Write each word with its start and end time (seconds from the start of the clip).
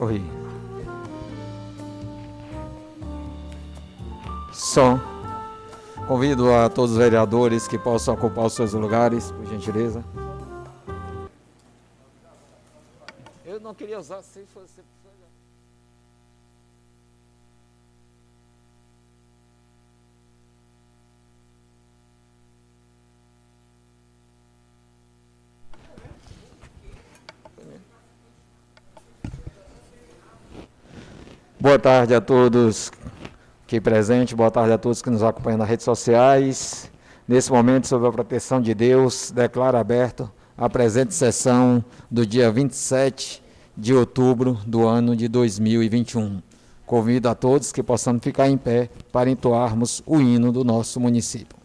Oi. 0.00 0.22
Som. 4.50 4.98
Convido 6.08 6.54
a 6.54 6.70
todos 6.70 6.92
os 6.92 6.96
vereadores 6.96 7.68
que 7.68 7.78
possam 7.78 8.14
ocupar 8.14 8.46
os 8.46 8.54
seus 8.54 8.72
lugares, 8.72 9.30
por 9.30 9.44
gentileza. 9.44 10.02
Eu 13.44 13.60
não 13.60 13.74
queria 13.74 13.98
usar 13.98 14.22
se 14.22 14.42
fosse. 14.46 14.80
Boa 31.70 31.78
tarde 31.78 32.12
a 32.16 32.20
todos 32.20 32.90
aqui 33.62 33.80
presentes, 33.80 34.34
boa 34.34 34.50
tarde 34.50 34.72
a 34.72 34.76
todos 34.76 35.00
que 35.00 35.08
nos 35.08 35.22
acompanham 35.22 35.56
nas 35.56 35.68
redes 35.68 35.84
sociais. 35.84 36.90
Nesse 37.28 37.52
momento, 37.52 37.86
sob 37.86 38.04
a 38.08 38.10
proteção 38.10 38.60
de 38.60 38.74
Deus, 38.74 39.30
declaro 39.30 39.76
aberto 39.76 40.28
a 40.58 40.68
presente 40.68 41.14
sessão 41.14 41.84
do 42.10 42.26
dia 42.26 42.50
27 42.50 43.40
de 43.76 43.94
outubro 43.94 44.58
do 44.66 44.84
ano 44.84 45.14
de 45.14 45.28
2021. 45.28 46.42
Convido 46.84 47.28
a 47.28 47.36
todos 47.36 47.70
que 47.70 47.84
possamos 47.84 48.20
ficar 48.20 48.48
em 48.48 48.56
pé 48.56 48.90
para 49.12 49.30
entoarmos 49.30 50.02
o 50.04 50.20
hino 50.20 50.50
do 50.50 50.64
nosso 50.64 50.98
município. 50.98 51.59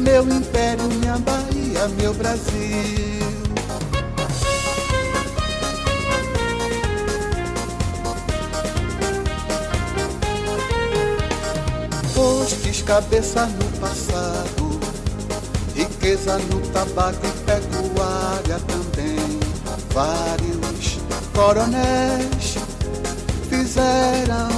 Meu 0.00 0.26
império, 0.28 0.84
minha 0.84 1.18
Bahia, 1.18 1.88
meu 2.00 2.14
Brasil. 2.14 3.20
postes 12.20 12.82
cabeça 12.82 13.46
no 13.46 13.78
passado, 13.78 14.80
riqueza 15.74 16.38
no 16.38 16.60
tabaco 16.68 17.26
e 17.26 17.30
pecuária 17.44 18.60
também. 18.66 19.40
Vários 19.94 20.98
coronéis 21.34 22.58
fizeram 23.48 24.48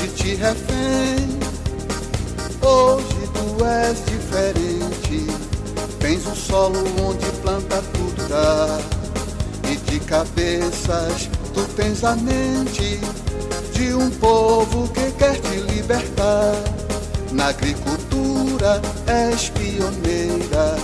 de 0.00 0.08
ti 0.14 0.34
refém. 0.34 1.38
Hoje 2.62 3.28
tu 3.34 3.64
és 3.64 3.98
diferente, 4.38 5.26
tens 5.98 6.26
um 6.26 6.34
solo 6.34 6.78
onde 7.02 7.26
planta 7.42 7.82
tudo 7.92 8.28
dá. 8.28 8.78
E 9.70 9.76
de 9.76 10.00
cabeças 10.00 11.28
tu 11.52 11.62
tens 11.76 12.04
a 12.04 12.14
mente 12.14 13.00
de 13.72 13.94
um 13.94 14.10
povo 14.10 14.88
que 14.88 15.10
quer 15.12 15.40
te 15.40 15.56
libertar. 15.72 16.54
Na 17.32 17.48
agricultura 17.48 18.80
és 19.06 19.50
pioneira, 19.50 20.76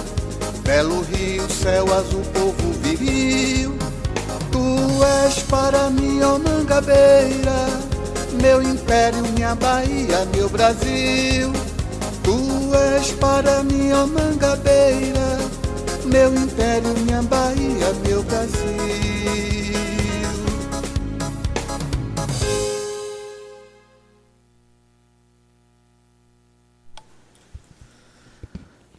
belo 0.62 1.02
rio, 1.02 1.48
céu 1.50 1.86
azul, 1.94 2.22
povo 2.34 2.72
viril. 2.82 3.76
Tu 4.50 5.04
és 5.26 5.38
para 5.44 5.90
mim, 5.90 6.20
ó 6.22 6.38
Mangabeira, 6.38 7.68
meu 8.42 8.60
império, 8.62 9.22
minha 9.34 9.54
Bahia, 9.54 10.26
meu 10.34 10.48
Brasil. 10.48 11.63
Tu 12.24 12.74
és 12.74 13.12
para 13.20 13.60
ó 13.60 14.06
Mangabeira, 14.06 15.38
meu 16.06 16.34
império, 16.34 16.88
minha 17.04 17.22
Bahia, 17.22 17.92
meu 18.06 18.22
Brasil. 18.22 19.04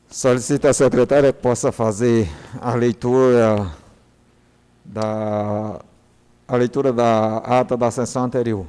Solicito 0.07 0.65
à 0.67 0.73
secretária 0.73 1.33
que 1.33 1.41
possa 1.41 1.71
fazer 1.71 2.29
a 2.61 2.73
leitura 2.73 3.69
da 4.85 5.79
a 6.47 6.55
leitura 6.55 6.93
da 6.93 7.37
ata 7.37 7.75
da 7.75 7.91
sessão 7.91 8.23
anterior. 8.23 8.65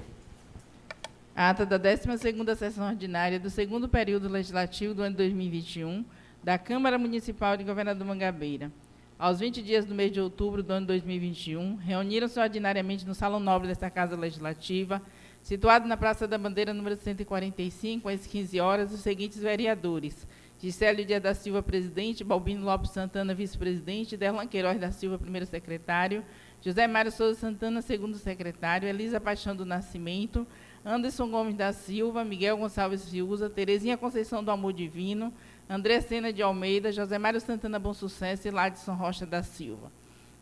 Ata 1.38 1.66
da 1.66 1.78
12ª 1.78 2.56
sessão 2.56 2.88
ordinária 2.88 3.38
do 3.38 3.50
segundo 3.50 3.86
período 3.90 4.26
legislativo 4.26 4.94
do 4.94 5.02
ano 5.02 5.16
2021 5.16 6.02
da 6.42 6.56
Câmara 6.56 6.96
Municipal 6.96 7.58
de 7.58 7.62
Governador 7.62 8.06
Mangabeira. 8.06 8.72
Aos 9.18 9.40
20 9.40 9.60
dias 9.60 9.84
do 9.84 9.94
mês 9.94 10.10
de 10.10 10.18
outubro 10.18 10.62
do 10.62 10.72
ano 10.72 10.86
2021, 10.86 11.76
reuniram-se 11.76 12.40
ordinariamente 12.40 13.06
no 13.06 13.14
Salão 13.14 13.38
Nobre 13.38 13.68
desta 13.68 13.90
Casa 13.90 14.16
Legislativa, 14.16 15.02
situado 15.42 15.86
na 15.86 15.94
Praça 15.94 16.26
da 16.26 16.38
Bandeira, 16.38 16.72
número 16.72 16.96
145, 16.96 18.08
às 18.08 18.26
15 18.26 18.58
horas, 18.58 18.90
os 18.90 19.00
seguintes 19.00 19.38
vereadores: 19.38 20.26
Gisélio 20.58 21.04
Dia 21.04 21.20
da 21.20 21.34
Silva, 21.34 21.62
presidente, 21.62 22.24
Balbino 22.24 22.64
Lopes 22.64 22.92
Santana, 22.92 23.34
vice-presidente, 23.34 24.16
Derlan 24.16 24.46
Queiroz 24.46 24.80
da 24.80 24.90
Silva, 24.90 25.18
primeiro 25.18 25.44
secretário, 25.44 26.24
José 26.62 26.86
Mário 26.86 27.12
Souza 27.12 27.38
Santana, 27.38 27.82
segundo 27.82 28.16
secretário, 28.16 28.88
Elisa 28.88 29.20
Paixão 29.20 29.54
do 29.54 29.66
Nascimento, 29.66 30.46
Anderson 30.86 31.28
Gomes 31.28 31.56
da 31.56 31.72
Silva, 31.72 32.24
Miguel 32.24 32.56
Gonçalves 32.56 33.10
Fiuza, 33.10 33.50
Terezinha 33.50 33.96
Conceição 33.96 34.44
do 34.44 34.52
Amor 34.52 34.72
Divino, 34.72 35.34
André 35.68 36.00
Sena 36.00 36.32
de 36.32 36.40
Almeida, 36.40 36.92
José 36.92 37.18
Mário 37.18 37.40
Santana 37.40 37.76
Bom 37.76 37.92
Sucesso 37.92 38.46
e 38.46 38.52
Ladson 38.52 38.94
Rocha 38.94 39.26
da 39.26 39.42
Silva. 39.42 39.90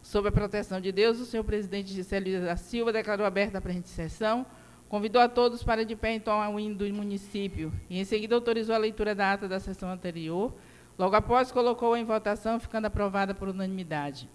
Sob 0.03 0.29
a 0.29 0.33
proteção 0.33 0.83
de 0.83 0.93
Deus, 0.93 1.19
o 1.19 1.25
senhor 1.25 1.45
presidente 1.45 1.91
Gisélio 1.91 2.43
da 2.43 2.57
Silva 2.57 2.93
declarou 2.93 3.25
aberta 3.25 3.57
a 3.57 3.61
presente 3.61 3.89
sessão, 3.89 4.45
Convidou 4.95 5.21
a 5.21 5.29
todos 5.29 5.63
para 5.63 5.85
de 5.85 5.97
pé 5.97 6.13
entoar 6.13 6.49
o 6.49 6.61
hino 6.61 6.77
do 6.77 6.85
município 6.95 7.73
e, 7.91 7.99
em 7.99 8.05
seguida, 8.05 8.37
autorizou 8.37 8.75
a 8.75 8.79
leitura 8.79 9.13
da 9.13 9.33
ata 9.33 9.49
da 9.49 9.59
sessão 9.59 9.91
anterior. 9.91 10.53
Logo 10.97 11.17
após, 11.17 11.51
colocou-a 11.51 11.99
em 11.99 12.05
votação, 12.05 12.61
ficando 12.61 12.85
aprovada 12.85 13.35
por 13.35 13.49
unanimidade. 13.49 14.29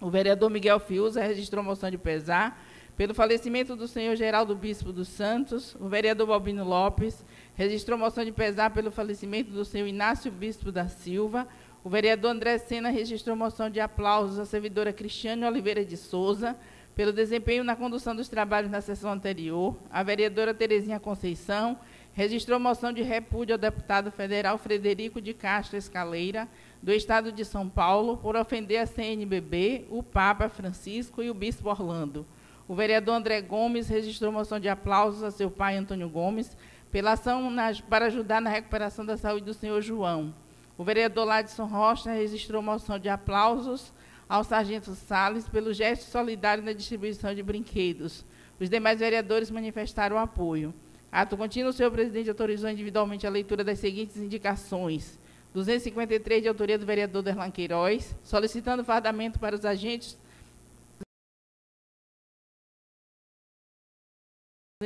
O 0.00 0.10
vereador 0.10 0.50
Miguel 0.50 0.80
Fiuza 0.80 1.22
registrou 1.22 1.62
moção 1.62 1.88
de 1.88 1.98
pesar 1.98 2.60
pelo 2.96 3.14
falecimento 3.14 3.74
do 3.74 3.88
senhor 3.88 4.16
Geraldo 4.16 4.54
Bispo 4.54 4.92
dos 4.92 5.08
Santos. 5.08 5.74
O 5.80 5.88
vereador 5.88 6.26
Balbino 6.26 6.64
Lopes 6.64 7.24
registrou 7.54 7.98
moção 7.98 8.24
de 8.24 8.32
pesar 8.32 8.70
pelo 8.70 8.90
falecimento 8.90 9.50
do 9.50 9.64
senhor 9.64 9.86
Inácio 9.86 10.30
Bispo 10.30 10.70
da 10.70 10.88
Silva. 10.88 11.46
O 11.84 11.90
vereador 11.90 12.30
André 12.30 12.58
Sena 12.58 12.90
registrou 12.90 13.36
moção 13.36 13.68
de 13.68 13.80
aplausos 13.80 14.38
à 14.38 14.44
servidora 14.44 14.92
Cristiane 14.92 15.44
Oliveira 15.44 15.84
de 15.84 15.96
Souza 15.96 16.56
pelo 16.94 17.12
desempenho 17.12 17.64
na 17.64 17.74
condução 17.74 18.14
dos 18.14 18.28
trabalhos 18.28 18.70
na 18.70 18.82
sessão 18.82 19.12
anterior, 19.12 19.74
a 19.90 20.02
vereadora 20.02 20.52
Terezinha 20.52 21.00
Conceição 21.00 21.78
registrou 22.12 22.60
moção 22.60 22.92
de 22.92 23.00
repúdio 23.00 23.54
ao 23.54 23.58
deputado 23.58 24.10
federal 24.10 24.58
Frederico 24.58 25.18
de 25.18 25.32
Castro 25.32 25.78
Escaleira, 25.78 26.46
do 26.82 26.92
Estado 26.92 27.32
de 27.32 27.42
São 27.42 27.66
Paulo, 27.66 28.18
por 28.18 28.36
ofender 28.36 28.78
a 28.78 28.86
CNBB, 28.86 29.86
o 29.88 30.02
Papa 30.02 30.50
Francisco 30.50 31.22
e 31.22 31.30
o 31.30 31.34
Bispo 31.34 31.70
Orlando. 31.70 32.26
O 32.72 32.74
vereador 32.74 33.16
André 33.16 33.42
Gomes 33.42 33.86
registrou 33.86 34.32
moção 34.32 34.58
de 34.58 34.66
aplausos 34.66 35.22
a 35.22 35.30
seu 35.30 35.50
pai, 35.50 35.76
Antônio 35.76 36.08
Gomes, 36.08 36.56
pela 36.90 37.12
ação 37.12 37.54
para 37.86 38.06
ajudar 38.06 38.40
na 38.40 38.48
recuperação 38.48 39.04
da 39.04 39.14
saúde 39.18 39.44
do 39.44 39.52
senhor 39.52 39.82
João. 39.82 40.34
O 40.78 40.82
vereador 40.82 41.26
Ladson 41.26 41.66
Rocha 41.66 42.10
registrou 42.12 42.62
moção 42.62 42.98
de 42.98 43.10
aplausos 43.10 43.92
ao 44.26 44.42
sargento 44.42 44.94
Salles 44.94 45.46
pelo 45.46 45.74
gesto 45.74 46.10
solidário 46.10 46.64
na 46.64 46.72
distribuição 46.72 47.34
de 47.34 47.42
brinquedos. 47.42 48.24
Os 48.58 48.70
demais 48.70 49.00
vereadores 49.00 49.50
manifestaram 49.50 50.16
apoio. 50.16 50.72
Ato 51.12 51.36
contínuo, 51.36 51.68
o 51.68 51.74
senhor 51.74 51.90
presidente 51.90 52.30
autorizou 52.30 52.70
individualmente 52.70 53.26
a 53.26 53.30
leitura 53.30 53.62
das 53.62 53.80
seguintes 53.80 54.16
indicações. 54.16 55.18
253, 55.52 56.40
de 56.40 56.48
autoria 56.48 56.78
do 56.78 56.86
vereador 56.86 57.22
Derlan 57.22 57.50
Queiroz, 57.50 58.16
solicitando 58.24 58.82
fardamento 58.82 59.38
para 59.38 59.54
os 59.54 59.66
agentes 59.66 60.16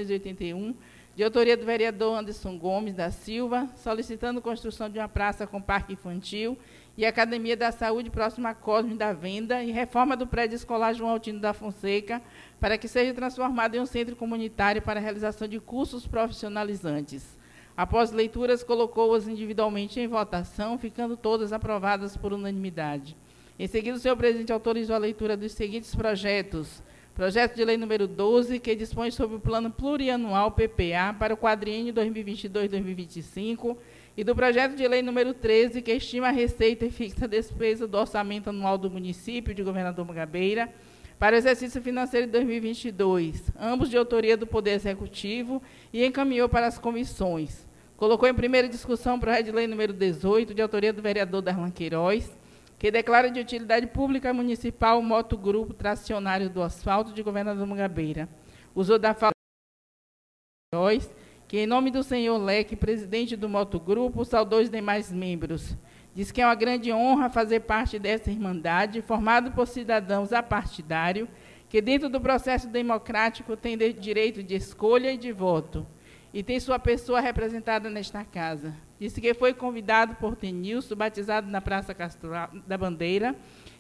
281, 0.05 0.75
de 1.17 1.25
autoria 1.25 1.57
do 1.57 1.65
vereador 1.65 2.19
Anderson 2.19 2.59
Gomes 2.59 2.95
da 2.95 3.11
Silva, 3.11 3.69
solicitando 3.77 4.43
construção 4.43 4.91
de 4.91 4.99
uma 4.99 5.09
praça 5.09 5.47
com 5.47 5.63
parque 5.63 5.95
infantil 5.95 6.59
e 6.97 7.07
Academia 7.07 7.57
da 7.57 7.73
Saúde 7.73 8.11
próxima 8.11 8.51
a 8.51 8.55
Cosme 8.55 8.95
da 8.95 9.13
Venda 9.13 9.63
e 9.63 9.71
reforma 9.71 10.17
do 10.17 10.27
prédio 10.27 10.57
escolar 10.57 10.95
João 10.95 11.11
Altino 11.11 11.41
da 11.41 11.53
Fonseca 11.53 12.21
para 12.61 12.77
que 12.77 12.87
seja 12.87 13.15
transformado 13.15 13.75
em 13.75 13.81
um 13.81 13.87
centro 13.87 14.15
comunitário 14.15 14.83
para 14.83 15.01
a 15.01 15.03
realização 15.03 15.49
de 15.49 15.59
cursos 15.59 16.07
profissionalizantes. 16.07 17.39
Após 17.77 18.11
leituras, 18.11 18.63
colocou-as 18.63 19.29
individualmente 19.29 20.01
em 20.01 20.07
votação, 20.07 20.79
ficando 20.79 21.17
todas 21.17 21.53
aprovadas 21.53 22.17
por 22.17 22.33
unanimidade. 22.33 23.17
Em 23.59 23.67
seguida, 23.67 23.97
o 23.97 24.01
senhor 24.01 24.17
presidente 24.17 24.53
autorizou 24.53 24.97
a 24.97 24.99
leitura 24.99 25.37
dos 25.37 25.53
seguintes 25.53 25.95
projetos 25.95 26.83
Projeto 27.17 27.57
de 27.57 27.65
lei 27.65 27.79
número 27.79 28.07
12, 28.07 28.59
que 28.59 28.75
dispõe 28.75 29.11
sobre 29.11 29.37
o 29.37 29.41
plano 29.41 29.71
plurianual 29.71 30.51
PPA 30.51 31.17
para 31.19 31.33
o 31.33 31.37
quadriênio 31.37 31.95
2022-2025, 31.95 33.75
e 34.15 34.23
do 34.23 34.35
projeto 34.35 34.77
de 34.77 34.87
lei 34.87 35.01
número 35.01 35.33
13, 35.33 35.81
que 35.81 35.93
estima 35.93 36.29
a 36.29 36.31
receita 36.31 36.85
e 36.85 36.91
fixa 36.91 37.25
a 37.25 37.27
despesa 37.27 37.89
do 37.89 37.97
orçamento 37.97 38.51
anual 38.51 38.77
do 38.77 38.91
município 38.91 39.55
de 39.55 39.63
Governador 39.63 40.05
Magabeira 40.05 40.69
para 41.19 41.35
o 41.35 41.39
exercício 41.39 41.81
financeiro 41.81 42.27
de 42.27 42.33
2022, 42.33 43.51
ambos 43.59 43.89
de 43.89 43.97
autoria 43.97 44.37
do 44.37 44.47
Poder 44.47 44.73
Executivo, 44.73 45.63
e 45.95 46.05
encaminhou 46.05 46.51
para 46.51 46.67
as 46.67 46.79
comissões. 46.79 47.67
Colocou 47.97 48.29
em 48.29 48.35
primeira 48.35 48.69
discussão 48.69 49.17
o 49.17 49.19
projeto 49.19 49.47
de 49.47 49.53
lei 49.53 49.67
número 49.67 49.95
18, 49.95 50.53
de 50.53 50.61
autoria 50.61 50.93
do 50.93 51.01
vereador 51.01 51.41
Darlan 51.41 51.71
Queiroz, 51.71 52.31
que 52.79 52.91
declara 52.91 53.31
de 53.31 53.41
utilidade 53.41 53.87
pública 53.87 54.33
municipal 54.33 54.99
o 54.99 55.03
motogrupo 55.03 55.73
tracionário 55.73 56.51
do 56.51 56.63
asfalto 56.63 57.13
de 57.13 57.23
Governador 57.23 57.67
Mangabeira. 57.67 58.29
Usou 58.75 58.99
da 58.99 59.15
fala 59.15 59.33
que, 61.49 61.59
em 61.59 61.67
nome 61.67 61.91
do 61.91 62.03
senhor 62.03 62.37
Leque, 62.37 62.77
presidente 62.77 63.37
do 63.37 63.49
motogrupo, 63.49 64.25
saudou 64.25 64.61
os 64.61 64.69
demais 64.69 65.11
membros. 65.11 65.77
Diz 66.15 66.33
que 66.33 66.41
é 66.41 66.47
uma 66.47 66.55
grande 66.55 66.93
honra 66.93 67.31
fazer 67.31 67.61
parte 67.61 67.99
dessa 67.99 68.31
irmandade, 68.31 69.03
formada 69.03 69.51
por 69.51 69.67
cidadãos 69.67 70.33
apartidários, 70.33 71.29
que, 71.69 71.81
dentro 71.81 72.09
do 72.09 72.21
processo 72.21 72.69
democrático, 72.69 73.57
tem 73.57 73.77
direito 73.93 74.43
de 74.43 74.55
escolha 74.55 75.13
e 75.13 75.17
de 75.17 75.33
voto, 75.33 75.87
e 76.33 76.43
tem 76.43 76.59
sua 76.59 76.79
pessoa 76.79 77.21
representada 77.21 77.89
nesta 77.89 78.25
casa. 78.25 78.75
Disse 78.99 79.21
que 79.21 79.35
foi 79.35 79.53
convidado 79.53 80.15
por 80.17 80.37
Tenilson, 80.37 80.95
batizado 80.95 81.51
na 81.51 81.61
Praça 81.61 81.93
Castro 81.93 82.31
da 82.67 82.79
Bandeira. 82.79 83.37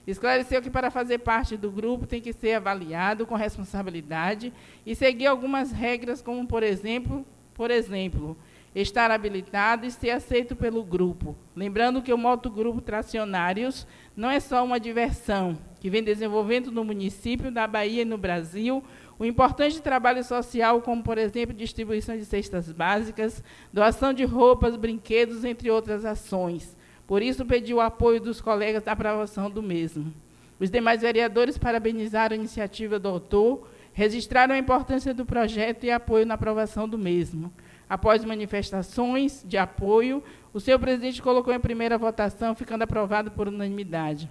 Esclareceu 0.07 0.63
que 0.63 0.71
para 0.71 0.91
fazer 0.91 1.19
parte 1.19 1.57
do 1.57 1.71
grupo 1.71 2.07
tem 2.07 2.21
que 2.21 2.33
ser 2.33 2.55
avaliado 2.55 3.27
com 3.27 3.35
responsabilidade 3.35 4.53
e 4.85 4.95
seguir 4.95 5.27
algumas 5.27 5.73
regras, 5.73 6.23
como 6.23 6.47
por 6.47 6.63
exemplo, 6.63 7.27
por 7.55 7.71
exemplo, 7.71 8.37
estar 8.75 9.11
habilitado 9.11 9.87
e 9.87 9.91
ser 9.91 10.11
aceito 10.11 10.55
pelo 10.55 10.85
grupo. 10.85 11.35
Lembrando 11.57 12.03
que 12.03 12.13
o 12.13 12.19
motogrupo 12.19 12.83
Tracionários 12.83 13.87
não 14.15 14.31
é 14.31 14.39
só 14.39 14.63
uma 14.63 14.79
diversão, 14.79 15.59
que 15.81 15.89
vem 15.89 16.03
desenvolvendo 16.03 16.71
no 16.71 16.85
município, 16.85 17.51
na 17.51 17.67
Bahia 17.67 18.03
e 18.03 18.05
no 18.05 18.19
Brasil 18.19 18.85
o 19.19 19.25
importante 19.25 19.81
trabalho 19.81 20.23
social, 20.23 20.83
como, 20.83 21.03
por 21.03 21.17
exemplo, 21.17 21.55
distribuição 21.55 22.17
de 22.17 22.25
cestas 22.25 22.71
básicas, 22.71 23.43
doação 23.73 24.13
de 24.13 24.25
roupas, 24.25 24.77
brinquedos, 24.77 25.45
entre 25.45 25.71
outras 25.71 26.05
ações. 26.05 26.77
Por 27.07 27.23
isso, 27.23 27.47
pediu 27.47 27.79
o 27.79 27.81
apoio 27.81 28.21
dos 28.21 28.41
colegas 28.41 28.83
da 28.83 28.93
aprovação 28.93 29.49
do 29.51 29.63
mesmo. 29.63 30.13
Os 30.59 30.71
demais 30.71 31.01
vereadores 31.01 31.57
parabenizaram 31.57 32.35
a 32.35 32.39
iniciativa 32.39 32.99
do 32.99 33.09
autor, 33.09 33.67
registraram 33.93 34.55
a 34.55 34.59
importância 34.59 35.15
do 35.15 35.25
projeto 35.25 35.85
e 35.85 35.91
apoio 35.91 36.27
na 36.27 36.35
aprovação 36.35 36.89
do 36.89 36.99
mesmo. 36.99 37.53
Após 37.89 38.25
manifestações 38.25 39.43
de 39.47 39.57
apoio, 39.57 40.23
o 40.53 40.61
senhor 40.61 40.79
presidente 40.79 41.23
colocou 41.23 41.55
em 41.55 41.61
primeira 41.61 41.97
votação, 41.97 42.55
ficando 42.55 42.83
aprovado 42.83 43.31
por 43.31 43.49
unanimidade. 43.49 44.29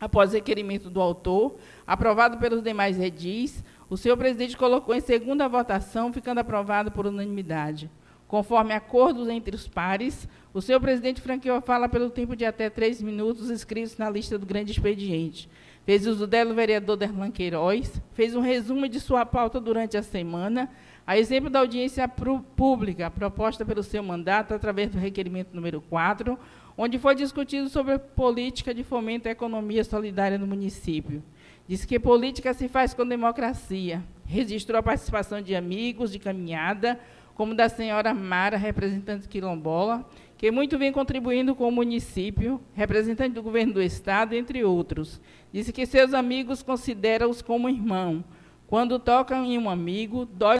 Após 0.00 0.32
requerimento 0.32 0.88
do 0.88 1.00
autor, 1.00 1.56
aprovado 1.86 2.38
pelos 2.38 2.62
demais 2.62 3.00
edis, 3.00 3.64
o 3.90 3.96
senhor 3.96 4.16
presidente 4.16 4.56
colocou 4.56 4.94
em 4.94 5.00
segunda 5.00 5.48
votação, 5.48 6.12
ficando 6.12 6.38
aprovado 6.38 6.90
por 6.90 7.06
unanimidade. 7.06 7.90
Conforme 8.26 8.74
acordos 8.74 9.28
entre 9.28 9.56
os 9.56 9.66
pares, 9.66 10.28
o 10.52 10.60
senhor 10.60 10.80
presidente 10.80 11.22
franqueou 11.22 11.56
a 11.56 11.62
fala 11.62 11.88
pelo 11.88 12.10
tempo 12.10 12.36
de 12.36 12.44
até 12.44 12.68
três 12.68 13.00
minutos 13.00 13.50
inscritos 13.50 13.96
na 13.96 14.10
lista 14.10 14.38
do 14.38 14.44
grande 14.44 14.72
expediente. 14.72 15.48
Fez 15.86 16.06
uso 16.06 16.26
dela 16.26 16.52
o 16.52 16.54
vereador 16.54 16.98
Derlan 16.98 17.30
Queiroz, 17.30 18.02
fez 18.12 18.36
um 18.36 18.42
resumo 18.42 18.86
de 18.86 19.00
sua 19.00 19.24
pauta 19.24 19.58
durante 19.58 19.96
a 19.96 20.02
semana, 20.02 20.70
a 21.06 21.16
exemplo 21.16 21.48
da 21.48 21.60
audiência 21.60 22.06
pública 22.06 23.10
proposta 23.10 23.64
pelo 23.64 23.82
seu 23.82 24.02
mandato 24.02 24.52
através 24.52 24.90
do 24.90 24.98
requerimento 24.98 25.54
número 25.54 25.80
4, 25.80 26.38
onde 26.76 26.98
foi 26.98 27.14
discutido 27.14 27.70
sobre 27.70 27.94
a 27.94 27.98
política 27.98 28.74
de 28.74 28.84
fomento 28.84 29.26
à 29.26 29.30
economia 29.30 29.82
solidária 29.82 30.36
no 30.36 30.46
município. 30.46 31.22
Disse 31.68 31.86
que 31.86 32.00
política 32.00 32.54
se 32.54 32.66
faz 32.66 32.94
com 32.94 33.06
democracia. 33.06 34.02
Registrou 34.24 34.78
a 34.78 34.82
participação 34.82 35.42
de 35.42 35.54
amigos 35.54 36.10
de 36.10 36.18
caminhada, 36.18 36.98
como 37.34 37.54
da 37.54 37.68
senhora 37.68 38.14
Mara, 38.14 38.56
representante 38.56 39.28
quilombola, 39.28 40.08
que 40.38 40.50
muito 40.50 40.78
vem 40.78 40.90
contribuindo 40.90 41.54
com 41.54 41.68
o 41.68 41.72
município, 41.72 42.58
representante 42.72 43.34
do 43.34 43.42
governo 43.42 43.74
do 43.74 43.82
Estado, 43.82 44.34
entre 44.34 44.64
outros. 44.64 45.20
Disse 45.52 45.70
que 45.72 45.84
seus 45.84 46.14
amigos 46.14 46.62
consideram-os 46.62 47.42
como 47.42 47.68
irmão. 47.68 48.24
Quando 48.66 48.98
tocam 48.98 49.44
em 49.44 49.58
um 49.58 49.68
amigo, 49.68 50.24
dói 50.24 50.57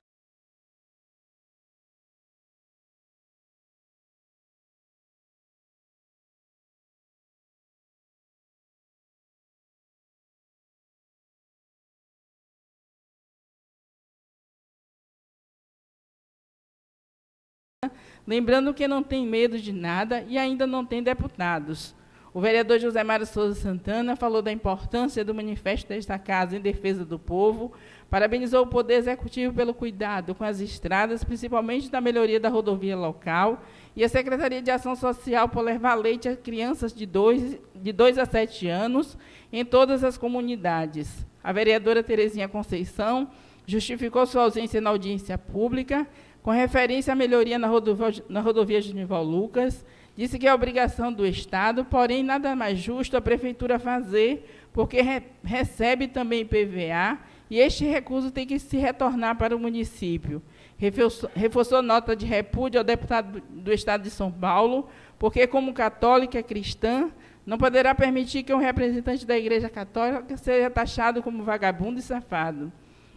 lembrando 18.29 18.75
que 18.75 18.87
não 18.87 19.03
tem 19.03 19.27
medo 19.27 19.59
de 19.59 19.73
nada 19.73 20.23
e 20.29 20.37
ainda 20.37 20.67
não 20.67 20.85
tem 20.85 21.03
deputados. 21.03 21.97
O 22.35 22.43
vereador 22.43 22.79
José 22.79 23.03
Mário 23.03 23.25
Souza 23.25 23.59
Santana 23.59 24.15
falou 24.15 24.43
da 24.43 24.53
importância 24.53 25.25
do 25.25 25.35
manifesto 25.35 25.89
desta 25.89 26.19
casa 26.19 26.55
em 26.55 26.61
defesa 26.61 27.07
do 27.07 27.19
povo, 27.19 27.73
parabenizou 28.11 28.65
o 28.65 28.67
Poder 28.67 28.97
Executivo 28.97 29.55
pelo 29.55 29.73
cuidado 29.73 30.35
com 30.35 30.45
as 30.45 30.61
estradas, 30.61 31.25
principalmente 31.25 31.91
da 31.91 32.03
melhoria 32.03 32.39
da 32.39 32.51
rodovia 32.51 32.95
local, 32.95 33.63
e 33.97 34.05
a 34.05 34.09
Secretaria 34.11 34.61
de 34.61 34.71
Ação 34.71 34.95
Social 34.95 35.49
por 35.49 35.63
levar 35.63 35.95
leite 35.95 36.29
a 36.29 36.37
crianças 36.37 36.93
de 36.93 37.07
2 37.07 37.59
de 37.75 37.93
dois 37.93 38.19
a 38.19 38.27
7 38.27 38.69
anos 38.69 39.17
em 39.51 39.65
todas 39.65 40.05
as 40.05 40.19
comunidades. 40.19 41.27
A 41.43 41.51
vereadora 41.51 42.03
Terezinha 42.03 42.47
Conceição 42.47 43.31
justificou 43.67 44.27
sua 44.27 44.43
ausência 44.43 44.83
na 44.83 44.91
audiência 44.91 45.39
pública 45.39 46.07
com 46.43 46.51
referência 46.51 47.13
à 47.13 47.17
melhoria 47.17 47.59
na 47.59 47.67
rodovia, 47.67 48.23
na 48.29 48.41
rodovia 48.41 48.81
Genival 48.81 49.23
Lucas, 49.25 49.85
disse 50.17 50.39
que 50.39 50.47
é 50.47 50.55
obrigação 50.55 51.13
do 51.13 51.27
Estado, 51.27 51.85
porém 51.85 52.23
nada 52.23 52.57
mais 52.57 52.79
justo 52.79 53.17
a 53.17 53.21
Prefeitura 53.21 53.79
fazer, 53.79 54.49
porque 54.73 55.01
re, 55.01 55.23
recebe 55.45 56.09
também 56.09 56.45
PVA 56.45 57.19
e 57.51 57.59
este 57.59 57.85
recurso 57.85 58.31
tem 58.31 58.47
que 58.47 58.59
se 58.59 58.77
retornar 58.77 59.37
para 59.37 59.57
o 59.57 59.59
município. 59.59 60.43
Reforçou, 60.77 61.31
reforçou 61.35 61.83
nota 61.83 62.15
de 62.15 62.27
repúdio 62.27 62.79
ao 62.79 62.85
deputado 62.85 63.43
do 63.49 63.73
Estado 63.73 64.03
de 64.03 64.11
São 64.11 64.31
Paulo, 64.31 64.89
porque, 65.19 65.47
como 65.47 65.73
católica 65.73 66.43
cristã, 66.43 67.11
não 67.45 67.57
poderá 67.57 67.95
permitir 67.95 68.43
que 68.43 68.53
um 68.53 68.59
representante 68.59 69.25
da 69.25 69.37
Igreja 69.37 69.69
Católica 69.69 70.37
seja 70.37 70.69
taxado 70.69 71.23
como 71.23 71.43
vagabundo 71.43 71.99
e 71.99 72.03
safado. 72.03 72.71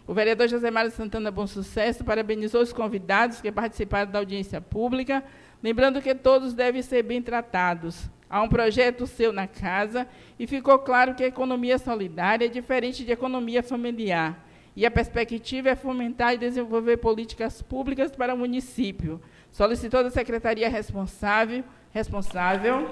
O 0.06 0.12
vereador 0.12 0.48
José 0.48 0.70
Mário 0.70 0.90
Santana 0.90 1.30
Bom 1.30 1.46
Sucesso 1.46 2.04
parabenizou 2.04 2.60
os 2.60 2.72
convidados 2.72 3.40
que 3.40 3.52
participaram 3.52 4.10
da 4.10 4.18
audiência 4.18 4.60
pública, 4.60 5.22
lembrando 5.62 6.02
que 6.02 6.14
todos 6.14 6.54
devem 6.54 6.82
ser 6.82 7.04
bem 7.04 7.22
tratados. 7.22 8.10
Há 8.28 8.42
um 8.42 8.48
projeto 8.48 9.06
seu 9.06 9.32
na 9.32 9.46
casa 9.46 10.08
e 10.38 10.46
ficou 10.46 10.78
claro 10.78 11.14
que 11.14 11.22
a 11.22 11.28
economia 11.28 11.78
solidária 11.78 12.46
é 12.46 12.48
diferente 12.48 13.04
de 13.04 13.12
economia 13.12 13.62
familiar. 13.62 14.44
E 14.74 14.86
a 14.86 14.90
perspectiva 14.90 15.68
é 15.68 15.76
fomentar 15.76 16.34
e 16.34 16.38
desenvolver 16.38 16.96
políticas 16.96 17.60
públicas 17.60 18.10
para 18.10 18.34
o 18.34 18.38
município. 18.38 19.20
Solicitou 19.50 20.02
da 20.02 20.10
secretaria 20.10 20.68
responsável, 20.68 21.62
responsável 21.92 22.90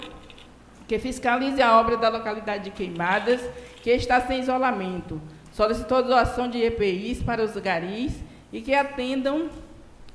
que 0.87 0.99
fiscalize 0.99 1.62
a 1.62 1.81
obra 1.81 1.97
da 1.97 2.09
localidade 2.09 2.64
de 2.64 2.71
Queimadas, 2.71 3.40
que 3.83 3.90
está 3.90 4.21
sem 4.21 4.40
isolamento. 4.40 5.21
Solicitou 5.52 6.02
doação 6.02 6.49
de 6.49 6.59
EPIs 6.59 7.23
para 7.23 7.42
os 7.42 7.57
garis 7.57 8.23
e 8.52 8.61
que 8.61 8.75
atendam 8.75 9.49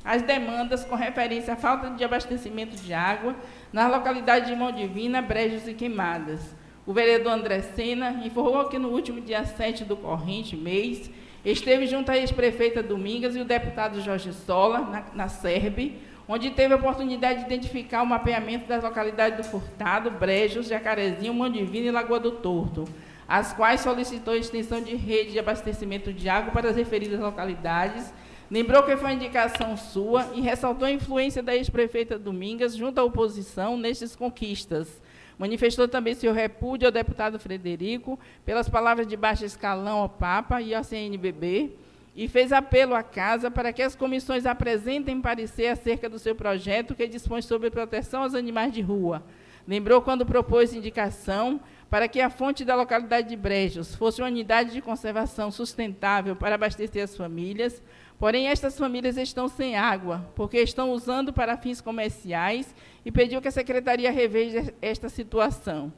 às 0.04 0.22
demandas 0.22 0.86
com 0.86 0.96
referência 0.96 1.54
à 1.54 1.58
falta 1.58 1.90
de 1.90 2.04
abastecimento 2.04 2.76
de 2.76 2.94
água 2.94 3.36
nas 3.74 3.92
localidades 3.92 4.48
de 4.48 4.56
Mão 4.56 4.72
Divina, 4.72 5.22
Brejos 5.22 5.68
e 5.68 5.74
Queimadas. 5.74 6.56
O 6.86 6.94
vereador 6.94 7.34
André 7.34 7.62
Sena 7.62 8.22
informou 8.24 8.66
que 8.66 8.78
no 8.78 8.90
último 8.90 9.20
dia 9.20 9.44
7 9.44 9.84
do 9.84 9.98
corrente 9.98 10.56
mês, 10.56 11.10
esteve 11.44 11.88
junto 11.88 12.12
à 12.12 12.18
ex-prefeita 12.18 12.84
Domingas 12.84 13.36
e 13.36 13.40
o 13.40 13.46
deputado 13.46 14.00
Jorge 14.02 14.32
Sola, 14.34 14.82
na, 14.82 15.04
na 15.14 15.28
SERB, 15.28 16.00
onde 16.28 16.52
teve 16.52 16.74
a 16.74 16.78
oportunidade 16.78 17.40
de 17.40 17.46
identificar 17.46 18.02
o 18.02 18.06
mapeamento 18.06 18.68
das 18.68 18.84
localidades 18.84 19.38
do 19.38 19.44
Furtado, 19.44 20.12
Brejos, 20.12 20.68
Jacarezinho, 20.68 21.34
Mão 21.34 21.50
Divina 21.50 21.88
e 21.88 21.92
Lagoa 21.92 22.20
do 22.20 22.32
Torto, 22.32 22.86
as 23.28 23.54
quais 23.54 23.82
solicitou 23.82 24.36
extensão 24.36 24.82
de 24.82 24.96
rede 24.96 25.32
de 25.32 25.40
abastecimento 25.40 26.14
de 26.14 26.30
água 26.30 26.52
para 26.52 26.70
as 26.70 26.76
referidas 26.76 27.20
localidades, 27.20 28.14
lembrou 28.50 28.84
que 28.84 28.96
foi 28.96 29.14
indicação 29.14 29.76
sua 29.76 30.30
e 30.36 30.42
ressaltou 30.42 30.88
a 30.88 30.92
influência 30.92 31.42
da 31.42 31.56
ex-prefeita 31.56 32.20
Domingas 32.20 32.76
junto 32.76 33.00
à 33.00 33.04
oposição 33.04 33.78
nestas 33.78 34.16
conquistas. 34.16 35.02
Manifestou 35.38 35.88
também 35.88 36.14
seu 36.14 36.32
repúdio 36.32 36.88
ao 36.88 36.92
deputado 36.92 37.40
Frederico 37.40 38.18
pelas 38.46 38.70
palavras 38.70 39.08
de 39.08 39.18
baixo 39.18 39.44
escalão 39.44 40.00
ao 40.00 40.10
Papa 40.10 40.62
e 40.62 40.74
ao 40.74 40.84
CNBB, 40.84 41.72
e 42.16 42.30
fez 42.30 42.54
apelo 42.54 42.96
à 42.96 43.04
Casa 43.04 43.52
para 43.52 43.74
que 43.74 43.82
as 43.82 43.96
comissões 43.96 44.46
apresentem 44.46 45.20
parecer 45.20 45.68
acerca 45.68 46.08
do 46.08 46.18
seu 46.18 46.34
projeto 46.34 46.96
que 46.96 47.08
dispõe 47.08 47.42
sobre 47.42 47.70
proteção 47.70 48.24
aos 48.24 48.34
animais 48.34 48.72
de 48.72 48.82
rua. 48.82 49.22
Lembrou 49.68 50.02
quando 50.02 50.26
propôs 50.26 50.74
indicação 50.74 51.60
para 51.90 52.08
que 52.08 52.20
a 52.20 52.30
fonte 52.30 52.64
da 52.64 52.76
localidade 52.76 53.30
de 53.30 53.36
Brejos 53.36 53.96
fosse 53.96 54.22
uma 54.22 54.28
unidade 54.28 54.72
de 54.72 54.82
conservação 54.82 55.50
sustentável 55.50 56.36
para 56.36 56.56
abastecer 56.56 57.04
as 57.04 57.16
famílias, 57.16 57.82
porém 58.20 58.48
estas 58.48 58.78
famílias 58.78 59.18
estão 59.18 59.48
sem 59.48 59.76
água, 59.76 60.30
porque 60.36 60.58
estão 60.60 60.92
usando 60.92 61.32
para 61.32 61.58
fins 61.58 61.82
comerciais 61.82 62.76
e 63.04 63.12
pediu 63.12 63.42
que 63.42 63.48
a 63.48 63.52
secretaria 63.52 64.12
reveja 64.12 64.74
esta 64.82 65.10
situação. 65.10 65.92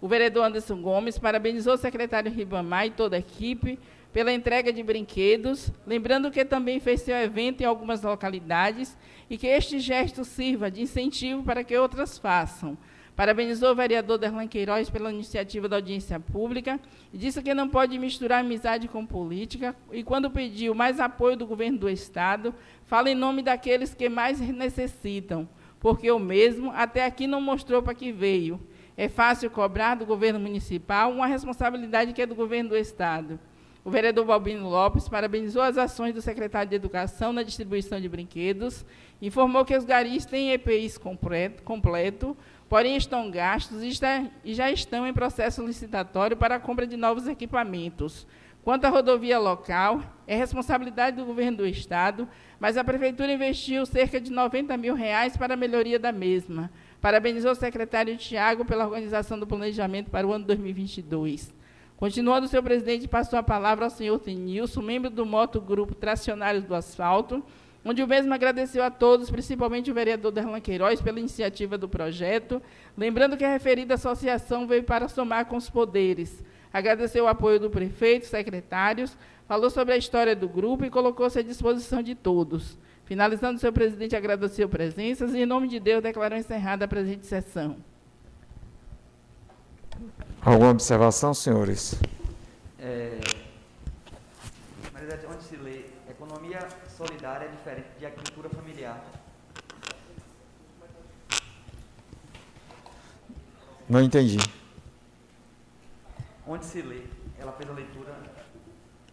O 0.00 0.08
vereador 0.08 0.44
Anderson 0.44 0.82
Gomes 0.82 1.18
parabenizou 1.18 1.74
o 1.74 1.78
secretário 1.78 2.30
Ribamar 2.30 2.86
e 2.86 2.90
toda 2.90 3.16
a 3.16 3.20
equipe 3.20 3.78
pela 4.12 4.32
entrega 4.32 4.72
de 4.72 4.82
brinquedos, 4.82 5.72
lembrando 5.86 6.30
que 6.30 6.44
também 6.44 6.78
fez 6.78 7.00
seu 7.00 7.16
evento 7.16 7.62
em 7.62 7.64
algumas 7.64 8.02
localidades 8.02 8.96
e 9.30 9.38
que 9.38 9.46
este 9.46 9.80
gesto 9.80 10.24
sirva 10.24 10.70
de 10.70 10.82
incentivo 10.82 11.42
para 11.42 11.64
que 11.64 11.76
outras 11.76 12.18
façam. 12.18 12.76
Parabenizou 13.16 13.70
o 13.70 13.74
vereador 13.76 14.18
Derlan 14.18 14.48
Queiroz 14.48 14.90
pela 14.90 15.12
iniciativa 15.12 15.68
da 15.68 15.76
audiência 15.76 16.18
pública 16.18 16.80
e 17.12 17.18
disse 17.18 17.40
que 17.40 17.54
não 17.54 17.68
pode 17.68 17.96
misturar 17.96 18.40
amizade 18.40 18.88
com 18.88 19.06
política 19.06 19.76
e, 19.92 20.02
quando 20.02 20.30
pediu 20.30 20.74
mais 20.74 20.98
apoio 20.98 21.36
do 21.36 21.46
governo 21.46 21.78
do 21.78 21.88
Estado, 21.88 22.52
fala 22.86 23.08
em 23.08 23.14
nome 23.14 23.40
daqueles 23.40 23.94
que 23.94 24.08
mais 24.08 24.40
necessitam, 24.40 25.48
porque 25.78 26.10
o 26.10 26.18
mesmo 26.18 26.72
até 26.74 27.04
aqui 27.04 27.28
não 27.28 27.40
mostrou 27.40 27.80
para 27.80 27.94
que 27.94 28.10
veio. 28.10 28.60
É 28.96 29.08
fácil 29.08 29.48
cobrar 29.48 29.94
do 29.94 30.04
governo 30.04 30.40
municipal 30.40 31.12
uma 31.12 31.26
responsabilidade 31.26 32.12
que 32.12 32.22
é 32.22 32.26
do 32.26 32.34
governo 32.34 32.70
do 32.70 32.76
Estado. 32.76 33.38
O 33.84 33.90
vereador 33.90 34.24
Balbino 34.24 34.68
Lopes 34.68 35.08
parabenizou 35.08 35.60
as 35.60 35.76
ações 35.76 36.14
do 36.14 36.22
secretário 36.22 36.70
de 36.70 36.74
Educação 36.74 37.32
na 37.34 37.42
distribuição 37.42 38.00
de 38.00 38.08
brinquedos, 38.08 38.84
informou 39.20 39.62
que 39.64 39.76
os 39.76 39.84
garis 39.84 40.24
têm 40.24 40.52
EPIs 40.52 40.96
completo, 40.96 41.62
completo 41.62 42.34
porém 42.68 42.96
estão 42.96 43.30
gastos 43.30 43.82
e, 43.82 43.90
e 44.44 44.54
já 44.54 44.70
estão 44.70 45.06
em 45.06 45.12
processo 45.12 45.64
licitatório 45.64 46.36
para 46.36 46.56
a 46.56 46.60
compra 46.60 46.86
de 46.86 46.96
novos 46.96 47.26
equipamentos. 47.26 48.26
Quanto 48.64 48.86
à 48.86 48.88
rodovia 48.88 49.38
local, 49.38 50.02
é 50.26 50.34
responsabilidade 50.34 51.18
do 51.18 51.26
governo 51.26 51.58
do 51.58 51.66
Estado, 51.66 52.26
mas 52.58 52.78
a 52.78 52.82
Prefeitura 52.82 53.30
investiu 53.30 53.84
cerca 53.84 54.18
de 54.18 54.32
90 54.32 54.74
mil 54.78 54.94
reais 54.94 55.36
para 55.36 55.52
a 55.52 55.56
melhoria 55.56 55.98
da 55.98 56.10
mesma. 56.10 56.70
Parabenizou 56.98 57.52
o 57.52 57.54
secretário 57.54 58.16
Tiago 58.16 58.64
pela 58.64 58.86
organização 58.86 59.38
do 59.38 59.46
planejamento 59.46 60.10
para 60.10 60.26
o 60.26 60.32
ano 60.32 60.46
2022. 60.46 61.52
Continuando, 61.94 62.46
o 62.46 62.48
senhor 62.48 62.62
presidente 62.62 63.06
passou 63.06 63.38
a 63.38 63.42
palavra 63.42 63.84
ao 63.84 63.90
senhor 63.90 64.18
Tenilson, 64.18 64.80
membro 64.80 65.10
do 65.10 65.26
Moto 65.26 65.60
Grupo 65.60 65.94
Tracionários 65.94 66.64
do 66.64 66.74
Asfalto, 66.74 67.44
onde 67.84 68.02
o 68.02 68.08
mesmo 68.08 68.32
agradeceu 68.32 68.82
a 68.82 68.90
todos, 68.90 69.30
principalmente 69.30 69.90
o 69.90 69.94
vereador 69.94 70.32
Derlan 70.32 70.60
Queiroz, 70.60 71.00
pela 71.00 71.20
iniciativa 71.20 71.76
do 71.76 71.88
projeto, 71.88 72.62
lembrando 72.96 73.36
que 73.36 73.44
a 73.44 73.50
referida 73.50 73.94
associação 73.94 74.66
veio 74.66 74.84
para 74.84 75.08
somar 75.08 75.46
com 75.46 75.56
os 75.56 75.68
poderes. 75.68 76.42
Agradeceu 76.72 77.24
o 77.24 77.28
apoio 77.28 77.60
do 77.60 77.70
prefeito, 77.70 78.26
secretários, 78.26 79.16
falou 79.46 79.70
sobre 79.70 79.94
a 79.94 79.96
história 79.96 80.34
do 80.34 80.48
grupo 80.48 80.84
e 80.84 80.90
colocou-se 80.90 81.38
à 81.38 81.42
disposição 81.42 82.02
de 82.02 82.14
todos. 82.14 82.78
Finalizando, 83.04 83.56
o 83.56 83.60
senhor 83.60 83.72
presidente 83.72 84.16
agradeceu 84.16 84.68
presenças 84.68 85.34
e, 85.34 85.38
em 85.38 85.46
nome 85.46 85.68
de 85.68 85.78
Deus, 85.78 86.02
declarou 86.02 86.38
encerrada 86.38 86.86
a 86.86 86.88
presente 86.88 87.26
sessão. 87.26 87.76
Alguma 90.40 90.70
observação, 90.70 91.32
senhores? 91.34 91.94
É, 92.78 93.18
Maria 94.92 95.20
onde 95.30 95.42
se 95.44 95.56
lê 95.56 95.84
economia 96.08 96.58
solidária 96.96 97.46
é 97.46 97.48
diferente 97.48 97.88
de 97.98 98.06
agricultura 98.06 98.48
familiar. 98.48 99.04
Não 103.88 104.02
entendi. 104.02 104.38
Onde 106.46 106.64
se 106.64 106.80
lê, 106.80 107.02
ela 107.38 107.52
fez 107.52 107.68
a 107.68 107.72
leitura, 107.72 108.14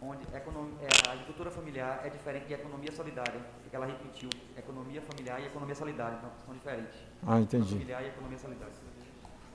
onde 0.00 0.22
é, 0.32 1.08
a 1.08 1.12
agricultura 1.12 1.50
familiar 1.50 2.00
é 2.04 2.08
diferente 2.08 2.46
de 2.46 2.54
economia 2.54 2.92
solidária. 2.92 3.40
Ela 3.72 3.86
repetiu 3.86 4.30
economia 4.56 5.02
familiar 5.02 5.40
e 5.40 5.46
economia 5.46 5.74
solidária, 5.74 6.16
então 6.18 6.30
são 6.44 6.54
diferentes. 6.54 6.94
Ah, 7.26 7.40
entendi. 7.40 7.72
Familiar 7.72 8.02
e 8.02 8.08
economia 8.08 8.38
solidária. 8.38 8.74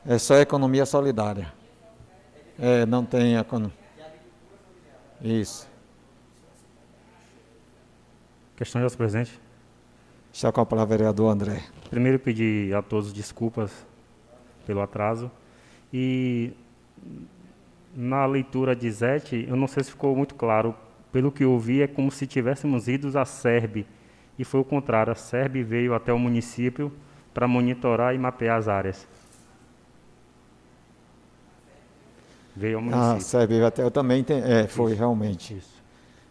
É 0.05 0.17
só 0.17 0.35
economia 0.35 0.85
solidária. 0.85 1.53
É, 2.59 2.85
não 2.85 3.05
tem 3.05 3.35
economia. 3.35 3.75
Isso. 5.21 5.67
Questão 8.57 8.85
de 8.85 8.97
presidente. 8.97 9.39
Está 10.33 10.51
com 10.51 10.59
a 10.59 10.65
palavra 10.65 10.97
vereador 10.97 11.31
André. 11.31 11.63
Primeiro 11.89 12.19
pedir 12.19 12.75
a 12.75 12.81
todos 12.81 13.13
desculpas 13.13 13.71
pelo 14.65 14.81
atraso. 14.81 15.31
E 15.93 16.51
na 17.95 18.25
leitura 18.25 18.75
de 18.75 18.91
Zete, 18.91 19.45
eu 19.47 19.55
não 19.55 19.67
sei 19.67 19.83
se 19.83 19.91
ficou 19.91 20.13
muito 20.15 20.35
claro, 20.35 20.75
pelo 21.11 21.31
que 21.31 21.45
eu 21.45 21.57
vi, 21.57 21.81
é 21.81 21.87
como 21.87 22.11
se 22.11 22.27
tivéssemos 22.27 22.89
ido 22.89 23.17
à 23.17 23.23
SERB, 23.23 23.85
e 24.37 24.43
foi 24.43 24.59
o 24.59 24.65
contrário, 24.65 25.13
a 25.13 25.15
SERB 25.15 25.63
veio 25.63 25.93
até 25.95 26.11
o 26.11 26.19
município 26.19 26.91
para 27.33 27.47
monitorar 27.47 28.13
e 28.13 28.17
mapear 28.17 28.57
as 28.57 28.67
áreas. 28.67 29.07
veio 32.57 32.77
ao 32.77 32.81
ah, 32.81 32.85
município. 32.85 33.17
Ah, 33.17 33.19
serve 33.19 33.63
até 33.63 33.83
eu 33.83 33.91
também 33.91 34.23
tem, 34.23 34.41
é, 34.41 34.67
foi 34.67 34.91
Isso. 34.91 34.99
realmente. 34.99 35.55
Isso. 35.55 35.81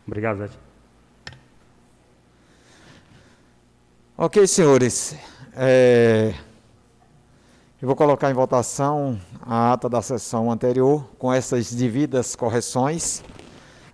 Obrigado, 0.06 0.38
Zé. 0.38 0.65
Ok, 4.18 4.46
senhores. 4.46 5.14
É, 5.54 6.32
eu 7.82 7.86
vou 7.86 7.94
colocar 7.94 8.30
em 8.30 8.32
votação 8.32 9.20
a 9.42 9.74
ata 9.74 9.90
da 9.90 10.00
sessão 10.00 10.50
anterior 10.50 11.06
com 11.18 11.30
essas 11.30 11.70
devidas 11.70 12.34
correções. 12.34 13.22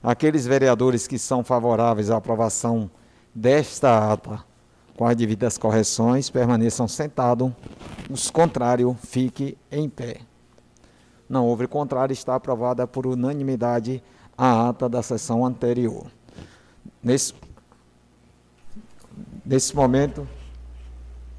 Aqueles 0.01 0.47
vereadores 0.47 1.09
que 1.09 1.19
são 1.19 1.43
favoráveis 1.43 2.09
à 2.09 2.19
aprovação 2.19 2.89
desta 3.35 4.13
ata 4.13 4.45
com 4.97 5.09
as 5.09 5.17
devidas 5.17 5.59
correções 5.59 6.31
permaneçam 6.31 6.87
sentados. 6.87 7.51
Os 8.09 8.31
contrários, 8.31 8.95
fiquem 9.05 9.57
em 9.73 9.89
pé. 9.89 10.21
Não 11.29 11.47
houve 11.47 11.67
contrário, 11.67 12.13
está 12.13 12.37
aprovada 12.37 12.87
por 12.87 13.09
unanimidade 13.09 14.01
a 14.39 14.69
ata 14.69 14.89
da 14.89 15.03
sessão 15.03 15.45
anterior. 15.45 16.07
Nesse, 17.03 17.35
nesse 19.45 19.75
momento. 19.75 20.27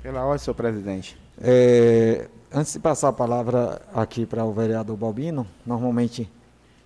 Pela 0.02 0.24
ordem, 0.26 0.40
senhor 0.40 0.56
presidente. 0.56 1.18
É, 1.42 2.28
antes 2.52 2.74
de 2.74 2.80
passar 2.80 3.10
a 3.10 3.14
palavra 3.14 3.82
aqui 3.94 4.26
para 4.26 4.44
o 4.44 4.52
vereador 4.52 4.98
Balbino, 4.98 5.48
normalmente, 5.66 6.30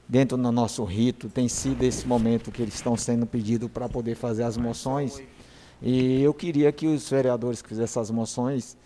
dentro 0.08 0.38
do 0.38 0.52
nosso 0.52 0.84
rito, 0.84 1.28
tem 1.30 1.48
sido 1.48 1.84
esse 1.84 2.08
momento 2.08 2.52
que 2.52 2.62
eles 2.62 2.76
estão 2.76 2.96
sendo 2.96 3.26
pedidos 3.26 3.70
para 3.70 3.90
poder 3.90 4.16
fazer 4.16 4.44
as 4.44 4.56
moções. 4.56 5.22
E 5.82 6.22
eu 6.22 6.34
queria 6.34 6.72
que 6.72 6.88
os 6.88 7.10
vereadores 7.10 7.62
que 7.62 7.70
fizessem 7.70 8.02
as 8.02 8.12
moções, 8.12 8.78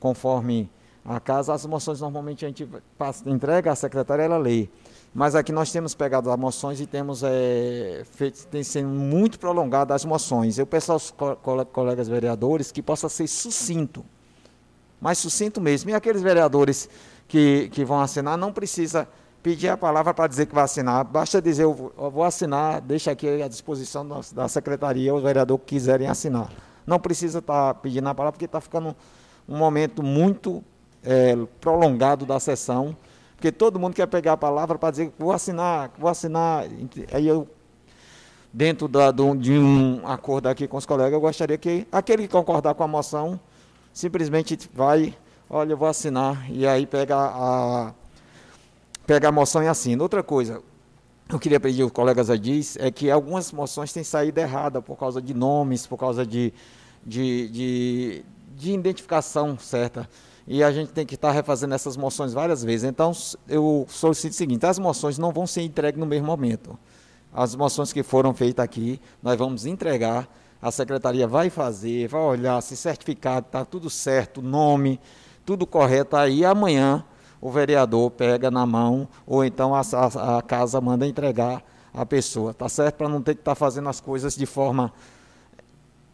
conforme 0.00 0.70
a 1.04 1.20
casa, 1.20 1.52
as 1.52 1.66
moções 1.66 2.00
normalmente 2.00 2.44
a 2.44 2.48
gente 2.48 2.66
passa, 2.96 3.28
entrega 3.28 3.70
à 3.70 3.74
secretária, 3.76 4.22
ela 4.22 4.38
lê. 4.38 4.68
Mas 5.14 5.36
aqui 5.36 5.52
nós 5.52 5.70
temos 5.70 5.94
pegado 5.94 6.28
as 6.28 6.36
moções 6.36 6.80
e 6.80 6.86
temos 6.86 7.22
é, 7.22 8.02
feito, 8.10 8.48
tem 8.48 8.64
sido 8.64 8.88
muito 8.88 9.38
prolongado 9.38 9.92
as 9.92 10.04
moções. 10.04 10.58
Eu 10.58 10.66
peço 10.66 10.90
aos 10.90 11.12
co 11.12 11.36
colegas 11.36 12.08
vereadores 12.08 12.72
que 12.72 12.82
possa 12.82 13.08
ser 13.08 13.28
sucinto, 13.28 14.04
mais 15.00 15.18
sucinto 15.18 15.60
mesmo. 15.60 15.90
E 15.90 15.94
aqueles 15.94 16.20
vereadores 16.20 16.88
que, 17.28 17.68
que 17.70 17.84
vão 17.84 18.00
assinar, 18.00 18.36
não 18.36 18.52
precisa 18.52 19.06
pedir 19.40 19.68
a 19.68 19.76
palavra 19.76 20.12
para 20.12 20.26
dizer 20.26 20.46
que 20.46 20.54
vai 20.54 20.64
assinar. 20.64 21.04
Basta 21.04 21.40
dizer, 21.40 21.62
eu 21.62 21.92
vou 22.10 22.24
assinar, 22.24 22.80
deixa 22.80 23.12
aqui 23.12 23.40
à 23.40 23.46
disposição 23.46 24.04
da 24.32 24.48
secretaria, 24.48 25.14
os 25.14 25.22
vereadores 25.22 25.62
que 25.64 25.76
quiserem 25.76 26.08
assinar. 26.08 26.50
Não 26.84 26.98
precisa 26.98 27.38
estar 27.38 27.72
tá 27.72 27.80
pedindo 27.80 28.08
a 28.08 28.14
palavra, 28.14 28.32
porque 28.32 28.46
está 28.46 28.60
ficando 28.60 28.96
um 29.48 29.56
momento 29.56 30.02
muito 30.02 30.64
é, 31.04 31.36
prolongado 31.60 32.26
da 32.26 32.40
sessão, 32.40 32.96
porque 33.44 33.52
todo 33.52 33.78
mundo 33.78 33.92
quer 33.92 34.06
pegar 34.06 34.32
a 34.32 34.36
palavra 34.38 34.78
para 34.78 34.90
dizer 34.90 35.12
vou 35.18 35.30
assinar, 35.30 35.90
vou 35.98 36.08
assinar. 36.08 36.64
Aí 37.12 37.28
eu, 37.28 37.46
dentro 38.50 38.88
da, 38.88 39.10
de 39.10 39.52
um 39.52 40.00
acordo 40.06 40.48
aqui 40.48 40.66
com 40.66 40.78
os 40.78 40.86
colegas, 40.86 41.12
eu 41.12 41.20
gostaria 41.20 41.58
que 41.58 41.86
aquele 41.92 42.22
que 42.22 42.28
concordar 42.28 42.72
com 42.72 42.82
a 42.82 42.88
moção, 42.88 43.38
simplesmente 43.92 44.58
vai, 44.72 45.14
olha, 45.50 45.74
eu 45.74 45.76
vou 45.76 45.86
assinar, 45.86 46.50
e 46.50 46.66
aí 46.66 46.86
pega 46.86 47.16
a 47.18 47.92
pega 49.06 49.28
a 49.28 49.32
moção 49.32 49.62
e 49.62 49.68
assina. 49.68 50.02
Outra 50.02 50.22
coisa, 50.22 50.62
eu 51.28 51.38
queria 51.38 51.60
pedir 51.60 51.82
aos 51.82 51.92
colegas 51.92 52.30
a 52.30 52.38
diz, 52.38 52.78
é 52.80 52.90
que 52.90 53.10
algumas 53.10 53.52
moções 53.52 53.92
têm 53.92 54.02
saído 54.02 54.40
errada 54.40 54.80
por 54.80 54.96
causa 54.96 55.20
de 55.20 55.34
nomes, 55.34 55.86
por 55.86 55.98
causa 55.98 56.24
de, 56.24 56.50
de, 57.04 57.48
de, 57.50 58.24
de 58.56 58.72
identificação 58.72 59.58
certa. 59.58 60.08
E 60.46 60.62
a 60.62 60.70
gente 60.70 60.92
tem 60.92 61.06
que 61.06 61.14
estar 61.14 61.30
refazendo 61.30 61.74
essas 61.74 61.96
moções 61.96 62.32
várias 62.32 62.62
vezes. 62.62 62.84
Então, 62.88 63.12
eu 63.48 63.86
solicito 63.88 64.32
o 64.32 64.36
seguinte: 64.36 64.66
as 64.66 64.78
moções 64.78 65.18
não 65.18 65.32
vão 65.32 65.46
ser 65.46 65.62
entregues 65.62 65.98
no 65.98 66.06
mesmo 66.06 66.26
momento. 66.26 66.78
As 67.32 67.54
moções 67.54 67.92
que 67.92 68.02
foram 68.02 68.34
feitas 68.34 68.64
aqui, 68.64 69.00
nós 69.22 69.36
vamos 69.36 69.66
entregar, 69.66 70.28
a 70.62 70.70
secretaria 70.70 71.26
vai 71.26 71.50
fazer, 71.50 72.06
vai 72.08 72.20
olhar 72.20 72.60
se 72.60 72.76
certificado, 72.76 73.46
está 73.46 73.64
tudo 73.64 73.90
certo, 73.90 74.40
nome, 74.40 75.00
tudo 75.44 75.66
correto. 75.66 76.16
Aí 76.16 76.44
amanhã 76.44 77.04
o 77.40 77.50
vereador 77.50 78.10
pega 78.10 78.50
na 78.50 78.64
mão, 78.64 79.08
ou 79.26 79.44
então 79.44 79.74
a, 79.74 79.80
a, 79.80 80.38
a 80.38 80.42
casa 80.42 80.80
manda 80.80 81.06
entregar 81.06 81.62
a 81.92 82.06
pessoa, 82.06 82.54
tá 82.54 82.68
certo? 82.68 82.96
Para 82.96 83.08
não 83.08 83.20
ter 83.20 83.34
que 83.34 83.40
estar 83.40 83.52
tá 83.52 83.56
fazendo 83.56 83.88
as 83.88 84.00
coisas 84.00 84.36
de 84.36 84.46
forma 84.46 84.92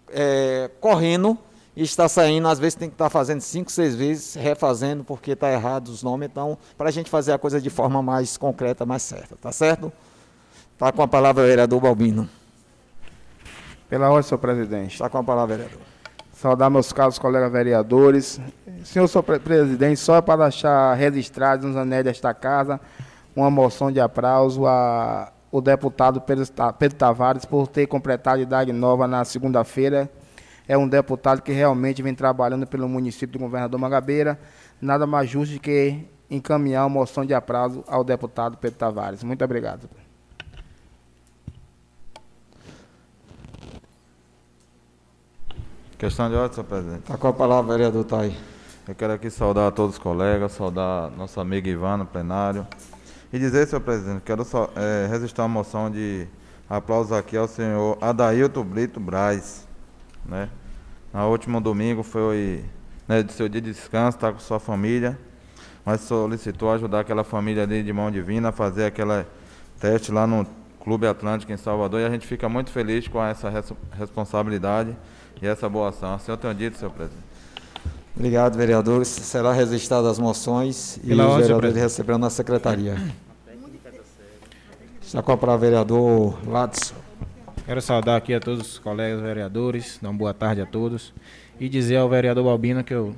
é, 0.08 0.70
correndo 0.80 1.36
e 1.80 1.82
está 1.82 2.06
saindo, 2.10 2.46
às 2.46 2.58
vezes 2.58 2.74
tem 2.74 2.90
que 2.90 2.94
estar 2.94 3.06
tá 3.06 3.10
fazendo 3.10 3.40
cinco, 3.40 3.72
seis 3.72 3.94
vezes, 3.94 4.34
refazendo 4.34 5.02
porque 5.02 5.30
está 5.30 5.50
errado 5.50 5.88
os 5.88 6.02
nomes. 6.02 6.28
Então, 6.30 6.58
para 6.76 6.90
a 6.90 6.92
gente 6.92 7.08
fazer 7.08 7.32
a 7.32 7.38
coisa 7.38 7.58
de 7.58 7.70
forma 7.70 8.02
mais 8.02 8.36
concreta, 8.36 8.84
mais 8.84 9.00
certa, 9.00 9.34
tá 9.34 9.50
certo? 9.50 9.90
Está 10.74 10.92
com 10.92 11.00
a 11.00 11.08
palavra 11.08 11.42
o 11.42 11.46
vereador 11.46 11.80
Balbino. 11.80 12.28
Pela 13.88 14.10
ordem, 14.10 14.28
senhor 14.28 14.38
presidente. 14.38 14.92
Está 14.92 15.08
com 15.08 15.16
a 15.16 15.24
palavra, 15.24 15.56
vereador. 15.56 15.80
Saudar 16.34 16.68
meus 16.68 16.92
caros 16.92 17.18
colegas 17.18 17.50
vereadores. 17.50 18.38
Senhor 18.84 19.08
senhor 19.08 19.22
presidente, 19.22 19.98
só 19.98 20.20
para 20.20 20.50
deixar 20.50 20.92
registrado 20.92 21.66
nos 21.66 21.78
anéis 21.78 22.04
desta 22.04 22.34
casa 22.34 22.78
uma 23.34 23.50
moção 23.50 23.90
de 23.90 24.00
aplauso 24.00 24.66
ao 24.66 25.62
deputado 25.62 26.20
Pedro 26.20 26.98
Tavares 26.98 27.46
por 27.46 27.66
ter 27.66 27.86
completado 27.86 28.40
a 28.40 28.42
idade 28.42 28.70
nova 28.70 29.08
na 29.08 29.24
segunda-feira. 29.24 30.10
É 30.70 30.78
um 30.78 30.88
deputado 30.88 31.42
que 31.42 31.50
realmente 31.50 32.00
vem 32.00 32.14
trabalhando 32.14 32.64
pelo 32.64 32.88
município 32.88 33.37
do 33.37 33.40
governador 33.40 33.80
Magabeira. 33.80 34.38
Nada 34.80 35.04
mais 35.04 35.28
justo 35.28 35.54
do 35.54 35.61
que 35.61 36.06
encaminhar 36.30 36.87
uma 36.87 37.00
moção 37.00 37.26
de 37.26 37.35
aplauso 37.35 37.83
ao 37.88 38.04
deputado 38.04 38.56
Pedro 38.56 38.78
Tavares. 38.78 39.24
Muito 39.24 39.44
obrigado. 39.44 39.90
Questão 45.98 46.28
de 46.28 46.37
ordem, 46.37 46.54
senhor 46.54 46.66
presidente. 46.68 47.00
Está 47.00 47.18
com 47.18 47.26
a 47.26 47.33
palavra, 47.33 47.76
vereador 47.76 48.04
Thay. 48.04 48.37
Eu 48.87 48.94
quero 48.94 49.14
aqui 49.14 49.28
saudar 49.28 49.66
a 49.66 49.72
todos 49.72 49.96
os 49.96 49.98
colegas, 49.98 50.52
saudar 50.52 51.11
nosso 51.11 51.40
amigo 51.40 51.66
Ivan 51.66 51.96
no 51.96 52.06
plenário. 52.06 52.64
E 53.33 53.40
dizer, 53.40 53.66
senhor 53.66 53.80
presidente, 53.80 54.22
quero 54.24 54.44
só, 54.44 54.70
é, 54.76 55.09
registrar 55.11 55.46
uma 55.46 55.48
moção 55.48 55.90
de 55.90 56.28
aplauso 56.68 57.12
aqui 57.12 57.37
ao 57.37 57.48
senhor 57.48 57.98
Adailton 58.00 58.62
Brito 58.62 59.00
Braz. 59.00 59.66
Né? 60.24 60.48
No 61.12 61.28
último 61.28 61.60
domingo 61.60 62.02
foi 62.02 62.64
né, 63.08 63.22
de 63.22 63.32
seu 63.32 63.48
dia 63.48 63.60
de 63.60 63.72
descanso, 63.72 64.16
está 64.16 64.32
com 64.32 64.38
sua 64.38 64.60
família, 64.60 65.18
mas 65.84 66.02
solicitou 66.02 66.70
ajudar 66.70 67.00
aquela 67.00 67.24
família 67.24 67.64
ali 67.64 67.82
de 67.82 67.92
mão 67.92 68.10
divina 68.10 68.50
a 68.50 68.52
fazer 68.52 68.84
aquele 68.84 69.24
teste 69.80 70.12
lá 70.12 70.26
no 70.26 70.46
Clube 70.78 71.06
Atlântico 71.06 71.52
em 71.52 71.56
Salvador 71.56 72.00
e 72.00 72.04
a 72.04 72.10
gente 72.10 72.26
fica 72.26 72.48
muito 72.48 72.70
feliz 72.70 73.08
com 73.08 73.22
essa 73.22 73.50
res 73.50 73.72
responsabilidade 73.92 74.96
e 75.42 75.46
essa 75.46 75.68
boa 75.68 75.88
ação. 75.88 76.14
O 76.14 76.18
senhor 76.20 76.36
tem 76.36 76.54
dito, 76.54 76.78
senhor 76.78 76.92
presidente. 76.92 77.24
Obrigado, 78.14 78.56
vereadores. 78.56 79.08
Será 79.08 79.52
registradas 79.52 80.12
as 80.12 80.18
moções 80.18 80.96
e 80.98 81.08
Pela 81.08 81.28
os 81.28 81.36
vereadores 81.36 81.74
receberão 81.74 82.18
na 82.18 82.30
secretaria. 82.30 82.96
Está 85.02 85.22
com 85.22 85.32
a 85.32 85.36
palavra 85.36 85.66
vereador 85.66 86.38
Ladson. 86.46 86.99
Quero 87.70 87.80
saudar 87.80 88.16
aqui 88.16 88.35
a 88.35 88.40
todos 88.40 88.72
os 88.72 88.78
colegas 88.80 89.20
vereadores, 89.20 89.96
dar 90.02 90.11
uma 90.11 90.18
boa 90.18 90.35
tarde 90.35 90.61
a 90.61 90.66
todos 90.66 91.14
e 91.61 91.68
dizer 91.68 91.98
ao 91.98 92.09
vereador 92.09 92.42
Balbino 92.42 92.83
que 92.83 92.92
eu 92.92 93.14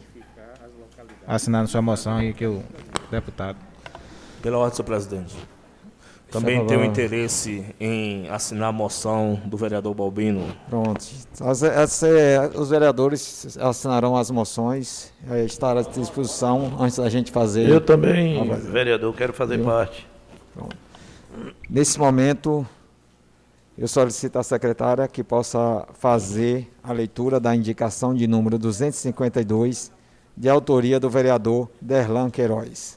assinar 1.26 1.66
sua 1.66 1.80
moção 1.80 2.22
e 2.22 2.34
que 2.34 2.44
o 2.44 2.62
deputado. 3.10 3.56
Pela 4.42 4.58
ordem, 4.58 4.76
senhor 4.76 4.84
presidente. 4.84 5.34
Também 6.30 6.66
tenho 6.66 6.84
interesse 6.84 7.64
em 7.80 8.28
assinar 8.28 8.68
a 8.68 8.72
moção 8.72 9.40
do 9.46 9.56
vereador 9.56 9.94
Balbino. 9.94 10.54
Pronto. 10.68 11.02
os 12.54 12.68
vereadores 12.68 13.56
assinarão 13.56 14.18
as 14.18 14.30
moções, 14.30 15.14
estará 15.46 15.80
à 15.80 15.82
disposição 15.82 16.76
antes 16.78 16.98
da 16.98 17.08
gente 17.08 17.32
fazer. 17.32 17.70
Eu 17.70 17.80
também, 17.80 18.46
vereador, 18.70 19.14
quero 19.14 19.32
fazer 19.32 19.60
Eu? 19.60 19.64
parte. 19.64 20.06
Pronto. 20.54 20.76
Nesse 21.70 21.98
momento, 21.98 22.66
eu 23.82 23.88
solicito 23.88 24.36
à 24.38 24.44
secretária 24.44 25.08
que 25.08 25.24
possa 25.24 25.88
fazer 25.94 26.72
a 26.84 26.92
leitura 26.92 27.40
da 27.40 27.52
indicação 27.52 28.14
de 28.14 28.28
número 28.28 28.56
252, 28.56 29.90
de 30.36 30.48
autoria 30.48 31.00
do 31.00 31.10
vereador 31.10 31.68
Derlan 31.80 32.30
Queiroz. 32.30 32.96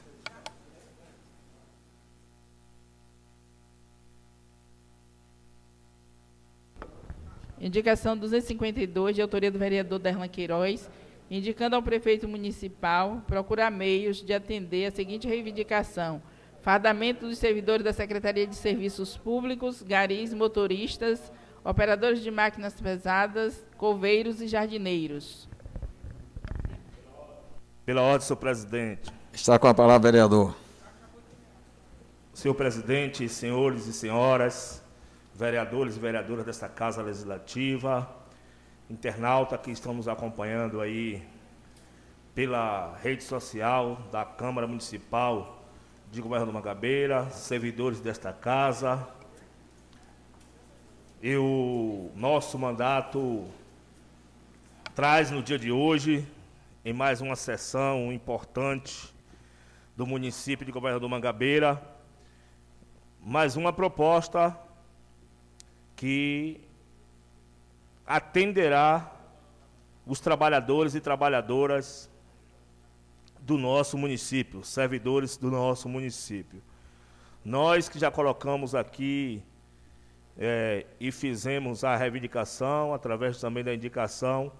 Indicação 7.60 8.16
252, 8.16 9.16
de 9.16 9.22
autoria 9.22 9.50
do 9.50 9.58
vereador 9.58 9.98
Derlan 9.98 10.28
Queiroz, 10.28 10.88
indicando 11.28 11.74
ao 11.74 11.82
prefeito 11.82 12.28
municipal 12.28 13.24
procurar 13.26 13.72
meios 13.72 14.18
de 14.18 14.32
atender 14.32 14.86
a 14.86 14.92
seguinte 14.92 15.26
reivindicação: 15.26 16.22
fardamento 16.66 17.28
dos 17.28 17.38
servidores 17.38 17.84
da 17.84 17.92
Secretaria 17.92 18.44
de 18.44 18.56
Serviços 18.56 19.16
Públicos, 19.16 19.82
garis, 19.82 20.34
motoristas, 20.34 21.30
operadores 21.62 22.20
de 22.20 22.28
máquinas 22.28 22.80
pesadas, 22.80 23.64
coveiros 23.76 24.40
e 24.40 24.48
jardineiros. 24.48 25.48
Pela 27.84 28.02
ordem, 28.02 28.26
senhor 28.26 28.38
presidente. 28.38 29.12
Está 29.32 29.60
com 29.60 29.68
a 29.68 29.74
palavra, 29.74 30.10
vereador. 30.10 30.56
Senhor 32.34 32.54
presidente, 32.54 33.28
senhores 33.28 33.86
e 33.86 33.92
senhoras, 33.92 34.82
vereadores 35.36 35.96
e 35.96 36.00
vereadoras 36.00 36.44
desta 36.44 36.68
Casa 36.68 37.00
Legislativa, 37.00 38.10
internauta 38.90 39.56
que 39.56 39.70
estão 39.70 39.94
nos 39.94 40.08
acompanhando 40.08 40.80
aí 40.80 41.22
pela 42.34 42.96
rede 42.96 43.22
social 43.22 44.02
da 44.10 44.24
Câmara 44.24 44.66
Municipal 44.66 45.55
de 46.10 46.20
Governo 46.22 46.52
Mangabeira, 46.52 47.28
servidores 47.30 48.00
desta 48.00 48.32
casa. 48.32 49.06
E 51.22 51.36
o 51.36 52.10
nosso 52.14 52.58
mandato 52.58 53.44
traz 54.94 55.30
no 55.30 55.42
dia 55.42 55.58
de 55.58 55.72
hoje, 55.72 56.26
em 56.84 56.92
mais 56.92 57.20
uma 57.20 57.34
sessão 57.34 58.12
importante 58.12 59.12
do 59.96 60.06
município 60.06 60.64
de 60.64 60.70
Governador 60.70 61.08
Mangabeira, 61.08 61.82
mais 63.20 63.56
uma 63.56 63.72
proposta 63.72 64.56
que 65.96 66.60
atenderá 68.06 69.12
os 70.06 70.20
trabalhadores 70.20 70.94
e 70.94 71.00
trabalhadoras 71.00 72.08
do 73.46 73.56
nosso 73.56 73.96
município, 73.96 74.64
servidores 74.64 75.36
do 75.36 75.52
nosso 75.52 75.88
município. 75.88 76.60
Nós 77.44 77.88
que 77.88 77.96
já 77.96 78.10
colocamos 78.10 78.74
aqui 78.74 79.40
é, 80.36 80.84
e 80.98 81.12
fizemos 81.12 81.84
a 81.84 81.94
reivindicação, 81.94 82.92
através 82.92 83.40
também 83.40 83.62
da 83.62 83.72
indicação, 83.72 84.50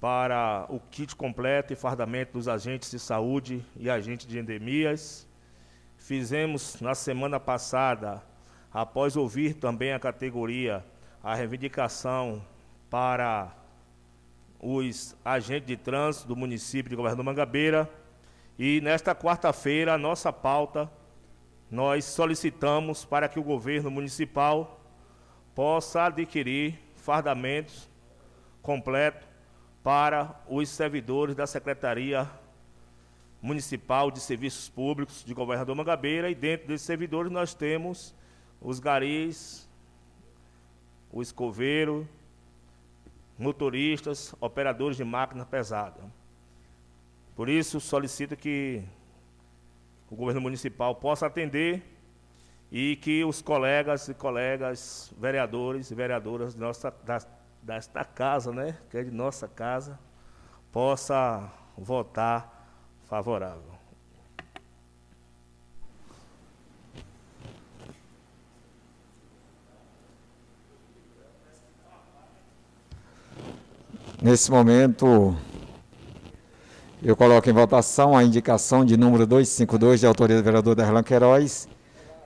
para 0.00 0.64
o 0.68 0.78
kit 0.78 1.16
completo 1.16 1.72
e 1.72 1.76
fardamento 1.76 2.34
dos 2.34 2.46
agentes 2.46 2.88
de 2.92 3.00
saúde 3.00 3.66
e 3.76 3.90
agentes 3.90 4.28
de 4.28 4.38
endemias. 4.38 5.26
Fizemos 5.98 6.80
na 6.80 6.94
semana 6.94 7.40
passada 7.40 8.22
após 8.72 9.16
ouvir 9.16 9.54
também 9.54 9.92
a 9.92 9.98
categoria, 9.98 10.84
a 11.20 11.34
reivindicação 11.34 12.40
para 12.88 13.52
os 14.60 15.16
agentes 15.24 15.66
de 15.66 15.76
trânsito 15.76 16.28
do 16.28 16.36
município 16.36 16.88
de 16.88 16.94
Governador 16.94 17.24
Mangabeira, 17.24 17.90
E 18.58 18.80
nesta 18.80 19.14
quarta-feira, 19.14 19.94
a 19.94 19.98
nossa 19.98 20.32
pauta, 20.32 20.90
nós 21.70 22.04
solicitamos 22.04 23.04
para 23.04 23.28
que 23.28 23.38
o 23.38 23.44
governo 23.44 23.90
municipal 23.90 24.80
possa 25.54 26.04
adquirir 26.04 26.78
fardamentos 26.96 27.88
completos 28.62 29.26
para 29.82 30.40
os 30.48 30.68
servidores 30.68 31.34
da 31.34 31.46
Secretaria 31.46 32.28
Municipal 33.40 34.10
de 34.10 34.20
Serviços 34.20 34.68
Públicos 34.68 35.24
de 35.24 35.32
Governador 35.32 35.74
Mangabeira 35.74 36.30
e 36.30 36.34
dentro 36.34 36.68
desses 36.68 36.86
servidores 36.86 37.32
nós 37.32 37.54
temos 37.54 38.14
os 38.60 38.78
garis, 38.78 39.66
o 41.10 41.22
escoveiro, 41.22 42.06
motoristas, 43.38 44.34
operadores 44.40 44.96
de 44.96 45.04
máquina 45.04 45.46
pesada. 45.46 46.02
Por 47.40 47.48
isso, 47.48 47.80
solicito 47.80 48.36
que 48.36 48.84
o 50.10 50.14
governo 50.14 50.42
municipal 50.42 50.94
possa 50.94 51.24
atender 51.24 51.82
e 52.70 52.96
que 52.96 53.24
os 53.24 53.40
colegas 53.40 54.06
e 54.08 54.12
colegas 54.12 55.10
vereadores 55.18 55.90
e 55.90 55.94
vereadoras 55.94 56.52
de 56.52 56.60
nossa, 56.60 56.90
da, 57.02 57.18
desta 57.62 58.04
casa, 58.04 58.52
né, 58.52 58.76
que 58.90 58.98
é 58.98 59.02
de 59.02 59.10
nossa 59.10 59.48
casa, 59.48 59.98
possa 60.70 61.50
votar 61.78 62.76
favorável. 63.06 63.72
Nesse 74.20 74.50
momento, 74.50 75.34
eu 77.02 77.16
coloco 77.16 77.48
em 77.48 77.52
votação 77.52 78.16
a 78.16 78.22
indicação 78.22 78.84
de 78.84 78.96
número 78.96 79.26
252 79.26 80.00
de 80.00 80.06
autoria 80.06 80.36
do 80.36 80.42
vereador 80.42 80.74
Derlan 80.74 81.02
Queiroz. 81.02 81.66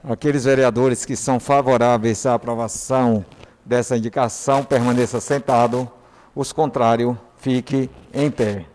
Aqueles 0.02 0.44
vereadores 0.44 1.04
que 1.04 1.14
são 1.14 1.38
favoráveis 1.38 2.26
à 2.26 2.34
aprovação 2.34 3.24
dessa 3.64 3.96
indicação 3.96 4.64
permaneça 4.64 5.20
sentado. 5.20 5.88
Os 6.34 6.52
contrários, 6.52 7.16
fique 7.36 7.88
em 8.12 8.30
pé. 8.30 8.66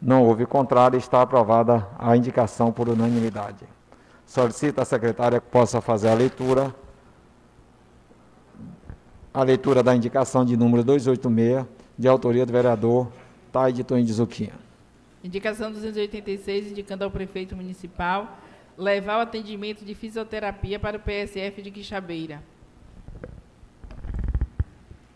Não 0.00 0.22
houve 0.22 0.44
contrário, 0.44 0.98
está 0.98 1.22
aprovada 1.22 1.86
a 1.98 2.14
indicação 2.14 2.70
por 2.70 2.90
unanimidade. 2.90 3.66
Solicito 4.26 4.80
à 4.80 4.84
secretária 4.84 5.40
que 5.40 5.46
possa 5.46 5.80
fazer 5.80 6.08
a 6.08 6.14
leitura 6.14 6.74
a 9.32 9.42
leitura 9.42 9.82
da 9.82 9.96
indicação 9.96 10.44
de 10.44 10.58
número 10.58 10.84
286, 10.84 11.64
de 11.98 12.06
autoria 12.06 12.44
do 12.44 12.52
vereador 12.52 13.08
Taide 13.52 13.84
Toim 13.84 14.02
de 14.02 14.14
Zuquinha. 14.14 14.54
Indicação 15.22 15.70
286, 15.70 16.72
indicando 16.72 17.04
ao 17.04 17.10
prefeito 17.10 17.54
municipal 17.54 18.38
levar 18.78 19.18
o 19.18 19.20
atendimento 19.20 19.84
de 19.84 19.94
fisioterapia 19.94 20.80
para 20.80 20.96
o 20.96 21.00
PSF 21.00 21.60
de 21.60 21.70
Quixabeira. 21.70 22.42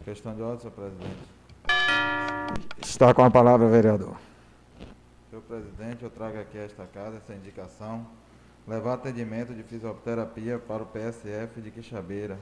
Questão 0.04 0.34
de 0.36 0.42
ordem, 0.42 0.60
senhor 0.60 0.72
presidente. 0.72 1.16
Está 2.80 3.12
com 3.14 3.24
a 3.24 3.30
palavra, 3.30 3.66
vereador. 3.66 4.16
Senhor 5.30 5.42
presidente, 5.42 6.04
eu 6.04 6.10
trago 6.10 6.38
aqui 6.38 6.58
a 6.58 6.62
esta 6.62 6.84
casa 6.84 7.16
essa 7.16 7.34
indicação. 7.34 8.06
Levar 8.68 8.94
atendimento 8.94 9.54
de 9.54 9.62
fisioterapia 9.62 10.58
para 10.58 10.82
o 10.82 10.86
PSF 10.86 11.60
de 11.60 11.70
Quixabeira, 11.70 12.38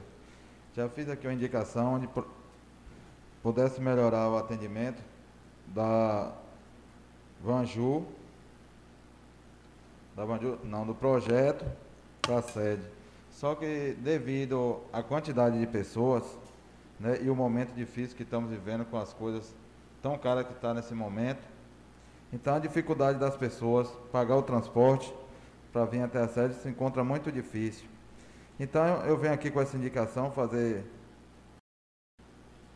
já 0.75 0.89
fiz 0.89 1.07
aqui 1.07 1.25
uma 1.25 1.33
indicação 1.33 1.93
onde 1.93 2.09
pudesse 3.41 3.79
melhorar 3.79 4.29
o 4.29 4.37
atendimento 4.37 5.01
da 5.67 6.31
Vanju, 7.41 8.05
da 10.15 10.25
Vanju, 10.25 10.59
não, 10.63 10.85
do 10.85 10.95
projeto 10.95 11.65
para 12.21 12.39
a 12.39 12.41
sede. 12.41 12.83
Só 13.31 13.53
que 13.53 13.95
devido 13.99 14.81
à 14.93 15.03
quantidade 15.03 15.59
de 15.59 15.67
pessoas 15.67 16.23
né, 16.99 17.19
e 17.21 17.29
o 17.29 17.35
momento 17.35 17.73
difícil 17.73 18.15
que 18.15 18.23
estamos 18.23 18.49
vivendo 18.49 18.85
com 18.85 18.97
as 18.97 19.13
coisas 19.13 19.53
tão 20.01 20.17
caras 20.17 20.45
que 20.47 20.53
está 20.53 20.73
nesse 20.73 20.93
momento, 20.93 21.45
então 22.31 22.55
a 22.55 22.59
dificuldade 22.59 23.19
das 23.19 23.35
pessoas 23.35 23.89
pagar 24.11 24.37
o 24.37 24.43
transporte 24.43 25.13
para 25.71 25.85
vir 25.85 26.01
até 26.01 26.19
a 26.19 26.27
sede 26.27 26.55
se 26.55 26.69
encontra 26.69 27.03
muito 27.03 27.31
difícil. 27.31 27.87
Então 28.59 29.05
eu 29.05 29.17
venho 29.17 29.33
aqui 29.33 29.51
com 29.51 29.59
essa 29.59 29.75
indicação 29.75 30.31
fazer 30.31 30.85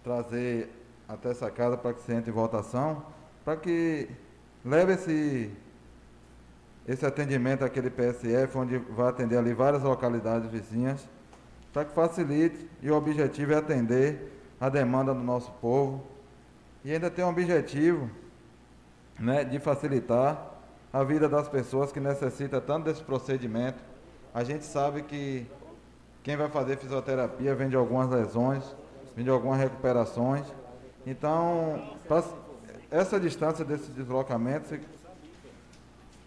trazer 0.03 0.69
até 1.09 1.31
essa 1.31 1.49
casa 1.49 1.75
para 1.75 1.93
que 1.93 2.01
se 2.01 2.13
entre 2.13 2.29
em 2.29 2.33
votação, 2.33 3.03
para 3.43 3.57
que 3.57 4.07
leve 4.63 4.93
esse 4.93 5.51
esse 6.87 7.05
atendimento 7.05 7.63
àquele 7.63 7.89
PSF, 7.89 8.57
onde 8.57 8.77
vai 8.77 9.09
atender 9.09 9.37
ali 9.37 9.53
várias 9.53 9.83
localidades 9.83 10.49
vizinhas, 10.49 11.07
para 11.71 11.85
que 11.85 11.93
facilite 11.93 12.67
e 12.81 12.89
o 12.89 12.95
objetivo 12.95 13.53
é 13.53 13.57
atender 13.57 14.31
a 14.59 14.69
demanda 14.69 15.13
do 15.13 15.21
nosso 15.21 15.51
povo 15.61 16.03
e 16.83 16.91
ainda 16.91 17.11
tem 17.11 17.23
um 17.23 17.29
objetivo 17.29 18.09
né, 19.19 19.43
de 19.43 19.59
facilitar 19.59 20.53
a 20.91 21.03
vida 21.03 21.29
das 21.29 21.47
pessoas 21.47 21.91
que 21.91 21.99
necessitam 21.99 22.59
tanto 22.59 22.85
desse 22.85 23.03
procedimento. 23.03 23.83
A 24.33 24.43
gente 24.43 24.65
sabe 24.65 25.03
que 25.03 25.45
quem 26.23 26.35
vai 26.35 26.49
fazer 26.49 26.77
fisioterapia 26.77 27.53
vem 27.53 27.69
de 27.69 27.75
algumas 27.75 28.09
lesões, 28.09 28.63
vem 29.15 29.23
de 29.23 29.29
algumas 29.29 29.59
recuperações. 29.59 30.45
Então, 31.05 31.97
essa 32.91 33.19
distância 33.19 33.63
desse 33.63 33.91
deslocamento 33.91 34.79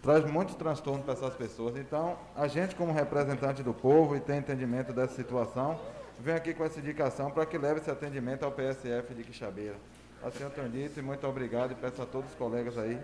traz 0.01 0.29
muito 0.29 0.55
transtorno 0.55 1.03
para 1.03 1.13
essas 1.13 1.33
pessoas. 1.35 1.77
Então, 1.77 2.17
a 2.35 2.47
gente, 2.47 2.75
como 2.75 2.91
representante 2.91 3.63
do 3.63 3.73
povo 3.73 4.15
e 4.15 4.19
tem 4.19 4.39
entendimento 4.39 4.91
dessa 4.91 5.15
situação, 5.15 5.79
vem 6.19 6.35
aqui 6.35 6.53
com 6.53 6.63
essa 6.65 6.79
indicação 6.79 7.31
para 7.31 7.45
que 7.45 7.57
leve 7.57 7.79
esse 7.79 7.89
atendimento 7.89 8.43
ao 8.43 8.51
PSF 8.51 9.13
de 9.13 9.23
Quixabeira. 9.23 9.75
Assim 10.21 10.43
eu 10.43 10.49
tenho 10.49 10.69
dito 10.69 10.99
e 10.99 11.03
muito 11.03 11.27
obrigado 11.27 11.71
e 11.71 11.75
peço 11.75 12.01
a 12.01 12.05
todos 12.05 12.29
os 12.29 12.35
colegas 12.35 12.77
aí 12.77 12.99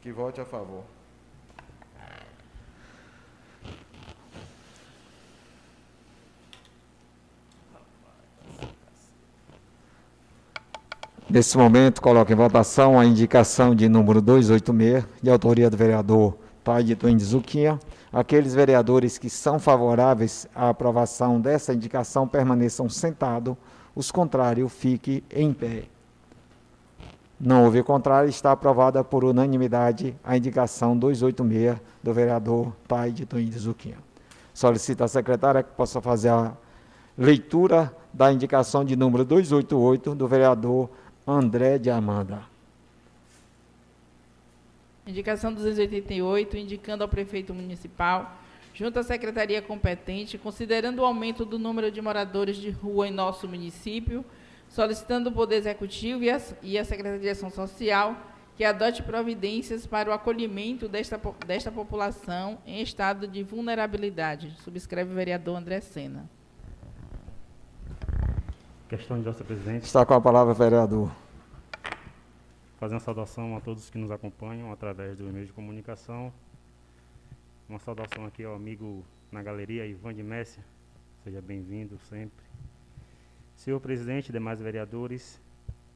que 0.00 0.12
vote 0.12 0.40
a 0.40 0.44
favor. 0.44 0.84
Nesse 11.34 11.58
momento, 11.58 12.00
coloco 12.00 12.30
em 12.30 12.36
votação 12.36 12.96
a 12.96 13.04
indicação 13.04 13.74
de 13.74 13.88
número 13.88 14.22
286, 14.22 15.04
de 15.20 15.28
autoria 15.28 15.68
do 15.68 15.76
vereador 15.76 16.38
Pai 16.62 16.84
de 16.84 16.94
Twin 16.94 17.18
Zuquinha. 17.18 17.76
Aqueles 18.12 18.54
vereadores 18.54 19.18
que 19.18 19.28
são 19.28 19.58
favoráveis 19.58 20.46
à 20.54 20.68
aprovação 20.68 21.40
dessa 21.40 21.74
indicação 21.74 22.28
permaneçam 22.28 22.88
sentados, 22.88 23.56
os 23.96 24.12
contrários 24.12 24.72
fiquem 24.72 25.24
em 25.28 25.52
pé. 25.52 25.86
Não 27.40 27.64
houve 27.64 27.82
contrário, 27.82 28.30
está 28.30 28.52
aprovada 28.52 29.02
por 29.02 29.24
unanimidade 29.24 30.14
a 30.22 30.36
indicação 30.36 30.96
286 30.96 31.80
do 32.00 32.14
vereador 32.14 32.72
Pai 32.86 33.10
de 33.10 33.26
Twin 33.26 33.50
Zuquinha. 33.50 33.98
Solicito 34.54 35.02
à 35.02 35.08
secretária 35.08 35.64
que 35.64 35.72
possa 35.72 36.00
fazer 36.00 36.28
a 36.28 36.52
leitura 37.18 37.92
da 38.12 38.32
indicação 38.32 38.84
de 38.84 38.94
número 38.94 39.24
288 39.24 40.14
do 40.14 40.28
vereador 40.28 40.88
André 41.26 41.78
de 41.78 41.90
Amanda. 41.90 42.42
Indicação 45.06 45.52
288, 45.52 46.56
indicando 46.56 47.02
ao 47.02 47.08
prefeito 47.08 47.54
municipal, 47.54 48.36
junto 48.74 48.98
à 48.98 49.02
secretaria 49.02 49.62
competente, 49.62 50.36
considerando 50.36 51.00
o 51.00 51.04
aumento 51.04 51.44
do 51.44 51.58
número 51.58 51.90
de 51.90 52.02
moradores 52.02 52.56
de 52.56 52.70
rua 52.70 53.08
em 53.08 53.10
nosso 53.10 53.48
município, 53.48 54.24
solicitando 54.68 55.30
o 55.30 55.32
Poder 55.32 55.56
Executivo 55.56 56.22
e 56.22 56.30
a, 56.30 56.40
e 56.62 56.78
a 56.78 56.84
Secretaria 56.84 57.20
de 57.20 57.28
Ação 57.28 57.50
Social 57.50 58.16
que 58.56 58.64
adote 58.64 59.02
providências 59.02 59.86
para 59.86 60.10
o 60.10 60.12
acolhimento 60.12 60.88
desta, 60.88 61.20
desta 61.46 61.72
população 61.72 62.58
em 62.64 62.80
estado 62.82 63.26
de 63.26 63.42
vulnerabilidade. 63.42 64.54
Subscreve 64.62 65.10
o 65.10 65.14
vereador 65.14 65.56
André 65.56 65.80
Sena. 65.80 66.28
Questão 68.96 69.20
de 69.20 69.28
presidente. 69.42 69.86
Está 69.86 70.06
com 70.06 70.14
a 70.14 70.20
palavra, 70.20 70.54
vereador. 70.54 71.10
Fazer 72.78 72.94
uma 72.94 73.00
saudação 73.00 73.56
a 73.56 73.60
todos 73.60 73.90
que 73.90 73.98
nos 73.98 74.08
acompanham 74.08 74.70
através 74.70 75.18
do 75.18 75.28
e-mail 75.28 75.46
de 75.46 75.52
comunicação. 75.52 76.32
Uma 77.68 77.80
saudação 77.80 78.24
aqui 78.24 78.44
ao 78.44 78.54
amigo 78.54 79.04
na 79.32 79.42
galeria, 79.42 79.84
Ivan 79.84 80.14
de 80.14 80.22
Messia. 80.22 80.64
Seja 81.24 81.42
bem-vindo 81.42 81.98
sempre. 82.08 82.44
Senhor 83.56 83.80
presidente, 83.80 84.30
demais 84.30 84.60
vereadores, 84.60 85.42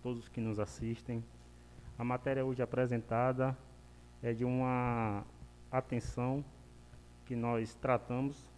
todos 0.03 0.29
que 0.29 0.41
nos 0.41 0.59
assistem, 0.59 1.23
a 1.97 2.03
matéria 2.03 2.45
hoje 2.45 2.63
apresentada 2.63 3.57
é 4.21 4.33
de 4.33 4.45
uma 4.45 5.23
atenção 5.71 6.45
que 7.27 7.37
nós 7.37 7.77
tratamos 7.77 8.51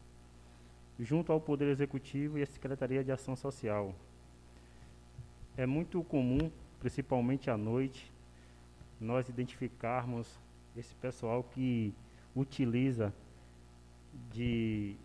junto 0.99 1.31
ao 1.31 1.43
Poder 1.43 1.69
Executivo 1.69 2.39
e 2.39 2.43
a 2.43 2.47
Secretaria 2.47 3.05
de 3.05 3.13
Ação 3.13 3.37
Social, 3.37 3.95
é 5.61 5.67
muito 5.67 6.03
comum, 6.03 6.51
principalmente 6.79 7.51
à 7.51 7.57
noite, 7.59 8.11
nós 8.99 9.29
identificarmos 9.29 10.41
esse 10.75 10.95
pessoal 10.95 11.45
que 11.45 11.93
utiliza 12.35 13.13
de 14.33 14.97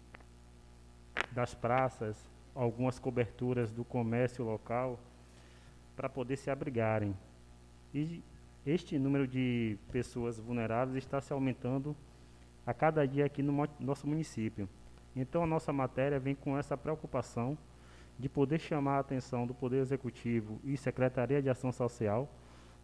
das 1.34 1.54
praças, 1.54 2.18
algumas 2.54 2.98
coberturas 2.98 3.74
do 3.74 3.84
comércio 3.84 4.46
local 4.46 4.98
para 5.94 6.08
poder 6.08 6.38
se 6.38 6.50
abrigarem. 6.50 7.14
E 7.94 8.24
este 8.66 8.98
número 8.98 9.28
de 9.28 9.78
pessoas 9.92 10.40
vulneráveis 10.40 11.04
está 11.04 11.20
se 11.20 11.34
aumentando 11.34 11.94
a 12.66 12.74
cada 12.74 13.06
dia 13.06 13.26
aqui 13.26 13.44
no 13.44 13.68
nosso 13.78 14.08
município. 14.08 14.70
Então 15.14 15.44
a 15.44 15.48
nossa 15.48 15.74
matéria 15.74 16.18
vem 16.18 16.34
com 16.34 16.58
essa 16.58 16.78
preocupação 16.78 17.58
de 18.18 18.30
poder 18.30 18.60
chamar 18.60 18.98
a 18.98 19.00
atenção 19.00 19.46
do 19.46 19.54
Poder 19.54 19.78
Executivo 19.78 20.60
e 20.64 20.78
Secretaria 20.78 21.42
de 21.42 21.50
Ação 21.50 21.72
Social 21.72 22.30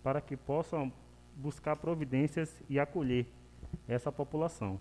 para 0.04 0.20
que 0.20 0.36
possam 0.36 0.92
buscar 1.36 1.76
providências 1.76 2.62
e 2.70 2.80
acolher 2.80 3.26
essa 3.88 4.12
população. 4.12 4.80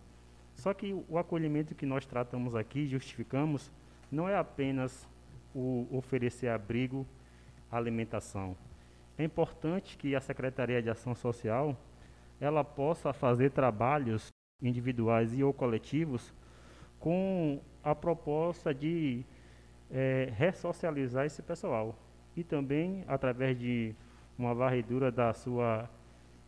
Só 0.54 0.74
que 0.74 0.92
o 1.08 1.16
acolhimento 1.16 1.74
que 1.74 1.86
nós 1.86 2.04
tratamos 2.04 2.54
aqui, 2.54 2.86
justificamos, 2.86 3.70
não 4.10 4.28
é 4.28 4.36
apenas 4.36 5.08
o 5.54 5.86
oferecer 5.90 6.48
abrigo, 6.48 7.06
alimentação. 7.70 8.56
É 9.16 9.24
importante 9.24 9.96
que 9.96 10.14
a 10.14 10.20
Secretaria 10.20 10.82
de 10.82 10.90
Ação 10.90 11.14
Social 11.14 11.76
ela 12.40 12.64
possa 12.64 13.12
fazer 13.12 13.50
trabalhos 13.50 14.28
individuais 14.62 15.34
e 15.34 15.44
ou 15.44 15.52
coletivos 15.52 16.32
com 16.98 17.60
a 17.82 17.94
proposta 17.94 18.74
de 18.74 19.24
é, 19.90 20.32
ressocializar 20.36 21.26
esse 21.26 21.42
pessoal 21.42 21.96
e 22.36 22.44
também 22.44 23.04
através 23.06 23.58
de 23.58 23.94
uma 24.38 24.54
varredura 24.54 25.10
da 25.10 25.32
sua 25.32 25.88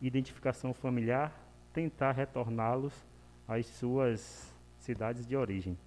identificação 0.01 0.73
familiar 0.73 1.31
tentar 1.73 2.11
retorná-los 2.11 2.93
às 3.47 3.65
suas 3.65 4.53
cidades 4.77 5.25
de 5.25 5.35
origem. 5.35 5.77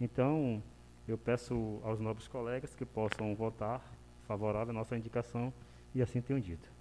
Então, 0.00 0.62
eu 1.06 1.16
peço 1.16 1.80
aos 1.82 2.00
nobres 2.00 2.28
colegas 2.28 2.74
que 2.74 2.84
possam 2.84 3.34
votar 3.34 3.80
favorável 4.26 4.70
à 4.70 4.74
nossa 4.74 4.96
indicação 4.96 5.52
e 5.94 6.02
assim 6.02 6.20
tenho 6.20 6.40
dito. 6.40 6.75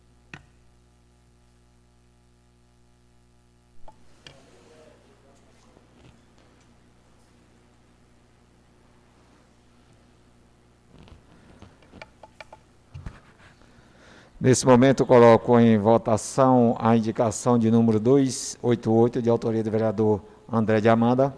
Nesse 14.45 14.63
momento, 14.63 15.07
coloco 15.07 15.59
em 15.59 15.75
votação 15.75 16.75
a 16.77 16.95
indicação 16.95 17.57
de 17.57 17.71
número 17.71 17.99
288, 17.99 19.19
de 19.19 19.27
autoria 19.27 19.63
do 19.63 19.71
vereador 19.71 20.21
André 20.47 20.79
de 20.79 20.87
Amanda. 20.87 21.35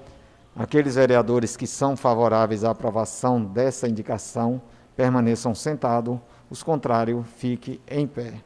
Aqueles 0.53 0.95
vereadores 0.95 1.55
que 1.55 1.65
são 1.65 1.95
favoráveis 1.95 2.65
à 2.65 2.71
aprovação 2.71 3.41
dessa 3.41 3.87
indicação 3.87 4.61
permaneçam 4.93 5.55
sentados, 5.55 6.19
os 6.49 6.61
contrários, 6.61 7.25
fiquem 7.37 7.79
em 7.89 8.05
pé. 8.05 8.41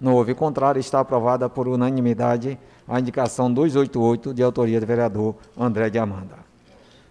Não 0.00 0.14
houve 0.14 0.34
contrário, 0.34 0.80
está 0.80 0.98
aprovada 0.98 1.50
por 1.50 1.68
unanimidade 1.68 2.58
a 2.88 2.98
indicação 2.98 3.52
288, 3.52 4.32
de 4.32 4.42
autoria 4.42 4.80
do 4.80 4.86
vereador 4.86 5.34
André 5.54 5.90
de 5.90 5.98
Amanda. 5.98 6.36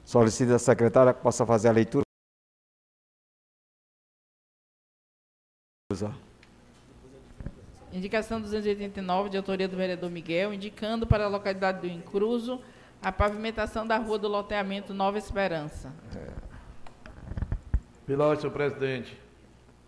Solicito 0.03 0.51
a 0.51 0.57
secretária 0.57 1.13
que 1.13 1.21
possa 1.21 1.45
fazer 1.45 1.67
a 1.67 1.73
leitura. 1.73 2.04
Indicação 7.93 8.41
289, 8.41 9.29
de 9.29 9.37
autoria 9.37 9.67
do 9.67 9.77
vereador 9.77 10.09
Miguel, 10.09 10.51
indicando 10.51 11.05
para 11.05 11.25
a 11.25 11.27
localidade 11.27 11.81
do 11.81 11.87
Incruso 11.87 12.59
a 13.03 13.11
pavimentação 13.11 13.85
da 13.85 13.95
rua 13.95 14.17
do 14.17 14.27
loteamento 14.27 14.95
Nova 14.95 15.19
Esperança. 15.19 15.93
É. 16.15 16.27
Pela 18.03 18.35
senhor 18.35 18.51
presidente. 18.51 19.15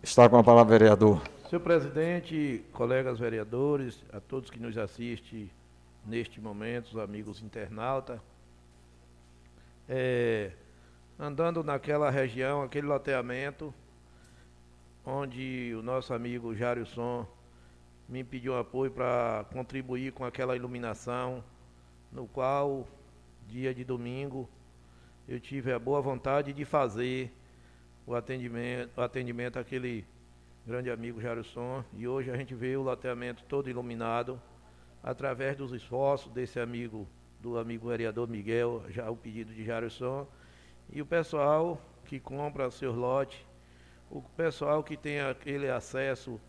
Está 0.00 0.28
com 0.28 0.36
a 0.36 0.44
palavra, 0.44 0.78
vereador. 0.78 1.20
Senhor 1.50 1.60
presidente, 1.60 2.64
colegas 2.72 3.18
vereadores, 3.18 4.00
a 4.12 4.20
todos 4.20 4.50
que 4.50 4.60
nos 4.60 4.78
assistem 4.78 5.50
neste 6.06 6.40
momento, 6.40 6.92
os 6.92 6.98
amigos 6.98 7.42
internautas, 7.42 8.20
é, 9.88 10.52
andando 11.18 11.64
naquela 11.64 12.08
região, 12.08 12.62
aquele 12.62 12.86
loteamento, 12.86 13.74
onde 15.10 15.74
o 15.74 15.80
nosso 15.80 16.12
amigo 16.12 16.54
Jário 16.54 16.86
me 18.06 18.22
pediu 18.22 18.54
apoio 18.58 18.90
para 18.90 19.46
contribuir 19.50 20.12
com 20.12 20.22
aquela 20.22 20.54
iluminação, 20.54 21.42
no 22.12 22.26
qual, 22.28 22.86
dia 23.46 23.74
de 23.74 23.84
domingo, 23.84 24.46
eu 25.26 25.40
tive 25.40 25.72
a 25.72 25.78
boa 25.78 26.02
vontade 26.02 26.52
de 26.52 26.62
fazer 26.66 27.32
o 28.06 28.14
atendimento, 28.14 28.90
o 28.98 29.00
atendimento 29.00 29.58
àquele 29.58 30.04
grande 30.66 30.90
amigo 30.90 31.22
Jário 31.22 31.42
e 31.94 32.06
hoje 32.06 32.30
a 32.30 32.36
gente 32.36 32.54
vê 32.54 32.76
o 32.76 32.82
loteamento 32.82 33.42
todo 33.44 33.70
iluminado, 33.70 34.38
através 35.02 35.56
dos 35.56 35.72
esforços 35.72 36.30
desse 36.32 36.60
amigo, 36.60 37.08
do 37.40 37.56
amigo 37.56 37.88
vereador 37.88 38.28
Miguel, 38.28 38.84
já 38.90 39.10
o 39.10 39.16
pedido 39.16 39.54
de 39.54 39.64
Jário 39.64 39.88
e 40.92 41.00
o 41.00 41.06
pessoal 41.06 41.80
que 42.04 42.20
compra 42.20 42.70
seus 42.70 42.94
lotes 42.94 43.47
o 44.10 44.22
pessoal 44.36 44.82
que 44.82 44.96
tem 44.96 45.20
aquele 45.20 45.68
acesso 45.70 46.40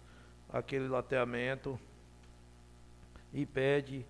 àquele 0.50 0.88
loteamento 0.88 1.80
e 3.34 3.46
pede 3.46 4.06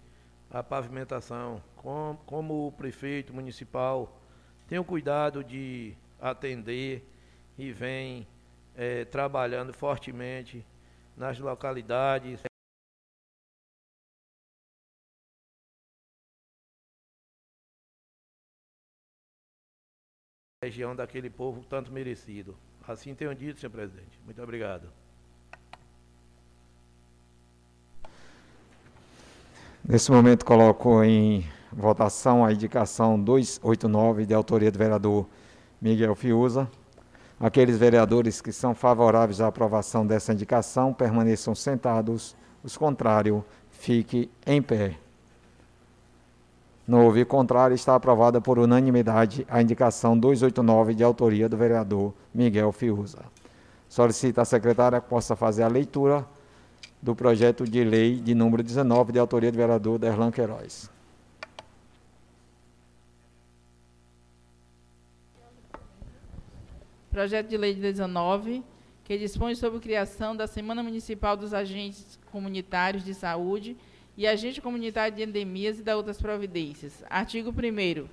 a 0.49 0.63
pavimentação. 0.63 1.61
Com, 1.75 2.17
como 2.25 2.67
o 2.67 2.71
prefeito 2.71 3.33
municipal 3.33 4.19
tem 4.67 4.77
o 4.77 4.83
cuidado 4.83 5.43
de 5.43 5.95
atender 6.19 7.03
e 7.57 7.71
vem 7.71 8.27
é, 8.75 9.05
trabalhando 9.05 9.73
fortemente 9.73 10.65
nas 11.17 11.39
localidades. 11.39 12.41
região 20.61 20.93
daquele 20.93 21.29
povo 21.29 21.63
tanto 21.63 21.89
merecido. 21.89 22.55
Assim 22.89 23.13
tenho 23.13 23.35
dito, 23.35 23.59
senhor 23.59 23.69
presidente. 23.69 24.19
Muito 24.25 24.41
obrigado. 24.41 24.89
Nesse 29.87 30.11
momento, 30.11 30.43
coloco 30.43 31.03
em 31.03 31.45
votação 31.71 32.43
a 32.43 32.51
indicação 32.51 33.21
289, 33.21 34.25
de 34.25 34.33
autoria 34.33 34.71
do 34.71 34.79
vereador 34.79 35.27
Miguel 35.79 36.15
Fiuza. 36.15 36.67
Aqueles 37.39 37.77
vereadores 37.77 38.41
que 38.41 38.51
são 38.51 38.73
favoráveis 38.73 39.39
à 39.39 39.45
aprovação 39.45 40.03
dessa 40.03 40.33
indicação 40.33 40.91
permaneçam 40.91 41.53
sentados, 41.53 42.35
os 42.63 42.75
contrários, 42.75 43.43
fiquem 43.69 44.31
em 44.47 44.63
pé. 44.63 44.97
Não 46.89 47.05
houve 47.05 47.23
contrário, 47.23 47.75
está 47.75 47.93
aprovada 47.93 48.41
por 48.41 48.57
unanimidade 48.57 49.45
a 49.47 49.61
indicação 49.61 50.17
289 50.17 50.95
de 50.95 51.03
autoria 51.03 51.47
do 51.47 51.55
vereador 51.55 52.15
Miguel 52.33 52.71
Fiuza. 52.71 53.25
Solicita 53.87 54.41
a 54.41 54.45
secretária 54.45 54.99
que 54.99 55.07
possa 55.07 55.35
fazer 55.35 55.61
a 55.61 55.67
leitura 55.67 56.25
do 56.99 57.15
projeto 57.15 57.63
de 57.63 57.83
lei 57.83 58.15
de 58.15 58.33
número 58.33 58.63
19 58.63 59.11
de 59.11 59.19
autoria 59.19 59.51
do 59.51 59.55
vereador 59.55 59.99
Derlan 59.99 60.31
Queiroz. 60.31 60.89
Projeto 67.11 67.49
de 67.49 67.57
lei 67.57 67.75
19, 67.75 68.63
que 69.03 69.15
dispõe 69.15 69.53
sobre 69.53 69.77
a 69.77 69.81
criação 69.81 70.35
da 70.35 70.47
Semana 70.47 70.81
Municipal 70.81 71.37
dos 71.37 71.53
Agentes 71.53 72.17
Comunitários 72.31 73.05
de 73.05 73.13
Saúde 73.13 73.77
e 74.19 74.27
agente 74.27 74.59
comunitário 74.59 75.15
de 75.15 75.23
endemias 75.23 75.79
e 75.79 75.81
da 75.81 75.95
outras 75.95 76.21
providências. 76.21 77.05
Artigo 77.09 77.51
1 77.51 78.05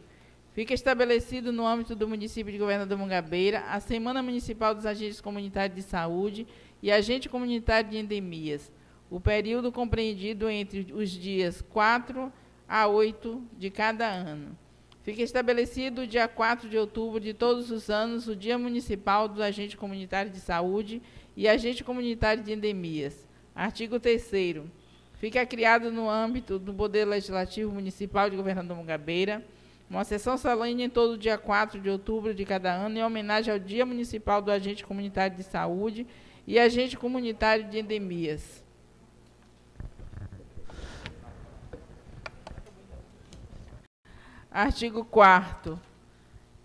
Fica 0.52 0.72
estabelecido 0.72 1.52
no 1.52 1.66
âmbito 1.66 1.96
do 1.96 2.06
município 2.06 2.52
de 2.52 2.58
Governador 2.58 2.96
Mangabeira 2.96 3.64
a 3.68 3.80
Semana 3.80 4.22
Municipal 4.22 4.72
dos 4.72 4.86
Agentes 4.86 5.20
Comunitários 5.20 5.74
de 5.74 5.82
Saúde 5.82 6.46
e 6.80 6.92
Agente 6.92 7.28
Comunitário 7.28 7.90
de 7.90 7.96
Endemias, 7.96 8.70
o 9.10 9.18
período 9.18 9.72
compreendido 9.72 10.48
entre 10.48 10.92
os 10.92 11.10
dias 11.10 11.60
4 11.60 12.32
a 12.68 12.86
8 12.86 13.42
de 13.58 13.68
cada 13.68 14.08
ano. 14.08 14.56
Fica 15.02 15.22
estabelecido 15.22 16.02
o 16.02 16.06
dia 16.06 16.28
4 16.28 16.68
de 16.68 16.78
outubro 16.78 17.18
de 17.18 17.34
todos 17.34 17.72
os 17.72 17.90
anos 17.90 18.28
o 18.28 18.36
Dia 18.36 18.56
Municipal 18.56 19.26
do 19.26 19.42
Agente 19.42 19.76
Comunitário 19.76 20.30
de 20.30 20.38
Saúde 20.38 21.02
e 21.36 21.48
Agente 21.48 21.82
Comunitário 21.82 22.44
de 22.44 22.52
Endemias. 22.52 23.26
Artigo 23.56 23.98
3 23.98 24.22
Fica 25.18 25.44
criado 25.46 25.90
no 25.90 26.10
âmbito 26.10 26.58
do 26.58 26.74
Poder 26.74 27.04
Legislativo 27.04 27.72
Municipal 27.72 28.28
de 28.28 28.36
Governador 28.36 28.76
Mugabeira 28.76 29.42
uma 29.88 30.02
sessão 30.02 30.36
solene 30.36 30.82
em 30.82 30.90
todo 30.90 31.16
dia 31.16 31.38
4 31.38 31.80
de 31.80 31.88
outubro 31.88 32.34
de 32.34 32.44
cada 32.44 32.72
ano 32.72 32.98
em 32.98 33.04
homenagem 33.04 33.52
ao 33.52 33.58
Dia 33.58 33.86
Municipal 33.86 34.42
do 34.42 34.50
Agente 34.50 34.84
Comunitário 34.84 35.36
de 35.36 35.44
Saúde 35.44 36.06
e 36.44 36.58
Agente 36.58 36.96
Comunitário 36.96 37.68
de 37.70 37.78
Endemias. 37.78 38.64
Artigo 44.50 45.04
4 45.04 45.78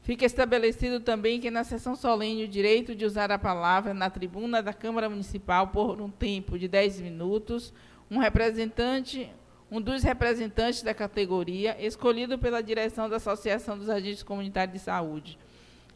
Fica 0.01 0.25
estabelecido 0.25 0.99
também 0.99 1.39
que 1.39 1.51
na 1.51 1.63
sessão 1.63 1.95
solene 1.95 2.45
o 2.45 2.47
direito 2.47 2.95
de 2.95 3.05
usar 3.05 3.31
a 3.31 3.37
palavra 3.37 3.93
na 3.93 4.09
tribuna 4.09 4.63
da 4.63 4.73
Câmara 4.73 5.07
Municipal 5.07 5.67
por 5.67 6.01
um 6.01 6.09
tempo 6.09 6.57
de 6.57 6.67
10 6.67 7.01
minutos 7.01 7.71
um 8.11 8.17
representante, 8.17 9.31
um 9.71 9.79
dos 9.79 10.03
representantes 10.03 10.83
da 10.83 10.93
categoria, 10.93 11.77
escolhido 11.79 12.37
pela 12.37 12.61
direção 12.61 13.07
da 13.07 13.15
Associação 13.15 13.77
dos 13.77 13.89
Agentes 13.89 14.21
Comunitários 14.21 14.73
de 14.73 14.83
Saúde. 14.83 15.39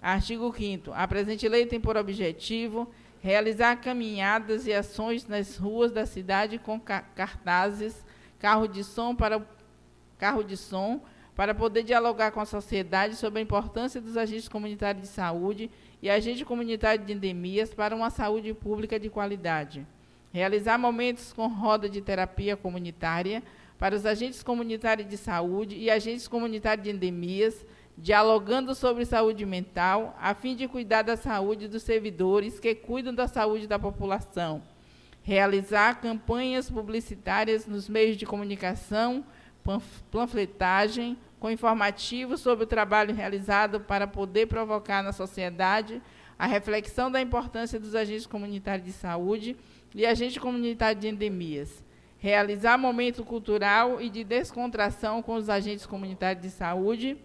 Artigo 0.01 0.54
5 0.56 0.93
A 0.93 1.06
presente 1.10 1.45
lei 1.49 1.65
tem 1.65 1.80
por 1.80 1.97
objetivo 1.97 2.89
realizar 3.21 3.75
caminhadas 3.78 4.65
e 4.65 4.71
ações 4.71 5.28
nas 5.28 5.58
ruas 5.58 5.91
da 5.91 6.06
cidade 6.06 6.58
com 6.58 6.80
cartazes, 6.80 8.06
carro 8.39 8.65
de 8.65 8.82
som 8.82 9.13
para 9.13 9.45
carro 10.17 10.41
de 10.41 10.56
som 10.56 11.01
para 11.36 11.54
poder 11.54 11.84
dialogar 11.84 12.32
com 12.32 12.39
a 12.39 12.45
sociedade 12.45 13.17
sobre 13.17 13.39
a 13.39 13.43
importância 13.43 13.99
dos 13.99 14.15
agentes 14.15 14.47
comunitários 14.47 15.01
de 15.01 15.10
saúde 15.10 15.69
e 16.01 16.10
agentes 16.10 16.43
comunitários 16.43 17.06
de 17.06 17.12
endemias 17.12 17.73
para 17.73 17.93
uma 17.93 18.10
saúde 18.10 18.54
pública 18.54 18.97
de 18.97 19.10
qualidade. 19.10 19.86
Realizar 20.36 20.78
momentos 20.78 21.32
com 21.32 21.48
roda 21.48 21.88
de 21.88 22.02
terapia 22.02 22.58
comunitária 22.58 23.41
para 23.80 23.95
os 23.95 24.06
agentes 24.06 24.43
comunitários 24.43 25.08
de 25.08 25.15
saúde 25.15 25.78
e 25.78 25.89
agentes 25.89 26.28
comunitários 26.28 26.84
de 26.84 26.91
endemias, 26.91 27.65
dialogando 27.98 28.76
sobre 28.76 29.06
saúde 29.06 29.45
mental, 29.45 30.13
a 30.19 30.34
fim 30.34 30.54
de 30.54 30.67
cuidar 30.67 31.04
da 31.04 31.15
saúde 31.15 31.69
dos 31.69 31.84
servidores 31.84 32.60
que 32.60 32.76
cuidam 32.76 33.15
da 33.15 33.30
saúde 33.30 33.65
da 33.65 33.80
população. 33.80 34.62
Realizar 35.24 36.02
campanhas 36.02 36.69
publicitárias 36.69 37.65
nos 37.65 37.88
meios 37.88 38.17
de 38.17 38.26
comunicação, 38.26 39.24
panfletagem, 40.12 41.17
com 41.39 41.50
informativos 41.50 42.41
sobre 42.41 42.65
o 42.65 42.67
trabalho 42.67 43.15
realizado 43.15 43.80
para 43.80 44.06
poder 44.06 44.48
provocar 44.48 45.02
na 45.02 45.13
sociedade 45.13 46.02
a 46.38 46.45
reflexão 46.45 47.10
da 47.10 47.21
importância 47.21 47.80
dos 47.80 47.95
agentes 47.95 48.26
comunitários 48.26 48.86
de 48.86 48.91
saúde 48.91 49.56
e 49.95 50.05
agentes 50.05 50.38
comunitários 50.38 51.01
de 51.01 51.08
endemias. 51.08 51.84
Realizar 52.19 52.77
momento 52.77 53.23
cultural 53.23 53.99
e 54.01 54.10
de 54.10 54.23
descontração 54.23 55.21
com 55.21 55.36
os 55.36 55.49
agentes 55.49 55.86
comunitários 55.86 56.43
de 56.43 56.51
saúde 56.51 57.17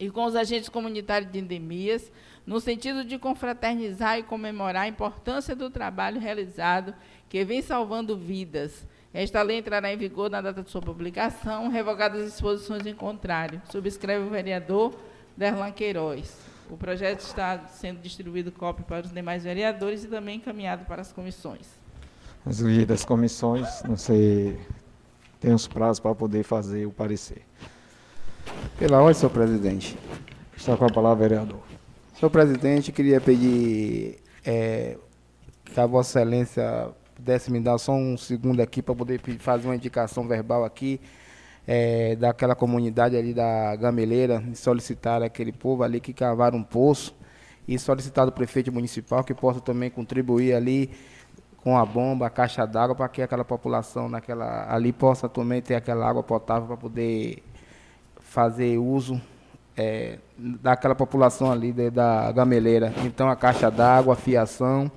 e 0.00 0.10
com 0.10 0.24
os 0.24 0.34
agentes 0.34 0.68
comunitários 0.68 1.30
de 1.30 1.38
endemias, 1.38 2.10
no 2.46 2.58
sentido 2.58 3.04
de 3.04 3.18
confraternizar 3.18 4.18
e 4.18 4.22
comemorar 4.22 4.84
a 4.84 4.88
importância 4.88 5.54
do 5.54 5.68
trabalho 5.68 6.20
realizado 6.20 6.94
que 7.28 7.44
vem 7.44 7.60
salvando 7.60 8.16
vidas 8.16 8.86
esta 9.12 9.40
lei 9.42 9.58
entrará 9.58 9.92
em 9.92 9.96
vigor 9.96 10.30
na 10.30 10.40
data 10.40 10.62
de 10.62 10.70
sua 10.70 10.82
publicação, 10.82 11.68
revogadas 11.68 12.20
as 12.20 12.32
disposições 12.32 12.86
em 12.86 12.94
contrário. 12.94 13.60
Subscreve 13.70 14.26
o 14.26 14.30
vereador 14.30 14.94
Derlan 15.36 15.72
Queiroz. 15.72 16.47
O 16.70 16.76
projeto 16.76 17.20
está 17.20 17.66
sendo 17.68 18.00
distribuído 18.00 18.52
cópia 18.52 18.84
para 18.84 19.06
os 19.06 19.12
demais 19.12 19.44
vereadores 19.44 20.04
e 20.04 20.08
também 20.08 20.36
encaminhado 20.36 20.84
para 20.84 21.00
as 21.00 21.12
comissões. 21.12 21.66
As 22.44 22.60
das 22.86 23.04
comissões, 23.04 23.82
não 23.82 23.96
sei, 23.96 24.58
tem 25.40 25.52
os 25.52 25.66
prazos 25.66 26.00
para 26.00 26.14
poder 26.14 26.42
fazer 26.42 26.86
o 26.86 26.90
parecer. 26.90 27.42
Pela 28.78 28.98
ordem, 28.98 29.14
senhor 29.14 29.30
presidente. 29.30 29.98
Está 30.56 30.76
com 30.76 30.84
a 30.84 30.90
palavra, 30.90 31.28
vereador. 31.28 31.60
Senhor 32.18 32.30
presidente, 32.30 32.90
queria 32.92 33.20
pedir 33.20 34.18
é, 34.44 34.96
que 35.64 35.78
a 35.78 35.86
Vossa 35.86 36.20
Excelência 36.20 36.90
pudesse 37.14 37.50
me 37.50 37.60
dar 37.60 37.78
só 37.78 37.92
um 37.92 38.16
segundo 38.16 38.60
aqui 38.60 38.82
para 38.82 38.94
poder 38.94 39.20
fazer 39.38 39.66
uma 39.68 39.76
indicação 39.76 40.26
verbal 40.26 40.64
aqui 40.64 41.00
é, 41.70 42.16
daquela 42.16 42.54
comunidade 42.54 43.14
ali 43.14 43.34
da 43.34 43.76
Gameleira, 43.76 44.42
solicitar 44.54 45.22
aquele 45.22 45.52
povo 45.52 45.82
ali 45.82 46.00
que 46.00 46.14
cavaram 46.14 46.56
um 46.56 46.62
poço 46.62 47.14
e 47.68 47.78
solicitar 47.78 48.24
do 48.24 48.32
prefeito 48.32 48.72
municipal 48.72 49.22
que 49.22 49.34
possa 49.34 49.60
também 49.60 49.90
contribuir 49.90 50.54
ali 50.54 50.90
com 51.58 51.76
a 51.76 51.84
bomba, 51.84 52.26
a 52.26 52.30
caixa 52.30 52.64
d'água, 52.64 52.94
para 52.94 53.06
que 53.10 53.20
aquela 53.20 53.44
população 53.44 54.08
naquela, 54.08 54.66
ali 54.74 54.94
possa 54.94 55.28
também 55.28 55.60
ter 55.60 55.74
aquela 55.74 56.08
água 56.08 56.22
potável 56.22 56.66
para 56.66 56.76
poder 56.78 57.42
fazer 58.18 58.78
uso 58.78 59.20
é, 59.76 60.18
daquela 60.38 60.94
população 60.94 61.52
ali 61.52 61.70
de, 61.70 61.90
da 61.90 62.32
gameleira. 62.32 62.94
Então 63.04 63.28
a 63.28 63.36
caixa 63.36 63.70
d'água, 63.70 64.14
a 64.14 64.16
fiação 64.16 64.90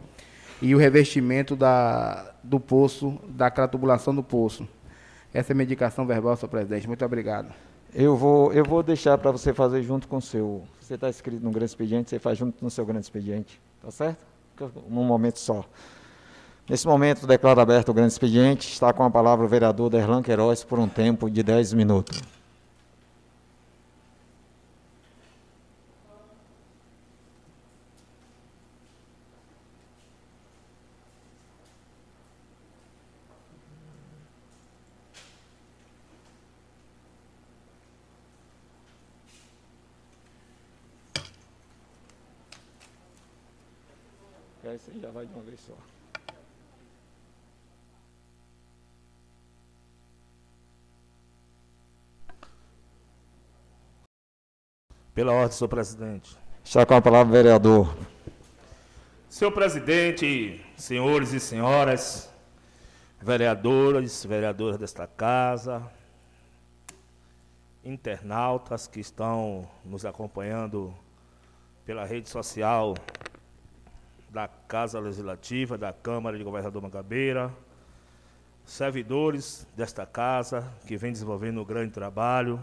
e 0.61 0.73
o 0.73 0.77
revestimento 0.77 1.53
da, 1.53 2.31
do 2.41 2.61
poço, 2.61 3.19
daquela 3.27 3.67
tubulação 3.67 4.15
do 4.15 4.23
poço. 4.23 4.65
Essa 5.33 5.53
é 5.53 5.55
medicação 5.55 6.05
verbal, 6.05 6.35
senhor 6.35 6.49
presidente. 6.49 6.87
Muito 6.87 7.05
obrigado. 7.05 7.53
Eu 7.93 8.15
vou, 8.15 8.53
eu 8.53 8.63
vou 8.65 8.83
deixar 8.83 9.17
para 9.17 9.31
você 9.31 9.53
fazer 9.53 9.81
junto 9.81 10.07
com 10.07 10.17
o 10.17 10.21
seu. 10.21 10.63
Você 10.79 10.95
está 10.95 11.09
escrito 11.09 11.41
no 11.41 11.51
grande 11.51 11.71
expediente, 11.71 12.09
você 12.09 12.19
faz 12.19 12.37
junto 12.37 12.63
no 12.63 12.69
seu 12.69 12.85
grande 12.85 13.05
expediente. 13.05 13.61
Tá 13.81 13.91
certo? 13.91 14.25
Num 14.89 15.03
momento 15.03 15.39
só. 15.39 15.65
Nesse 16.69 16.85
momento, 16.85 17.25
declaro 17.25 17.59
aberto 17.59 17.89
o 17.89 17.93
grande 17.93 18.13
expediente. 18.13 18.71
Está 18.71 18.93
com 18.93 19.03
a 19.03 19.09
palavra 19.09 19.45
o 19.45 19.49
vereador 19.49 19.89
Derlan 19.89 20.21
Queiroz 20.21 20.63
por 20.63 20.79
um 20.79 20.87
tempo 20.87 21.29
de 21.29 21.43
10 21.43 21.73
minutos. 21.73 22.21
Aí 44.71 44.79
você 44.79 44.97
já 45.01 45.11
vai 45.11 45.25
de 45.25 45.33
uma 45.33 45.43
vez 45.43 45.59
só. 45.59 45.75
Pela 55.21 55.33
ordem, 55.33 55.55
senhor 55.55 55.67
presidente. 55.67 56.35
Está 56.63 56.83
com 56.83 56.95
a 56.95 56.99
palavra, 56.99 57.31
vereador. 57.31 57.95
Senhor 59.29 59.51
presidente, 59.51 60.59
senhores 60.75 61.31
e 61.31 61.39
senhoras, 61.39 62.27
vereadores, 63.21 64.25
vereadoras 64.25 64.79
desta 64.79 65.05
casa, 65.05 65.83
internautas 67.85 68.87
que 68.87 68.99
estão 68.99 69.69
nos 69.85 70.05
acompanhando 70.05 70.91
pela 71.85 72.03
rede 72.03 72.27
social 72.27 72.95
da 74.27 74.47
Casa 74.47 74.99
Legislativa, 74.99 75.77
da 75.77 75.93
Câmara 75.93 76.35
de 76.35 76.43
Governador 76.43 76.81
Mangabeira, 76.81 77.53
servidores 78.65 79.67
desta 79.77 80.03
casa 80.03 80.67
que 80.87 80.97
vem 80.97 81.11
desenvolvendo 81.11 81.61
um 81.61 81.63
grande 81.63 81.91
trabalho. 81.91 82.59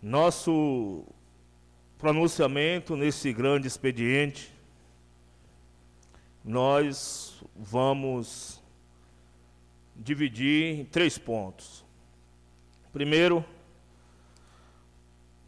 Nosso 0.00 1.04
pronunciamento 1.98 2.94
nesse 2.94 3.32
grande 3.32 3.66
expediente, 3.66 4.54
nós 6.44 7.42
vamos 7.56 8.62
dividir 9.96 10.78
em 10.80 10.84
três 10.84 11.18
pontos. 11.18 11.84
Primeiro, 12.92 13.44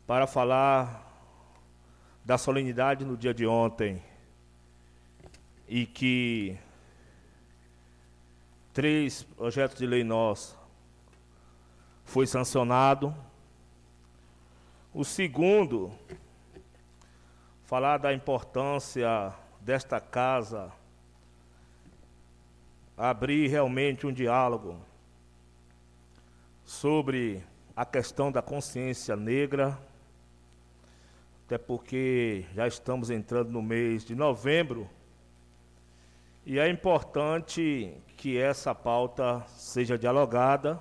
para 0.05 0.27
falar 0.27 1.07
da 2.25 2.37
solenidade 2.37 3.05
no 3.05 3.17
dia 3.17 3.33
de 3.33 3.47
ontem 3.47 4.03
e 5.69 5.87
que 5.87 6.59
três 8.73 9.23
projetos 9.23 9.79
de 9.79 9.87
lei 9.87 10.03
nós 10.03 10.59
foi 12.05 12.27
sancionado. 12.27 13.15
O 14.93 15.05
segundo, 15.05 15.93
falar 17.65 17.99
da 17.99 18.13
importância 18.13 19.33
desta 19.61 20.01
casa 20.01 20.73
abrir 22.97 23.49
realmente 23.49 24.07
um 24.07 24.13
diálogo 24.13 24.77
sobre 26.65 27.43
a 27.75 27.85
questão 27.87 28.31
da 28.31 28.43
consciência 28.43 29.17
negra 29.17 29.79
até 31.51 31.59
porque 31.59 32.45
já 32.55 32.69
estamos 32.69 33.11
entrando 33.11 33.51
no 33.51 33.61
mês 33.61 34.05
de 34.05 34.15
novembro, 34.15 34.89
e 36.47 36.61
é 36.61 36.69
importante 36.69 37.93
que 38.17 38.39
essa 38.39 38.73
pauta 38.73 39.45
seja 39.49 39.99
dialogada, 39.99 40.81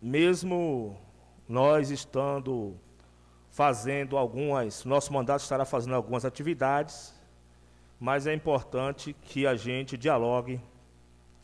mesmo 0.00 0.98
nós 1.48 1.90
estando 1.90 2.76
fazendo 3.50 4.16
algumas, 4.16 4.84
nosso 4.84 5.12
mandato 5.12 5.42
estará 5.42 5.64
fazendo 5.64 5.94
algumas 5.94 6.24
atividades, 6.24 7.14
mas 7.98 8.26
é 8.26 8.32
importante 8.32 9.12
que 9.12 9.46
a 9.46 9.54
gente 9.54 9.98
dialogue 9.98 10.60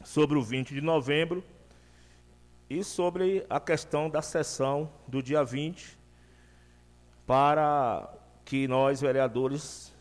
sobre 0.04 0.38
o 0.38 0.42
20 0.42 0.72
de 0.72 0.80
novembro 0.80 1.44
e 2.70 2.82
sobre 2.82 3.44
a 3.50 3.60
questão 3.60 4.08
da 4.08 4.22
sessão 4.22 4.90
do 5.06 5.22
dia 5.22 5.44
20, 5.44 5.98
para 7.26 8.08
que 8.44 8.66
nós, 8.68 9.00
vereadores, 9.00 9.92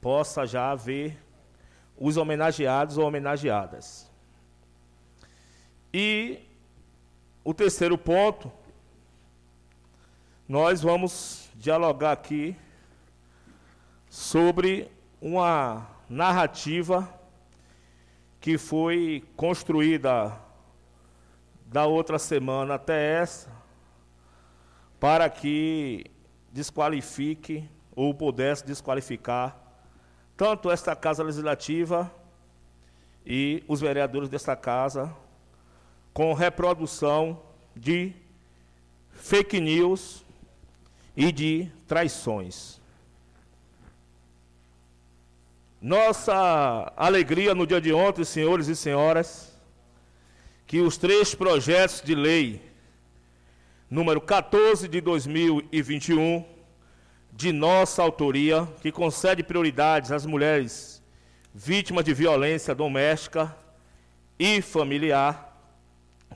possa 0.00 0.46
já 0.46 0.74
ver 0.74 1.22
os 1.96 2.16
homenageados 2.16 2.98
ou 2.98 3.06
homenageadas. 3.06 4.10
E 5.92 6.40
o 7.44 7.52
terceiro 7.52 7.98
ponto, 7.98 8.52
nós 10.48 10.80
vamos 10.80 11.50
dialogar 11.56 12.12
aqui 12.12 12.56
sobre 14.08 14.90
uma 15.20 15.86
narrativa 16.08 17.12
que 18.40 18.58
foi 18.58 19.24
construída 19.36 20.38
da 21.66 21.86
outra 21.86 22.18
semana 22.18 22.74
até 22.74 23.20
essa, 23.20 23.50
para 25.00 25.28
que 25.28 26.04
desqualifique 26.52 27.68
ou 27.96 28.14
pudesse 28.14 28.64
desqualificar 28.64 29.58
tanto 30.36 30.70
esta 30.70 30.94
Casa 30.94 31.22
Legislativa 31.22 32.12
e 33.24 33.64
os 33.66 33.80
vereadores 33.80 34.28
desta 34.28 34.54
casa 34.54 35.14
com 36.12 36.32
reprodução 36.34 37.40
de 37.74 38.12
fake 39.12 39.60
news 39.60 40.24
e 41.16 41.30
de 41.30 41.70
traições. 41.86 42.80
Nossa 45.80 46.92
alegria 46.96 47.54
no 47.54 47.66
dia 47.66 47.80
de 47.80 47.92
ontem, 47.92 48.24
senhores 48.24 48.68
e 48.68 48.76
senhoras, 48.76 49.52
que 50.66 50.80
os 50.80 50.96
três 50.96 51.34
projetos 51.34 52.00
de 52.02 52.14
lei, 52.14 52.62
número 53.90 54.20
14 54.20 54.86
de 54.86 55.00
2021, 55.00 56.44
de 57.32 57.50
nossa 57.50 58.02
autoria, 58.02 58.68
que 58.80 58.92
concede 58.92 59.42
prioridades 59.42 60.12
às 60.12 60.24
mulheres 60.24 61.02
vítimas 61.54 62.04
de 62.04 62.14
violência 62.14 62.74
doméstica 62.74 63.54
e 64.38 64.62
familiar, 64.62 65.51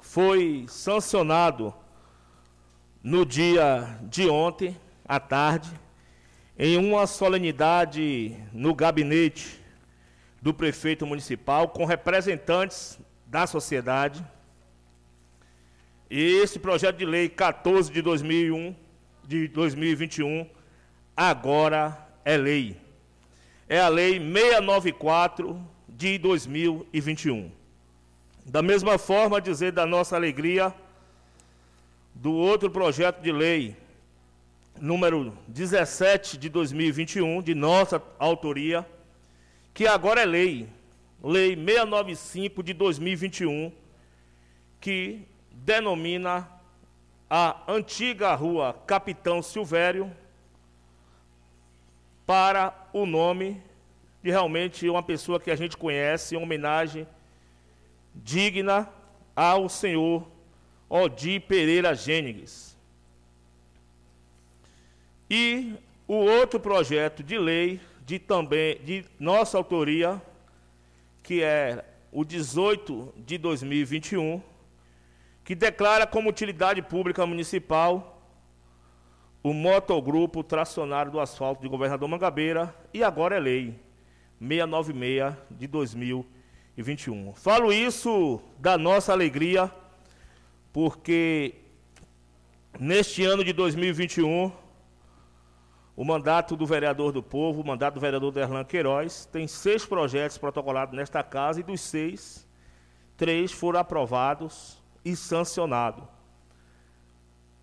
foi 0.03 0.67
sancionado 0.69 1.75
no 3.03 3.25
dia 3.25 3.99
de 4.03 4.29
ontem, 4.29 4.77
à 5.05 5.21
tarde, 5.21 5.71
em 6.59 6.77
uma 6.77 7.07
solenidade 7.07 8.37
no 8.53 8.75
gabinete 8.75 9.61
do 10.41 10.55
prefeito 10.55 11.07
municipal, 11.07 11.69
com 11.69 11.85
representantes 11.85 12.99
da 13.27 13.47
sociedade. 13.47 14.25
E 16.11 16.21
esse 16.43 16.59
projeto 16.59 16.97
de 16.97 17.05
lei 17.05 17.29
14 17.29 17.93
de 17.93 18.01
2001, 18.01 18.75
de 19.27 19.49
2021, 19.49 20.49
agora 21.17 22.09
é 22.25 22.37
lei. 22.37 22.77
É 23.69 23.81
a 23.81 23.89
lei 23.89 24.21
694 24.21 25.61
de 25.89 26.19
2021. 26.19 27.56
Da 28.49 28.63
mesma 28.63 28.97
forma, 28.97 29.41
dizer 29.41 29.73
da 29.73 29.85
nossa 29.85 30.15
alegria 30.15 30.73
do 32.15 32.33
outro 32.33 32.71
projeto 32.71 33.21
de 33.21 33.33
lei, 33.33 33.77
número 34.81 35.37
17 35.49 36.39
de 36.39 36.49
2021, 36.49 37.43
de 37.43 37.57
nossa 37.57 38.01
autoria, 38.21 38.87
que 39.75 39.89
agora 39.89 40.21
é 40.21 40.25
lei, 40.25 40.69
lei 41.21 41.57
695 41.57 42.63
de 42.63 42.73
2021, 42.73 43.73
que 44.81 45.23
denomina 45.51 46.49
a 47.29 47.65
antiga 47.67 48.33
rua 48.37 48.81
Capitão 48.87 49.43
Silvério 49.43 50.09
para 52.25 52.73
o 52.93 53.07
nome 53.07 53.61
de 54.23 54.31
realmente 54.31 54.89
uma 54.89 55.03
pessoa 55.03 55.41
que 55.41 55.51
a 55.51 55.57
gente 55.57 55.77
conhece, 55.77 56.37
em 56.37 56.39
homenagem 56.39 57.09
digna 58.17 58.89
ao 59.35 59.69
senhor 59.69 60.27
Odi 60.89 61.39
Pereira 61.39 61.95
Gênesis. 61.95 62.77
E 65.29 65.75
o 66.07 66.14
outro 66.14 66.59
projeto 66.61 67.23
de 67.23 67.37
lei 67.37 67.81
de 68.05 68.19
também 68.19 68.81
de 68.85 69.05
nossa 69.19 69.59
autoria, 69.59 70.23
que 71.23 71.43
é 71.43 71.85
o 72.12 72.25
18 72.25 73.12
de 73.17 73.37
2021, 73.37 74.41
que 75.45 75.55
declara 75.55 76.07
como 76.07 76.31
utilidade 76.31 76.81
pública 76.81 77.27
municipal 77.27 78.23
o 79.43 79.53
motogrupo 79.53 80.43
tracionário 80.43 81.11
do 81.12 81.21
asfalto 81.21 81.62
de 81.62 81.69
governador 81.69 82.09
Mangabeira 82.09 82.75
e 82.93 83.03
agora 83.03 83.37
é 83.37 83.41
lei 83.41 83.81
696 84.41 85.35
de 85.51 85.67
2021 85.67 86.36
e 86.77 86.83
21. 86.83 87.35
Falo 87.35 87.72
isso 87.72 88.41
da 88.59 88.77
nossa 88.77 89.12
alegria, 89.12 89.70
porque 90.72 91.55
neste 92.79 93.24
ano 93.24 93.43
de 93.43 93.53
2021, 93.53 94.53
o 95.97 96.05
mandato 96.05 96.55
do 96.55 96.66
vereador 96.66 97.12
do 97.12 97.22
povo, 97.22 97.62
o 97.62 97.66
mandato 97.66 97.95
do 97.95 98.01
vereador 98.01 98.31
Derlan 98.31 98.64
Queiroz, 98.64 99.24
tem 99.27 99.49
seis 99.49 99.87
projetos 99.87 100.37
protocolados 100.37 100.95
nesta 100.95 101.22
casa 101.22 101.61
e 101.61 101.62
dos 101.62 101.81
seis, 101.81 102.47
três 103.16 103.51
foram 103.51 103.81
aprovados 103.81 104.83
e 105.03 105.16
sancionados. 105.16 106.05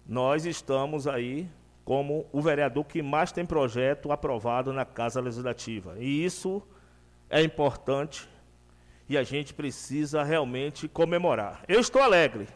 Nós 0.06 0.46
estamos 0.46 1.08
aí 1.08 1.48
como 1.86 2.26
o 2.32 2.42
vereador 2.42 2.86
que 2.86 3.02
mais 3.02 3.32
tem 3.32 3.46
projeto 3.46 4.12
aprovado 4.12 4.74
na 4.74 4.86
Casa 4.86 5.22
Legislativa. 5.22 5.96
E 6.00 6.26
isso 6.26 6.64
é 7.30 7.42
importante 7.44 8.28
e 9.08 9.18
a 9.18 9.24
gente 9.24 9.54
precisa 9.54 10.24
realmente 10.24 10.88
comemorar. 10.88 11.64
Eu 11.68 11.80
estou 11.80 12.02
alegre. 12.02 12.48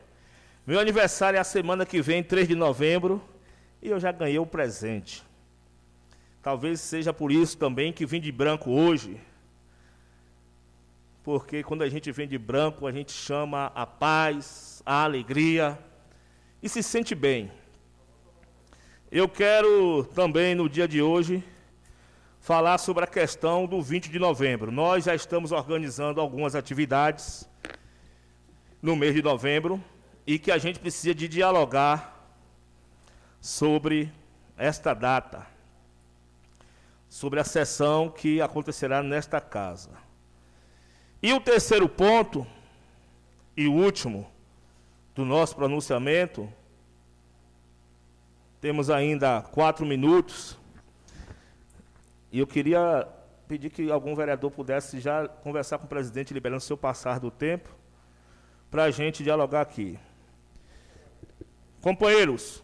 Meu 0.65 0.79
aniversário 0.79 1.37
é 1.37 1.39
a 1.39 1.43
semana 1.43 1.85
que 1.85 2.01
vem, 2.01 2.23
3 2.23 2.47
de 2.47 2.55
novembro, 2.55 3.21
e 3.81 3.89
eu 3.89 3.99
já 3.99 4.11
ganhei 4.11 4.39
o 4.39 4.45
presente. 4.45 5.23
Talvez 6.41 6.79
seja 6.79 7.11
por 7.11 7.31
isso 7.31 7.57
também 7.57 7.91
que 7.91 8.05
vim 8.05 8.19
de 8.19 8.31
branco 8.31 8.71
hoje. 8.71 9.19
Porque 11.23 11.61
quando 11.61 11.81
a 11.81 11.89
gente 11.89 12.11
vem 12.11 12.27
de 12.27 12.37
branco, 12.37 12.87
a 12.87 12.91
gente 12.91 13.11
chama 13.11 13.71
a 13.75 13.85
paz, 13.85 14.81
a 14.85 15.03
alegria 15.03 15.77
e 16.63 16.69
se 16.69 16.81
sente 16.81 17.13
bem. 17.13 17.51
Eu 19.11 19.27
quero 19.27 20.05
também 20.15 20.55
no 20.55 20.69
dia 20.69 20.87
de 20.87 21.01
hoje 21.01 21.43
falar 22.47 22.77
sobre 22.77 23.03
a 23.03 23.07
questão 23.07 23.65
do 23.65 23.81
20 23.81 24.09
de 24.09 24.17
novembro. 24.17 24.71
Nós 24.71 25.03
já 25.03 25.13
estamos 25.13 25.51
organizando 25.51 26.21
algumas 26.21 26.55
atividades 26.55 27.45
no 28.81 28.95
mês 28.95 29.13
de 29.13 29.21
novembro 29.21 29.83
e 30.25 30.39
que 30.39 30.49
a 30.49 30.57
gente 30.57 30.79
precisa 30.79 31.13
de 31.13 31.27
dialogar 31.27 32.25
sobre 33.41 34.09
esta 34.57 34.93
data, 34.93 35.45
sobre 37.09 37.41
a 37.41 37.43
sessão 37.43 38.09
que 38.09 38.39
acontecerá 38.39 39.03
nesta 39.03 39.41
casa. 39.41 39.89
E 41.21 41.33
o 41.33 41.41
terceiro 41.41 41.89
ponto, 41.89 42.47
e 43.57 43.67
último 43.67 44.25
do 45.13 45.25
nosso 45.25 45.53
pronunciamento, 45.53 46.47
temos 48.61 48.89
ainda 48.89 49.41
quatro 49.41 49.85
minutos. 49.85 50.56
E 52.31 52.39
eu 52.39 52.47
queria 52.47 53.07
pedir 53.47 53.69
que 53.69 53.89
algum 53.89 54.13
vereador 54.13 54.51
pudesse 54.51 54.99
já 54.99 55.27
conversar 55.27 55.77
com 55.77 55.85
o 55.85 55.89
presidente, 55.89 56.33
liberando 56.33 56.57
o 56.57 56.65
seu 56.65 56.77
passar 56.77 57.19
do 57.19 57.31
tempo, 57.31 57.69
para 58.69 58.83
a 58.83 58.91
gente 58.91 59.23
dialogar 59.23 59.61
aqui. 59.61 59.97
Companheiros, 61.81 62.61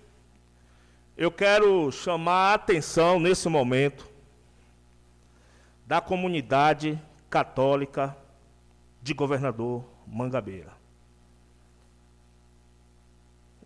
eu 1.15 1.31
quero 1.31 1.91
chamar 1.91 2.51
a 2.51 2.53
atenção 2.55 3.19
nesse 3.19 3.47
momento 3.47 4.09
da 5.85 6.01
comunidade 6.01 6.99
católica 7.29 8.15
de 9.01 9.13
governador 9.13 9.85
Mangabeira. 10.05 10.71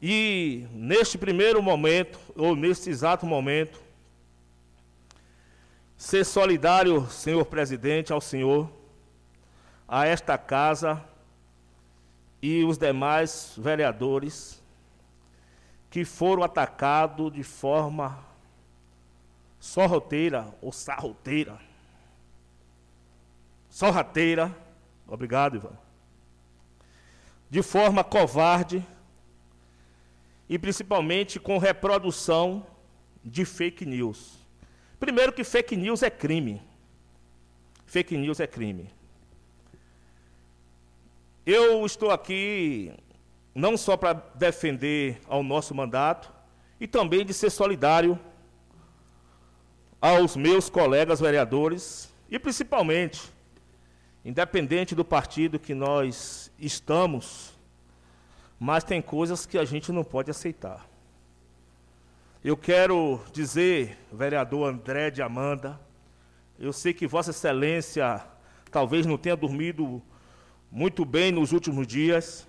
E 0.01 0.67
neste 0.71 1.17
primeiro 1.17 1.61
momento, 1.61 2.19
ou 2.35 2.55
neste 2.55 2.89
exato 2.89 3.25
momento, 3.25 3.81
ser 5.97 6.23
solidário, 6.23 7.09
senhor 7.09 7.45
presidente, 7.45 8.13
ao 8.13 8.21
senhor, 8.21 8.71
a 9.87 10.05
esta 10.05 10.37
casa 10.37 11.03
e 12.41 12.63
os 12.63 12.77
demais 12.77 13.53
vereadores 13.57 14.63
que 15.89 16.05
foram 16.05 16.43
atacados 16.43 17.33
de 17.33 17.43
forma 17.43 18.23
sorroteira 19.59 20.53
ou 20.61 20.71
sarroteira, 20.71 21.59
sorrateira 23.69 24.55
Obrigado, 25.07 25.55
Ivan. 25.55 25.77
De 27.49 27.63
forma 27.63 28.03
covarde 28.03 28.85
e 30.49 30.59
principalmente 30.59 31.39
com 31.39 31.57
reprodução 31.57 32.65
de 33.23 33.45
fake 33.45 33.85
news. 33.85 34.36
Primeiro 34.99 35.31
que 35.31 35.43
fake 35.43 35.75
news 35.75 36.01
é 36.01 36.09
crime. 36.09 36.61
Fake 37.85 38.17
news 38.17 38.39
é 38.39 38.47
crime. 38.47 38.89
Eu 41.45 41.85
estou 41.85 42.11
aqui 42.11 42.93
não 43.55 43.77
só 43.77 43.95
para 43.95 44.13
defender 44.35 45.19
ao 45.27 45.41
nosso 45.41 45.73
mandato 45.73 46.31
e 46.79 46.87
também 46.87 47.25
de 47.25 47.33
ser 47.33 47.49
solidário 47.49 48.19
aos 50.01 50.35
meus 50.35 50.69
colegas 50.69 51.19
vereadores 51.19 52.13
e 52.29 52.37
principalmente, 52.37 53.21
independente 54.23 54.93
do 54.93 55.05
partido 55.05 55.57
que 55.57 55.73
nós 55.73 56.51
estamos, 56.59 57.53
mas 58.59 58.83
tem 58.83 59.01
coisas 59.01 59.45
que 59.45 59.57
a 59.57 59.65
gente 59.65 59.91
não 59.91 60.03
pode 60.03 60.29
aceitar. 60.29 60.85
Eu 62.43 62.55
quero 62.55 63.19
dizer, 63.33 63.97
vereador 64.13 64.69
André 64.69 65.09
de 65.09 65.23
Amanda, 65.23 65.79
eu 66.59 66.71
sei 66.71 66.93
que 66.93 67.07
Vossa 67.07 67.31
Excelência 67.31 68.23
talvez 68.71 69.07
não 69.07 69.17
tenha 69.17 69.35
dormido 69.35 70.03
muito 70.71 71.03
bem 71.03 71.31
nos 71.31 71.51
últimos 71.51 71.87
dias, 71.87 72.47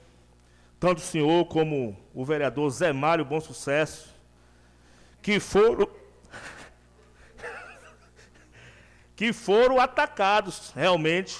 tanto 0.79 0.99
o 0.99 1.01
senhor 1.01 1.47
como 1.47 1.97
o 2.13 2.23
vereador 2.23 2.69
Zé 2.69 2.93
Mário 2.93 3.25
Bom 3.25 3.41
Sucesso, 3.41 4.15
que 5.23 5.41
foram 5.41 5.89
que 9.17 9.33
foram 9.33 9.81
atacados 9.81 10.71
realmente 10.77 11.35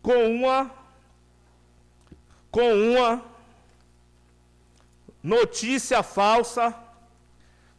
com 0.00 0.34
uma 0.34 0.70
com 2.50 2.72
uma 2.72 3.22
notícia 5.22 6.02
falsa, 6.02 6.74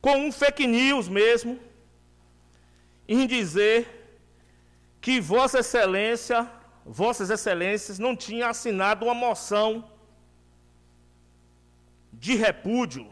com 0.06 0.18
um 0.28 0.32
fake 0.32 0.68
news 0.68 1.08
mesmo, 1.10 1.60
em 3.08 3.26
dizer 3.26 3.80
que 5.02 5.20
Vossa 5.20 5.62
Excelência, 5.62 6.48
Vossas 6.86 7.32
Excelências 7.32 7.98
não 7.98 8.16
tinham 8.16 8.48
assinado 8.48 9.04
uma 9.06 9.16
moção 9.16 9.90
de 12.14 12.36
repúdio 12.36 13.12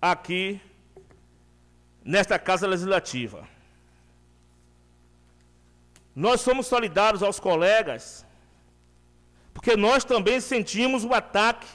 aqui 0.00 0.60
nesta 2.04 2.38
Casa 2.38 2.68
Legislativa. 2.68 3.48
Nós 6.14 6.40
somos 6.40 6.68
solidários 6.68 7.20
aos 7.20 7.40
colegas, 7.40 8.24
porque 9.52 9.76
nós 9.76 10.04
também 10.04 10.40
sentimos 10.40 11.04
o 11.04 11.12
ataque 11.12 11.66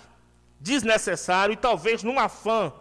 desnecessário 0.57 1.51
e 1.51 1.57
talvez 1.57 2.01
num 2.01 2.17
afã 2.17 2.72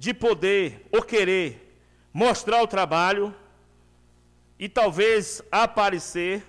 de 0.00 0.14
poder 0.14 0.88
ou 0.90 1.02
querer 1.02 1.78
mostrar 2.10 2.62
o 2.62 2.66
trabalho 2.66 3.34
e 4.58 4.66
talvez 4.66 5.42
aparecer 5.52 6.42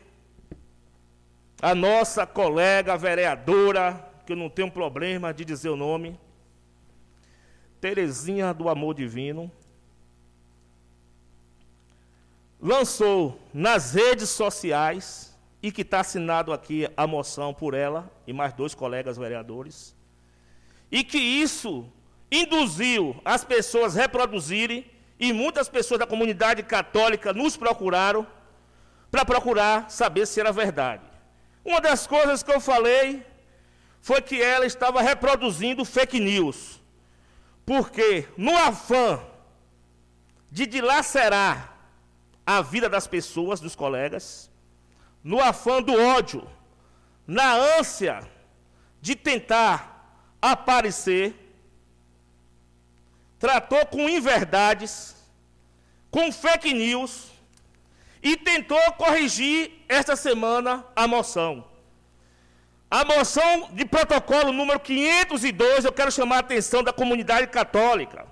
a 1.62 1.76
nossa 1.76 2.26
colega 2.26 2.96
vereadora, 2.96 4.10
que 4.26 4.32
eu 4.32 4.38
não 4.38 4.50
tenho 4.50 4.72
problema 4.72 5.34
de 5.34 5.44
dizer 5.44 5.68
o 5.68 5.76
nome, 5.76 6.18
Terezinha 7.82 8.54
do 8.54 8.70
Amor 8.70 8.94
Divino, 8.94 9.52
lançou 12.58 13.38
nas 13.54 13.94
redes 13.94 14.30
sociais, 14.30 15.38
e 15.62 15.74
que 15.74 15.82
está 15.82 16.00
assinado 16.00 16.54
aqui 16.54 16.88
a 16.96 17.06
moção 17.06 17.54
por 17.54 17.74
ela 17.74 18.10
e 18.26 18.32
mais 18.32 18.54
dois 18.54 18.74
colegas 18.74 19.18
vereadores, 19.18 19.94
e 20.90 21.04
que 21.04 21.18
isso 21.18 21.86
induziu 22.32 23.20
as 23.26 23.44
pessoas 23.44 23.98
a 23.98 24.02
reproduzirem, 24.02 24.90
e 25.20 25.32
muitas 25.32 25.70
pessoas 25.70 26.00
da 26.00 26.08
comunidade 26.08 26.64
católica 26.64 27.32
nos 27.32 27.56
procuraram 27.56 28.26
para 29.12 29.24
procurar 29.24 29.92
saber 29.92 30.26
se 30.26 30.40
era 30.40 30.52
verdade. 30.52 31.04
Uma 31.64 31.80
das 31.80 32.08
coisas 32.08 32.42
que 32.42 32.52
eu 32.52 32.60
falei 32.60 33.24
foi 34.00 34.20
que 34.22 34.42
ela 34.42 34.66
estava 34.66 35.00
reproduzindo 35.02 35.86
fake 35.86 36.20
news, 36.20 36.82
porque 37.64 38.28
no 38.36 38.58
afã 38.58 39.22
de 40.50 40.66
dilacerar 40.66 41.78
a 42.44 42.62
vida 42.62 42.90
das 42.90 43.06
pessoas, 43.06 43.60
dos 43.60 43.76
colegas, 43.76 44.50
no 45.24 45.40
afã 45.40 45.82
do 45.82 45.94
ódio, 45.94 46.48
na 47.28 47.54
ânsia 47.78 48.28
de 49.00 49.16
tentar 49.16 50.18
aparecer, 50.42 51.41
tratou 53.42 53.84
com 53.88 54.08
inverdades, 54.08 55.16
com 56.12 56.32
fake 56.32 56.72
news 56.76 57.32
e 58.22 58.38
tentou 58.38 58.80
corrigir 58.94 59.84
esta 59.90 60.16
semana 60.16 60.86
a 60.96 61.08
moção. 61.08 61.68
A 62.90 63.04
moção 63.04 63.70
de 63.74 63.84
protocolo 63.84 64.54
número 64.54 64.80
502, 64.80 65.86
eu 65.86 65.92
quero 65.92 66.12
chamar 66.12 66.36
a 66.36 66.40
atenção 66.40 66.84
da 66.84 66.94
comunidade 66.94 67.48
católica. 67.48 68.28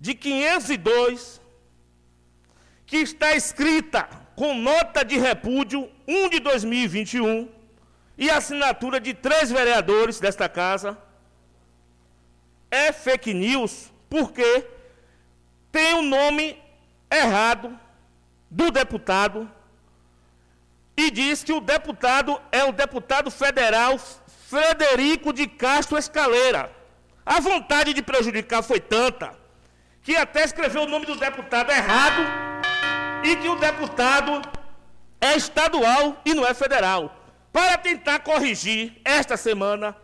De 0.00 0.12
502, 0.12 1.40
que 2.84 2.96
está 2.96 3.34
escrita 3.34 4.08
com 4.34 4.54
nota 4.54 5.04
de 5.04 5.16
repúdio 5.18 5.88
1 6.08 6.30
de 6.30 6.40
2021 6.40 7.48
e 8.16 8.28
assinatura 8.28 8.98
de 8.98 9.14
três 9.14 9.52
vereadores 9.52 10.18
desta 10.18 10.48
casa, 10.48 10.98
é 12.70 12.92
fake 12.92 13.32
news 13.34 13.90
porque 14.08 14.66
tem 15.70 15.94
o 15.94 16.02
nome 16.02 16.60
errado 17.10 17.78
do 18.50 18.70
deputado 18.70 19.50
e 20.96 21.10
diz 21.10 21.44
que 21.44 21.52
o 21.52 21.60
deputado 21.60 22.40
é 22.50 22.64
o 22.64 22.72
deputado 22.72 23.30
federal 23.30 23.98
Frederico 24.48 25.32
de 25.32 25.46
Castro 25.46 25.98
Escaleira. 25.98 26.72
A 27.24 27.38
vontade 27.40 27.92
de 27.92 28.02
prejudicar 28.02 28.62
foi 28.62 28.80
tanta 28.80 29.36
que 30.02 30.16
até 30.16 30.42
escreveu 30.42 30.82
o 30.82 30.88
nome 30.88 31.04
do 31.06 31.16
deputado 31.16 31.70
errado 31.70 32.22
e 33.22 33.36
que 33.36 33.48
o 33.48 33.56
deputado 33.56 34.40
é 35.20 35.36
estadual 35.36 36.20
e 36.24 36.32
não 36.32 36.46
é 36.46 36.54
federal. 36.54 37.14
Para 37.52 37.76
tentar 37.76 38.20
corrigir, 38.20 39.00
esta 39.04 39.36
semana, 39.36 39.96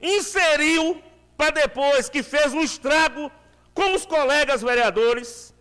inseriu, 0.00 1.02
para 1.40 1.52
depois 1.52 2.10
que 2.10 2.22
fez 2.22 2.52
um 2.52 2.60
estrago 2.60 3.32
com 3.72 3.94
os 3.94 4.04
colegas 4.04 4.60
vereadores, 4.60 5.54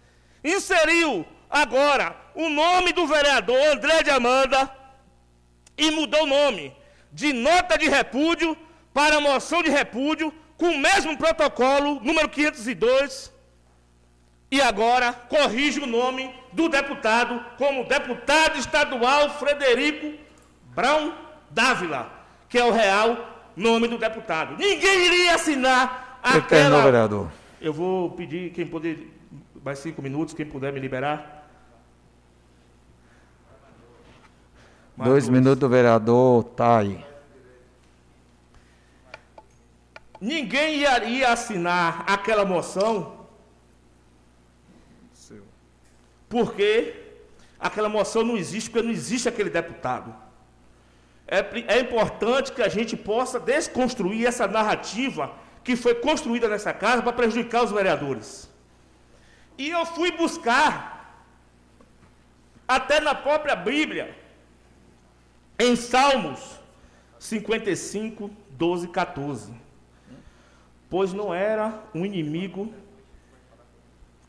inseriu 0.44 1.26
agora 1.50 2.14
o 2.36 2.50
nome 2.50 2.92
do 2.92 3.08
vereador 3.08 3.58
André 3.68 4.04
de 4.04 4.10
Amanda 4.10 4.70
e 5.78 5.90
mudou 5.90 6.24
o 6.24 6.28
nome 6.28 6.76
de 7.14 7.32
nota 7.32 7.78
de 7.78 7.88
repúdio 7.88 8.58
para 8.94 9.22
moção 9.22 9.64
de 9.64 9.70
repúdio 9.70 10.34
com 10.58 10.68
o 10.72 10.78
mesmo 10.78 11.18
protocolo, 11.18 12.02
número 12.02 12.28
502, 12.28 13.32
e 14.52 14.60
agora 14.60 15.14
corrige 15.14 15.80
o 15.80 15.88
nome 15.88 16.36
do 16.52 16.68
deputado 16.68 17.42
como 17.58 17.86
deputado 17.86 18.60
estadual 18.60 19.30
Frederico 19.40 20.20
Brown 20.76 21.14
Dávila, 21.50 22.12
que 22.50 22.58
é 22.58 22.66
o 22.66 22.72
real 22.72 23.29
nome 23.60 23.88
do 23.88 23.98
deputado. 23.98 24.58
Ninguém 24.58 25.06
iria 25.06 25.36
assinar 25.36 26.20
aquela... 26.24 26.42
Terminou, 26.48 26.84
vereador. 26.84 27.32
Eu 27.62 27.74
vou 27.74 28.12
pedir 28.12 28.52
quem 28.52 28.66
puder, 28.66 28.98
mais 29.64 29.80
cinco 29.80 30.02
minutos, 30.02 30.34
quem 30.34 30.46
puder 30.46 30.72
me 30.72 30.80
liberar. 30.80 31.48
Mais 34.96 35.10
dois, 35.10 35.26
dois 35.26 35.30
minutos 35.30 35.60
do 35.60 35.70
vereador 35.70 36.44
tá 36.44 36.80
aí. 36.80 37.06
Ninguém 40.22 40.82
iria 40.82 41.32
assinar 41.32 42.04
aquela 42.08 42.44
moção 42.44 43.20
porque 46.30 46.94
aquela 47.60 47.90
moção 47.90 48.24
não 48.24 48.38
existe, 48.38 48.70
porque 48.70 48.86
não 48.86 48.94
existe 48.94 49.28
aquele 49.28 49.50
deputado. 49.50 50.16
É, 51.32 51.76
é 51.76 51.80
importante 51.80 52.52
que 52.52 52.62
a 52.62 52.68
gente 52.68 52.98
possa 52.98 53.40
desconstruir 53.40 54.26
essa 54.26 54.48
narrativa 54.48 55.32
que 55.64 55.76
foi 55.76 55.94
construída 55.94 56.48
nessa 56.50 56.74
casa 56.74 57.04
para 57.04 57.14
prejudicar 57.14 57.64
os 57.64 57.72
vereadores. 57.72 58.50
E 59.56 59.70
eu 59.70 59.86
fui 59.86 60.12
buscar, 60.12 61.24
até 62.68 63.00
na 63.00 63.14
própria 63.14 63.56
Bíblia, 63.56 64.18
em 65.60 65.76
Salmos 65.76 66.60
55, 67.20 68.32
12 68.50 68.88
14. 68.88 69.54
Pois 70.90 71.14
não 71.14 71.32
era 71.32 71.84
um 71.94 72.04
inimigo 72.04 72.74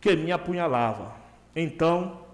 que 0.03 0.15
me 0.15 0.33
apunhalava, 0.33 1.17
então 1.57 2.27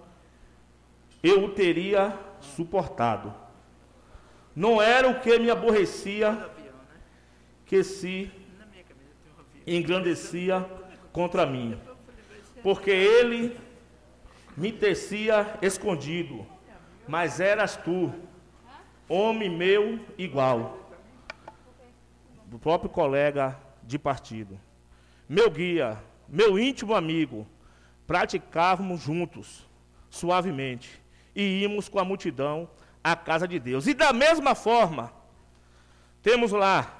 eu 1.23 1.45
o 1.45 1.49
teria 1.49 2.17
suportado. 2.41 3.46
Não 4.57 4.81
era 4.81 5.07
o 5.07 5.19
que 5.19 5.37
me 5.37 5.51
aborrecia 5.51 6.49
que 7.63 7.83
se 7.83 8.31
engrandecia 9.67 10.67
contra 11.11 11.45
mim, 11.45 11.79
porque 12.63 12.89
ele 12.89 13.55
me 14.57 14.71
tecia 14.71 15.59
escondido, 15.61 16.43
mas 17.07 17.39
eras 17.39 17.77
tu, 17.77 18.11
homem 19.07 19.47
meu 19.47 19.99
igual, 20.17 20.89
do 22.47 22.57
próprio 22.57 22.89
colega 22.89 23.55
de 23.83 23.99
partido. 23.99 24.59
Meu 25.29 25.51
guia, 25.51 26.01
meu 26.27 26.57
íntimo 26.57 26.95
amigo, 26.95 27.45
praticávamos 28.07 29.01
juntos, 29.01 29.69
suavemente, 30.09 30.99
e 31.35 31.61
íamos 31.61 31.87
com 31.87 31.99
a 31.99 32.03
multidão 32.03 32.67
à 33.11 33.15
casa 33.15 33.47
de 33.47 33.59
Deus. 33.59 33.87
E 33.87 33.93
da 33.93 34.11
mesma 34.11 34.53
forma, 34.55 35.11
temos 36.21 36.51
lá, 36.51 36.93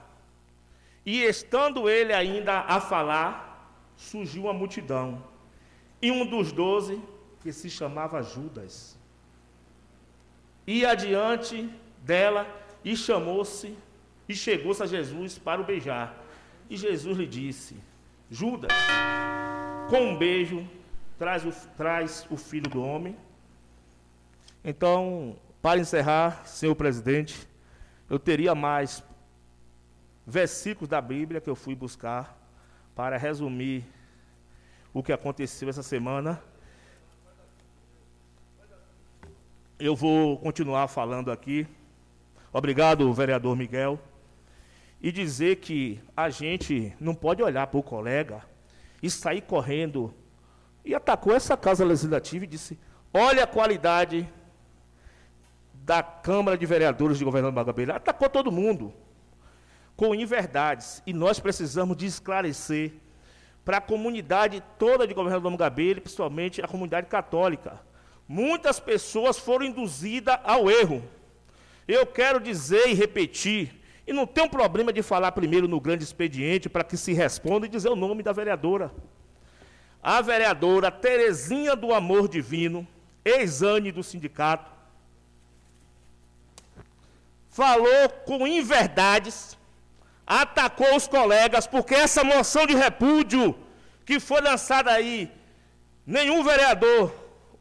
e 1.06 1.24
estando 1.24 1.90
ele 1.90 2.14
ainda 2.14 2.60
a 2.62 2.80
falar, 2.80 3.74
surgiu 3.96 4.44
uma 4.44 4.54
multidão. 4.54 5.24
E 6.02 6.12
um 6.12 6.26
dos 6.26 6.52
doze, 6.52 7.02
que 7.42 7.52
se 7.52 7.70
chamava 7.70 8.22
Judas, 8.22 8.98
ia 10.66 10.92
adiante 10.92 11.70
dela 12.04 12.46
e 12.84 12.96
chamou-se 12.96 13.78
e 14.28 14.36
chegou-se 14.36 14.84
a 14.84 14.86
Jesus 14.86 15.38
para 15.38 15.62
o 15.62 15.64
beijar. 15.64 16.16
E 16.70 16.76
Jesus 16.76 17.18
lhe 17.18 17.26
disse: 17.26 17.76
Judas, 18.30 18.72
com 19.90 20.12
um 20.12 20.18
beijo, 20.18 20.68
traz 21.18 21.46
o, 21.46 21.52
traz 21.76 22.28
o 22.30 22.38
filho 22.38 22.70
do 22.70 22.84
homem. 22.84 23.16
Então, 24.64 25.38
para 25.68 25.82
encerrar, 25.82 26.48
senhor 26.48 26.74
presidente, 26.76 27.46
eu 28.10 28.18
teria 28.18 28.56
mais 28.56 29.04
versículos 30.26 30.88
da 30.88 31.02
Bíblia 31.02 31.42
que 31.42 31.50
eu 31.50 31.58
fui 31.58 31.76
buscar 31.76 32.40
para 32.96 33.18
resumir 33.18 33.84
o 34.94 35.04
que 35.04 35.12
aconteceu 35.12 35.68
essa 35.68 35.84
semana. 35.84 36.42
Eu 39.78 39.94
vou 39.94 40.38
continuar 40.38 40.88
falando 40.88 41.34
aqui. 41.34 41.68
Obrigado, 42.54 43.12
vereador 43.12 43.54
Miguel. 43.58 44.00
E 45.02 45.12
dizer 45.12 45.58
que 45.58 46.00
a 46.16 46.30
gente 46.30 46.96
não 46.98 47.14
pode 47.14 47.44
olhar 47.44 47.68
para 47.68 47.78
o 47.78 47.84
colega 47.84 48.42
e 49.04 49.12
sair 49.12 49.42
correndo. 49.42 50.14
E 50.86 50.96
atacou 50.96 51.36
essa 51.36 51.58
casa 51.58 51.84
legislativa 51.84 52.46
e 52.46 52.48
disse: 52.48 52.80
olha 53.14 53.44
a 53.44 53.48
qualidade 53.48 54.30
da 55.88 56.04
Câmara 56.04 56.58
de 56.58 56.66
Vereadores 56.66 57.18
de 57.18 57.24
Governador 57.24 57.56
Magabeira. 57.56 57.96
Atacou 57.96 58.30
todo 58.30 58.52
mundo 58.52 58.94
com 59.96 60.14
inverdades. 60.14 61.02
E 61.08 61.14
nós 61.14 61.40
precisamos 61.40 61.96
de 61.96 62.06
esclarecer 62.06 62.92
para 63.64 63.78
a 63.78 63.82
comunidade 63.82 64.62
toda 64.78 65.08
de 65.08 65.14
Governador 65.14 65.50
Mangabeira, 65.50 66.02
principalmente 66.02 66.62
a 66.62 66.68
comunidade 66.68 67.08
católica. 67.08 67.80
Muitas 68.28 68.82
pessoas 68.82 69.40
foram 69.40 69.66
induzidas 69.66 70.38
ao 70.44 70.70
erro. 70.70 71.02
Eu 71.88 72.06
quero 72.06 72.42
dizer 72.42 72.90
e 72.90 72.94
repetir, 72.94 73.74
e 74.06 74.12
não 74.12 74.28
tem 74.28 74.44
um 74.44 74.50
problema 74.50 74.92
de 74.92 75.02
falar 75.02 75.32
primeiro 75.32 75.70
no 75.70 75.80
grande 75.80 76.04
expediente 76.04 76.68
para 76.68 76.84
que 76.84 76.98
se 76.98 77.14
responda 77.14 77.66
e 77.66 77.70
dizer 77.70 77.88
o 77.88 77.96
nome 77.96 78.22
da 78.22 78.34
vereadora. 78.34 78.92
A 80.04 80.22
vereadora 80.22 80.92
Terezinha 80.92 81.78
do 81.78 81.94
Amor 81.94 82.28
Divino, 82.28 82.86
ex-ane 83.24 83.90
do 83.90 84.04
sindicato, 84.04 84.77
falou 87.58 88.08
com 88.24 88.46
inverdades 88.46 89.58
atacou 90.28 90.96
os 90.96 91.08
colegas, 91.08 91.66
porque 91.66 91.96
essa 91.96 92.24
moção 92.24 92.68
de 92.68 92.76
repúdio 92.76 93.58
que 94.06 94.20
foi 94.20 94.42
lançada 94.42 94.92
aí, 94.92 95.32
nenhum 96.06 96.44
vereador 96.44 97.12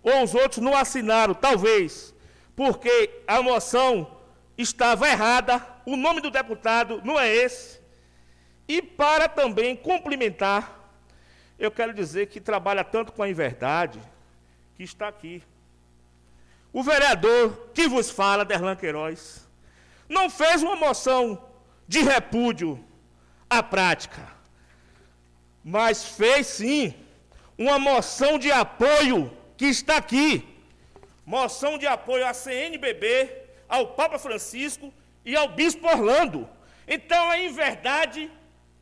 ou 0.02 0.22
os 0.22 0.34
outros 0.34 0.58
não 0.58 0.76
assinaram, 0.76 1.32
talvez, 1.32 2.14
porque 2.54 3.22
a 3.26 3.40
moção 3.40 4.18
estava 4.58 5.08
errada, 5.08 5.66
o 5.86 5.96
nome 5.96 6.20
do 6.20 6.30
deputado 6.30 7.00
não 7.02 7.18
é 7.18 7.34
esse. 7.34 7.80
E 8.68 8.82
para 8.82 9.28
também 9.30 9.74
complementar, 9.74 10.92
eu 11.58 11.70
quero 11.70 11.94
dizer 11.94 12.26
que 12.26 12.38
trabalha 12.38 12.84
tanto 12.84 13.12
com 13.12 13.22
a 13.22 13.30
inverdade 13.30 13.98
que 14.74 14.82
está 14.82 15.08
aqui. 15.08 15.42
O 16.70 16.82
vereador 16.82 17.70
que 17.72 17.88
vos 17.88 18.10
fala, 18.10 18.44
Derlan 18.44 18.76
Queiroz, 18.76 19.45
não 20.08 20.28
fez 20.30 20.62
uma 20.62 20.76
moção 20.76 21.42
de 21.88 22.00
repúdio 22.00 22.82
à 23.48 23.62
prática, 23.62 24.22
mas 25.62 26.04
fez 26.04 26.46
sim 26.46 26.94
uma 27.56 27.78
moção 27.78 28.38
de 28.38 28.50
apoio 28.50 29.32
que 29.56 29.66
está 29.66 29.96
aqui 29.96 30.56
moção 31.26 31.76
de 31.76 31.86
apoio 31.88 32.24
à 32.24 32.32
CNBB, 32.32 33.28
ao 33.68 33.88
Papa 33.88 34.16
Francisco 34.16 34.94
e 35.24 35.34
ao 35.34 35.48
Bispo 35.48 35.88
Orlando. 35.88 36.48
Então 36.86 37.32
é 37.32 37.44
em 37.44 37.52
verdade 37.52 38.30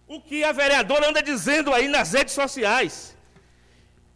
o 0.06 0.20
que 0.20 0.44
a 0.44 0.52
vereadora 0.52 1.08
anda 1.08 1.22
dizendo 1.22 1.72
aí 1.72 1.88
nas 1.88 2.12
redes 2.12 2.34
sociais. 2.34 3.16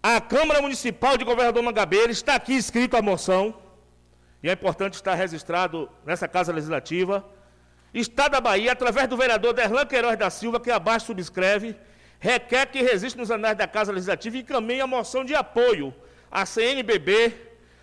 A 0.02 0.20
Câmara 0.20 0.60
Municipal 0.60 1.16
de 1.16 1.24
Governador 1.24 1.62
Mangabeira 1.62 2.12
está 2.12 2.34
aqui 2.34 2.52
escrito 2.52 2.96
a 2.98 3.02
moção, 3.02 3.54
e 4.42 4.48
é 4.48 4.52
importante 4.52 4.94
estar 4.94 5.14
registrado 5.14 5.88
nessa 6.04 6.28
Casa 6.28 6.52
Legislativa. 6.52 7.24
Estado 7.92 8.32
da 8.32 8.40
Bahia, 8.40 8.72
através 8.72 9.08
do 9.08 9.16
vereador 9.16 9.52
Derlan 9.52 9.86
Queiroz 9.86 10.16
da 10.16 10.30
Silva, 10.30 10.60
que 10.60 10.70
abaixo 10.70 11.06
subscreve, 11.06 11.76
requer 12.20 12.66
que 12.66 12.82
resiste 12.82 13.18
nos 13.18 13.30
anais 13.30 13.56
da 13.56 13.66
Casa 13.66 13.92
Legislativa 13.92 14.36
e 14.36 14.40
encaminhe 14.40 14.80
a 14.80 14.86
moção 14.86 15.24
de 15.24 15.34
apoio 15.34 15.94
à 16.30 16.44
CNBB, 16.44 17.34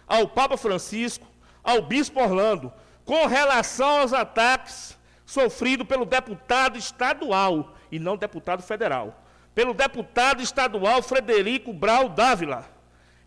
ao 0.08 0.28
Papa 0.28 0.56
Francisco, 0.56 1.28
ao 1.64 1.82
Bispo 1.82 2.22
Orlando, 2.22 2.72
com 3.03 3.26
relação 3.26 4.01
aos 4.01 4.14
ataques 4.14 4.97
sofridos 5.26 5.88
pelo 5.88 6.06
deputado 6.06 6.78
estadual, 6.78 7.76
e 7.91 7.99
não 7.99 8.18
deputado 8.18 8.62
federal, 8.62 9.24
pelo 9.53 9.74
deputado 9.74 10.41
estadual 10.41 11.01
Frederico 11.01 11.74
Brau 11.74 12.10
Dávila, 12.10 12.66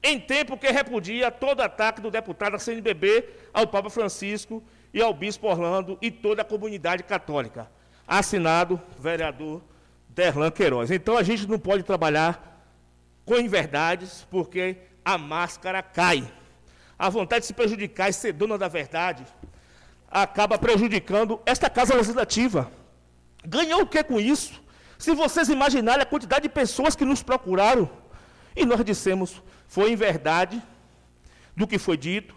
em 0.03 0.19
tempo 0.21 0.57
que 0.57 0.71
repudia 0.71 1.31
todo 1.31 1.61
ataque 1.61 2.01
do 2.01 2.11
deputado 2.11 2.53
da 2.53 2.59
CNBB 2.59 3.29
ao 3.53 3.67
Papa 3.67 3.91
Francisco 3.91 4.63
e 4.93 5.03
ao 5.03 5.13
Bispo 5.13 5.49
Orlando 5.49 5.99
e 6.01 6.11
toda 6.11 6.43
a 6.43 6.45
comunidade 6.45 7.03
católica. 7.03 7.71
Assinado, 8.07 8.81
vereador 8.99 9.63
Derlan 10.09 10.51
Queiroz. 10.51 10.91
Então 10.91 11.17
a 11.17 11.23
gente 11.23 11.47
não 11.47 11.59
pode 11.59 11.83
trabalhar 11.83 12.49
com 13.25 13.37
inverdades, 13.37 14.27
porque 14.31 14.77
a 15.05 15.19
máscara 15.19 15.83
cai. 15.83 16.27
A 16.99 17.09
vontade 17.11 17.43
de 17.43 17.47
se 17.47 17.53
prejudicar 17.53 18.09
e 18.09 18.13
ser 18.13 18.33
dona 18.33 18.57
da 18.57 18.69
verdade 18.69 19.25
acaba 20.11 20.59
prejudicando 20.59 21.41
esta 21.45 21.69
Casa 21.69 21.95
Legislativa. 21.95 22.71
Ganhou 23.47 23.83
o 23.83 23.87
que 23.87 24.03
com 24.03 24.19
isso? 24.19 24.61
Se 24.99 25.15
vocês 25.15 25.49
imaginarem 25.49 26.03
a 26.03 26.07
quantidade 26.07 26.43
de 26.43 26.49
pessoas 26.49 26.97
que 26.97 27.05
nos 27.05 27.23
procuraram, 27.23 27.89
e 28.57 28.65
nós 28.65 28.85
dissemos, 28.85 29.41
foi 29.69 29.93
em 29.93 29.97
verdade 29.97 30.61
do 31.57 31.67
que 31.67 31.79
foi 31.79 31.97
dito, 31.97 32.35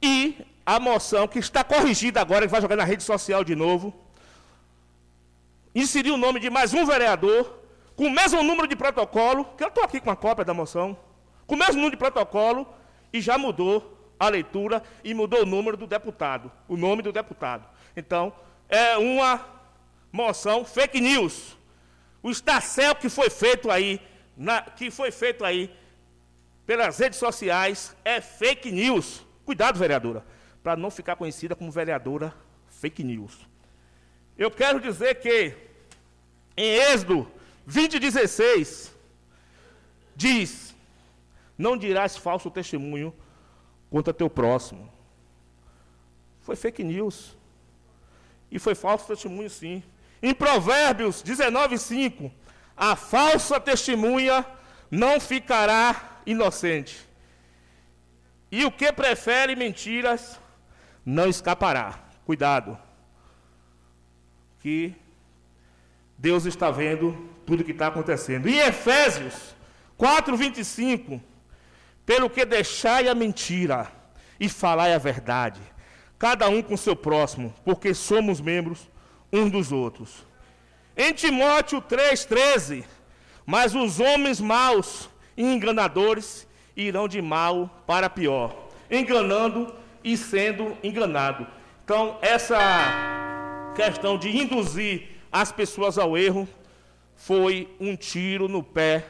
e 0.00 0.36
a 0.64 0.78
moção 0.78 1.26
que 1.26 1.38
está 1.38 1.64
corrigida 1.64 2.20
agora, 2.20 2.46
que 2.46 2.52
vai 2.52 2.60
jogar 2.60 2.76
na 2.76 2.84
rede 2.84 3.02
social 3.02 3.42
de 3.42 3.54
novo, 3.54 3.94
inserir 5.74 6.10
o 6.10 6.16
nome 6.16 6.38
de 6.40 6.48
mais 6.48 6.72
um 6.72 6.86
vereador, 6.86 7.58
com 7.96 8.04
o 8.04 8.10
mesmo 8.10 8.42
número 8.42 8.68
de 8.68 8.76
protocolo, 8.76 9.44
que 9.56 9.64
eu 9.64 9.68
estou 9.68 9.82
aqui 9.82 10.00
com 10.00 10.10
a 10.10 10.16
cópia 10.16 10.44
da 10.44 10.54
moção, 10.54 10.96
com 11.46 11.54
o 11.56 11.58
mesmo 11.58 11.74
número 11.74 11.90
de 11.90 11.96
protocolo, 11.96 12.66
e 13.12 13.20
já 13.20 13.36
mudou 13.36 13.98
a 14.20 14.28
leitura 14.28 14.82
e 15.02 15.14
mudou 15.14 15.42
o 15.42 15.46
número 15.46 15.76
do 15.76 15.86
deputado, 15.86 16.50
o 16.68 16.76
nome 16.76 17.02
do 17.02 17.12
deputado. 17.12 17.66
Então, 17.96 18.32
é 18.68 18.96
uma 18.98 19.44
moção 20.12 20.64
fake 20.64 21.00
news. 21.00 21.56
O 22.22 22.30
estacel 22.30 22.94
que 22.94 23.08
foi 23.08 23.30
feito 23.30 23.70
aí, 23.70 24.00
na, 24.36 24.62
que 24.62 24.90
foi 24.90 25.10
feito 25.10 25.44
aí 25.44 25.74
pelas 26.68 26.98
redes 26.98 27.18
sociais 27.18 27.96
é 28.04 28.20
fake 28.20 28.70
news. 28.70 29.24
Cuidado, 29.46 29.78
vereadora 29.78 30.22
para 30.62 30.76
não 30.76 30.90
ficar 30.90 31.16
conhecida 31.16 31.56
como 31.56 31.70
vereadora 31.70 32.34
fake 32.66 33.02
news. 33.02 33.48
Eu 34.36 34.50
quero 34.50 34.78
dizer 34.78 35.14
que 35.14 35.56
em 36.54 36.74
Êxodo 36.92 37.26
2016 37.64 38.94
diz: 40.14 40.74
Não 41.56 41.74
dirás 41.74 42.18
falso 42.18 42.50
testemunho 42.50 43.14
contra 43.88 44.12
teu 44.12 44.28
próximo. 44.28 44.92
Foi 46.42 46.54
fake 46.54 46.84
news. 46.84 47.34
E 48.50 48.58
foi 48.58 48.74
falso 48.74 49.06
testemunho, 49.06 49.48
sim. 49.48 49.82
Em 50.22 50.34
Provérbios 50.34 51.22
19:5, 51.22 52.30
a 52.76 52.94
falsa 52.94 53.58
testemunha 53.58 54.44
não 54.90 55.18
ficará 55.18 56.17
inocente. 56.30 57.08
E 58.50 58.64
o 58.64 58.70
que 58.70 58.92
prefere 58.92 59.56
mentiras 59.56 60.38
não 61.04 61.26
escapará. 61.28 61.98
Cuidado. 62.24 62.78
Que 64.60 64.94
Deus 66.16 66.44
está 66.44 66.70
vendo 66.70 67.12
tudo 67.46 67.64
que 67.64 67.72
está 67.72 67.86
acontecendo. 67.86 68.48
E 68.48 68.58
Efésios 68.58 69.54
4, 69.96 70.36
25. 70.36 71.20
Pelo 72.04 72.30
que 72.30 72.44
deixai 72.44 73.08
a 73.08 73.14
mentira 73.14 73.90
e 74.40 74.48
falai 74.48 74.94
a 74.94 74.98
verdade, 74.98 75.60
cada 76.18 76.48
um 76.48 76.62
com 76.62 76.76
seu 76.76 76.96
próximo, 76.96 77.54
porque 77.64 77.92
somos 77.92 78.40
membros 78.40 78.88
uns 79.32 79.50
dos 79.50 79.72
outros. 79.72 80.26
Em 80.96 81.12
Timóteo 81.12 81.82
3,13, 81.82 82.84
mas 83.44 83.74
os 83.74 84.00
homens 84.00 84.40
maus 84.40 85.10
e 85.38 85.44
enganadores 85.44 86.48
irão 86.76 87.06
de 87.06 87.22
mal 87.22 87.70
para 87.86 88.10
pior, 88.10 88.68
enganando 88.90 89.72
e 90.02 90.16
sendo 90.16 90.76
enganado. 90.82 91.46
Então, 91.84 92.18
essa 92.20 92.58
questão 93.76 94.18
de 94.18 94.36
induzir 94.36 95.08
as 95.30 95.52
pessoas 95.52 95.96
ao 95.96 96.18
erro 96.18 96.48
foi 97.14 97.72
um 97.78 97.94
tiro 97.94 98.48
no 98.48 98.64
pé 98.64 99.06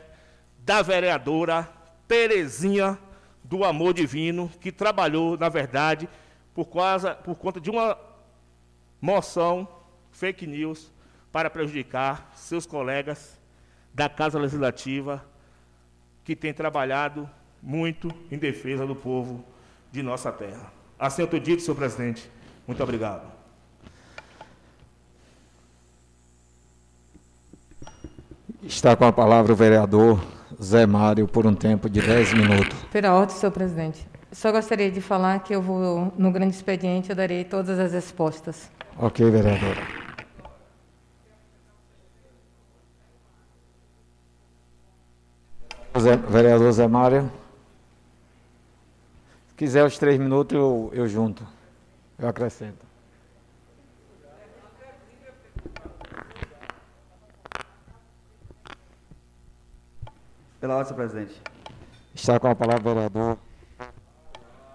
da 0.58 0.82
vereadora 0.82 1.66
Terezinha 2.06 2.98
do 3.42 3.64
Amor 3.64 3.94
Divino, 3.94 4.50
que 4.60 4.70
trabalhou, 4.70 5.36
na 5.38 5.48
verdade, 5.48 6.06
por, 6.54 6.66
causa, 6.66 7.14
por 7.14 7.36
conta 7.36 7.58
de 7.58 7.70
uma 7.70 7.96
moção 9.00 9.66
fake 10.10 10.46
news 10.46 10.92
para 11.32 11.48
prejudicar 11.48 12.30
seus 12.34 12.66
colegas 12.66 13.40
da 13.94 14.10
Casa 14.10 14.38
Legislativa 14.38 15.24
que 16.28 16.36
têm 16.36 16.52
trabalhado 16.52 17.26
muito 17.62 18.12
em 18.30 18.36
defesa 18.36 18.86
do 18.86 18.94
povo 18.94 19.42
de 19.90 20.02
nossa 20.02 20.30
terra. 20.30 20.70
Assim 20.98 21.22
eu 21.22 21.24
estou 21.24 21.40
dito, 21.40 21.62
senhor 21.62 21.74
presidente. 21.74 22.30
Muito 22.66 22.82
obrigado. 22.82 23.26
Está 28.62 28.94
com 28.94 29.06
a 29.06 29.12
palavra 29.12 29.54
o 29.54 29.56
vereador 29.56 30.22
Zé 30.62 30.84
Mário 30.84 31.26
por 31.26 31.46
um 31.46 31.54
tempo 31.54 31.88
de 31.88 32.02
10 32.02 32.34
minutos. 32.34 32.78
Pela 32.92 33.14
ordem, 33.14 33.34
senhor 33.34 33.52
presidente. 33.52 34.06
Só 34.30 34.52
gostaria 34.52 34.90
de 34.90 35.00
falar 35.00 35.38
que 35.38 35.54
eu 35.54 35.62
vou, 35.62 36.12
no 36.18 36.30
grande 36.30 36.54
expediente, 36.54 37.08
eu 37.08 37.16
darei 37.16 37.42
todas 37.42 37.78
as 37.78 37.94
respostas. 37.94 38.70
Ok, 38.98 39.30
vereadora. 39.30 40.07
Zé, 46.00 46.16
vereador 46.16 46.72
Zé 46.72 46.86
Mário. 46.86 47.30
Se 49.48 49.54
quiser 49.54 49.84
os 49.84 49.98
três 49.98 50.18
minutos, 50.18 50.56
eu, 50.56 50.90
eu 50.92 51.08
junto. 51.08 51.46
Eu 52.18 52.28
acrescento. 52.28 52.86
Pela 60.60 60.74
ordem, 60.74 60.88
senhor 60.88 60.96
presidente. 60.96 61.40
Está 62.14 62.38
com 62.40 62.48
a 62.48 62.54
palavra, 62.54 62.82
vereador. 62.82 63.38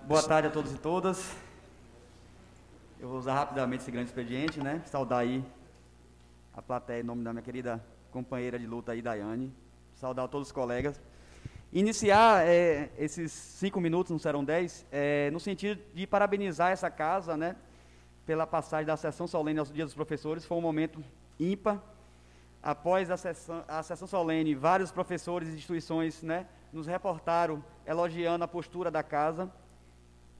Boa 0.03 0.24
tarde 0.24 0.47
a 0.47 0.51
todos 0.51 0.74
e 0.74 0.78
todas. 0.78 1.36
Eu 2.99 3.09
vou 3.09 3.17
usar 3.17 3.34
rapidamente 3.34 3.82
esse 3.82 3.91
grande 3.91 4.07
expediente, 4.07 4.61
né? 4.61 4.82
Saudar 4.86 5.19
aí 5.19 5.43
a 6.53 6.61
plateia 6.61 7.01
em 7.01 7.03
nome 7.03 7.24
da 7.24 7.34
minha 7.34 7.43
querida 7.43 7.84
companheira 8.11 8.57
de 8.57 8.65
luta 8.65 8.93
aí, 8.93 9.01
Daiane. 9.01 9.53
Saudar 9.95 10.28
todos 10.28 10.47
os 10.47 10.51
colegas. 10.51 11.01
Iniciar 11.76 12.47
é, 12.47 12.91
esses 12.99 13.32
cinco 13.32 13.82
minutos, 13.82 14.11
não 14.11 14.19
serão 14.19 14.43
dez, 14.43 14.86
é, 14.91 15.32
no 15.32 15.39
sentido 15.39 15.82
de 15.95 16.05
parabenizar 16.05 16.69
essa 16.69 16.88
casa, 16.88 17.36
né, 17.36 17.55
pela 18.28 18.45
passagem 18.45 18.86
da 18.86 18.95
sessão 18.95 19.26
solene 19.26 19.57
aos 19.57 19.74
Dias 19.74 19.88
dos 19.88 19.95
Professores. 19.95 20.45
Foi 20.45 20.55
um 20.55 20.61
momento 20.61 21.03
ímpar. 21.39 21.82
Após 22.61 23.09
a 23.09 23.17
sessão, 23.17 23.63
a 23.67 23.82
sessão 23.82 24.07
solene, 24.07 24.53
vários 24.53 24.91
professores 24.91 25.49
e 25.49 25.55
instituições 25.55 26.21
né, 26.21 26.45
nos 26.71 26.86
reportaram 26.86 27.65
elogiando 27.88 28.43
a 28.43 28.47
postura 28.47 28.91
da 28.91 29.01
casa. 29.01 29.51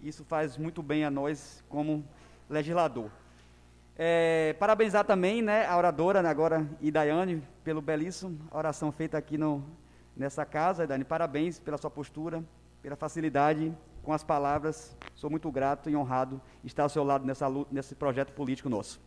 Isso 0.04 0.24
faz 0.24 0.56
muito 0.56 0.84
bem 0.84 1.04
a 1.04 1.10
nós, 1.10 1.64
como 1.68 2.06
legislador. 2.48 3.10
É, 3.98 4.56
parabenizar 4.60 5.04
também 5.04 5.42
né, 5.42 5.66
a 5.66 5.76
oradora, 5.76 6.22
né, 6.22 6.30
agora, 6.30 6.64
Idaiane, 6.80 7.42
pelo 7.64 7.82
belíssimo 7.82 8.38
oração 8.52 8.92
feita 8.92 9.18
aqui 9.18 9.36
no, 9.36 9.64
nessa 10.16 10.46
casa. 10.46 10.86
Dani, 10.88 11.04
parabéns 11.04 11.60
pela 11.60 11.78
sua 11.78 11.90
postura, 11.90 12.44
pela 12.82 12.96
facilidade 12.96 13.76
com 14.02 14.14
as 14.14 14.24
palavras. 14.24 14.96
Sou 15.16 15.30
muito 15.30 15.52
grato 15.52 15.90
e 15.90 15.96
honrado 15.96 16.42
estar 16.64 16.84
ao 16.84 16.90
seu 16.90 17.04
lado 17.04 17.26
nessa 17.26 17.48
nesse 17.72 17.96
projeto 17.96 18.34
político 18.34 18.70
nosso. 18.70 19.02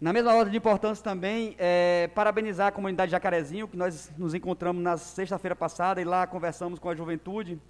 Na 0.00 0.14
mesma 0.14 0.34
ordem 0.34 0.52
de 0.52 0.56
importância 0.56 1.04
também, 1.04 1.54
é, 1.58 2.08
parabenizar 2.14 2.68
a 2.68 2.72
comunidade 2.72 3.10
Jacarezinho, 3.12 3.68
que 3.68 3.76
nós 3.76 4.10
nos 4.16 4.32
encontramos 4.32 4.82
na 4.82 4.96
sexta-feira 4.96 5.54
passada 5.54 6.00
e 6.00 6.04
lá 6.04 6.26
conversamos 6.26 6.78
com 6.78 6.88
a 6.88 6.94
juventude, 6.94 7.60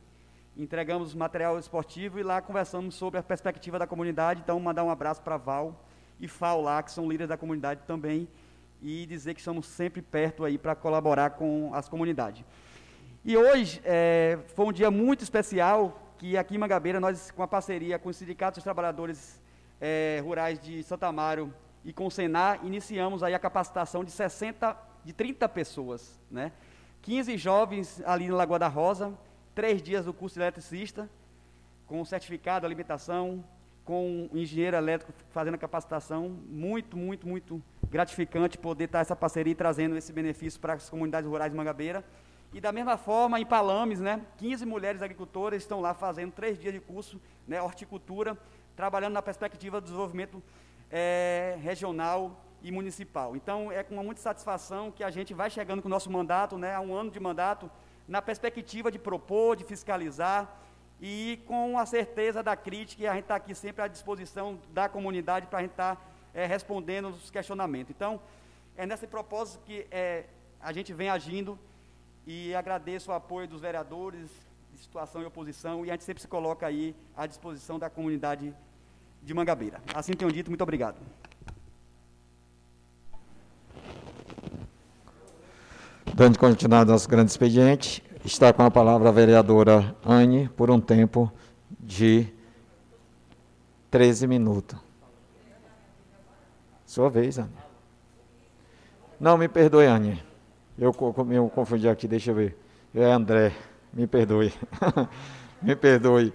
entregamos 0.57 1.13
material 1.13 1.59
esportivo 1.59 2.21
e 2.21 2.23
lá 2.23 2.41
conversamos 2.41 2.95
sobre 2.95 3.19
a 3.19 3.23
perspectiva 3.23 3.81
da 3.81 3.87
comunidade. 3.87 4.43
Então, 4.45 4.61
mandar 4.61 4.85
um 4.85 4.91
abraço 4.91 5.21
para 5.23 5.37
Val 5.37 5.85
e 6.21 6.29
Fal 6.29 6.63
lá, 6.63 6.81
que 6.85 6.93
são 6.93 7.09
líderes 7.09 7.31
da 7.31 7.37
comunidade 7.37 7.81
também, 7.85 8.29
e 8.83 9.07
dizer 9.07 9.35
que 9.35 9.41
estamos 9.41 9.67
sempre 9.67 10.01
perto 10.03 10.45
aí 10.45 10.57
para 10.57 10.75
colaborar 10.75 11.31
com 11.31 11.71
as 11.75 11.89
comunidades. 11.89 12.45
E 13.25 13.37
hoje 13.37 13.81
é, 13.85 14.39
foi 14.55 14.67
um 14.67 14.73
dia 14.73 14.91
muito 14.91 15.23
especial 15.23 16.15
que 16.19 16.37
aqui 16.37 16.55
em 16.55 16.59
Mangabeira 16.59 17.01
nós, 17.01 17.31
com 17.31 17.43
a 17.43 17.49
parceria 17.49 17.99
com 17.99 18.09
os 18.09 18.17
sindicatos 18.17 18.59
dos 18.59 18.65
trabalhadores 18.65 19.41
é, 19.81 20.21
rurais 20.23 20.59
de 20.59 20.83
Santa 20.83 21.07
Amaro 21.07 21.53
e 21.85 21.93
com 21.93 22.07
o 22.07 22.11
Senar, 22.11 22.61
iniciamos 22.63 23.23
aí 23.23 23.35
a 23.35 23.39
capacitação 23.39 24.05
de 24.05 24.11
60, 24.11 24.77
de 25.05 25.13
30 25.13 25.49
pessoas, 25.49 26.21
né? 26.31 26.53
15 27.03 27.37
jovens 27.39 28.03
ali 28.05 28.29
na 28.29 28.37
Lagoa 28.37 28.59
da 28.59 28.69
Rosa, 28.69 29.17
três 29.55 29.83
dias 29.83 30.05
do 30.05 30.13
curso 30.13 30.35
de 30.35 30.43
eletricista, 30.43 31.09
com 31.87 32.05
certificado, 32.05 32.67
alimentação, 32.67 33.43
com 33.85 34.29
um 34.33 34.37
engenheiro 34.37 34.77
elétrico 34.77 35.13
fazendo 35.31 35.55
a 35.55 35.59
capacitação, 35.59 36.29
muito, 36.49 36.97
muito, 36.97 37.27
muito 37.27 37.63
gratificante 37.91 38.57
poder 38.57 38.85
estar 38.85 39.01
essa 39.01 39.17
parceria 39.17 39.55
trazendo 39.55 39.97
esse 39.97 40.13
benefício 40.13 40.61
para 40.61 40.75
as 40.75 40.89
comunidades 40.89 41.29
rurais 41.29 41.51
de 41.51 41.57
Mangabeira. 41.57 42.05
E 42.53 42.61
da 42.61 42.73
mesma 42.73 42.97
forma, 42.97 43.41
em 43.41 43.47
Palames, 43.47 44.01
né, 44.01 44.21
15 44.39 44.67
mulheres 44.67 45.03
agricultoras 45.03 45.63
estão 45.63 45.81
lá 45.81 45.95
fazendo 45.95 46.33
três 46.33 46.59
dias 46.59 46.75
de 46.75 46.81
curso, 46.81 47.21
né, 47.47 47.63
horticultura, 47.63 48.37
trabalhando 48.75 49.15
na 49.15 49.23
perspectiva 49.23 49.81
do 49.81 49.85
desenvolvimento 49.85 50.43
é, 50.91 51.57
regional 51.61 52.45
e 52.63 52.73
municipal. 52.73 53.37
Então, 53.37 53.71
é 53.71 53.83
com 53.83 53.95
muita 54.03 54.21
satisfação 54.21 54.91
que 54.91 55.05
a 55.05 55.11
gente 55.11 55.33
vai 55.33 55.49
chegando 55.49 55.81
com 55.81 55.89
o 55.89 55.91
nosso 55.91 56.11
mandato, 56.11 56.59
né, 56.59 56.75
a 56.75 56.81
um 56.81 56.95
ano 56.95 57.11
de 57.11 57.21
mandato, 57.21 57.71
na 58.07 58.21
perspectiva 58.21 58.91
de 58.91 58.99
propor, 58.99 59.55
de 59.55 59.65
fiscalizar 59.65 60.61
e 61.01 61.41
com 61.47 61.79
a 61.79 61.87
certeza 61.87 62.43
da 62.43 62.55
crítica, 62.55 63.03
e 63.03 63.07
a 63.07 63.15
gente 63.15 63.23
está 63.23 63.37
aqui 63.37 63.55
sempre 63.55 63.83
à 63.83 63.89
disposição 63.89 64.59
da 64.73 64.89
comunidade 64.89 65.47
para 65.47 65.61
a 65.61 65.63
gente 65.63 65.71
estar 65.71 65.97
tá 65.97 66.03
é, 66.35 66.45
respondendo 66.45 67.09
os 67.09 67.31
questionamentos. 67.31 67.91
Então, 67.91 68.21
é 68.77 68.85
nesse 68.85 69.07
propósito 69.07 69.63
que 69.65 69.87
é, 69.91 70.25
a 70.61 70.73
gente 70.73 70.93
vem 70.93 71.09
agindo 71.09 71.59
e 72.27 72.55
agradeço 72.55 73.11
o 73.11 73.15
apoio 73.15 73.49
dos 73.49 73.63
vereadores 73.63 74.29
de 74.73 74.79
situação 74.79 75.23
e 75.23 75.25
oposição 75.25 75.85
e 75.85 75.91
a 75.91 75.95
gente 75.95 76.05
sempre 76.05 76.21
se 76.21 76.29
coloca 76.29 76.67
aí 76.67 76.95
à 77.17 77.27
disposição 77.27 77.79
da 77.79 77.89
comunidade 77.89 78.55
de 79.23 79.35
Mangabeira. 79.35 79.81
Assim 79.95 80.13
tenho 80.13 80.31
dito, 80.31 80.51
muito 80.51 80.63
obrigado. 80.63 80.97
Dando 86.15 86.39
continuidade 86.39 86.91
ao 86.91 86.95
nosso 86.95 87.09
grande 87.09 87.31
expediente, 87.31 88.03
está 88.25 88.53
com 88.53 88.63
a 88.63 88.71
palavra 88.71 89.09
a 89.09 89.13
vereadora 89.13 89.97
Anne 90.05 90.49
por 90.51 90.71
um 90.71 90.81
tempo 90.81 91.33
de 91.79 92.27
13 93.91 94.27
minutos. 94.27 94.79
Sua 96.85 97.09
vez, 97.09 97.39
Anne. 97.39 97.51
Não, 99.19 99.37
me 99.37 99.49
perdoe, 99.49 99.87
Anne. 99.87 100.23
Eu, 100.79 100.95
eu 101.31 101.49
confundi 101.49 101.89
aqui, 101.89 102.09
deixa 102.09 102.31
eu 102.31 102.35
ver. 102.35 102.57
É 102.95 103.05
André, 103.05 103.53
me 103.93 104.07
perdoe. 104.07 104.53
me 105.63 105.77
perdoe. 105.77 106.33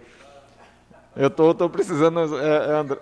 Eu 1.15 1.29
tô, 1.29 1.53
tô 1.53 1.69
precisando. 1.69 2.39
É, 2.39 2.67
é 2.67 2.71
André. 2.73 2.99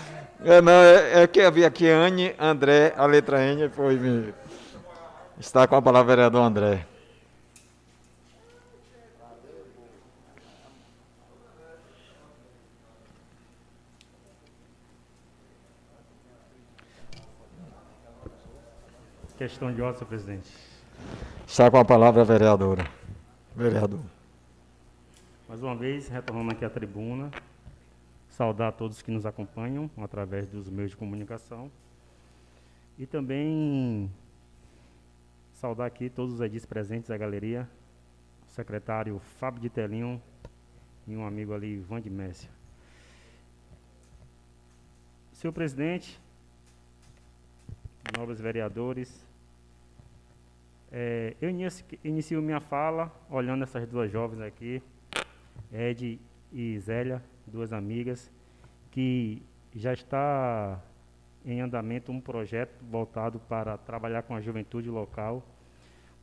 é, 0.44 0.60
não, 0.62 0.72
é, 0.72 1.22
é, 1.22 1.26
que 1.26 1.40
havia 1.40 1.66
aqui 1.66 1.88
Anne, 1.88 2.34
André, 2.38 2.94
a 2.96 3.06
letra 3.06 3.42
N 3.42 3.68
foi 3.68 3.96
me. 3.96 4.32
Está 5.38 5.66
com 5.66 5.76
a 5.76 5.82
palavra 5.82 6.14
vereador 6.16 6.42
André. 6.42 6.86
Questão 19.36 19.72
de 19.72 19.80
ordem, 19.80 19.98
senhor 19.98 20.08
presidente. 20.08 20.50
Está 21.46 21.70
com 21.70 21.78
a 21.78 21.84
palavra 21.84 22.20
a 22.20 22.24
vereadora. 22.24 22.86
Vereador. 23.56 24.00
Mais 25.48 25.62
uma 25.62 25.74
vez, 25.74 26.08
retornando 26.08 26.52
aqui 26.52 26.62
à 26.62 26.68
tribuna, 26.68 27.30
saudar 28.40 28.72
todos 28.72 29.02
que 29.02 29.10
nos 29.10 29.26
acompanham 29.26 29.90
através 29.98 30.48
dos 30.48 30.70
meios 30.70 30.92
de 30.92 30.96
comunicação 30.96 31.70
e 32.98 33.04
também 33.04 34.10
saudar 35.52 35.84
aqui 35.84 36.08
todos 36.08 36.36
os 36.36 36.40
edis 36.40 36.64
presentes 36.64 37.10
da 37.10 37.18
galeria, 37.18 37.68
o 38.48 38.50
secretário 38.50 39.18
Fábio 39.38 39.60
de 39.60 39.68
Telinho 39.68 40.22
e 41.06 41.14
um 41.14 41.26
amigo 41.26 41.52
ali, 41.52 41.74
Ivan 41.74 42.00
de 42.00 42.08
Messia. 42.08 42.48
Senhor 45.34 45.52
presidente, 45.52 46.18
nobres 48.16 48.40
vereadores, 48.40 49.22
é, 50.90 51.36
eu 51.42 51.50
inicio, 51.50 51.84
inicio 52.02 52.40
minha 52.40 52.58
fala 52.58 53.14
olhando 53.28 53.64
essas 53.64 53.86
duas 53.86 54.10
jovens 54.10 54.40
aqui, 54.40 54.82
Ed 55.70 56.18
e 56.50 56.78
Zélia, 56.78 57.22
duas 57.50 57.72
amigas, 57.72 58.30
que 58.90 59.42
já 59.74 59.92
está 59.92 60.80
em 61.44 61.60
andamento 61.60 62.12
um 62.12 62.20
projeto 62.20 62.82
voltado 62.84 63.38
para 63.40 63.76
trabalhar 63.78 64.22
com 64.22 64.34
a 64.34 64.40
juventude 64.40 64.90
local. 64.90 65.42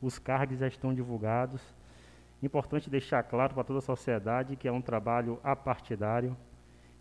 Os 0.00 0.18
cargos 0.18 0.58
já 0.58 0.68
estão 0.68 0.94
divulgados. 0.94 1.62
Importante 2.42 2.88
deixar 2.88 3.22
claro 3.24 3.54
para 3.54 3.64
toda 3.64 3.80
a 3.80 3.82
sociedade 3.82 4.56
que 4.56 4.68
é 4.68 4.72
um 4.72 4.80
trabalho 4.80 5.40
apartidário 5.42 6.36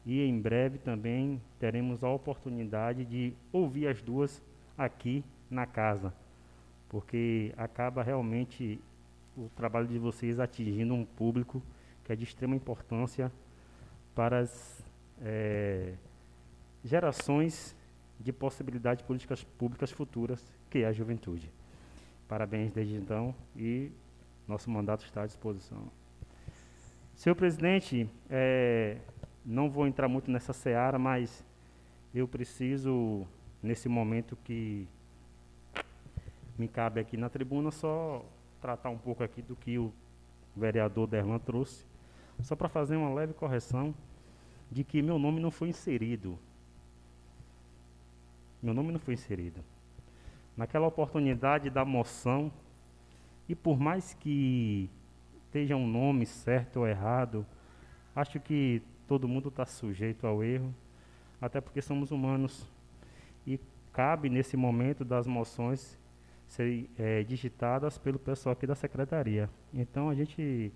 e 0.06 0.24
em 0.24 0.40
breve 0.40 0.78
também 0.78 1.42
teremos 1.60 2.04
a 2.04 2.10
oportunidade 2.10 3.06
de 3.06 3.34
ouvir 3.52 3.88
as 3.88 4.02
duas 4.02 4.42
aqui 4.78 5.24
na 5.50 5.66
casa, 5.66 6.14
porque 6.88 7.54
acaba 7.58 8.02
realmente 8.02 8.80
o 9.36 9.50
trabalho 9.56 9.88
de 9.88 10.00
vocês 10.00 10.40
atingindo 10.40 10.94
um 10.94 11.06
público 11.06 11.62
que 12.04 12.14
é 12.14 12.16
de 12.16 12.24
extrema 12.24 12.56
importância 12.56 13.32
para 14.18 14.40
as 14.40 14.84
é, 15.22 15.94
gerações 16.84 17.76
de 18.20 18.34
possibilidades 18.34 19.04
de 19.04 19.08
políticas 19.08 19.44
públicas 19.44 19.92
futuras, 19.92 20.44
que 20.72 20.80
é 20.80 20.88
a 20.88 20.92
juventude. 20.92 21.52
Parabéns 22.28 22.72
desde 22.72 22.96
então 22.96 23.36
e 23.56 23.92
nosso 24.48 24.72
mandato 24.72 25.06
está 25.06 25.22
à 25.22 25.28
disposição. 25.28 25.84
Senhor 27.14 27.36
presidente, 27.36 28.10
é, 28.28 28.98
não 29.46 29.70
vou 29.70 29.86
entrar 29.86 30.08
muito 30.08 30.32
nessa 30.32 30.52
seara, 30.52 30.98
mas 30.98 31.46
eu 32.12 32.28
preciso, 32.28 33.24
nesse 33.62 33.88
momento 33.88 34.36
que 34.44 34.88
me 36.58 36.68
cabe 36.68 37.00
aqui 37.00 37.18
na 37.18 37.30
tribuna, 37.30 37.70
só 37.70 38.26
tratar 38.60 38.90
um 38.90 38.98
pouco 38.98 39.24
aqui 39.24 39.44
do 39.44 39.56
que 39.56 39.78
o 39.78 39.94
vereador 40.56 41.06
Derlan 41.06 41.38
trouxe, 41.38 41.86
só 42.42 42.56
para 42.56 42.68
fazer 42.68 42.96
uma 42.96 43.14
leve 43.14 43.36
correção 43.36 43.94
de 44.72 44.84
que 44.84 45.02
meu 45.02 45.18
nome 45.18 45.40
não 45.40 45.52
foi 45.52 45.70
inserido. 45.70 46.38
Meu 48.62 48.74
nome 48.74 48.92
não 48.92 49.00
foi 49.00 49.14
inserido. 49.14 49.64
Naquela 50.56 50.88
oportunidade 50.88 51.70
da 51.70 51.86
moção, 51.86 52.52
e 53.48 53.56
por 53.56 53.80
mais 53.80 54.14
que 54.14 54.90
esteja 55.46 55.76
um 55.76 55.88
nome 55.88 56.26
certo 56.26 56.78
ou 56.78 56.88
errado, 56.88 57.46
acho 58.16 58.40
que 58.40 58.82
todo 59.08 59.28
mundo 59.28 59.50
está 59.50 59.66
sujeito 59.66 60.28
ao 60.28 60.44
erro, 60.44 60.74
até 61.40 61.62
porque 61.62 61.82
somos 61.82 62.12
humanos. 62.12 62.68
E 63.46 63.60
cabe, 63.94 64.30
nesse 64.30 64.58
momento 64.58 65.06
das 65.06 65.26
moções, 65.26 65.98
ser 66.48 66.90
é, 66.98 67.24
digitadas 67.24 67.98
pelo 67.98 68.20
pessoal 68.20 68.54
aqui 68.54 68.66
da 68.66 68.76
secretaria. 68.76 69.50
Então 69.74 70.10
a 70.10 70.16
gente 70.16 70.72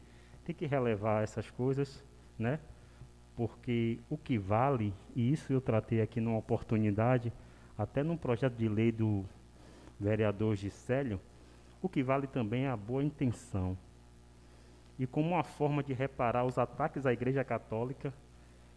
tem 0.46 0.56
que 0.56 0.66
relevar 0.66 1.24
essas 1.24 1.50
coisas, 1.50 2.04
né? 2.38 2.60
Porque 3.36 4.00
o 4.10 4.18
que 4.18 4.38
vale, 4.38 4.94
e 5.16 5.32
isso 5.32 5.52
eu 5.52 5.62
tratei 5.62 6.02
aqui 6.02 6.20
numa 6.20 6.38
oportunidade, 6.38 7.32
até 7.78 8.04
num 8.04 8.18
projeto 8.18 8.56
de 8.56 8.68
lei 8.68 8.92
do 8.92 9.26
vereador 10.00 10.56
Gisélio, 10.56 11.20
o 11.82 11.90
que 11.90 12.04
vale 12.04 12.28
também 12.28 12.66
é 12.66 12.70
a 12.70 12.78
boa 12.78 13.04
intenção. 13.04 13.78
E 15.00 15.08
como 15.08 15.30
uma 15.30 15.44
forma 15.44 15.82
de 15.82 15.94
reparar 15.94 16.46
os 16.46 16.58
ataques 16.58 17.06
à 17.06 17.14
Igreja 17.14 17.44
Católica 17.44 18.14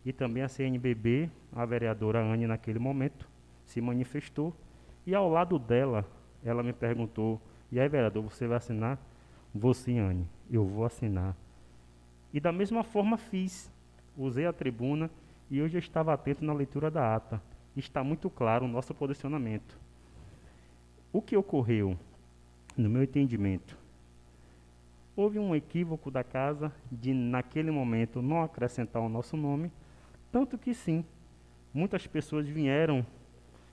e 0.05 0.13
também 0.13 0.43
a 0.43 0.49
CNBB, 0.49 1.29
a 1.53 1.65
vereadora 1.67 2.23
Anne 2.23 2.47
naquele 2.47 2.79
momento 2.79 3.29
se 3.67 3.81
manifestou 3.81 4.55
e 5.07 5.15
ao 5.15 5.29
lado 5.29 5.59
dela 5.59 6.07
ela 6.43 6.63
me 6.63 6.73
perguntou: 6.73 7.41
"E 7.71 7.81
aí, 7.81 7.89
vereador, 7.89 8.23
você 8.23 8.47
vai 8.47 8.57
assinar?" 8.57 8.99
"Vou 9.55 9.75
sim, 9.75 9.99
Anne. 9.99 10.27
Eu 10.51 10.65
vou 10.65 10.85
assinar." 10.85 11.37
E 12.33 12.41
da 12.41 12.53
mesma 12.53 12.83
forma 12.83 13.17
fiz. 13.17 13.71
Usei 14.17 14.47
a 14.47 14.53
tribuna 14.53 15.11
e 15.51 15.61
hoje 15.61 15.77
eu 15.77 15.81
estava 15.81 16.13
atento 16.13 16.45
na 16.45 16.53
leitura 16.53 16.91
da 16.91 17.15
ata. 17.15 17.43
Está 17.77 18.05
muito 18.05 18.31
claro 18.31 18.65
o 18.65 18.69
nosso 18.69 18.95
posicionamento. 18.95 19.79
O 21.13 21.21
que 21.21 21.37
ocorreu, 21.37 21.99
no 22.77 22.89
meu 22.89 23.03
entendimento, 23.03 23.77
houve 25.17 25.39
um 25.39 25.55
equívoco 25.55 26.11
da 26.11 26.25
casa 26.25 26.73
de, 26.91 27.13
naquele 27.13 27.71
momento, 27.71 28.21
não 28.21 28.43
acrescentar 28.43 29.03
o 29.03 29.09
nosso 29.09 29.37
nome, 29.37 29.71
tanto 30.33 30.59
que 30.59 30.75
sim, 30.75 31.05
muitas 31.73 32.07
pessoas 32.07 32.49
vieram 32.49 33.07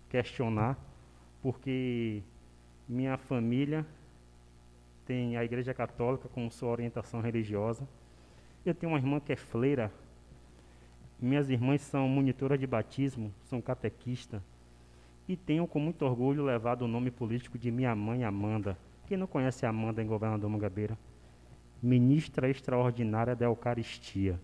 questionar, 0.10 0.78
porque 1.42 2.22
minha 2.88 3.18
família 3.18 3.86
tem 5.06 5.36
a 5.38 5.44
Igreja 5.44 5.74
Católica 5.74 6.30
como 6.30 6.52
sua 6.52 6.70
orientação 6.70 7.22
religiosa. 7.22 7.88
Eu 8.66 8.76
tenho 8.76 8.92
uma 8.92 9.00
irmã 9.00 9.20
que 9.20 9.34
é 9.34 9.36
fleira. 9.36 9.92
Minhas 11.22 11.50
irmãs 11.50 11.82
são 11.82 12.08
monitoras 12.10 12.60
de 12.60 12.66
batismo, 12.66 13.32
são 13.44 13.62
catequista. 13.62 14.42
E 15.28 15.36
tenho 15.36 15.68
com 15.68 15.80
muito 15.80 16.04
orgulho 16.04 16.44
levado 16.44 16.82
o 16.82 16.88
nome 16.88 17.12
político 17.12 17.58
de 17.58 17.70
minha 17.70 17.96
mãe 17.96 18.24
Amanda. 18.24 18.76
Quem 19.08 19.18
não 19.18 19.28
conhece 19.28 19.66
Amanda 19.66 20.02
em 20.02 20.08
Governador 20.08 20.50
Mangabeira? 20.50 20.98
Ministra 21.82 22.50
extraordinária 22.50 23.36
da 23.36 23.46
Eucaristia. 23.46 24.40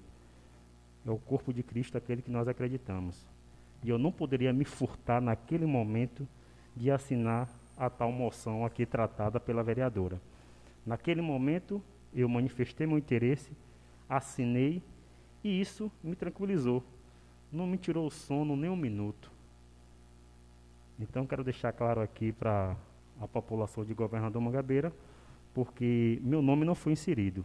É 1.05 1.09
o 1.09 1.17
corpo 1.17 1.51
de 1.51 1.63
Cristo 1.63 1.97
aquele 1.97 2.21
que 2.21 2.29
nós 2.29 2.47
acreditamos. 2.47 3.27
E 3.83 3.89
eu 3.89 3.97
não 3.97 4.11
poderia 4.11 4.53
me 4.53 4.65
furtar 4.65 5.19
naquele 5.19 5.65
momento 5.65 6.27
de 6.75 6.91
assinar 6.91 7.49
a 7.75 7.89
tal 7.89 8.11
moção 8.11 8.65
aqui 8.65 8.85
tratada 8.85 9.39
pela 9.39 9.63
vereadora. 9.63 10.21
Naquele 10.85 11.21
momento, 11.21 11.81
eu 12.13 12.29
manifestei 12.29 12.85
meu 12.85 12.97
interesse 12.97 13.51
assinei 14.09 14.81
e 15.43 15.61
isso 15.61 15.91
me 16.03 16.15
tranquilizou. 16.15 16.83
Não 17.51 17.65
me 17.65 17.77
tirou 17.77 18.07
o 18.07 18.11
sono 18.11 18.55
nem 18.55 18.69
um 18.69 18.75
minuto. 18.75 19.31
Então 20.99 21.25
quero 21.25 21.43
deixar 21.43 21.71
claro 21.71 22.01
aqui 22.01 22.31
para 22.31 22.75
a 23.21 23.27
população 23.27 23.85
de 23.85 23.93
Governador 23.93 24.41
Mangabeira, 24.41 24.91
porque 25.53 26.19
meu 26.21 26.41
nome 26.41 26.65
não 26.65 26.75
foi 26.75 26.93
inserido. 26.93 27.43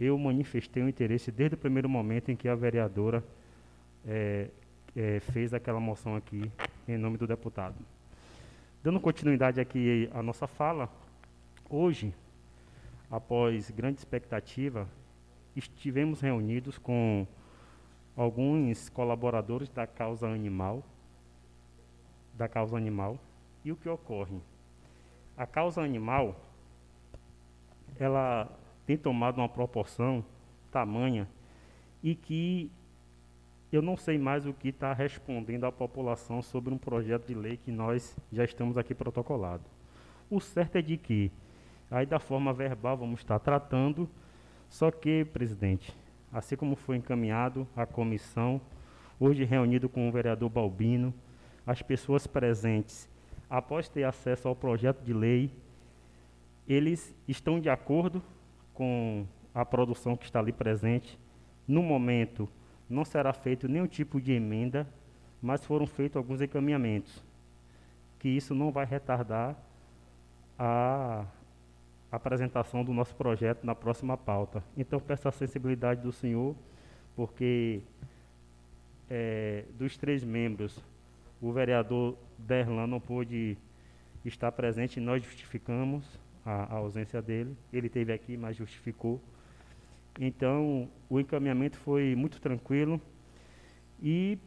Eu 0.00 0.16
manifestei 0.16 0.82
o 0.82 0.88
interesse 0.88 1.30
desde 1.30 1.54
o 1.54 1.58
primeiro 1.58 1.88
momento 1.88 2.30
em 2.30 2.36
que 2.36 2.48
a 2.48 2.54
vereadora 2.54 3.22
é, 4.06 4.48
é, 4.94 5.20
fez 5.20 5.52
aquela 5.52 5.80
moção 5.80 6.14
aqui 6.16 6.50
em 6.86 6.96
nome 6.96 7.16
do 7.16 7.26
deputado. 7.26 7.76
Dando 8.82 9.00
continuidade 9.00 9.60
aqui 9.60 10.08
à 10.14 10.22
nossa 10.22 10.46
fala, 10.46 10.88
hoje, 11.68 12.14
após 13.10 13.70
grande 13.70 13.98
expectativa, 13.98 14.88
estivemos 15.58 16.20
reunidos 16.20 16.78
com 16.78 17.26
alguns 18.16 18.88
colaboradores 18.88 19.68
da 19.68 19.86
causa 19.86 20.26
animal, 20.26 20.82
da 22.34 22.48
causa 22.48 22.76
animal, 22.76 23.18
e 23.64 23.72
o 23.72 23.76
que 23.76 23.88
ocorre? 23.88 24.40
A 25.36 25.46
causa 25.46 25.82
animal, 25.82 26.34
ela 27.98 28.50
tem 28.86 28.96
tomado 28.96 29.38
uma 29.38 29.48
proporção 29.48 30.24
tamanha 30.70 31.28
e 32.02 32.14
que 32.14 32.70
eu 33.70 33.82
não 33.82 33.96
sei 33.96 34.16
mais 34.18 34.46
o 34.46 34.52
que 34.52 34.68
está 34.68 34.92
respondendo 34.92 35.64
à 35.64 35.72
população 35.72 36.40
sobre 36.40 36.72
um 36.72 36.78
projeto 36.78 37.26
de 37.26 37.34
lei 37.34 37.56
que 37.56 37.70
nós 37.70 38.16
já 38.32 38.44
estamos 38.44 38.78
aqui 38.78 38.94
protocolado. 38.94 39.64
O 40.30 40.40
certo 40.40 40.76
é 40.76 40.82
de 40.82 40.96
que, 40.96 41.30
aí 41.90 42.06
da 42.06 42.18
forma 42.18 42.52
verbal, 42.52 42.96
vamos 42.96 43.20
estar 43.20 43.38
tratando 43.38 44.08
só 44.68 44.90
que, 44.90 45.24
presidente, 45.24 45.96
assim 46.32 46.56
como 46.56 46.76
foi 46.76 46.96
encaminhado 46.96 47.66
à 47.76 47.86
comissão, 47.86 48.60
hoje 49.18 49.44
reunido 49.44 49.88
com 49.88 50.08
o 50.08 50.12
vereador 50.12 50.48
Balbino, 50.48 51.12
as 51.66 51.82
pessoas 51.82 52.26
presentes, 52.26 53.08
após 53.48 53.88
ter 53.88 54.04
acesso 54.04 54.48
ao 54.48 54.54
projeto 54.54 55.02
de 55.02 55.12
lei, 55.12 55.50
eles 56.68 57.14
estão 57.26 57.58
de 57.58 57.70
acordo 57.70 58.22
com 58.74 59.26
a 59.54 59.64
produção 59.64 60.16
que 60.16 60.24
está 60.24 60.38
ali 60.38 60.52
presente. 60.52 61.18
No 61.66 61.82
momento, 61.82 62.48
não 62.88 63.04
será 63.04 63.32
feito 63.32 63.68
nenhum 63.68 63.86
tipo 63.86 64.20
de 64.20 64.32
emenda, 64.32 64.86
mas 65.40 65.64
foram 65.64 65.86
feitos 65.86 66.16
alguns 66.16 66.40
encaminhamentos, 66.40 67.24
que 68.18 68.28
isso 68.28 68.54
não 68.54 68.70
vai 68.70 68.84
retardar 68.84 69.56
a 70.58 71.24
apresentação 72.10 72.84
do 72.84 72.92
nosso 72.92 73.14
projeto 73.14 73.64
na 73.64 73.74
próxima 73.74 74.16
pauta. 74.16 74.62
Então, 74.76 74.98
peço 74.98 75.28
a 75.28 75.32
sensibilidade 75.32 76.00
do 76.00 76.12
senhor, 76.12 76.54
porque 77.14 77.80
é, 79.10 79.64
dos 79.78 79.96
três 79.96 80.24
membros, 80.24 80.82
o 81.40 81.52
vereador 81.52 82.16
Derlan 82.38 82.86
não 82.86 83.00
pôde 83.00 83.56
estar 84.24 84.50
presente, 84.52 85.00
nós 85.00 85.22
justificamos 85.22 86.18
a, 86.44 86.74
a 86.74 86.76
ausência 86.76 87.20
dele. 87.20 87.56
Ele 87.72 87.88
teve 87.88 88.12
aqui, 88.12 88.36
mas 88.36 88.56
justificou. 88.56 89.20
Então, 90.18 90.88
o 91.08 91.20
encaminhamento 91.20 91.78
foi 91.78 92.14
muito 92.16 92.40
tranquilo 92.40 93.00
e 94.02 94.38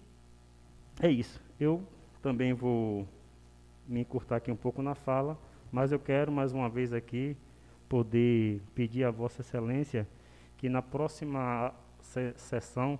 é 1.00 1.10
isso. 1.10 1.42
Eu 1.60 1.82
também 2.22 2.54
vou 2.54 3.08
me 3.88 4.02
encurtar 4.02 4.38
aqui 4.38 4.52
um 4.52 4.56
pouco 4.56 4.82
na 4.82 4.96
fala, 4.96 5.38
mas 5.72 5.92
eu 5.92 6.00
quero 6.00 6.32
mais 6.32 6.52
uma 6.52 6.70
vez 6.70 6.92
aqui 6.92 7.38
poder 7.92 8.62
pedir 8.74 9.04
a 9.04 9.12
Vossa 9.12 9.42
Excelência 9.42 10.08
que 10.56 10.70
na 10.70 10.82
próxima 10.82 11.74
se 12.00 12.34
sessão 12.38 12.98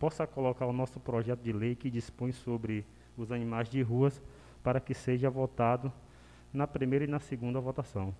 possa 0.00 0.26
colocar 0.26 0.66
o 0.66 0.72
nosso 0.72 0.98
projeto 0.98 1.40
de 1.40 1.52
lei 1.52 1.76
que 1.76 1.88
dispõe 1.88 2.32
sobre 2.32 2.84
os 3.16 3.30
animais 3.30 3.68
de 3.68 3.80
ruas 3.82 4.20
para 4.60 4.80
que 4.80 4.94
seja 4.94 5.30
votado 5.30 5.92
na 6.52 6.66
primeira 6.66 7.04
e 7.04 7.08
na 7.08 7.20
segunda 7.20 7.60
votação. 7.60 8.12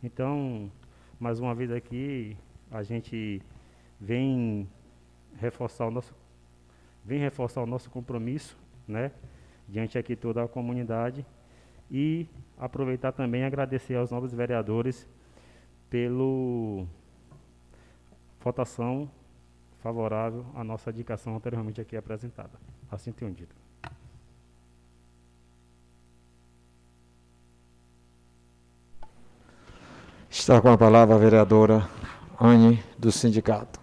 Então, 0.00 0.70
mais 1.18 1.40
uma 1.40 1.52
vez 1.56 1.72
aqui, 1.72 2.36
a 2.70 2.84
gente 2.84 3.42
vem 4.00 4.68
reforçar 5.40 5.88
o 5.88 5.90
nosso 5.90 6.14
vem 7.04 7.18
reforçar 7.18 7.62
o 7.62 7.66
nosso 7.66 7.90
compromisso, 7.90 8.56
né, 8.86 9.10
diante 9.68 9.98
aqui 9.98 10.14
toda 10.14 10.40
a 10.44 10.46
comunidade 10.46 11.26
e 11.90 12.28
aproveitar 12.56 13.10
também 13.10 13.40
e 13.40 13.44
agradecer 13.44 13.96
aos 13.96 14.12
novos 14.12 14.32
vereadores 14.32 15.08
pelo 15.90 16.86
votação 18.40 19.10
favorável 19.82 20.44
à 20.54 20.62
nossa 20.62 20.90
indicação 20.90 21.36
anteriormente 21.36 21.80
aqui 21.80 21.96
apresentada. 21.96 22.58
Assim 22.90 23.12
tenho 23.12 23.32
dito. 23.32 23.54
Está 30.30 30.60
com 30.60 30.70
a 30.70 30.78
palavra 30.78 31.14
a 31.14 31.18
vereadora 31.18 31.88
Anne, 32.40 32.82
do 32.96 33.10
sindicato. 33.10 33.80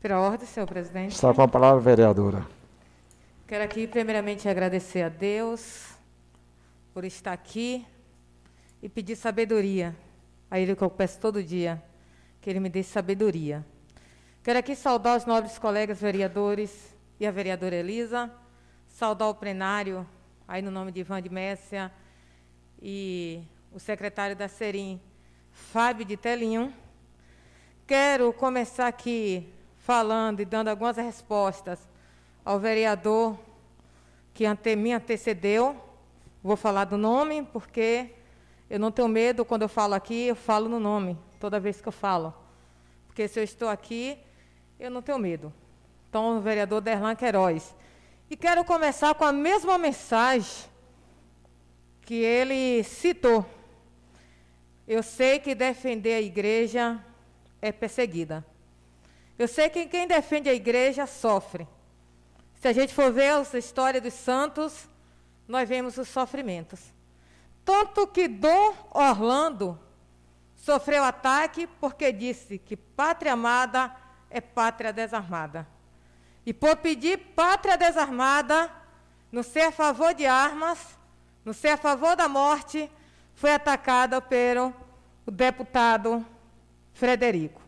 Pela 0.00 0.20
ordem, 0.20 0.46
senhor 0.46 0.66
presidente. 0.66 1.12
Está 1.12 1.34
com 1.34 1.42
a 1.42 1.48
palavra 1.48 1.78
a 1.78 1.82
vereadora. 1.82 2.57
Quero 3.48 3.64
aqui, 3.64 3.86
primeiramente, 3.86 4.46
agradecer 4.46 5.00
a 5.00 5.08
Deus 5.08 5.94
por 6.92 7.02
estar 7.02 7.32
aqui 7.32 7.86
e 8.82 8.90
pedir 8.90 9.16
sabedoria 9.16 9.96
a 10.50 10.60
Ele 10.60 10.76
que 10.76 10.82
eu 10.82 10.90
peço 10.90 11.18
todo 11.18 11.42
dia, 11.42 11.82
que 12.42 12.50
Ele 12.50 12.60
me 12.60 12.68
dê 12.68 12.82
sabedoria. 12.82 13.64
Quero 14.42 14.58
aqui 14.58 14.76
saudar 14.76 15.16
os 15.16 15.24
nobres 15.24 15.58
colegas 15.58 15.98
vereadores 15.98 16.94
e 17.18 17.26
a 17.26 17.30
vereadora 17.30 17.74
Elisa, 17.74 18.30
saudar 18.86 19.28
o 19.28 19.34
plenário, 19.34 20.06
aí 20.46 20.60
no 20.60 20.70
nome 20.70 20.92
de 20.92 21.00
Ivan 21.00 21.22
de 21.22 21.30
Messia, 21.30 21.90
e 22.82 23.42
o 23.72 23.80
secretário 23.80 24.36
da 24.36 24.46
Serim, 24.46 25.00
Fábio 25.50 26.04
de 26.04 26.18
Telinho. 26.18 26.70
Quero 27.86 28.30
começar 28.30 28.88
aqui 28.88 29.50
falando 29.78 30.40
e 30.40 30.44
dando 30.44 30.68
algumas 30.68 30.98
respostas 30.98 31.88
ao 32.48 32.58
vereador 32.58 33.38
que 34.32 34.46
ante, 34.46 34.74
me 34.74 34.90
antecedeu. 34.94 35.76
Vou 36.42 36.56
falar 36.56 36.86
do 36.86 36.96
nome, 36.96 37.46
porque 37.52 38.14
eu 38.70 38.80
não 38.80 38.90
tenho 38.90 39.06
medo, 39.06 39.44
quando 39.44 39.62
eu 39.62 39.68
falo 39.68 39.92
aqui, 39.92 40.28
eu 40.28 40.34
falo 40.34 40.66
no 40.66 40.80
nome, 40.80 41.18
toda 41.38 41.60
vez 41.60 41.78
que 41.78 41.88
eu 41.88 41.92
falo. 41.92 42.32
Porque 43.06 43.28
se 43.28 43.38
eu 43.38 43.44
estou 43.44 43.68
aqui, 43.68 44.18
eu 44.80 44.90
não 44.90 45.02
tenho 45.02 45.18
medo. 45.18 45.52
Então, 46.08 46.38
o 46.38 46.40
vereador 46.40 46.80
Derlan 46.80 47.14
Queiroz. 47.14 47.76
E 48.30 48.36
quero 48.36 48.64
começar 48.64 49.14
com 49.14 49.26
a 49.26 49.32
mesma 49.32 49.76
mensagem 49.76 50.70
que 52.00 52.14
ele 52.14 52.82
citou. 52.82 53.44
Eu 54.86 55.02
sei 55.02 55.38
que 55.38 55.54
defender 55.54 56.14
a 56.14 56.22
igreja 56.22 56.98
é 57.60 57.70
perseguida. 57.70 58.42
Eu 59.38 59.46
sei 59.46 59.68
que 59.68 59.84
quem 59.84 60.08
defende 60.08 60.48
a 60.48 60.54
igreja 60.54 61.06
sofre. 61.06 61.68
Se 62.60 62.66
a 62.66 62.72
gente 62.72 62.92
for 62.92 63.12
ver 63.12 63.30
a 63.30 63.58
história 63.58 64.00
dos 64.00 64.14
santos, 64.14 64.88
nós 65.46 65.68
vemos 65.68 65.96
os 65.96 66.08
sofrimentos. 66.08 66.80
Tanto 67.64 68.06
que 68.06 68.26
Dom 68.26 68.74
Orlando 68.90 69.78
sofreu 70.56 71.04
ataque 71.04 71.66
porque 71.80 72.12
disse 72.12 72.58
que 72.58 72.76
pátria 72.76 73.34
amada 73.34 73.94
é 74.28 74.40
pátria 74.40 74.92
desarmada. 74.92 75.66
E 76.44 76.52
por 76.52 76.76
pedir 76.76 77.18
pátria 77.36 77.76
desarmada, 77.76 78.70
no 79.30 79.42
ser 79.42 79.62
a 79.62 79.72
favor 79.72 80.14
de 80.14 80.26
armas, 80.26 80.78
no 81.44 81.54
ser 81.54 81.68
a 81.68 81.76
favor 81.76 82.16
da 82.16 82.28
morte, 82.28 82.90
foi 83.34 83.52
atacada 83.52 84.20
pelo 84.20 84.74
deputado 85.26 86.26
Frederico. 86.92 87.67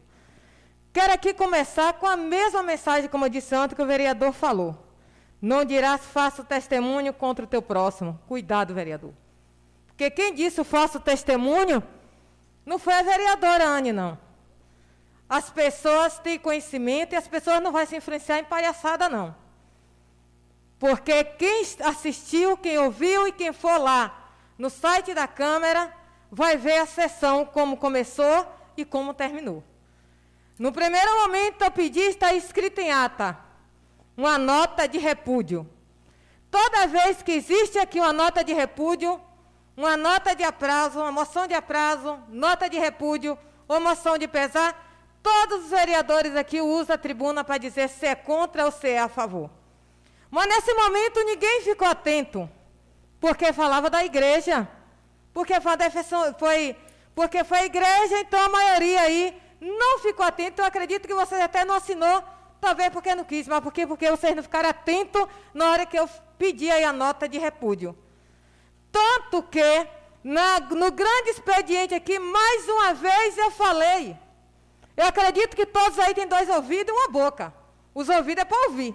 Quero 0.92 1.12
aqui 1.12 1.32
começar 1.32 1.92
com 1.94 2.06
a 2.06 2.16
mesma 2.16 2.62
mensagem, 2.62 3.08
como 3.08 3.24
eu 3.24 3.28
disse 3.28 3.54
antes, 3.54 3.76
que 3.76 3.82
o 3.82 3.86
vereador 3.86 4.32
falou. 4.32 4.76
Não 5.40 5.64
dirás 5.64 6.04
faça 6.04 6.42
testemunho 6.42 7.12
contra 7.12 7.44
o 7.44 7.48
teu 7.48 7.62
próximo. 7.62 8.18
Cuidado, 8.26 8.74
vereador. 8.74 9.12
Porque 9.86 10.10
quem 10.10 10.34
disse 10.34 10.60
o 10.60 10.64
falso 10.64 10.98
testemunho 10.98 11.82
não 12.66 12.78
foi 12.78 12.94
a 12.94 13.02
vereadora 13.02 13.64
Anne, 13.64 13.92
não. 13.92 14.18
As 15.28 15.48
pessoas 15.48 16.18
têm 16.18 16.38
conhecimento 16.38 17.12
e 17.12 17.16
as 17.16 17.28
pessoas 17.28 17.62
não 17.62 17.70
vão 17.70 17.86
se 17.86 17.96
influenciar 17.96 18.38
em 18.38 18.44
palhaçada, 18.44 19.08
não. 19.08 19.34
Porque 20.78 21.22
quem 21.22 21.62
assistiu, 21.84 22.56
quem 22.56 22.78
ouviu 22.78 23.28
e 23.28 23.32
quem 23.32 23.52
for 23.52 23.78
lá 23.78 24.32
no 24.58 24.68
site 24.68 25.14
da 25.14 25.28
Câmara 25.28 25.94
vai 26.30 26.56
ver 26.56 26.78
a 26.78 26.86
sessão 26.86 27.44
como 27.44 27.76
começou 27.76 28.46
e 28.76 28.84
como 28.84 29.14
terminou. 29.14 29.62
No 30.60 30.72
primeiro 30.72 31.22
momento, 31.22 31.62
eu 31.62 31.70
pedi, 31.70 32.00
está 32.00 32.34
escrito 32.34 32.82
em 32.82 32.92
ata, 32.92 33.34
uma 34.14 34.36
nota 34.36 34.86
de 34.86 34.98
repúdio. 34.98 35.66
Toda 36.50 36.86
vez 36.86 37.22
que 37.22 37.32
existe 37.32 37.78
aqui 37.78 37.98
uma 37.98 38.12
nota 38.12 38.44
de 38.44 38.52
repúdio, 38.52 39.18
uma 39.74 39.96
nota 39.96 40.36
de 40.36 40.44
aprazo, 40.44 41.00
uma 41.00 41.10
moção 41.10 41.46
de 41.46 41.54
aprazo, 41.54 42.18
nota 42.28 42.68
de 42.68 42.78
repúdio 42.78 43.38
ou 43.66 43.80
moção 43.80 44.18
de 44.18 44.28
pesar, 44.28 44.76
todos 45.22 45.64
os 45.64 45.70
vereadores 45.70 46.36
aqui 46.36 46.60
usam 46.60 46.94
a 46.94 46.98
tribuna 46.98 47.42
para 47.42 47.56
dizer 47.56 47.88
se 47.88 48.04
é 48.04 48.14
contra 48.14 48.66
ou 48.66 48.70
se 48.70 48.86
é 48.86 48.98
a 48.98 49.08
favor. 49.08 49.48
Mas 50.30 50.46
nesse 50.46 50.74
momento 50.74 51.24
ninguém 51.24 51.62
ficou 51.62 51.88
atento, 51.88 52.46
porque 53.18 53.50
falava 53.54 53.88
da 53.88 54.04
igreja, 54.04 54.68
porque 55.32 55.54
foi, 55.58 55.72
foi, 56.38 56.76
porque 57.14 57.44
foi 57.44 57.58
a 57.60 57.64
igreja, 57.64 58.20
então 58.20 58.38
a 58.38 58.48
maioria 58.50 59.00
aí 59.00 59.40
não 59.60 59.98
ficou 59.98 60.24
atento. 60.24 60.62
Eu 60.62 60.66
acredito 60.66 61.06
que 61.06 61.14
você 61.14 61.34
até 61.36 61.64
não 61.64 61.74
assinou, 61.74 62.24
talvez 62.60 62.90
porque 62.90 63.14
não 63.14 63.24
quis, 63.24 63.46
mas 63.46 63.60
porque, 63.60 63.86
porque 63.86 64.10
vocês 64.10 64.34
não 64.34 64.42
ficaram 64.42 64.70
atentos 64.70 65.26
na 65.52 65.70
hora 65.70 65.86
que 65.86 65.98
eu 65.98 66.08
pedi 66.38 66.70
aí 66.70 66.84
a 66.84 66.92
nota 66.92 67.28
de 67.28 67.38
repúdio. 67.38 67.96
Tanto 68.90 69.42
que, 69.42 69.86
na, 70.24 70.60
no 70.60 70.90
grande 70.90 71.30
expediente 71.30 71.94
aqui, 71.94 72.18
mais 72.18 72.68
uma 72.68 72.94
vez 72.94 73.36
eu 73.36 73.50
falei. 73.50 74.16
Eu 74.96 75.06
acredito 75.06 75.54
que 75.54 75.66
todos 75.66 75.98
aí 75.98 76.14
têm 76.14 76.26
dois 76.26 76.48
ouvidos 76.48 76.88
e 76.88 76.98
uma 76.98 77.08
boca. 77.08 77.54
Os 77.94 78.08
ouvidos 78.08 78.42
é 78.42 78.44
para 78.44 78.68
ouvir. 78.68 78.94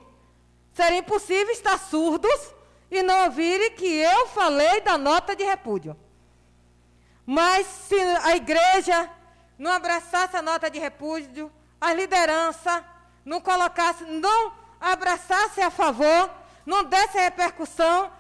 Seria 0.74 1.00
impossível 1.00 1.52
estar 1.54 1.78
surdos 1.78 2.54
e 2.92 3.02
não 3.02 3.26
ouvirem 3.26 3.72
que 3.72 3.86
eu 3.86 4.28
falei 4.28 4.82
da 4.82 4.98
nota 4.98 5.36
de 5.36 5.44
repúdio. 5.44 5.96
Mas 7.26 7.66
se 7.66 8.00
a 8.24 8.36
igreja 8.36 9.10
não 9.58 9.72
abraçasse 9.72 10.36
a 10.36 10.42
nota 10.42 10.70
de 10.70 10.80
repúdio, 10.80 11.52
a 11.80 11.94
liderança 11.94 12.84
não 13.24 13.42
colocasse, 13.42 14.04
não 14.06 14.54
abraçasse 14.80 15.62
a 15.62 15.70
favor, 15.70 16.30
não 16.66 16.84
desse 16.84 17.18
repercussão, 17.18 18.12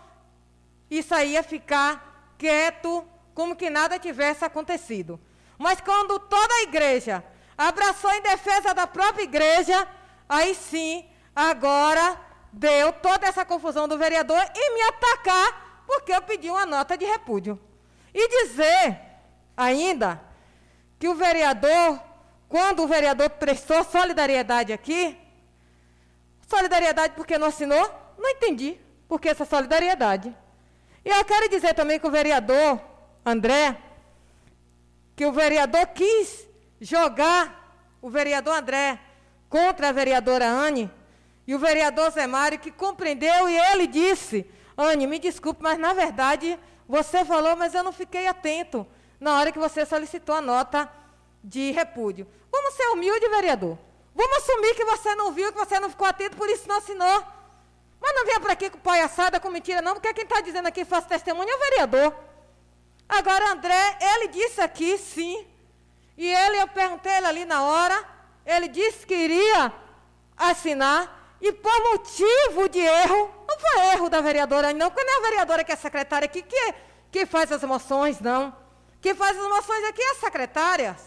isso 0.89 1.13
aí 1.13 1.33
ia 1.33 1.43
ficar 1.43 2.33
quieto, 2.37 3.05
como 3.33 3.55
que 3.55 3.69
nada 3.69 3.99
tivesse 3.99 4.45
acontecido. 4.45 5.19
Mas 5.57 5.81
quando 5.81 6.19
toda 6.19 6.53
a 6.55 6.63
igreja 6.63 7.23
abraçou 7.57 8.11
em 8.13 8.21
defesa 8.21 8.73
da 8.73 8.87
própria 8.87 9.23
igreja, 9.23 9.87
aí 10.27 10.53
sim, 10.53 11.07
agora 11.35 12.19
deu 12.51 12.93
toda 12.93 13.27
essa 13.27 13.43
confusão 13.43 13.87
do 13.87 13.97
vereador 13.97 14.41
e 14.55 14.73
me 14.73 14.81
atacar 14.81 15.65
porque 15.85 16.13
eu 16.13 16.21
pedi 16.21 16.49
uma 16.49 16.65
nota 16.65 16.97
de 16.97 17.05
repúdio. 17.05 17.59
E 18.13 18.43
dizer 18.43 18.99
ainda 19.55 20.21
que 20.99 21.07
o 21.07 21.15
vereador, 21.15 21.99
quando 22.47 22.83
o 22.83 22.87
vereador 22.87 23.29
prestou 23.31 23.83
solidariedade 23.83 24.71
aqui, 24.73 25.17
solidariedade 26.47 27.13
porque 27.15 27.37
não 27.37 27.47
assinou? 27.47 27.83
Não 28.17 28.29
entendi. 28.29 28.79
porque 29.07 29.29
essa 29.29 29.45
solidariedade. 29.45 30.35
E 31.03 31.09
eu 31.09 31.25
quero 31.25 31.49
dizer 31.49 31.73
também 31.73 31.99
que 31.99 32.07
o 32.07 32.11
vereador 32.11 32.79
André, 33.25 33.77
que 35.15 35.25
o 35.25 35.31
vereador 35.31 35.87
quis 35.87 36.47
jogar 36.81 37.95
o 38.01 38.09
vereador 38.09 38.57
André 38.57 38.99
contra 39.49 39.89
a 39.89 39.91
vereadora 39.91 40.47
Anne, 40.47 40.91
e 41.47 41.53
o 41.53 41.59
vereador 41.59 42.09
Zé 42.11 42.25
Mário 42.25 42.59
que 42.59 42.71
compreendeu 42.71 43.47
e 43.47 43.55
ele 43.55 43.87
disse, 43.87 44.49
Anne, 44.75 45.05
me 45.05 45.19
desculpe, 45.19 45.61
mas 45.61 45.77
na 45.77 45.93
verdade 45.93 46.59
você 46.87 47.23
falou, 47.23 47.55
mas 47.55 47.73
eu 47.73 47.83
não 47.83 47.91
fiquei 47.91 48.27
atento 48.27 48.85
na 49.25 49.39
hora 49.39 49.51
que 49.51 49.57
você 49.57 49.87
solicitou 49.87 50.35
a 50.35 50.39
nota 50.39 50.87
de 51.43 51.71
repúdio. 51.71 52.27
Vamos 52.51 52.75
ser 52.75 52.87
humilde, 52.89 53.27
vereador. 53.27 53.75
Vamos 54.13 54.37
assumir 54.37 54.75
que 54.75 54.85
você 54.85 55.15
não 55.15 55.31
viu, 55.31 55.51
que 55.51 55.57
você 55.57 55.79
não 55.79 55.89
ficou 55.89 56.05
atento, 56.07 56.37
por 56.37 56.47
isso 56.47 56.67
não 56.69 56.77
assinou. 56.77 57.23
Mas 57.99 58.13
não 58.13 58.23
venha 58.23 58.39
para 58.39 58.53
aqui 58.53 58.69
com 58.69 58.77
palhaçada, 58.77 59.39
com 59.39 59.49
mentira, 59.49 59.81
não, 59.81 59.95
porque 59.95 60.13
quem 60.13 60.25
está 60.25 60.41
dizendo 60.41 60.67
aqui 60.67 60.85
faço 60.85 61.07
testemunho 61.07 61.49
é 61.49 61.55
o 61.55 61.59
vereador. 61.59 62.13
Agora, 63.09 63.51
André, 63.51 63.97
ele 63.99 64.27
disse 64.27 64.61
aqui, 64.61 64.95
sim. 64.99 65.43
E 66.15 66.31
ele, 66.31 66.61
eu 66.61 66.67
perguntei 66.67 67.13
ele 67.13 67.25
ali 67.25 67.45
na 67.45 67.63
hora, 67.63 67.97
ele 68.45 68.67
disse 68.67 69.07
que 69.07 69.15
iria 69.15 69.73
assinar, 70.37 71.35
e 71.41 71.51
por 71.51 71.81
motivo 71.91 72.69
de 72.69 72.79
erro, 72.79 73.31
não 73.47 73.59
foi 73.59 73.85
erro 73.93 74.07
da 74.07 74.21
vereadora, 74.21 74.71
não, 74.71 74.91
porque 74.91 75.03
não 75.03 75.15
é 75.15 75.17
a 75.17 75.29
vereadora 75.29 75.63
que 75.63 75.71
é 75.71 75.75
secretária 75.75 76.27
aqui 76.27 76.43
que, 76.43 76.73
que 77.11 77.25
faz 77.25 77.51
as 77.51 77.63
moções, 77.63 78.19
não. 78.19 78.64
Quem 79.05 79.13
faz 79.13 79.37
as 79.37 79.47
moções 79.47 79.83
aqui 79.83 80.01
é 80.01 80.11
a 80.13 80.15
secretária. 80.15 80.97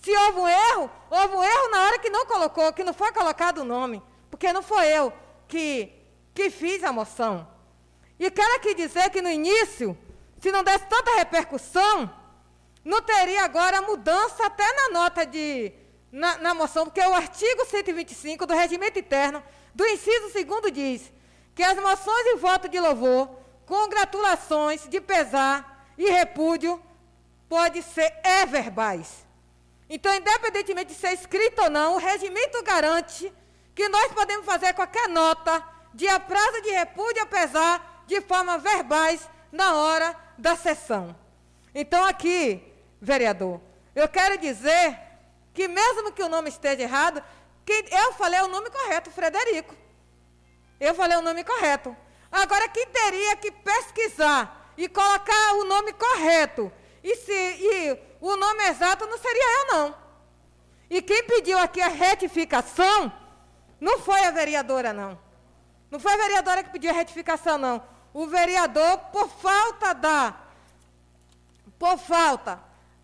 Se 0.00 0.10
houve 0.16 0.38
um 0.38 0.48
erro, 0.48 0.90
houve 1.10 1.36
um 1.36 1.44
erro 1.44 1.70
na 1.70 1.82
hora 1.82 1.98
que 1.98 2.08
não 2.08 2.24
colocou, 2.24 2.72
que 2.72 2.82
não 2.82 2.94
foi 2.94 3.12
colocado 3.12 3.58
o 3.58 3.64
nome. 3.64 4.02
Porque 4.30 4.50
não 4.50 4.62
foi 4.62 4.86
eu 4.86 5.12
que, 5.46 5.92
que 6.32 6.48
fiz 6.48 6.82
a 6.82 6.90
moção. 6.90 7.46
E 8.18 8.30
quero 8.30 8.54
aqui 8.54 8.72
dizer 8.72 9.10
que 9.10 9.20
no 9.20 9.28
início, 9.28 9.94
se 10.40 10.50
não 10.50 10.64
desse 10.64 10.86
tanta 10.86 11.16
repercussão, 11.16 12.10
não 12.82 13.02
teria 13.02 13.44
agora 13.44 13.82
mudança 13.82 14.46
até 14.46 14.64
na 14.72 14.88
nota 14.98 15.26
de. 15.26 15.70
Na, 16.10 16.38
na 16.38 16.54
moção, 16.54 16.86
porque 16.86 17.00
o 17.02 17.12
artigo 17.12 17.66
125 17.66 18.46
do 18.46 18.54
regimento 18.54 18.98
interno, 18.98 19.42
do 19.74 19.86
inciso 19.86 20.32
2 20.32 20.72
diz 20.72 21.12
que 21.54 21.62
as 21.62 21.76
moções 21.76 22.24
de 22.24 22.36
voto 22.36 22.70
de 22.70 22.80
louvor, 22.80 23.28
congratulações 23.66 24.88
de 24.88 24.98
pesar 24.98 25.92
e 25.98 26.08
repúdio, 26.08 26.80
pode 27.54 27.82
ser 27.82 28.12
é 28.24 28.44
verbais. 28.44 29.24
Então, 29.88 30.12
independentemente 30.12 30.92
de 30.92 30.98
ser 30.98 31.12
escrito 31.12 31.62
ou 31.62 31.70
não, 31.70 31.94
o 31.94 31.98
regimento 31.98 32.60
garante 32.64 33.32
que 33.76 33.88
nós 33.88 34.12
podemos 34.12 34.44
fazer 34.44 34.72
qualquer 34.72 35.08
nota 35.08 35.64
de 35.94 36.08
aprazo 36.08 36.62
de 36.62 36.70
repúdio 36.70 37.22
apesar 37.22 38.02
de 38.08 38.20
forma 38.22 38.58
verbais 38.58 39.30
na 39.52 39.76
hora 39.76 40.16
da 40.36 40.56
sessão. 40.56 41.14
Então, 41.72 42.04
aqui, 42.04 42.60
vereador, 43.00 43.60
eu 43.94 44.08
quero 44.08 44.36
dizer 44.36 44.98
que 45.52 45.68
mesmo 45.68 46.10
que 46.10 46.24
o 46.24 46.28
nome 46.28 46.48
esteja 46.48 46.82
errado, 46.82 47.22
que 47.64 47.84
eu 47.92 48.14
falei 48.14 48.40
o 48.40 48.48
nome 48.48 48.68
correto, 48.68 49.12
Frederico. 49.12 49.76
Eu 50.80 50.92
falei 50.92 51.16
o 51.16 51.22
nome 51.22 51.44
correto. 51.44 51.96
Agora, 52.32 52.68
quem 52.68 52.88
teria 52.88 53.36
que 53.36 53.52
pesquisar 53.52 54.72
e 54.76 54.88
colocar 54.88 55.52
o 55.52 55.64
nome 55.64 55.92
correto 55.92 56.72
e, 57.04 57.16
se, 57.16 57.32
e 57.32 57.98
o 58.18 58.34
nome 58.34 58.64
exato 58.64 59.06
não 59.06 59.18
seria 59.18 59.58
eu, 59.58 59.66
não. 59.74 59.94
E 60.88 61.02
quem 61.02 61.22
pediu 61.24 61.58
aqui 61.58 61.82
a 61.82 61.88
retificação 61.88 63.12
não 63.78 63.98
foi 63.98 64.24
a 64.24 64.30
vereadora, 64.30 64.90
não. 64.90 65.18
Não 65.90 66.00
foi 66.00 66.14
a 66.14 66.16
vereadora 66.16 66.64
que 66.64 66.70
pediu 66.70 66.90
a 66.90 66.94
retificação, 66.94 67.58
não. 67.58 67.82
O 68.14 68.26
vereador, 68.26 68.96
por 69.12 69.28
falta 69.28 69.92
da. 69.92 70.34
Por 71.78 71.98
falta 71.98 72.58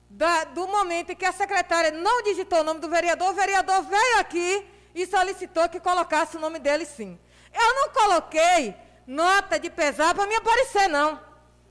da, 0.09 0.45
do 0.45 0.67
momento 0.67 1.11
em 1.11 1.17
que 1.17 1.27
a 1.27 1.33
secretária 1.33 1.91
não 1.91 2.23
digitou 2.23 2.61
o 2.61 2.65
nome 2.65 2.81
do 2.81 2.89
vereador, 2.89 3.29
o 3.29 3.35
vereador 3.35 3.83
veio 3.83 4.19
aqui 4.19 4.67
e 4.95 5.07
solicitou 5.07 5.69
que 5.69 5.79
colocasse 5.79 6.39
o 6.39 6.41
nome 6.41 6.59
dele 6.59 6.87
sim. 6.87 7.21
Eu 7.53 7.75
não 7.75 7.91
coloquei 7.91 8.75
nota 9.07 9.61
de 9.61 9.69
pesar 9.69 10.15
para 10.15 10.27
me 10.27 10.37
aparecer, 10.37 10.89
não. 10.89 11.21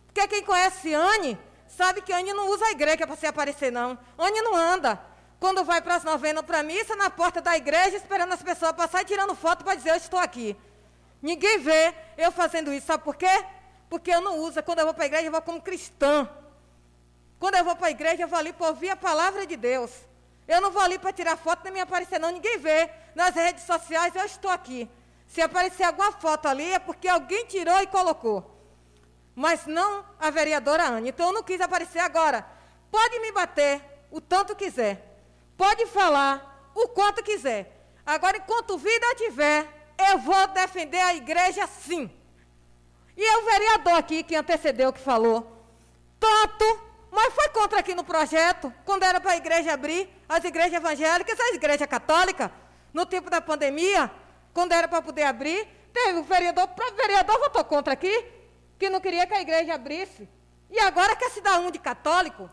Porque 0.06 0.28
quem 0.28 0.44
conhece 0.44 0.94
Anne 0.94 1.49
sabe 1.80 2.02
que 2.02 2.12
Anne 2.12 2.34
não 2.34 2.50
usa 2.50 2.66
a 2.66 2.72
igreja 2.72 3.08
para 3.08 3.16
se 3.16 3.26
aparecer, 3.26 3.72
não. 3.72 3.98
Anne 4.18 4.42
não 4.42 4.54
anda. 4.54 5.00
Quando 5.40 5.64
vai 5.64 5.82
para 5.82 5.96
as 5.96 6.04
novenas 6.04 6.44
para 6.44 6.60
a 6.60 6.64
missa, 6.64 6.94
na 6.98 7.10
porta 7.10 7.40
da 7.40 7.56
igreja, 7.56 7.96
esperando 7.96 8.34
as 8.34 8.44
pessoas 8.44 8.74
passar 8.74 9.02
e 9.02 9.06
tirando 9.06 9.34
foto 9.34 9.64
para 9.64 9.76
dizer, 9.76 9.92
eu 9.92 9.96
estou 9.96 10.20
aqui. 10.20 10.58
Ninguém 11.22 11.58
vê 11.60 11.96
eu 12.18 12.34
fazendo 12.34 12.74
isso. 12.74 12.88
Sabe 12.88 13.06
por 13.06 13.16
quê? 13.16 13.34
Porque 13.90 14.12
eu 14.12 14.20
não 14.20 14.40
uso. 14.40 14.62
Quando 14.62 14.80
eu 14.80 14.86
vou 14.88 14.94
para 14.94 15.06
a 15.06 15.08
igreja, 15.08 15.28
eu 15.28 15.32
vou 15.32 15.42
como 15.42 15.62
cristã. 15.62 16.30
Quando 17.40 17.56
eu 17.56 17.64
vou 17.64 17.78
para 17.78 17.88
a 17.88 17.92
igreja, 17.92 18.24
eu 18.24 18.28
vou 18.28 18.38
ali 18.38 18.52
para 18.52 18.68
ouvir 18.68 18.90
a 18.90 18.98
palavra 18.98 19.48
de 19.48 19.56
Deus. 19.56 19.90
Eu 20.50 20.60
não 20.60 20.72
vou 20.72 20.82
ali 20.82 21.00
para 21.00 21.14
tirar 21.14 21.38
foto 21.38 21.64
nem 21.64 21.72
me 21.72 21.80
aparecer, 21.80 22.20
não. 22.20 22.30
Ninguém 22.30 22.58
vê. 22.58 22.90
Nas 23.16 23.34
redes 23.34 23.64
sociais, 23.64 24.14
eu 24.18 24.26
estou 24.26 24.52
aqui. 24.52 24.90
Se 25.28 25.42
aparecer 25.42 25.84
alguma 25.84 26.12
foto 26.12 26.46
ali, 26.50 26.74
é 26.74 26.80
porque 26.80 27.08
alguém 27.08 27.46
tirou 27.46 27.80
e 27.82 27.88
colocou 27.88 28.59
mas 29.40 29.66
não 29.66 30.04
a 30.20 30.30
vereadora 30.30 30.84
Anne. 30.84 31.12
Então 31.12 31.28
eu 31.28 31.32
não 31.32 31.42
quis 31.42 31.62
aparecer 31.62 32.00
agora. 32.00 32.46
Pode 32.92 33.20
me 33.20 33.32
bater 33.32 33.82
o 34.12 34.20
tanto 34.20 34.54
quiser. 34.54 35.18
Pode 35.56 35.86
falar 35.86 36.70
o 36.76 36.90
quanto 36.90 37.24
quiser. 37.24 37.74
Agora, 38.06 38.36
enquanto 38.36 38.78
vida 38.78 39.16
tiver, 39.16 39.66
eu 40.12 40.18
vou 40.18 40.48
defender 40.48 41.00
a 41.00 41.16
igreja 41.16 41.66
sim. 41.68 42.12
E 43.16 43.24
é 43.24 43.38
o 43.38 43.46
vereador 43.46 43.94
aqui 43.94 44.24
que 44.24 44.36
antecedeu 44.36 44.92
que 44.92 45.00
falou. 45.00 45.50
Tanto, 46.20 46.66
mas 47.10 47.34
foi 47.34 47.48
contra 47.48 47.80
aqui 47.80 47.96
no 47.96 48.04
projeto, 48.04 48.74
quando 48.84 49.04
era 49.04 49.22
para 49.22 49.32
a 49.32 49.38
igreja 49.38 49.72
abrir, 49.72 50.10
as 50.28 50.44
igrejas 50.44 50.74
evangélicas, 50.74 51.40
a 51.40 51.56
igreja 51.56 51.88
católica, 51.88 52.52
no 52.94 53.06
tempo 53.06 53.30
da 53.30 53.40
pandemia, 53.40 54.12
quando 54.54 54.74
era 54.74 54.86
para 54.86 55.02
poder 55.02 55.24
abrir, 55.24 55.66
teve 55.94 56.20
o 56.20 56.24
vereador, 56.24 56.68
o 56.68 56.96
vereador 56.98 57.40
votou 57.40 57.64
contra 57.64 57.94
aqui, 57.94 58.38
que 58.80 58.90
não 58.90 59.02
queria 59.02 59.28
que 59.28 59.34
a 59.34 59.42
igreja 59.42 59.76
abrisse. 59.76 60.28
E 60.72 60.80
agora 60.80 61.16
quer 61.16 61.30
se 61.30 61.42
dar 61.42 61.60
um 61.60 61.70
de 61.70 61.78
católico? 61.78 62.50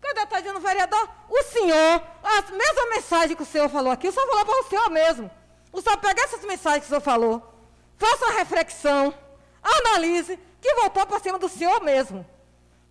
Cadê 0.00 0.22
está 0.22 0.40
dizendo 0.40 0.58
vereador? 0.58 1.08
O 1.28 1.42
senhor, 1.44 2.02
a 2.22 2.42
mesma 2.50 2.86
mensagem 2.90 3.36
que 3.36 3.42
o 3.42 3.46
senhor 3.46 3.68
falou 3.68 3.92
aqui, 3.92 4.08
o 4.08 4.12
senhor 4.12 4.26
falou 4.26 4.44
para 4.46 4.60
o 4.60 4.68
senhor 4.68 4.90
mesmo. 4.90 5.30
O 5.70 5.80
senhor 5.80 5.98
pega 5.98 6.22
essas 6.22 6.44
mensagens 6.44 6.80
que 6.80 6.86
o 6.86 6.88
senhor 6.88 7.00
falou, 7.00 7.54
faça 7.96 8.24
uma 8.24 8.34
reflexão, 8.34 9.14
analise, 9.62 10.38
que 10.60 10.74
voltou 10.74 11.06
para 11.06 11.20
cima 11.20 11.38
do 11.38 11.48
senhor 11.48 11.82
mesmo. 11.82 12.26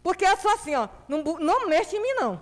Porque 0.04 0.26
eu 0.26 0.38
sou 0.38 0.52
assim, 0.52 0.76
ó, 0.76 0.88
não, 1.08 1.22
não 1.40 1.68
mexe 1.68 1.96
em 1.96 2.02
mim, 2.02 2.14
não. 2.14 2.42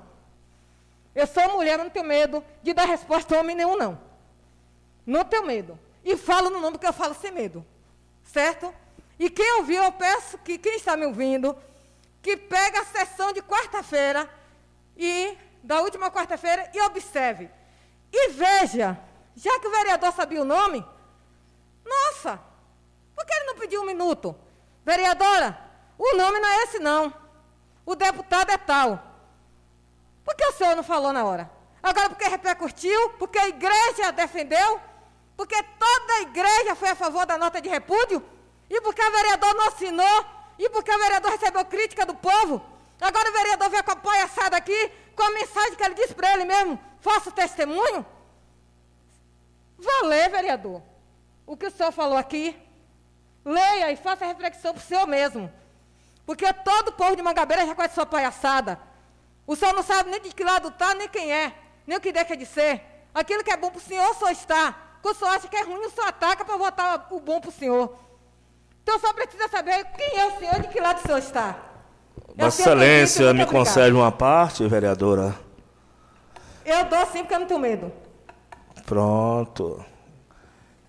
Eu 1.15 1.27
sou 1.27 1.49
mulher, 1.51 1.77
não 1.77 1.89
tenho 1.89 2.05
medo 2.05 2.43
de 2.61 2.73
dar 2.73 2.85
resposta 2.85 3.35
a 3.35 3.39
homem 3.39 3.55
nenhum, 3.55 3.75
não. 3.75 3.99
Não 5.05 5.25
tenho 5.25 5.45
medo. 5.45 5.79
E 6.03 6.15
falo 6.15 6.49
no 6.49 6.61
nome 6.61 6.77
que 6.77 6.85
eu 6.85 6.93
falo 6.93 7.13
sem 7.15 7.31
medo. 7.31 7.65
Certo? 8.23 8.73
E 9.19 9.29
quem 9.29 9.57
ouviu, 9.57 9.83
eu 9.83 9.91
peço 9.91 10.37
que 10.37 10.57
quem 10.57 10.77
está 10.77 10.95
me 10.95 11.05
ouvindo, 11.05 11.55
que 12.21 12.37
pegue 12.37 12.77
a 12.77 12.85
sessão 12.85 13.33
de 13.33 13.41
quarta-feira 13.41 14.29
e 14.95 15.37
da 15.61 15.81
última 15.81 16.09
quarta-feira 16.09 16.71
e 16.73 16.81
observe. 16.81 17.51
E 18.11 18.29
veja, 18.29 18.97
já 19.35 19.59
que 19.59 19.67
o 19.67 19.71
vereador 19.71 20.13
sabia 20.13 20.41
o 20.41 20.45
nome, 20.45 20.85
nossa, 21.85 22.39
por 23.13 23.25
que 23.25 23.33
ele 23.33 23.45
não 23.45 23.55
pediu 23.55 23.81
um 23.81 23.85
minuto? 23.85 24.33
Vereadora, 24.85 25.59
o 25.97 26.15
nome 26.15 26.39
não 26.39 26.49
é 26.49 26.63
esse 26.63 26.79
não. 26.79 27.13
O 27.85 27.95
deputado 27.95 28.51
é 28.51 28.57
tal. 28.57 29.03
Por 30.23 30.33
que 30.35 30.45
o 30.45 30.53
senhor 30.53 30.75
não 30.75 30.83
falou 30.83 31.11
na 31.11 31.25
hora? 31.25 31.51
Agora 31.83 32.09
porque 32.09 32.27
repercutiu, 32.27 33.09
porque 33.11 33.37
a 33.37 33.49
igreja 33.49 34.11
defendeu, 34.13 34.79
porque 35.35 35.61
toda 35.61 36.13
a 36.13 36.21
igreja 36.21 36.75
foi 36.75 36.89
a 36.89 36.95
favor 36.95 37.25
da 37.25 37.37
nota 37.37 37.61
de 37.61 37.67
repúdio? 37.67 38.23
E 38.69 38.81
porque 38.81 39.01
o 39.01 39.11
vereador 39.11 39.53
não 39.55 39.67
assinou, 39.67 40.25
e 40.57 40.69
porque 40.69 40.91
o 40.91 40.99
vereador 40.99 41.31
recebeu 41.31 41.65
crítica 41.65 42.05
do 42.05 42.13
povo, 42.15 42.61
agora 42.99 43.29
o 43.29 43.33
vereador 43.33 43.69
vem 43.69 43.81
com 43.81 43.91
a 43.91 43.95
palhaçada 43.95 44.57
aqui, 44.57 44.91
com 45.15 45.23
a 45.23 45.31
mensagem 45.31 45.75
que 45.75 45.83
ele 45.83 45.95
disse 45.95 46.13
para 46.13 46.33
ele 46.33 46.45
mesmo, 46.45 46.79
faça 47.01 47.31
testemunho. 47.31 48.05
Vá 49.77 50.07
ler, 50.07 50.29
vereador, 50.29 50.81
o 51.47 51.55
que 51.55 51.67
o 51.67 51.71
senhor 51.71 51.91
falou 51.91 52.17
aqui. 52.17 52.55
Leia 53.45 53.91
e 53.91 53.95
faça 53.95 54.25
reflexão 54.25 54.73
para 54.73 54.81
o 54.81 54.85
senhor 54.85 55.07
mesmo. 55.07 55.51
Porque 56.25 56.51
todo 56.53 56.89
o 56.89 56.91
povo 56.91 57.15
de 57.15 57.23
Mangabeira 57.23 57.65
já 57.65 57.73
conhece 57.73 57.95
sua 57.95 58.05
palhaçada. 58.05 58.79
O 59.47 59.55
senhor 59.55 59.73
não 59.73 59.81
sabe 59.81 60.11
nem 60.11 60.21
de 60.21 60.29
que 60.29 60.43
lado 60.43 60.67
está, 60.67 60.93
nem 60.93 61.07
quem 61.07 61.31
é, 61.31 61.53
nem 61.87 61.97
o 61.97 62.01
que 62.01 62.11
deixa 62.11 62.37
de 62.37 62.45
ser. 62.45 62.83
Aquilo 63.15 63.43
que 63.43 63.51
é 63.51 63.57
bom 63.57 63.71
para 63.71 63.79
o 63.79 63.81
senhor, 63.81 64.13
só 64.15 64.29
está. 64.29 64.75
Quando 65.01 65.15
o 65.15 65.17
senhor 65.17 65.31
acha 65.31 65.47
que 65.47 65.55
é 65.55 65.63
ruim, 65.63 65.85
o 65.85 65.89
senhor 65.89 66.07
ataca 66.07 66.45
para 66.45 66.57
votar 66.57 67.07
o 67.09 67.19
bom 67.19 67.41
para 67.41 67.49
o 67.49 67.53
senhor. 67.53 67.97
Então 68.89 69.01
só 69.01 69.13
precisa 69.13 69.47
saber 69.47 69.85
quem 69.95 70.17
é 70.17 70.25
o 70.25 70.39
senhor 70.39 70.55
e 70.55 70.61
de 70.61 70.67
que 70.69 70.79
lado 70.79 70.97
o 70.97 71.01
senhor 71.03 71.19
está. 71.19 71.59
Vossa 72.35 72.63
Excelência, 72.63 73.31
me 73.35 73.45
concede 73.45 73.95
uma 73.95 74.11
parte, 74.11 74.67
vereadora? 74.67 75.39
Eu 76.65 76.85
dou 76.85 77.05
sim, 77.05 77.19
porque 77.19 77.35
eu 77.35 77.39
não 77.39 77.45
tenho 77.45 77.59
medo. 77.59 77.91
Pronto. 78.87 79.85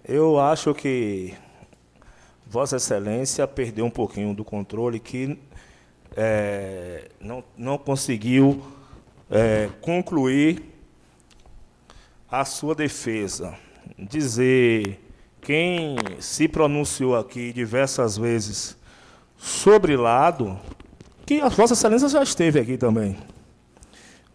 Eu 0.02 0.40
acho 0.40 0.72
que 0.72 1.35
Vossa 2.47 2.77
Excelência 2.77 3.47
perdeu 3.47 3.85
um 3.85 3.90
pouquinho 3.90 4.32
do 4.32 4.47
controle 4.47 4.98
que 4.98 5.39
é, 6.16 7.10
não, 7.20 7.44
não 7.55 7.77
conseguiu 7.77 8.64
é, 9.31 9.68
concluir 9.82 10.64
a 12.31 12.47
sua 12.47 12.74
defesa. 12.74 13.55
Dizer 13.98 14.98
quem 15.40 15.96
se 16.18 16.46
pronunciou 16.46 17.16
aqui 17.16 17.52
diversas 17.52 18.16
vezes 18.16 18.76
sobre 19.36 19.96
lado, 19.96 20.58
que 21.24 21.40
a 21.40 21.48
Vossa 21.48 21.72
Excelência 21.72 22.08
já 22.08 22.22
esteve 22.22 22.60
aqui 22.60 22.76
também, 22.76 23.16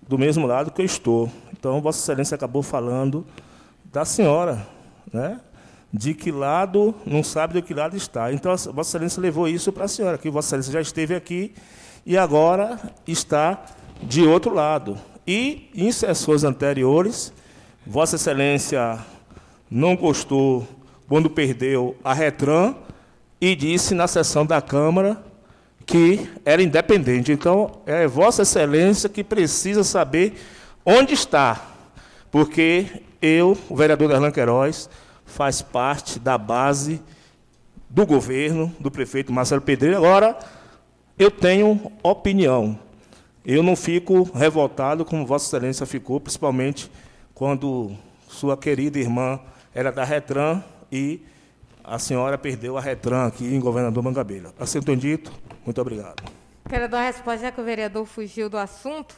do 0.08 0.18
mesmo 0.18 0.48
lado 0.48 0.72
que 0.72 0.82
eu 0.82 0.86
estou. 0.86 1.32
Então, 1.52 1.82
Vossa 1.82 2.00
Excelência 2.00 2.36
acabou 2.36 2.64
falando 2.64 3.26
da 3.92 4.04
senhora, 4.04 4.68
né? 5.12 5.40
de 5.94 6.14
que 6.14 6.32
lado, 6.32 6.94
não 7.06 7.24
sabe 7.24 7.54
de 7.54 7.62
que 7.62 7.74
lado 7.74 7.96
está. 7.96 8.34
Então, 8.34 8.52
Vossa 8.52 8.98
Excelência 8.98 9.22
levou 9.22 9.48
isso 9.48 9.72
para 9.72 9.86
a 9.86 9.88
senhora, 9.88 10.18
que 10.18 10.30
Vossa 10.30 10.50
Excelência 10.50 10.74
já 10.74 10.82
esteve 10.82 11.16
aqui 11.16 11.54
e 12.06 12.18
agora 12.18 12.80
está 13.08 13.64
de 14.04 14.22
outro 14.24 14.54
lado. 14.54 14.98
E, 15.26 15.70
em 15.74 15.92
sessões 15.92 16.44
anteriores, 16.44 17.32
Vossa 17.88 18.18
Excelência 18.18 19.00
não 19.72 19.96
gostou 19.96 20.68
quando 21.08 21.30
perdeu 21.30 21.96
a 22.04 22.14
Retran 22.14 22.76
e 23.40 23.56
disse 23.56 23.94
na 23.94 24.08
sessão 24.08 24.46
da 24.46 24.62
Câmara 24.62 25.24
que 25.86 26.30
era 26.44 26.64
independente. 26.64 27.32
Então, 27.32 27.80
é 27.86 28.08
Vossa 28.08 28.42
Excelência 28.42 29.08
que 29.08 29.24
precisa 29.24 29.84
saber 29.84 30.34
onde 30.84 31.14
está, 31.14 31.70
porque 32.32 33.04
eu, 33.22 33.58
o 33.70 33.76
vereador 33.76 34.10
Darlan 34.10 34.32
Queiroz, 34.32 34.90
faz 35.26 35.62
parte 35.62 36.20
da 36.20 36.38
base 36.38 37.02
do 37.90 38.06
governo, 38.06 38.74
do 38.80 38.90
prefeito 38.90 39.32
Marcelo 39.32 39.62
Pedreira. 39.62 39.98
Agora, 39.98 40.38
eu 41.18 41.30
tenho 41.30 41.92
opinião. 42.04 42.78
Eu 43.46 43.62
não 43.62 43.76
fico 43.76 44.24
revoltado 44.34 45.06
como 45.06 45.26
Vossa 45.26 45.46
Excelência 45.46 45.86
ficou, 45.86 46.20
principalmente 46.20 46.92
quando 47.34 47.96
sua 48.28 48.58
querida 48.58 48.98
irmã 48.98 49.40
era 49.74 49.92
da 49.92 50.04
Retran 50.04 50.64
e 50.96 51.26
a 51.84 52.00
senhora 52.00 52.38
perdeu 52.38 52.78
a 52.78 52.82
Retran 52.82 53.28
aqui 53.28 53.44
em 53.44 53.60
Governador 53.60 54.02
Mangabeira. 54.02 54.54
Assim 54.58 54.80
dito, 54.80 55.32
muito 55.66 55.82
obrigado. 55.82 56.24
Quero 56.70 56.88
dar 56.88 56.98
uma 57.00 57.04
resposta, 57.04 57.42
já 57.42 57.52
que 57.52 57.60
o 57.60 57.64
vereador 57.64 58.06
fugiu 58.06 58.50
do 58.50 58.58
assunto 58.58 59.16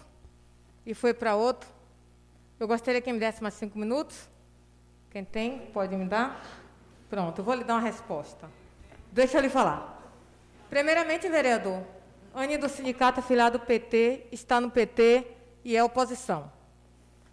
e 0.86 0.94
foi 0.94 1.14
para 1.14 1.36
outro. 1.36 1.70
Eu 2.60 2.68
gostaria 2.68 3.00
que 3.00 3.14
me 3.14 3.20
desse 3.20 3.42
mais 3.42 3.54
cinco 3.54 3.78
minutos. 3.78 4.28
Quem 5.12 5.24
tem, 5.24 5.60
pode 5.72 5.96
me 5.96 6.06
dar? 6.06 6.44
Pronto, 7.10 7.40
eu 7.40 7.46
vou 7.46 7.54
lhe 7.54 7.64
dar 7.64 7.76
uma 7.76 7.82
resposta. 7.82 8.50
Deixa 9.12 9.38
eu 9.38 9.42
lhe 9.42 9.50
falar. 9.50 10.12
Primeiramente, 10.70 11.30
vereador, 11.30 11.84
Anne 12.36 12.58
do 12.58 12.68
Sindicato 12.68 13.20
afiliado 13.20 13.60
do 13.60 13.66
PT 13.66 14.28
está 14.32 14.60
no 14.60 14.70
PT 14.70 15.26
e 15.64 15.78
é 15.78 15.84
oposição. 15.84 16.52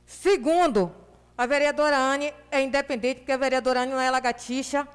Segundo, 0.07 0.93
a 1.37 1.47
vereadora 1.47 1.97
Anne 1.97 2.33
é 2.51 2.63
independente, 2.63 3.21
porque 3.21 3.33
a 3.33 3.37
vereadora 3.37 3.81
Anne 3.83 3.93
não 3.93 4.01
é 4.01 4.11
lagartixa 4.11 4.87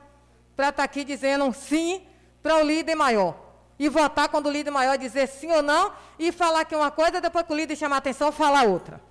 para 0.55 0.69
estar 0.69 0.77
tá 0.77 0.83
aqui 0.83 1.03
dizendo 1.03 1.51
sim 1.53 2.05
para 2.41 2.57
o 2.57 2.63
líder 2.63 2.95
maior. 2.95 3.35
E 3.77 3.87
votar 3.89 4.29
quando 4.29 4.47
o 4.47 4.51
líder 4.51 4.71
maior 4.71 4.97
dizer 4.97 5.27
sim 5.27 5.51
ou 5.51 5.61
não, 5.61 5.93
e 6.17 6.31
falar 6.31 6.65
que 6.65 6.75
uma 6.75 6.91
coisa, 6.91 7.21
depois 7.21 7.45
que 7.45 7.53
o 7.53 7.55
líder 7.55 7.75
chamar 7.75 7.97
atenção, 7.97 8.31
falar 8.31 8.63
outra. 8.63 9.01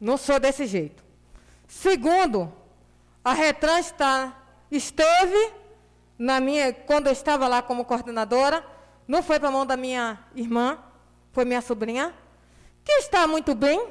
Não 0.00 0.16
sou 0.16 0.38
desse 0.40 0.66
jeito. 0.66 1.04
Segundo, 1.68 2.52
a 3.24 3.32
Retran 3.32 3.78
está, 3.78 4.36
esteve 4.70 5.52
na 6.18 6.40
minha, 6.40 6.72
quando 6.72 7.06
eu 7.06 7.12
estava 7.12 7.46
lá 7.48 7.62
como 7.62 7.84
coordenadora, 7.84 8.64
não 9.06 9.22
foi 9.22 9.38
para 9.38 9.48
a 9.48 9.52
mão 9.52 9.64
da 9.64 9.76
minha 9.76 10.18
irmã, 10.34 10.78
foi 11.32 11.44
minha 11.44 11.60
sobrinha, 11.60 12.14
que 12.84 12.92
está 12.92 13.26
muito 13.26 13.54
bem. 13.54 13.88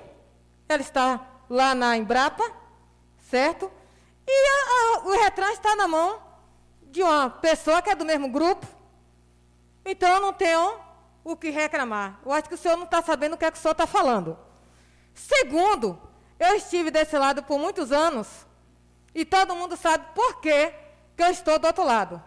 Ela 0.68 0.82
está 0.82 1.26
lá 1.50 1.74
na 1.74 1.98
Embrapa, 1.98 2.44
certo? 3.30 3.72
E 4.28 4.32
a, 4.32 5.00
a, 5.00 5.08
o 5.08 5.12
Retran 5.12 5.52
está 5.52 5.76
na 5.76 5.88
mão 5.88 6.22
de 6.84 7.02
uma 7.02 7.30
pessoa 7.30 7.82
que 7.82 7.90
é 7.90 7.96
do 7.96 8.06
mesmo 8.06 8.30
grupo. 8.30 8.68
Então 9.84 10.10
eu 10.10 10.22
não 10.22 10.34
tenho 10.34 10.76
o 11.24 11.36
que 11.36 11.50
reclamar. 11.50 12.20
Eu 12.26 12.32
acho 12.32 12.48
que 12.48 12.56
o 12.56 12.58
senhor 12.58 12.78
não 12.78 12.86
está 12.86 13.02
sabendo 13.02 13.34
o 13.34 13.38
que 13.38 13.46
é 13.46 13.52
que 13.52 13.58
o 13.58 13.62
senhor 13.62 13.72
está 13.72 13.88
falando. 13.88 14.38
Segundo, 15.14 16.00
eu 16.40 16.56
estive 16.56 16.92
desse 16.92 17.18
lado 17.18 17.44
por 17.44 17.58
muitos 17.58 17.92
anos 17.92 18.28
e 19.14 19.26
todo 19.26 19.56
mundo 19.56 19.76
sabe 19.76 20.06
por 20.14 20.40
que, 20.40 20.72
que 21.18 21.24
eu 21.24 21.28
estou 21.28 21.58
do 21.60 21.68
outro 21.68 21.84
lado. 21.84 22.22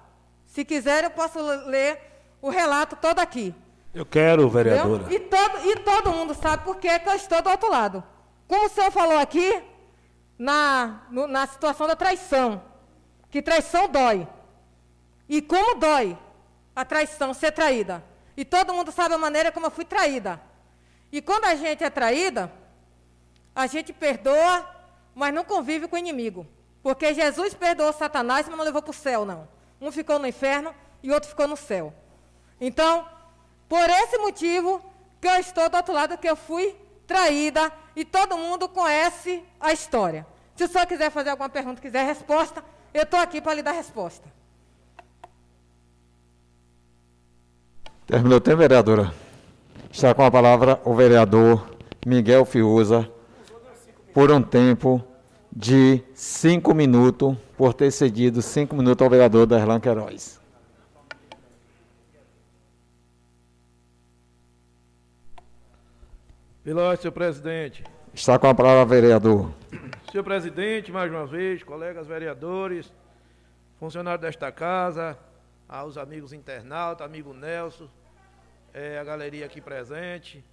Se 0.46 0.64
quiser, 0.64 1.04
eu 1.04 1.10
posso 1.10 1.40
ler 1.40 1.98
o 2.40 2.50
relato 2.50 2.96
todo 2.96 3.20
aqui. 3.20 3.54
Eu 3.94 4.04
quero, 4.04 4.48
vereadora. 4.48 5.12
E 5.12 5.18
todo, 5.18 5.66
e 5.66 5.76
todo 5.76 6.12
mundo 6.12 6.34
sabe 6.34 6.64
por 6.64 6.76
que 6.76 6.88
eu 6.88 7.14
estou 7.14 7.40
do 7.40 7.50
outro 7.50 7.70
lado. 7.70 8.04
Como 8.52 8.66
o 8.66 8.68
senhor 8.68 8.90
falou 8.90 9.16
aqui, 9.16 9.62
na, 10.38 11.06
no, 11.08 11.26
na 11.26 11.46
situação 11.46 11.86
da 11.86 11.96
traição, 11.96 12.62
que 13.30 13.40
traição 13.40 13.88
dói. 13.88 14.28
E 15.26 15.40
como 15.40 15.76
dói 15.76 16.18
a 16.76 16.84
traição, 16.84 17.32
ser 17.32 17.52
traída. 17.52 18.04
E 18.36 18.44
todo 18.44 18.74
mundo 18.74 18.92
sabe 18.92 19.14
a 19.14 19.18
maneira 19.18 19.50
como 19.50 19.64
eu 19.64 19.70
fui 19.70 19.86
traída. 19.86 20.38
E 21.10 21.22
quando 21.22 21.46
a 21.46 21.54
gente 21.54 21.82
é 21.82 21.88
traída, 21.88 22.52
a 23.54 23.66
gente 23.66 23.90
perdoa, 23.90 24.68
mas 25.14 25.32
não 25.32 25.44
convive 25.44 25.88
com 25.88 25.96
o 25.96 25.98
inimigo. 25.98 26.46
Porque 26.82 27.14
Jesus 27.14 27.54
perdoou 27.54 27.90
Satanás, 27.90 28.46
mas 28.46 28.58
não 28.58 28.66
levou 28.66 28.82
para 28.82 28.90
o 28.90 28.94
céu, 28.94 29.24
não. 29.24 29.48
Um 29.80 29.90
ficou 29.90 30.18
no 30.18 30.26
inferno 30.26 30.74
e 31.02 31.10
outro 31.10 31.30
ficou 31.30 31.48
no 31.48 31.56
céu. 31.56 31.94
Então, 32.60 33.08
por 33.66 33.88
esse 33.88 34.18
motivo 34.18 34.84
que 35.22 35.26
eu 35.26 35.36
estou 35.36 35.70
do 35.70 35.76
outro 35.78 35.94
lado, 35.94 36.18
que 36.18 36.28
eu 36.28 36.36
fui 36.36 36.76
traída 37.06 37.72
e 37.94 38.04
todo 38.04 38.36
mundo 38.36 38.68
conhece 38.68 39.42
a 39.60 39.72
história. 39.72 40.26
Se 40.56 40.64
o 40.64 40.68
senhor 40.68 40.86
quiser 40.86 41.10
fazer 41.10 41.30
alguma 41.30 41.48
pergunta, 41.48 41.80
quiser 41.80 42.04
resposta, 42.04 42.64
eu 42.92 43.02
estou 43.02 43.18
aqui 43.18 43.40
para 43.40 43.54
lhe 43.54 43.62
dar 43.62 43.72
resposta. 43.72 44.28
Terminou 48.06 48.38
o 48.38 48.40
tempo, 48.40 48.58
vereadora. 48.58 49.14
Está 49.90 50.14
com 50.14 50.24
a 50.24 50.30
palavra 50.30 50.80
o 50.84 50.94
vereador 50.94 51.70
Miguel 52.06 52.44
Fiuza, 52.44 53.10
por 54.12 54.30
um 54.30 54.42
tempo 54.42 55.02
de 55.50 56.02
cinco 56.14 56.74
minutos, 56.74 57.36
por 57.56 57.72
ter 57.74 57.90
cedido 57.90 58.42
cinco 58.42 58.74
minutos 58.74 59.02
ao 59.02 59.10
vereador 59.10 59.46
Darlan 59.46 59.80
Queiroz. 59.80 60.41
Pelo 66.64 66.96
senhor 66.96 67.10
presidente. 67.10 67.82
Está 68.14 68.38
com 68.38 68.46
a 68.46 68.54
palavra, 68.54 68.84
vereador. 68.84 69.52
Senhor 70.12 70.22
presidente, 70.22 70.92
mais 70.92 71.10
uma 71.10 71.26
vez, 71.26 71.64
colegas 71.64 72.06
vereadores, 72.06 72.92
funcionários 73.80 74.20
desta 74.20 74.52
casa, 74.52 75.18
aos 75.68 75.96
amigos 75.96 76.32
internautas, 76.32 77.04
amigo 77.04 77.34
Nelson, 77.34 77.88
é, 78.72 78.96
a 78.96 79.02
galeria 79.02 79.44
aqui 79.44 79.60
presente. 79.60 80.44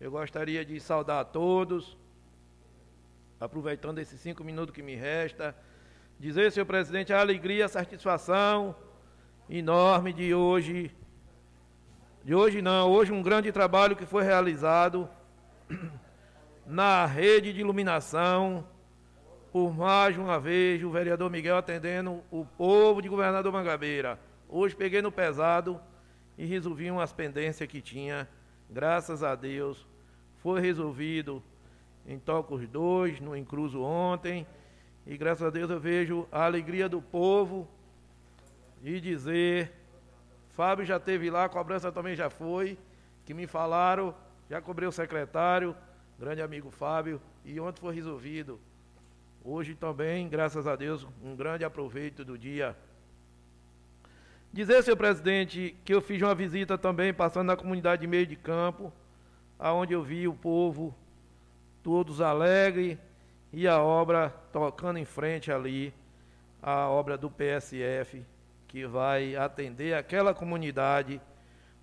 Eu 0.00 0.12
gostaria 0.12 0.64
de 0.64 0.78
saudar 0.78 1.18
a 1.18 1.24
todos, 1.24 1.98
aproveitando 3.40 3.98
esses 3.98 4.20
cinco 4.20 4.44
minutos 4.44 4.72
que 4.72 4.84
me 4.84 4.94
resta, 4.94 5.52
dizer, 6.16 6.52
senhor 6.52 6.66
presidente, 6.66 7.12
a 7.12 7.18
alegria, 7.18 7.64
a 7.64 7.68
satisfação 7.68 8.72
enorme 9.50 10.12
de 10.12 10.32
hoje. 10.32 10.92
De 12.28 12.34
hoje 12.34 12.60
não, 12.60 12.90
hoje 12.90 13.10
um 13.10 13.22
grande 13.22 13.50
trabalho 13.50 13.96
que 13.96 14.04
foi 14.04 14.22
realizado 14.22 15.08
na 16.66 17.06
rede 17.06 17.54
de 17.54 17.60
iluminação, 17.60 18.68
por 19.50 19.74
mais 19.74 20.14
uma 20.18 20.38
vez, 20.38 20.84
o 20.84 20.90
vereador 20.90 21.30
Miguel 21.30 21.56
atendendo 21.56 22.22
o 22.30 22.44
povo 22.44 23.00
de 23.00 23.08
Governador 23.08 23.50
Mangabeira. 23.50 24.20
Hoje 24.46 24.76
peguei 24.76 25.00
no 25.00 25.10
pesado 25.10 25.80
e 26.36 26.44
resolvi 26.44 26.90
umas 26.90 27.14
pendências 27.14 27.66
que 27.66 27.80
tinha. 27.80 28.28
Graças 28.68 29.22
a 29.22 29.34
Deus, 29.34 29.86
foi 30.42 30.60
resolvido 30.60 31.42
em 32.06 32.18
Tocos 32.18 32.68
2, 32.68 33.20
no 33.20 33.34
Encruzo 33.34 33.80
ontem. 33.80 34.46
E 35.06 35.16
graças 35.16 35.46
a 35.46 35.48
Deus 35.48 35.70
eu 35.70 35.80
vejo 35.80 36.28
a 36.30 36.44
alegria 36.44 36.90
do 36.90 37.00
povo 37.00 37.66
de 38.82 39.00
dizer. 39.00 39.77
Fábio 40.58 40.84
já 40.84 40.98
teve 40.98 41.30
lá, 41.30 41.44
a 41.44 41.48
cobrança 41.48 41.92
também 41.92 42.16
já 42.16 42.28
foi. 42.28 42.76
Que 43.24 43.32
me 43.32 43.46
falaram, 43.46 44.12
já 44.50 44.60
cobrei 44.60 44.88
o 44.88 44.90
secretário, 44.90 45.72
grande 46.18 46.42
amigo 46.42 46.68
Fábio, 46.68 47.22
e 47.44 47.60
ontem 47.60 47.80
foi 47.80 47.94
resolvido. 47.94 48.58
Hoje 49.44 49.76
também, 49.76 50.28
graças 50.28 50.66
a 50.66 50.74
Deus, 50.74 51.06
um 51.22 51.36
grande 51.36 51.64
aproveito 51.64 52.24
do 52.24 52.36
dia. 52.36 52.76
Dizer, 54.52 54.82
senhor 54.82 54.96
presidente, 54.96 55.76
que 55.84 55.94
eu 55.94 56.00
fiz 56.00 56.20
uma 56.20 56.34
visita 56.34 56.76
também, 56.76 57.14
passando 57.14 57.46
na 57.46 57.56
comunidade 57.56 58.00
de 58.00 58.08
meio 58.08 58.26
de 58.26 58.34
campo, 58.34 58.92
aonde 59.60 59.92
eu 59.92 60.02
vi 60.02 60.26
o 60.26 60.34
povo 60.34 60.92
todos 61.84 62.20
alegres, 62.20 62.98
e 63.52 63.68
a 63.68 63.80
obra 63.80 64.34
tocando 64.52 64.98
em 64.98 65.04
frente 65.04 65.52
ali, 65.52 65.94
a 66.60 66.88
obra 66.88 67.16
do 67.16 67.30
PSF, 67.30 68.24
que 68.68 68.86
vai 68.86 69.34
atender 69.34 69.94
aquela 69.94 70.34
comunidade. 70.34 71.20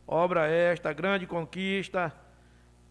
Obra 0.07 0.47
esta, 0.47 0.93
grande 0.93 1.25
conquista, 1.25 2.13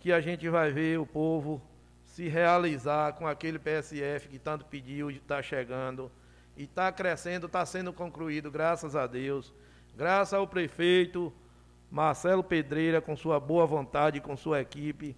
que 0.00 0.12
a 0.12 0.20
gente 0.20 0.48
vai 0.48 0.70
ver 0.70 0.98
o 0.98 1.06
povo 1.06 1.62
se 2.04 2.28
realizar 2.28 3.14
com 3.14 3.26
aquele 3.26 3.58
PSF 3.58 4.28
que 4.28 4.38
tanto 4.38 4.66
pediu 4.66 5.10
e 5.10 5.16
está 5.16 5.40
chegando. 5.40 6.10
E 6.56 6.64
está 6.64 6.92
crescendo, 6.92 7.46
está 7.46 7.64
sendo 7.64 7.92
concluído, 7.92 8.50
graças 8.50 8.94
a 8.94 9.06
Deus. 9.06 9.54
Graças 9.96 10.34
ao 10.34 10.46
prefeito 10.46 11.32
Marcelo 11.90 12.42
Pedreira, 12.42 13.00
com 13.00 13.16
sua 13.16 13.38
boa 13.38 13.64
vontade, 13.66 14.20
com 14.20 14.36
sua 14.36 14.60
equipe, 14.60 15.16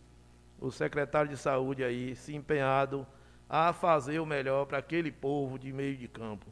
o 0.60 0.70
secretário 0.70 1.30
de 1.30 1.36
saúde 1.36 1.82
aí, 1.82 2.14
se 2.14 2.34
empenhado 2.34 3.06
a 3.48 3.72
fazer 3.72 4.18
o 4.20 4.26
melhor 4.26 4.66
para 4.66 4.78
aquele 4.78 5.10
povo 5.10 5.58
de 5.58 5.72
meio 5.72 5.96
de 5.96 6.06
campo. 6.06 6.46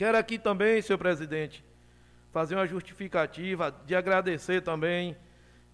Quero 0.00 0.16
aqui 0.16 0.38
também, 0.38 0.80
senhor 0.80 0.96
presidente, 0.96 1.62
fazer 2.32 2.54
uma 2.54 2.66
justificativa 2.66 3.70
de 3.84 3.94
agradecer 3.94 4.62
também 4.62 5.14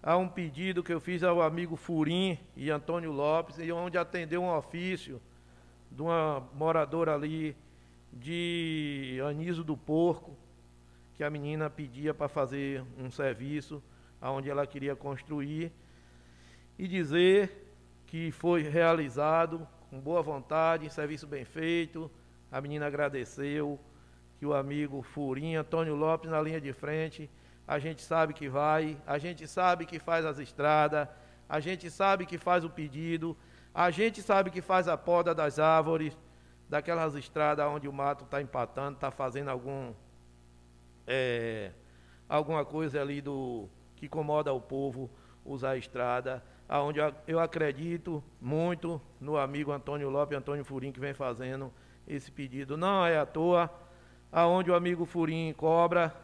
a 0.03 0.17
um 0.17 0.29
pedido 0.29 0.83
que 0.83 0.93
eu 0.93 0.99
fiz 0.99 1.23
ao 1.23 1.41
amigo 1.41 1.77
Furim 1.77 2.37
e 2.57 2.69
Antônio 2.69 3.13
Lopes, 3.13 3.57
e 3.61 3.71
onde 3.71 3.97
atendeu 3.97 4.43
um 4.43 4.53
ofício 4.53 5.23
de 5.93 6.03
uma 6.03 6.41
moradora 6.55 7.15
ali 7.15 7.57
de 8.13 9.21
Aniso 9.29 9.63
do 9.63 9.77
Porco, 9.77 10.37
que 11.15 11.23
a 11.23 11.31
menina 11.31 11.71
pedia 11.71 12.13
para 12.13 12.27
fazer 12.27 12.83
um 12.99 13.13
serviço 13.13 13.81
aonde 14.21 14.51
ela 14.51 14.67
queria 14.67 14.97
construir 14.97 15.71
e 16.77 16.89
dizer 16.89 17.73
que 18.09 18.33
foi 18.33 18.63
realizado 18.63 19.69
com 19.89 20.01
boa 20.01 20.21
vontade, 20.21 20.93
serviço 20.93 21.29
bem 21.29 21.45
feito. 21.45 22.11
A 22.51 22.61
menina 22.61 22.89
agradeceu, 22.89 23.79
que 24.39 24.47
o 24.47 24.55
amigo 24.55 25.03
Furinha, 25.03 25.61
Antônio 25.61 25.95
Lopes 25.95 26.31
na 26.31 26.41
linha 26.41 26.61
de 26.61 26.73
frente, 26.73 27.31
a 27.67 27.79
gente 27.79 28.03
sabe 28.03 28.33
que 28.33 28.49
vai, 28.49 28.97
a 29.07 29.19
gente 29.19 29.47
sabe 29.49 29.87
que 29.87 29.99
faz 29.99 30.25
as 30.25 30.39
estradas, 30.39 31.09
a 31.49 31.59
gente 31.61 31.91
sabe 31.91 32.27
que 32.27 32.39
faz 32.39 32.65
o 32.65 32.71
pedido, 32.71 33.37
a 33.75 33.91
gente 33.91 34.23
sabe 34.23 34.51
que 34.51 34.61
faz 34.61 34.89
a 34.89 34.97
poda 34.97 35.35
das 35.35 35.59
árvores, 35.59 36.17
daquelas 36.69 37.15
estradas 37.15 37.67
onde 37.67 37.89
o 37.89 37.93
mato 37.93 38.25
está 38.25 38.41
empatando, 38.41 38.97
está 38.97 39.11
fazendo 39.11 39.49
algum 39.49 39.93
é, 41.07 41.71
alguma 42.29 42.65
coisa 42.65 43.01
ali 43.01 43.21
do 43.21 43.69
que 43.95 44.07
incomoda 44.07 44.53
o 44.53 44.61
povo 44.61 45.09
usar 45.45 45.71
a 45.71 45.77
estrada, 45.77 46.43
aonde 46.69 46.99
eu 47.27 47.39
acredito 47.39 48.23
muito 48.41 49.01
no 49.21 49.37
amigo 49.37 49.71
Antônio 49.71 50.11
Lopes, 50.11 50.37
Antônio 50.37 50.65
Furim 50.65 50.91
que 50.91 50.99
vem 50.99 51.15
fazendo 51.15 51.73
esse 52.07 52.31
pedido. 52.31 52.77
Não 52.77 53.07
é 53.07 53.17
à 53.17 53.25
toa, 53.25 53.71
aonde 54.31 54.71
o 54.71 54.75
amigo 54.75 55.05
Furim 55.05 55.53
cobra 55.53 56.15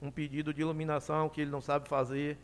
um 0.00 0.10
pedido 0.10 0.52
de 0.52 0.60
iluminação 0.60 1.28
que 1.28 1.40
ele 1.40 1.50
não 1.50 1.60
sabe 1.60 1.88
fazer, 1.88 2.38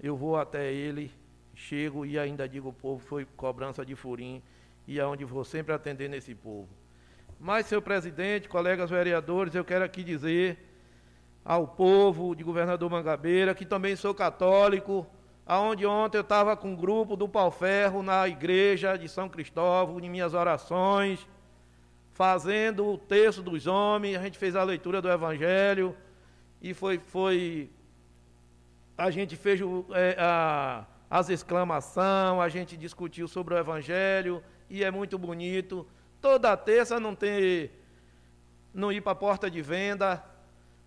eu 0.00 0.16
vou 0.16 0.36
até 0.36 0.72
ele, 0.72 1.10
chego 1.54 2.04
e 2.04 2.18
ainda 2.18 2.48
digo 2.48 2.68
o 2.68 2.72
povo 2.72 2.98
foi 3.04 3.24
cobrança 3.36 3.84
de 3.84 3.94
Furim 3.94 4.42
e 4.86 5.00
aonde 5.00 5.24
vou 5.24 5.44
sempre 5.44 5.72
atender 5.72 6.08
nesse 6.08 6.34
povo. 6.34 6.68
Mas, 7.38 7.66
senhor 7.66 7.82
presidente, 7.82 8.48
colegas 8.48 8.90
vereadores, 8.90 9.54
eu 9.54 9.64
quero 9.64 9.84
aqui 9.84 10.02
dizer 10.02 10.58
ao 11.44 11.66
povo 11.66 12.34
de 12.34 12.42
governador 12.42 12.90
Mangabeira 12.90 13.54
que 13.54 13.64
também 13.64 13.94
sou 13.94 14.14
católico, 14.14 15.06
aonde 15.46 15.86
ontem 15.86 16.18
eu 16.18 16.22
estava 16.22 16.56
com 16.56 16.72
um 16.72 16.76
grupo 16.76 17.16
do 17.16 17.28
Pau 17.28 17.50
Ferro 17.50 18.02
na 18.02 18.26
igreja 18.26 18.96
de 18.96 19.08
São 19.08 19.28
Cristóvão, 19.28 20.00
em 20.00 20.10
minhas 20.10 20.34
orações, 20.34 21.26
fazendo 22.16 22.86
o 22.86 22.96
texto 22.96 23.42
dos 23.42 23.66
homens, 23.66 24.16
a 24.16 24.22
gente 24.22 24.38
fez 24.38 24.56
a 24.56 24.62
leitura 24.62 25.02
do 25.02 25.10
Evangelho, 25.10 25.94
e 26.62 26.72
foi, 26.72 26.98
foi 26.98 27.68
a 28.96 29.10
gente 29.10 29.36
fez 29.36 29.60
é, 29.92 30.16
a, 30.18 30.86
as 31.10 31.28
exclamações, 31.28 32.40
a 32.40 32.48
gente 32.48 32.74
discutiu 32.74 33.28
sobre 33.28 33.52
o 33.52 33.58
Evangelho, 33.58 34.42
e 34.70 34.82
é 34.82 34.90
muito 34.90 35.18
bonito. 35.18 35.86
Toda 36.18 36.56
terça 36.56 36.98
não 36.98 37.14
tem, 37.14 37.70
não 38.72 38.90
ir 38.90 39.02
para 39.02 39.12
a 39.12 39.14
porta 39.14 39.50
de 39.50 39.60
venda, 39.60 40.24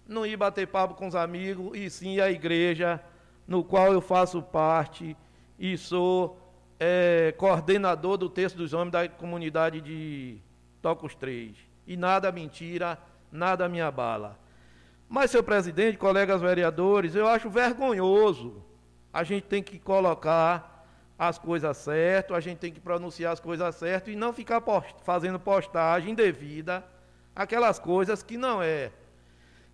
não 0.07 0.25
ir 0.25 0.35
bater 0.35 0.65
papo 0.65 0.95
com 0.95 1.05
os 1.05 1.13
amigos, 1.13 1.77
e 1.77 1.91
sim 1.91 2.19
a 2.19 2.31
igreja, 2.31 2.99
no 3.47 3.63
qual 3.63 3.93
eu 3.93 4.01
faço 4.01 4.41
parte 4.41 5.15
e 5.59 5.77
sou 5.77 6.39
é, 6.79 7.35
coordenador 7.37 8.17
do 8.17 8.27
texto 8.27 8.55
dos 8.55 8.73
homens 8.73 8.93
da 8.93 9.07
comunidade 9.07 9.79
de 9.79 10.41
Tocos 10.81 11.15
3. 11.15 11.55
E 11.85 11.97
nada 11.97 12.31
mentira, 12.31 12.97
nada 13.31 13.67
me 13.67 13.81
abala. 13.81 14.37
Mas, 15.07 15.31
senhor 15.31 15.43
presidente, 15.43 15.97
colegas 15.97 16.41
vereadores, 16.41 17.15
eu 17.15 17.27
acho 17.27 17.49
vergonhoso. 17.49 18.63
A 19.11 19.23
gente 19.23 19.43
tem 19.43 19.63
que 19.63 19.79
colocar 19.79 20.85
as 21.17 21.37
coisas 21.37 21.75
certas, 21.75 22.37
a 22.37 22.39
gente 22.39 22.59
tem 22.59 22.71
que 22.71 22.79
pronunciar 22.79 23.33
as 23.33 23.39
coisas 23.39 23.75
certas 23.75 24.13
e 24.13 24.15
não 24.15 24.31
ficar 24.31 24.61
post 24.61 24.95
fazendo 25.03 25.39
postagem 25.39 26.11
indevida, 26.11 26.85
aquelas 27.35 27.77
coisas 27.79 28.23
que 28.23 28.37
não 28.37 28.61
é. 28.61 28.91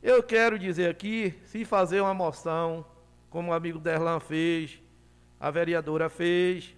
Eu 0.02 0.23
quero 0.23 0.57
dizer 0.57 0.90
aqui, 0.90 1.40
se 1.44 1.65
fazer 1.65 2.02
uma 2.02 2.14
moção 2.14 2.86
como 3.30 3.52
o 3.52 3.53
amigo 3.53 3.77
Derlan 3.77 4.19
fez, 4.19 4.80
a 5.40 5.52
vereadora 5.52 6.10
fez. 6.10 6.76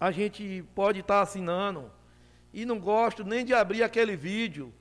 A 0.00 0.10
gente 0.10 0.64
pode 0.74 1.00
estar 1.00 1.20
assinando 1.20 1.90
e 2.52 2.64
não 2.64 2.78
gosto 2.78 3.24
nem 3.24 3.44
de 3.44 3.54
abrir 3.54 3.82
aquele 3.82 4.16
vídeo, 4.16 4.72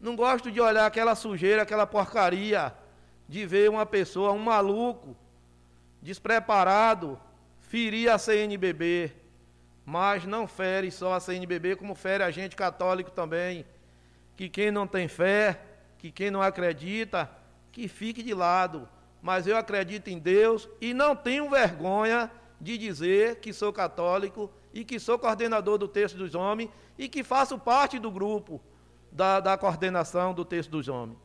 não 0.00 0.14
gosto 0.14 0.50
de 0.50 0.60
olhar 0.60 0.86
aquela 0.86 1.14
sujeira, 1.14 1.62
aquela 1.62 1.86
porcaria, 1.86 2.72
de 3.28 3.44
ver 3.46 3.68
uma 3.68 3.84
pessoa, 3.84 4.32
um 4.32 4.38
maluco, 4.38 5.16
despreparado, 6.00 7.20
ferir 7.58 8.10
a 8.10 8.16
CNBB. 8.16 9.12
Mas 9.84 10.24
não 10.24 10.46
fere 10.46 10.90
só 10.90 11.14
a 11.14 11.20
CNBB, 11.20 11.76
como 11.76 11.94
fere 11.94 12.22
a 12.22 12.30
gente 12.30 12.54
católico 12.54 13.10
também. 13.10 13.66
Que 14.36 14.48
quem 14.48 14.70
não 14.70 14.86
tem 14.86 15.08
fé, 15.08 15.60
que 15.98 16.10
quem 16.10 16.30
não 16.30 16.40
acredita, 16.40 17.30
que 17.72 17.88
fique 17.88 18.22
de 18.22 18.34
lado 18.34 18.88
mas 19.20 19.46
eu 19.46 19.56
acredito 19.56 20.08
em 20.08 20.18
Deus 20.18 20.68
e 20.80 20.94
não 20.94 21.14
tenho 21.14 21.50
vergonha 21.50 22.30
de 22.60 22.78
dizer 22.78 23.36
que 23.36 23.52
sou 23.52 23.72
católico 23.72 24.50
e 24.72 24.84
que 24.84 24.98
sou 24.98 25.18
coordenador 25.18 25.78
do 25.78 25.88
texto 25.88 26.16
dos 26.16 26.34
homens 26.34 26.70
e 26.96 27.08
que 27.08 27.22
faço 27.22 27.58
parte 27.58 27.98
do 27.98 28.10
grupo 28.10 28.60
da, 29.10 29.40
da 29.40 29.56
coordenação 29.56 30.34
do 30.34 30.44
texto 30.44 30.70
dos 30.70 30.88
homens. 30.88 31.18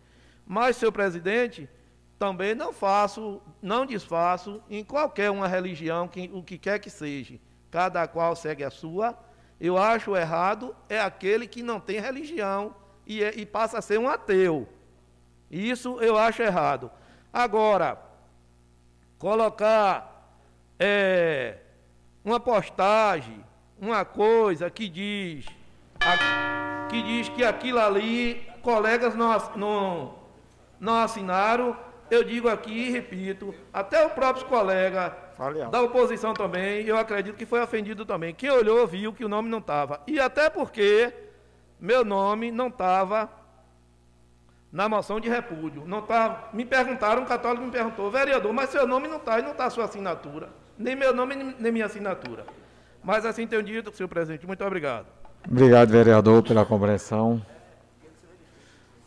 Mas, 0.46 0.78
senhor 0.78 0.92
presidente, 0.92 1.70
também 2.18 2.56
não 2.56 2.72
faço, 2.72 3.42
não 3.62 3.86
desfaço 3.86 4.62
em 4.70 4.84
qualquer 4.84 5.30
uma 5.30 5.48
religião, 5.48 6.08
que, 6.08 6.30
o 6.34 6.44
que 6.44 6.58
quer 6.58 6.80
que 6.80 6.90
seja. 6.90 7.40
Cada 7.70 8.08
qual 8.08 8.36
segue 8.36 8.64
a 8.64 8.70
sua. 8.70 9.18
Eu 9.60 9.78
acho 9.78 10.16
errado 10.16 10.76
é 10.88 11.00
aquele 11.00 11.48
que 11.48 11.64
não 11.64 11.80
tem 11.80 12.00
religião 12.00 12.76
e, 13.06 13.24
é, 13.24 13.34
e 13.36 13.46
passa 13.46 13.80
a 13.80 13.82
ser 13.82 14.00
um 14.00 14.08
ateu. 14.08 14.68
Isso 15.50 16.00
eu 16.02 16.18
acho 16.18 16.42
errado. 16.42 16.92
Agora, 17.32 17.98
colocar 19.18 20.38
é, 20.80 21.60
uma 22.24 22.40
postagem, 22.40 23.44
uma 23.80 24.06
coisa 24.06 24.70
que 24.70 24.88
diz, 24.88 25.46
que 26.90 27.04
diz 27.04 27.30
que 27.30 27.44
aquilo 27.44 27.80
ali, 27.80 28.48
colegas 28.62 29.14
não, 29.16 29.38
não, 29.56 30.16
não 30.80 30.96
assinaram, 30.96 31.76
eu 32.10 32.24
digo 32.24 32.48
aqui 32.48 32.72
e 32.72 32.92
repito, 32.92 33.54
até 33.74 34.06
o 34.06 34.10
próprio 34.12 34.46
colega 34.46 35.16
da 35.72 35.82
oposição 35.82 36.34
também, 36.34 36.86
eu 36.86 36.98
acredito 36.98 37.36
que 37.36 37.46
foi 37.46 37.62
ofendido 37.62 38.06
também. 38.06 38.34
Quem 38.34 38.50
olhou 38.50 38.86
viu 38.86 39.12
que 39.12 39.26
o 39.26 39.30
nome 39.30 39.50
não 39.50 39.58
estava. 39.58 40.00
E 40.06 40.20
até 40.20 40.50
porque 40.50 41.12
meu 41.80 42.06
nome 42.06 42.52
não 42.52 42.68
estava 42.68 43.30
na 44.72 44.88
moção 44.88 45.20
de 45.20 45.28
repúdio. 45.28 45.84
Não 45.86 46.02
tá, 46.02 46.50
me 46.54 46.66
perguntaram, 46.66 47.24
um 47.24 47.26
católico 47.26 47.66
me 47.66 47.72
perguntou, 47.72 48.10
vereador, 48.10 48.54
mas 48.54 48.70
seu 48.70 48.88
nome 48.88 49.08
não 49.08 49.18
está, 49.18 49.40
e 49.40 49.42
não 49.42 49.52
está 49.52 49.66
a 49.66 49.70
sua 49.70 49.86
assinatura. 49.86 50.50
Nem 50.78 50.96
meu 50.96 51.14
nome, 51.14 51.56
nem 51.60 51.72
minha 51.72 51.86
assinatura. 51.86 52.46
Mas 53.04 53.26
assim 53.26 53.46
tenho 53.46 53.62
dito, 53.62 53.96
senhor 53.96 54.08
presidente. 54.08 54.48
Muito 54.48 54.64
obrigado. 54.64 55.06
Obrigado, 55.48 55.90
vereador, 55.90 56.42
pela 56.42 56.66
compreensão. 56.66 57.46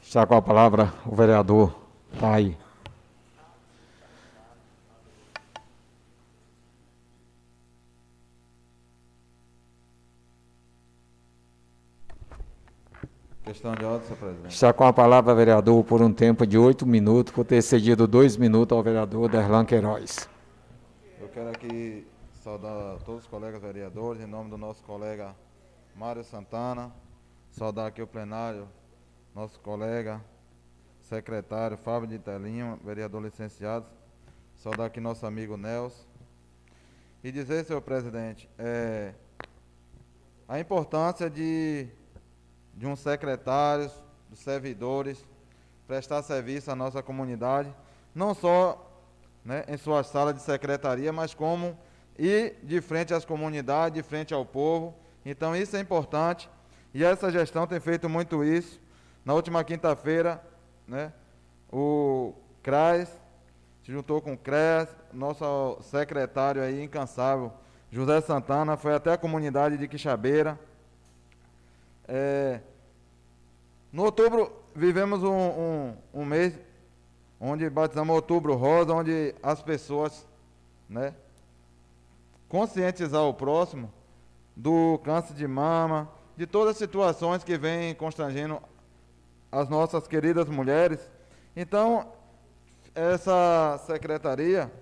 Está 0.02 0.26
com 0.26 0.34
a 0.34 0.42
palavra 0.42 0.92
o 1.04 1.14
vereador 1.14 1.74
Pai. 2.20 2.56
Questão 13.44 13.74
de 13.74 13.84
ordem, 13.84 14.06
senhor 14.06 14.18
presidente. 14.18 14.52
Está 14.52 14.72
com 14.72 14.84
a 14.84 14.92
palavra, 14.92 15.34
vereador, 15.34 15.82
por 15.84 16.02
um 16.02 16.12
tempo 16.12 16.46
de 16.46 16.58
oito 16.58 16.84
minutos, 16.86 17.32
por 17.32 17.44
ter 17.44 17.62
cedido 17.62 18.06
dois 18.06 18.36
minutos 18.36 18.76
ao 18.76 18.82
vereador 18.82 19.28
Derlan 19.28 19.64
Queiroz. 19.64 20.28
Eu 21.18 21.30
quero 21.30 21.48
aqui 21.48 22.06
saudar 22.44 22.98
todos 22.98 23.22
os 23.22 23.26
colegas 23.26 23.62
vereadores, 23.62 24.20
em 24.20 24.26
nome 24.26 24.50
do 24.50 24.58
nosso 24.58 24.82
colega 24.84 25.34
Mário 25.94 26.22
Santana, 26.22 26.92
saudar 27.50 27.86
aqui 27.86 28.02
o 28.02 28.06
plenário, 28.06 28.68
nosso 29.34 29.58
colega 29.60 30.22
secretário 31.00 31.78
Fábio 31.78 32.06
de 32.06 32.18
Telinho, 32.18 32.78
vereador 32.84 33.22
licenciado, 33.22 33.86
saudar 34.56 34.86
aqui 34.86 35.00
nosso 35.00 35.24
amigo 35.24 35.56
Nelson. 35.56 36.04
E 37.24 37.32
dizer, 37.32 37.64
senhor 37.64 37.80
presidente, 37.80 38.46
é, 38.58 39.14
a 40.46 40.60
importância 40.60 41.30
de, 41.30 41.88
de 42.74 42.86
um 42.86 42.94
secretário, 42.94 43.90
dos 44.28 44.40
servidores, 44.40 45.24
prestar 45.86 46.22
serviço 46.22 46.70
à 46.70 46.76
nossa 46.76 47.02
comunidade, 47.02 47.74
não 48.14 48.34
só 48.34 48.85
né, 49.46 49.64
em 49.68 49.78
sua 49.78 50.02
sala 50.02 50.34
de 50.34 50.42
secretaria, 50.42 51.12
mas 51.12 51.32
como 51.32 51.78
ir 52.18 52.56
de 52.62 52.80
frente 52.80 53.14
às 53.14 53.24
comunidades, 53.24 53.94
de 53.94 54.02
frente 54.02 54.34
ao 54.34 54.44
povo. 54.44 54.94
Então 55.24 55.56
isso 55.56 55.76
é 55.76 55.80
importante 55.80 56.50
e 56.92 57.04
essa 57.04 57.30
gestão 57.30 57.66
tem 57.66 57.80
feito 57.80 58.08
muito 58.08 58.44
isso. 58.44 58.80
Na 59.24 59.32
última 59.32 59.64
quinta-feira, 59.64 60.42
né, 60.86 61.12
o 61.72 62.34
CRAS 62.62 63.08
se 63.86 63.92
juntou 63.92 64.20
com 64.20 64.32
o 64.32 64.36
CRES, 64.36 64.88
nosso 65.12 65.78
secretário 65.80 66.60
aí 66.60 66.82
incansável, 66.82 67.52
José 67.88 68.20
Santana, 68.20 68.76
foi 68.76 68.92
até 68.92 69.12
a 69.12 69.16
comunidade 69.16 69.78
de 69.78 69.86
Quixabeira. 69.86 70.58
É, 72.08 72.58
no 73.92 74.02
outubro, 74.02 74.52
vivemos 74.74 75.22
um, 75.22 75.32
um, 75.32 75.96
um, 76.12 76.24
mês 76.24 76.58
onde 77.40 77.68
batizamos 77.68 78.14
Outubro 78.14 78.54
Rosa, 78.54 78.94
onde 78.94 79.34
as 79.42 79.62
pessoas, 79.62 80.26
né, 80.88 81.14
conscientizar 82.48 83.22
o 83.22 83.34
próximo 83.34 83.92
do 84.54 84.98
câncer 85.04 85.34
de 85.34 85.46
mama, 85.46 86.10
de 86.36 86.46
todas 86.46 86.72
as 86.72 86.78
situações 86.78 87.44
que 87.44 87.56
vêm 87.56 87.94
constrangendo 87.94 88.60
as 89.50 89.68
nossas 89.68 90.06
queridas 90.06 90.48
mulheres. 90.48 91.00
Então, 91.54 92.12
essa 92.94 93.78
secretaria, 93.86 94.72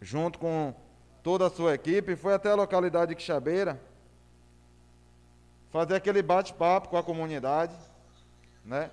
junto 0.00 0.38
com 0.38 0.74
toda 1.22 1.46
a 1.46 1.50
sua 1.50 1.74
equipe, 1.74 2.14
foi 2.16 2.34
até 2.34 2.50
a 2.50 2.54
localidade 2.54 3.10
de 3.10 3.16
Quixabeira 3.16 3.80
fazer 5.70 5.96
aquele 5.96 6.22
bate-papo 6.22 6.88
com 6.88 6.96
a 6.96 7.02
comunidade, 7.02 7.74
né? 8.64 8.90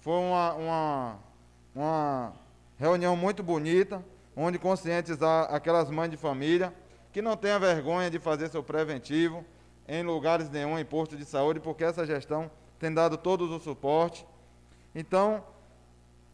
Foi 0.00 0.14
uma, 0.14 0.52
uma, 0.54 1.18
uma 1.78 2.32
reunião 2.76 3.16
muito 3.16 3.40
bonita, 3.40 4.04
onde 4.36 4.58
conscientizar 4.58 5.54
aquelas 5.54 5.88
mães 5.88 6.10
de 6.10 6.16
família 6.16 6.74
que 7.12 7.22
não 7.22 7.36
tenha 7.36 7.56
vergonha 7.56 8.10
de 8.10 8.18
fazer 8.18 8.48
seu 8.48 8.64
preventivo 8.64 9.44
em 9.86 10.02
lugares 10.02 10.50
nenhum, 10.50 10.76
em 10.76 10.84
posto 10.84 11.16
de 11.16 11.24
saúde, 11.24 11.60
porque 11.60 11.84
essa 11.84 12.04
gestão 12.04 12.50
tem 12.80 12.92
dado 12.92 13.16
todos 13.16 13.52
o 13.52 13.60
suporte. 13.60 14.26
Então, 14.92 15.44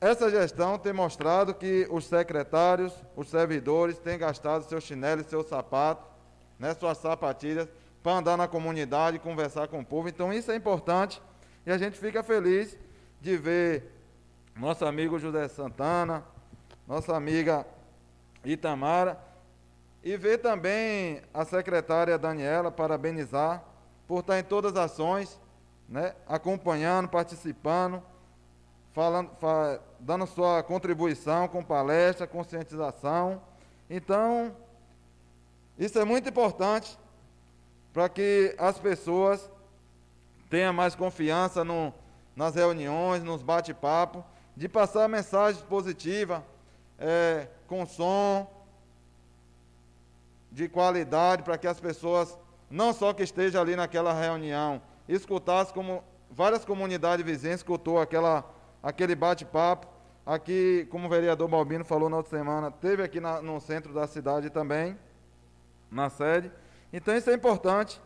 essa 0.00 0.30
gestão 0.30 0.78
tem 0.78 0.94
mostrado 0.94 1.52
que 1.52 1.86
os 1.90 2.06
secretários, 2.06 2.94
os 3.14 3.28
servidores 3.28 3.98
têm 3.98 4.16
gastado 4.16 4.64
seus 4.64 4.82
chinelos, 4.82 5.26
seus 5.26 5.46
sapatos, 5.46 6.06
né, 6.58 6.72
suas 6.72 6.96
sapatilhas, 6.96 7.68
para 8.02 8.16
andar 8.16 8.38
na 8.38 8.48
comunidade, 8.48 9.18
conversar 9.18 9.68
com 9.68 9.80
o 9.80 9.84
povo. 9.84 10.08
Então, 10.08 10.32
isso 10.32 10.50
é 10.50 10.56
importante 10.56 11.20
e 11.66 11.70
a 11.70 11.76
gente 11.76 11.98
fica 11.98 12.22
feliz 12.22 12.78
de 13.20 13.36
ver 13.36 13.93
nosso 14.56 14.84
amigo 14.84 15.18
José 15.18 15.48
Santana, 15.48 16.24
nossa 16.86 17.16
amiga 17.16 17.66
Itamara, 18.44 19.18
e 20.02 20.16
ver 20.16 20.38
também 20.38 21.22
a 21.32 21.44
secretária 21.44 22.18
Daniela, 22.18 22.70
parabenizar 22.70 23.64
por 24.06 24.20
estar 24.20 24.38
em 24.38 24.44
todas 24.44 24.72
as 24.76 24.92
ações, 24.92 25.40
né, 25.88 26.14
acompanhando, 26.26 27.08
participando, 27.08 28.02
falando, 28.92 29.30
fa, 29.40 29.80
dando 29.98 30.26
sua 30.26 30.62
contribuição 30.62 31.48
com 31.48 31.64
palestra, 31.64 32.26
conscientização. 32.26 33.42
Então, 33.88 34.54
isso 35.78 35.98
é 35.98 36.04
muito 36.04 36.28
importante 36.28 36.98
para 37.92 38.08
que 38.08 38.54
as 38.58 38.78
pessoas 38.78 39.50
tenham 40.50 40.72
mais 40.72 40.94
confiança 40.94 41.64
no, 41.64 41.92
nas 42.36 42.54
reuniões, 42.54 43.24
nos 43.24 43.42
bate-papo, 43.42 44.24
de 44.56 44.68
passar 44.68 45.08
mensagens 45.08 45.62
positivas, 45.62 46.40
é, 46.98 47.48
com 47.66 47.84
som, 47.86 48.48
de 50.50 50.68
qualidade 50.68 51.42
para 51.42 51.58
que 51.58 51.66
as 51.66 51.80
pessoas, 51.80 52.38
não 52.70 52.92
só 52.92 53.12
que 53.12 53.22
estejam 53.22 53.60
ali 53.60 53.74
naquela 53.74 54.12
reunião, 54.12 54.80
escutassem 55.08 55.74
como 55.74 56.04
várias 56.30 56.64
comunidades 56.64 57.24
vizinhas 57.24 57.60
escutou 57.60 58.00
aquela, 58.00 58.44
aquele 58.82 59.14
bate-papo. 59.14 59.88
Aqui, 60.26 60.86
como 60.90 61.06
o 61.06 61.10
vereador 61.10 61.48
Balbino 61.48 61.84
falou 61.84 62.08
na 62.08 62.16
outra 62.16 62.38
semana, 62.38 62.70
teve 62.70 63.02
aqui 63.02 63.20
na, 63.20 63.42
no 63.42 63.60
centro 63.60 63.92
da 63.92 64.06
cidade 64.06 64.48
também, 64.48 64.98
na 65.90 66.08
sede. 66.08 66.50
Então 66.92 67.14
isso 67.14 67.28
é 67.28 67.34
importante 67.34 68.00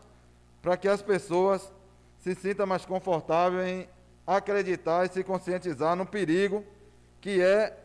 para 0.61 0.75
que 0.75 0.87
as 0.87 1.01
pessoas 1.01 1.71
se 2.17 2.35
sintam 2.35 2.65
mais 2.67 2.85
confortáveis 2.85 3.67
em 3.69 3.89
acreditar 4.37 5.05
e 5.05 5.09
se 5.09 5.23
conscientizar 5.23 5.95
no 5.95 6.05
perigo 6.05 6.63
que 7.19 7.41
é 7.41 7.75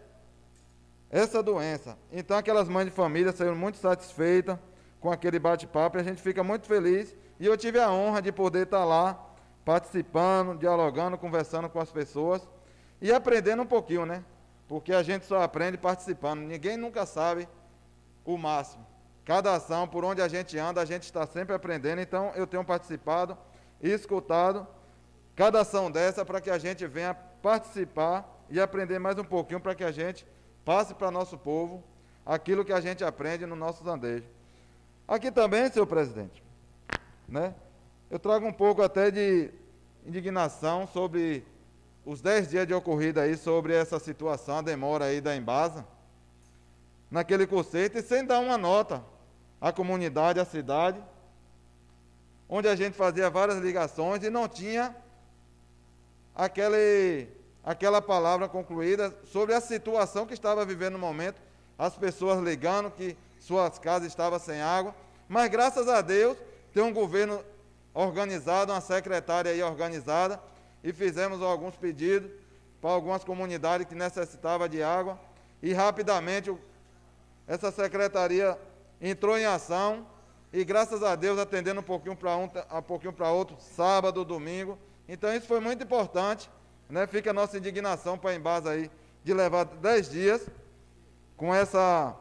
essa 1.10 1.42
doença. 1.42 1.96
Então 2.12 2.36
aquelas 2.36 2.68
mães 2.68 2.86
de 2.86 2.90
família 2.90 3.32
saíram 3.32 3.56
muito 3.56 3.78
satisfeitas 3.78 4.58
com 5.00 5.10
aquele 5.10 5.38
bate-papo 5.38 5.96
e 5.96 6.00
a 6.00 6.04
gente 6.04 6.20
fica 6.20 6.44
muito 6.44 6.66
feliz. 6.66 7.16
E 7.40 7.46
eu 7.46 7.56
tive 7.56 7.78
a 7.78 7.90
honra 7.90 8.20
de 8.20 8.30
poder 8.30 8.64
estar 8.64 8.84
lá 8.84 9.18
participando, 9.64 10.58
dialogando, 10.58 11.16
conversando 11.16 11.68
com 11.68 11.80
as 11.80 11.90
pessoas 11.90 12.46
e 13.00 13.12
aprendendo 13.12 13.62
um 13.62 13.66
pouquinho, 13.66 14.04
né? 14.04 14.22
Porque 14.68 14.92
a 14.92 15.02
gente 15.02 15.24
só 15.24 15.42
aprende 15.42 15.78
participando. 15.78 16.40
Ninguém 16.40 16.76
nunca 16.76 17.06
sabe 17.06 17.48
o 18.24 18.36
máximo. 18.36 18.86
Cada 19.24 19.54
ação, 19.54 19.88
por 19.88 20.04
onde 20.04 20.20
a 20.20 20.28
gente 20.28 20.58
anda, 20.58 20.80
a 20.80 20.84
gente 20.84 21.04
está 21.04 21.26
sempre 21.26 21.54
aprendendo. 21.54 22.00
Então, 22.00 22.32
eu 22.34 22.46
tenho 22.46 22.64
participado 22.64 23.36
e 23.82 23.90
escutado 23.90 24.66
cada 25.34 25.60
ação 25.60 25.90
dessa 25.90 26.24
para 26.24 26.40
que 26.40 26.50
a 26.50 26.58
gente 26.58 26.86
venha 26.86 27.14
participar 27.14 28.44
e 28.48 28.60
aprender 28.60 28.98
mais 28.98 29.18
um 29.18 29.24
pouquinho 29.24 29.60
para 29.60 29.74
que 29.74 29.84
a 29.84 29.90
gente 29.90 30.26
passe 30.64 30.94
para 30.94 31.10
nosso 31.10 31.36
povo 31.36 31.82
aquilo 32.24 32.64
que 32.64 32.72
a 32.72 32.80
gente 32.80 33.04
aprende 33.04 33.44
no 33.44 33.56
nosso 33.56 33.88
andejo. 33.88 34.26
Aqui 35.06 35.30
também, 35.30 35.70
senhor 35.70 35.86
presidente, 35.86 36.42
né, 37.28 37.54
eu 38.10 38.18
trago 38.18 38.46
um 38.46 38.52
pouco 38.52 38.82
até 38.82 39.10
de 39.10 39.50
indignação 40.06 40.86
sobre 40.86 41.44
os 42.04 42.20
10 42.20 42.48
dias 42.48 42.66
de 42.66 42.74
ocorrida 42.74 43.22
aí, 43.22 43.36
sobre 43.36 43.74
essa 43.74 43.98
situação, 43.98 44.58
a 44.58 44.62
demora 44.62 45.06
aí 45.06 45.20
da 45.20 45.34
Embasa, 45.34 45.86
naquele 47.10 47.46
conceito, 47.46 47.98
e 47.98 48.02
sem 48.02 48.24
dar 48.24 48.40
uma 48.40 48.58
nota 48.58 49.02
à 49.60 49.72
comunidade, 49.72 50.38
à 50.38 50.44
cidade, 50.44 51.02
onde 52.48 52.68
a 52.68 52.76
gente 52.76 52.94
fazia 52.94 53.30
várias 53.30 53.58
ligações 53.58 54.22
e 54.22 54.30
não 54.30 54.46
tinha 54.46 54.94
aquele 56.34 57.28
aquela 57.64 58.02
palavra 58.02 58.46
concluída 58.46 59.14
sobre 59.24 59.54
a 59.54 59.60
situação 59.60 60.26
que 60.26 60.34
estava 60.34 60.66
vivendo 60.66 60.94
no 60.94 60.98
momento, 60.98 61.40
as 61.78 61.96
pessoas 61.96 62.38
ligando 62.42 62.90
que 62.90 63.16
suas 63.40 63.78
casas 63.78 64.08
estavam 64.08 64.38
sem 64.38 64.60
água, 64.60 64.94
mas 65.28 65.50
graças 65.50 65.88
a 65.88 66.02
Deus 66.02 66.36
tem 66.74 66.82
um 66.82 66.92
governo 66.92 67.42
organizado, 67.94 68.72
uma 68.72 68.80
secretária 68.80 69.50
aí 69.50 69.62
organizada, 69.62 70.40
e 70.82 70.92
fizemos 70.92 71.40
alguns 71.40 71.74
pedidos 71.76 72.30
para 72.82 72.90
algumas 72.90 73.24
comunidades 73.24 73.86
que 73.86 73.94
necessitavam 73.94 74.68
de 74.68 74.82
água, 74.82 75.18
e 75.62 75.72
rapidamente 75.72 76.54
essa 77.46 77.70
secretaria 77.70 78.58
entrou 79.00 79.38
em 79.38 79.46
ação, 79.46 80.06
e 80.52 80.64
graças 80.64 81.02
a 81.02 81.16
Deus 81.16 81.38
atendendo 81.38 81.80
um 81.80 81.84
pouquinho 81.84 82.14
para 82.14 82.36
um, 82.36 82.44
um 82.44 82.82
pouquinho 82.82 83.12
para 83.12 83.30
outro, 83.30 83.56
sábado, 83.58 84.24
domingo. 84.24 84.78
Então 85.08 85.34
isso 85.34 85.46
foi 85.46 85.60
muito 85.60 85.82
importante 85.84 86.48
né, 86.88 87.06
fica 87.06 87.30
a 87.30 87.32
nossa 87.32 87.56
indignação 87.56 88.18
para 88.18 88.30
a 88.30 88.34
Embasa 88.34 88.70
aí 88.70 88.90
de 89.22 89.32
levar 89.32 89.64
dez 89.64 90.08
dias 90.08 90.46
com 91.36 91.54
essa 91.54 92.14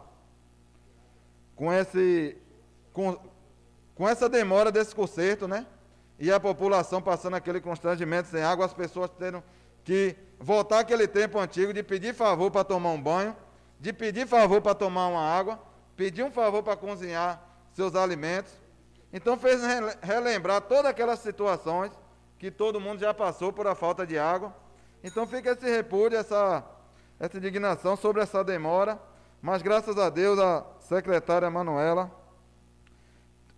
com 1.55 1.71
esse 1.71 2.37
com, 2.91 3.17
com 3.93 4.07
essa 4.07 4.29
demora 4.29 4.71
desse 4.71 4.95
conserto, 4.95 5.47
né? 5.47 5.67
E 6.17 6.31
a 6.31 6.39
população 6.39 7.01
passando 7.01 7.35
aquele 7.35 7.59
constrangimento 7.59 8.29
sem 8.29 8.41
água, 8.41 8.65
as 8.65 8.73
pessoas 8.73 9.11
tendo 9.17 9.43
que 9.83 10.15
voltar 10.39 10.79
aquele 10.79 11.07
tempo 11.07 11.37
antigo 11.39 11.73
de 11.73 11.83
pedir 11.83 12.13
favor 12.13 12.49
para 12.49 12.63
tomar 12.63 12.91
um 12.91 13.01
banho, 13.01 13.35
de 13.79 13.91
pedir 13.91 14.27
favor 14.27 14.61
para 14.61 14.73
tomar 14.73 15.07
uma 15.07 15.21
água, 15.21 15.59
pedir 15.95 16.23
um 16.23 16.31
favor 16.31 16.63
para 16.63 16.77
cozinhar 16.77 17.41
seus 17.73 17.95
alimentos. 17.95 18.53
Então 19.11 19.37
fez 19.37 19.61
relembrar 20.01 20.61
todas 20.61 20.85
aquelas 20.85 21.19
situações 21.19 21.91
que 22.43 22.51
todo 22.51 22.77
mundo 22.77 22.99
já 22.99 23.13
passou 23.13 23.53
por 23.53 23.65
a 23.67 23.73
falta 23.73 24.05
de 24.05 24.19
água. 24.19 24.53
Então 25.01 25.25
fica 25.25 25.51
esse 25.51 25.65
repúdio, 25.65 26.17
essa, 26.17 26.61
essa 27.17 27.37
indignação 27.37 27.95
sobre 27.95 28.21
essa 28.21 28.43
demora. 28.43 28.99
Mas 29.41 29.61
graças 29.61 29.97
a 29.97 30.09
Deus 30.09 30.37
a 30.37 30.65
secretária 30.81 31.49
Manuela 31.49 32.11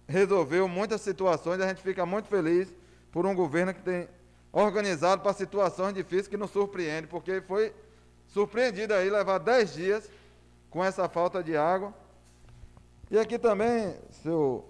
resolveu 0.07 0.67
muitas 0.67 1.01
situações. 1.01 1.59
A 1.61 1.67
gente 1.67 1.81
fica 1.81 2.05
muito 2.05 2.27
feliz 2.27 2.71
por 3.11 3.25
um 3.25 3.33
governo 3.33 3.73
que 3.73 3.81
tem 3.81 4.07
organizado 4.53 5.23
para 5.23 5.33
situações 5.33 5.95
difíceis 5.95 6.27
que 6.27 6.37
nos 6.37 6.51
surpreende, 6.51 7.07
porque 7.07 7.41
foi 7.41 7.73
surpreendido 8.27 8.93
aí 8.93 9.09
levar 9.09 9.39
10 9.39 9.73
dias 9.73 10.11
com 10.69 10.85
essa 10.85 11.09
falta 11.09 11.43
de 11.43 11.57
água. 11.57 11.91
E 13.09 13.17
aqui 13.17 13.39
também, 13.39 13.95
seu 14.11 14.63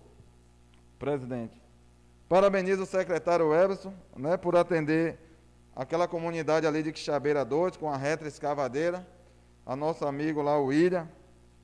presidente, 0.97 1.64
parabenizo 2.27 2.84
o 2.84 2.85
secretário 2.85 3.53
Everson 3.53 3.93
né, 4.15 4.38
por 4.38 4.56
atender 4.56 5.18
aquela 5.76 6.07
comunidade 6.07 6.65
ali 6.65 6.81
de 6.81 6.91
Quixabeira 6.91 7.43
2 7.45 7.77
com 7.77 7.89
a 7.89 7.97
reta 7.97 8.27
escavadeira, 8.27 9.06
a 9.65 9.76
nosso 9.76 10.06
amigo 10.06 10.41
lá, 10.41 10.57
o 10.57 10.65
William, 10.65 11.07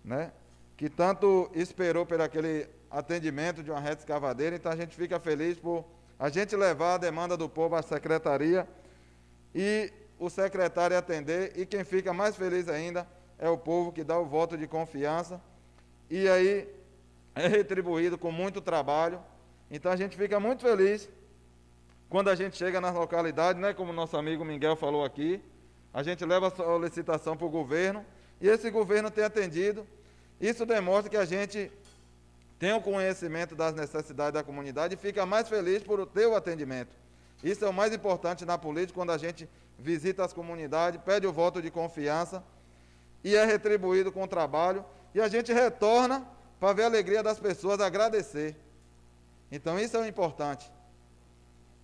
né, 0.04 0.32
que 0.76 0.90
tanto 0.90 1.50
esperou 1.54 2.06
por 2.06 2.20
aquele 2.20 2.68
atendimento 2.90 3.64
de 3.64 3.72
uma 3.72 3.80
reta 3.80 4.02
escavadeira, 4.02 4.56
então 4.56 4.72
a 4.72 4.76
gente 4.76 4.96
fica 4.96 5.20
feliz 5.20 5.58
por 5.58 5.86
a 6.20 6.30
gente 6.30 6.56
levar 6.56 6.96
a 6.96 6.98
demanda 6.98 7.36
do 7.36 7.50
povo 7.50 7.76
à 7.76 7.82
secretaria 7.82 8.68
e 9.56 9.92
o 10.20 10.30
secretário 10.30 10.96
atender, 10.96 11.54
e 11.58 11.66
quem 11.66 11.84
fica 11.84 12.14
mais 12.14 12.36
feliz 12.36 12.68
ainda 12.70 13.08
é 13.40 13.50
o 13.50 13.58
povo 13.58 13.92
que 13.92 14.04
dá 14.04 14.20
o 14.20 14.26
voto 14.26 14.56
de 14.56 14.68
confiança, 14.68 15.42
e 16.10 16.30
aí 16.30 16.70
é 17.34 17.48
retribuído 17.48 18.18
com 18.18 18.32
muito 18.32 18.62
trabalho. 18.62 19.20
Então 19.72 19.89
a 19.89 19.95
gente 19.95 20.18
fica 20.18 20.38
muito 20.38 20.64
feliz 20.64 21.10
quando 22.10 22.30
a 22.30 22.35
gente 22.35 22.57
chega 22.57 22.81
nas 22.81 22.93
localidades, 22.93 23.61
né, 23.61 23.73
como 23.73 23.93
nosso 23.93 24.18
amigo 24.18 24.43
Miguel 24.43 24.76
falou 24.76 25.06
aqui, 25.06 25.41
a 25.93 26.03
gente 26.03 26.26
leva 26.26 26.48
a 26.48 26.52
solicitação 26.52 27.38
para 27.38 27.48
o 27.48 27.49
governo, 27.49 28.06
e 28.41 28.49
esse 28.49 28.69
governo 28.69 29.10
tem 29.10 29.23
atendido. 29.23 29.88
Isso 30.39 30.65
demonstra 30.65 31.10
que 31.10 31.15
a 31.15 31.23
gente 31.23 31.72
tem 32.60 32.73
o 32.73 32.81
conhecimento 32.81 33.56
das 33.56 33.73
necessidades 33.73 34.34
da 34.34 34.43
comunidade 34.43 34.95
e 34.95 34.98
fica 34.98 35.26
mais 35.26 35.48
feliz 35.48 35.81
por 35.84 36.06
ter 36.06 36.26
o 36.27 36.35
atendimento. 36.35 36.93
Isso 37.41 37.64
é 37.64 37.69
o 37.69 37.73
mais 37.73 37.93
importante 37.93 38.45
na 38.45 38.57
política, 38.57 38.99
quando 38.99 39.11
a 39.11 39.18
gente 39.18 39.48
visita 39.80 40.26
as 40.26 40.34
comunidades, 40.34 40.99
pede 41.06 41.26
o 41.26 41.31
voto 41.31 41.61
de 41.61 41.72
confiança 41.72 42.43
e 43.23 43.38
é 43.38 43.45
retribuído 43.45 44.11
com 44.11 44.23
o 44.23 44.27
trabalho, 44.27 44.84
e 45.15 45.22
a 45.22 45.30
gente 45.30 45.53
retorna 45.53 46.27
para 46.60 46.73
ver 46.73 46.84
a 46.84 46.88
alegria 46.88 47.23
das 47.23 47.39
pessoas, 47.39 47.80
agradecer. 47.80 48.53
Então 49.52 49.80
isso 49.80 49.98
é 49.98 49.99
o 49.99 50.07
importante. 50.07 50.72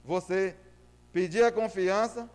Você 0.06 0.56
pedir 1.12 1.44
a 1.44 1.52
confiança, 1.52 2.30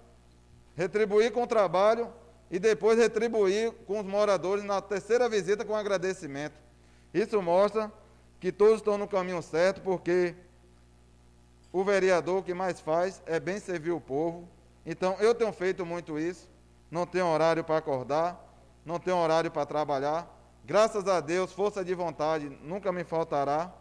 retribuir 0.77 1.33
com 1.33 1.45
o 1.45 1.47
trabalho 1.47 2.13
e 2.51 2.59
depois 2.59 2.99
retribuir 2.99 3.73
com 3.87 3.99
os 3.99 4.07
moradores 4.07 4.65
na 4.65 4.81
terceira 4.81 5.29
visita 5.29 5.65
com 5.65 5.75
agradecimento. 5.75 6.61
Isso 7.15 7.41
mostra 7.41 7.91
que 8.39 8.53
todos 8.53 8.77
estão 8.77 8.99
no 8.99 9.09
caminho 9.09 9.41
certo, 9.41 9.81
porque 9.83 10.35
o 11.73 11.83
vereador 11.85 12.43
que 12.43 12.53
mais 12.53 12.81
faz 12.81 13.23
é 13.25 13.41
bem 13.41 13.59
servir 13.59 13.93
o 13.93 14.01
povo. 14.01 14.49
Então, 14.85 15.17
eu 15.21 15.35
tenho 15.35 15.53
feito 15.53 15.87
muito 15.87 16.19
isso, 16.19 16.49
não 16.91 17.07
tenho 17.07 17.27
horário 17.27 17.63
para 17.65 17.79
acordar, 17.79 18.39
não 18.85 18.99
tenho 18.99 19.17
horário 19.17 19.51
para 19.51 19.65
trabalhar. 19.65 20.29
Graças 20.65 21.07
a 21.07 21.21
Deus, 21.21 21.53
força 21.53 21.85
de 21.85 21.95
vontade 21.95 22.51
nunca 22.63 22.93
me 22.93 23.05
faltará, 23.05 23.73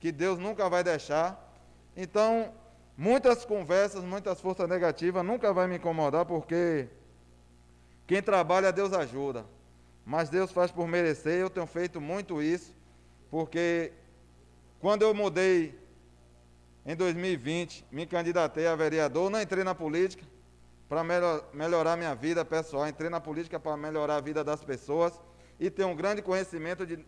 que 0.00 0.10
Deus 0.10 0.38
nunca 0.38 0.68
vai 0.68 0.82
deixar. 0.82 1.54
Então, 1.96 2.52
muitas 2.96 3.44
conversas, 3.44 4.02
muitas 4.02 4.40
forças 4.40 4.68
negativas 4.68 5.24
nunca 5.24 5.52
vai 5.52 5.68
me 5.68 5.76
incomodar, 5.76 6.24
porque 6.26 6.88
quem 8.06 8.20
trabalha, 8.20 8.72
Deus 8.72 8.92
ajuda. 8.92 9.44
Mas 10.04 10.28
Deus 10.28 10.50
faz 10.50 10.72
por 10.72 10.88
merecer, 10.88 11.38
eu 11.38 11.50
tenho 11.50 11.66
feito 11.66 12.00
muito 12.00 12.42
isso 12.42 12.80
porque 13.30 13.92
quando 14.80 15.02
eu 15.02 15.14
mudei 15.14 15.78
em 16.84 16.96
2020, 16.96 17.86
me 17.92 18.04
candidatei 18.04 18.66
a 18.66 18.74
vereador, 18.74 19.30
não 19.30 19.40
entrei 19.40 19.62
na 19.62 19.74
política 19.74 20.24
para 20.88 21.04
melhor, 21.04 21.48
melhorar 21.54 21.96
minha 21.96 22.14
vida 22.14 22.44
pessoal, 22.44 22.88
entrei 22.88 23.08
na 23.08 23.20
política 23.20 23.60
para 23.60 23.76
melhorar 23.76 24.16
a 24.16 24.20
vida 24.20 24.42
das 24.42 24.64
pessoas 24.64 25.12
e 25.60 25.70
ter 25.70 25.84
um 25.84 25.94
grande 25.94 26.20
conhecimento 26.20 26.84
de 26.84 27.04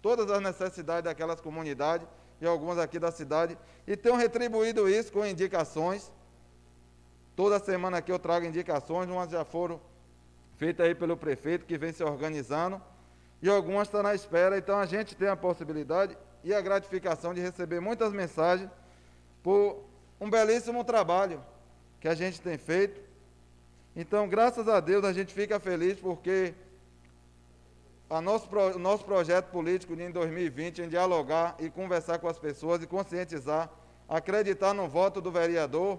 todas 0.00 0.30
as 0.30 0.40
necessidades 0.40 1.04
daquelas 1.04 1.40
comunidades 1.40 2.08
e 2.40 2.46
algumas 2.46 2.78
aqui 2.78 2.98
da 2.98 3.10
cidade 3.10 3.56
e 3.86 3.96
tenho 3.96 4.16
retribuído 4.16 4.88
isso 4.88 5.12
com 5.12 5.24
indicações. 5.24 6.12
Toda 7.34 7.58
semana 7.58 7.98
aqui 7.98 8.10
eu 8.10 8.18
trago 8.18 8.46
indicações, 8.46 9.08
umas 9.08 9.30
já 9.30 9.44
foram 9.44 9.80
feitas 10.56 10.86
aí 10.86 10.94
pelo 10.94 11.16
prefeito 11.16 11.66
que 11.66 11.78
vem 11.78 11.92
se 11.92 12.02
organizando 12.02 12.80
e 13.42 13.48
algumas 13.48 13.88
estão 13.88 14.02
na 14.02 14.14
espera. 14.14 14.58
Então 14.58 14.78
a 14.78 14.86
gente 14.86 15.14
tem 15.14 15.28
a 15.28 15.36
possibilidade 15.36 16.16
e 16.42 16.54
a 16.54 16.60
gratificação 16.60 17.34
de 17.34 17.40
receber 17.40 17.80
muitas 17.80 18.12
mensagens 18.12 18.70
por 19.42 19.84
um 20.20 20.30
belíssimo 20.30 20.84
trabalho 20.84 21.44
que 22.00 22.08
a 22.08 22.14
gente 22.14 22.40
tem 22.40 22.56
feito. 22.56 23.00
Então, 23.94 24.28
graças 24.28 24.68
a 24.68 24.78
Deus, 24.78 25.04
a 25.04 25.12
gente 25.12 25.32
fica 25.32 25.58
feliz 25.58 25.98
porque 25.98 26.54
o 28.08 28.20
nosso, 28.20 28.48
o 28.74 28.78
nosso 28.78 29.04
projeto 29.04 29.46
político 29.50 29.92
em 29.94 30.10
2020 30.10 30.82
em 30.82 30.88
dialogar 30.88 31.56
e 31.58 31.68
conversar 31.68 32.18
com 32.18 32.28
as 32.28 32.38
pessoas 32.38 32.82
e 32.82 32.86
conscientizar, 32.86 33.68
acreditar 34.08 34.72
no 34.72 34.88
voto 34.88 35.20
do 35.20 35.30
vereador, 35.30 35.98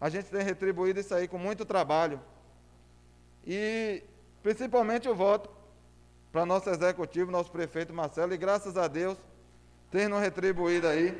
a 0.00 0.08
gente 0.08 0.26
tem 0.26 0.42
retribuído 0.42 1.00
isso 1.00 1.14
aí 1.14 1.28
com 1.28 1.38
muito 1.38 1.64
trabalho. 1.64 2.20
E 3.46 4.02
principalmente 4.42 5.08
o 5.08 5.14
voto 5.14 5.50
para 6.32 6.44
nosso 6.44 6.68
executivo, 6.68 7.30
nosso 7.30 7.50
prefeito 7.50 7.92
Marcelo, 7.92 8.34
e 8.34 8.36
graças 8.36 8.76
a 8.76 8.88
Deus 8.88 9.16
tem 9.90 10.08
nos 10.08 10.20
retribuído 10.20 10.86
aí. 10.86 11.16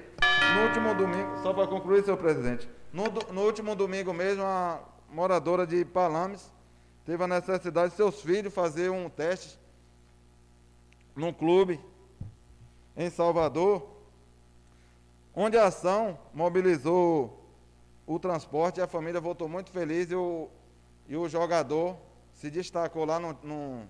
No 0.55 0.63
último 0.67 0.95
domingo, 0.95 1.43
só 1.43 1.53
para 1.53 1.67
concluir, 1.67 2.03
senhor 2.03 2.17
presidente, 2.17 2.69
no, 2.93 3.05
no, 3.33 3.43
último 3.43 3.75
domingo 3.75 4.15
mesmo, 4.15 4.43
a 4.43 4.81
moradora 5.11 5.67
de 5.67 5.85
Palames 5.85 6.51
teve 7.05 7.23
a 7.23 7.29
necessidade 7.29 7.91
de 7.91 7.97
seus 7.97 8.23
filhos 8.23 8.53
fazer 8.53 8.91
um 8.91 9.11
teste 9.11 9.59
num 11.19 11.33
clube 11.33 11.81
em 12.97 13.11
Salvador, 13.11 13.87
onde 15.35 15.57
a 15.57 15.67
ação 15.67 16.19
mobilizou 16.33 17.45
o 18.07 18.19
transporte 18.19 18.81
e 18.81 18.83
a 18.83 18.87
família 18.87 19.21
voltou 19.21 19.49
muito 19.49 19.71
feliz 19.71 20.11
e 20.11 20.15
o, 20.15 20.49
e 21.07 21.17
o 21.17 21.29
jogador 21.29 21.97
se 22.33 22.51
destacou 22.51 23.05
lá 23.05 23.21
no, 23.21 23.37
no 23.43 23.87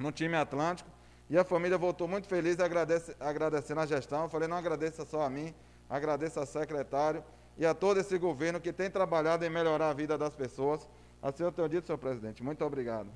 no 0.00 0.10
time 0.10 0.36
Atlântico. 0.36 0.88
E 1.28 1.38
a 1.38 1.44
família 1.44 1.78
voltou 1.78 2.08
muito 2.08 2.26
feliz, 2.26 2.58
agradece, 2.58 3.14
agradecendo 3.20 3.80
a 3.80 3.86
gestão. 3.86 4.24
Eu 4.24 4.28
falei, 4.28 4.48
não 4.48 4.56
agradeça 4.56 5.04
só 5.04 5.22
a 5.22 5.30
mim, 5.30 5.54
agradeça 5.88 6.40
ao 6.40 6.46
secretário 6.46 7.22
e 7.56 7.64
a 7.64 7.72
todo 7.72 8.00
esse 8.00 8.18
governo 8.18 8.60
que 8.60 8.72
tem 8.72 8.90
trabalhado 8.90 9.44
em 9.44 9.50
melhorar 9.50 9.90
a 9.90 9.92
vida 9.92 10.18
das 10.18 10.34
pessoas. 10.34 10.88
Assim 11.22 11.44
eu 11.44 11.52
tenho 11.52 11.68
dito, 11.68 11.86
senhor 11.86 11.98
presidente. 11.98 12.42
Muito 12.42 12.64
obrigado. 12.64 13.08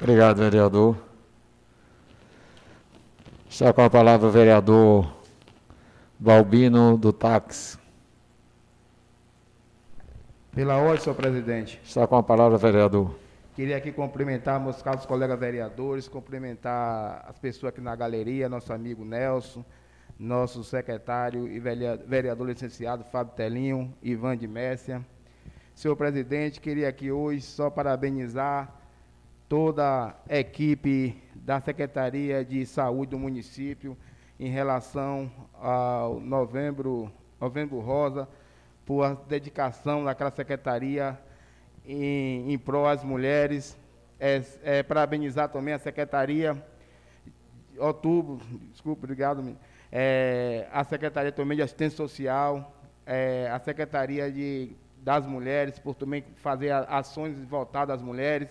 Obrigado, 0.00 0.38
vereador. 0.38 0.96
Está 3.50 3.72
com 3.72 3.80
a 3.80 3.88
palavra 3.88 4.28
o 4.28 4.30
vereador 4.30 5.10
Balbino 6.18 6.98
do 6.98 7.14
Táxi. 7.14 7.78
Pela 10.54 10.76
ordem, 10.76 11.00
senhor 11.00 11.16
presidente. 11.16 11.80
Está 11.82 12.06
com 12.06 12.16
a 12.16 12.22
palavra, 12.22 12.58
vereador. 12.58 13.16
Queria 13.56 13.78
aqui 13.78 13.90
cumprimentar 13.90 14.60
meus 14.60 14.82
caros 14.82 15.06
colegas 15.06 15.40
vereadores, 15.40 16.06
cumprimentar 16.06 17.24
as 17.26 17.38
pessoas 17.38 17.72
aqui 17.72 17.80
na 17.80 17.96
galeria, 17.96 18.50
nosso 18.50 18.70
amigo 18.70 19.02
Nelson, 19.02 19.64
nosso 20.18 20.62
secretário 20.62 21.48
e 21.48 21.58
vereador 21.58 22.46
licenciado 22.46 23.02
Fábio 23.04 23.32
Telinho, 23.34 23.94
Ivan 24.02 24.36
de 24.36 24.46
Messia. 24.46 25.00
Senhor 25.74 25.96
presidente, 25.96 26.60
queria 26.60 26.88
aqui 26.88 27.10
hoje 27.10 27.40
só 27.40 27.70
parabenizar 27.70 28.77
toda 29.48 30.14
a 30.28 30.38
equipe 30.38 31.22
da 31.34 31.60
Secretaria 31.60 32.44
de 32.44 32.66
Saúde 32.66 33.12
do 33.12 33.18
município 33.18 33.96
em 34.38 34.50
relação 34.50 35.30
ao 35.54 36.20
Novembro, 36.20 37.10
Novembro 37.40 37.80
Rosa, 37.80 38.28
por 38.84 39.04
a 39.04 39.14
dedicação 39.14 40.04
daquela 40.04 40.30
secretaria 40.30 41.18
em, 41.84 42.52
em 42.52 42.58
prol 42.58 42.86
às 42.86 43.02
mulheres. 43.02 43.76
É, 44.20 44.42
é, 44.62 44.82
parabenizar 44.82 45.48
também 45.48 45.72
a 45.72 45.78
Secretaria, 45.78 46.60
outubro, 47.78 48.40
desculpa, 48.72 49.04
obrigado, 49.04 49.56
é, 49.92 50.66
a 50.72 50.82
Secretaria 50.82 51.30
também 51.30 51.56
de 51.56 51.62
Assistência 51.62 51.96
Social, 51.96 52.74
é, 53.06 53.48
a 53.50 53.58
Secretaria 53.60 54.30
de, 54.30 54.72
das 54.98 55.24
Mulheres, 55.24 55.78
por 55.78 55.94
também 55.94 56.24
fazer 56.34 56.72
ações 56.72 57.38
voltadas 57.44 57.96
às 57.96 58.02
mulheres. 58.02 58.48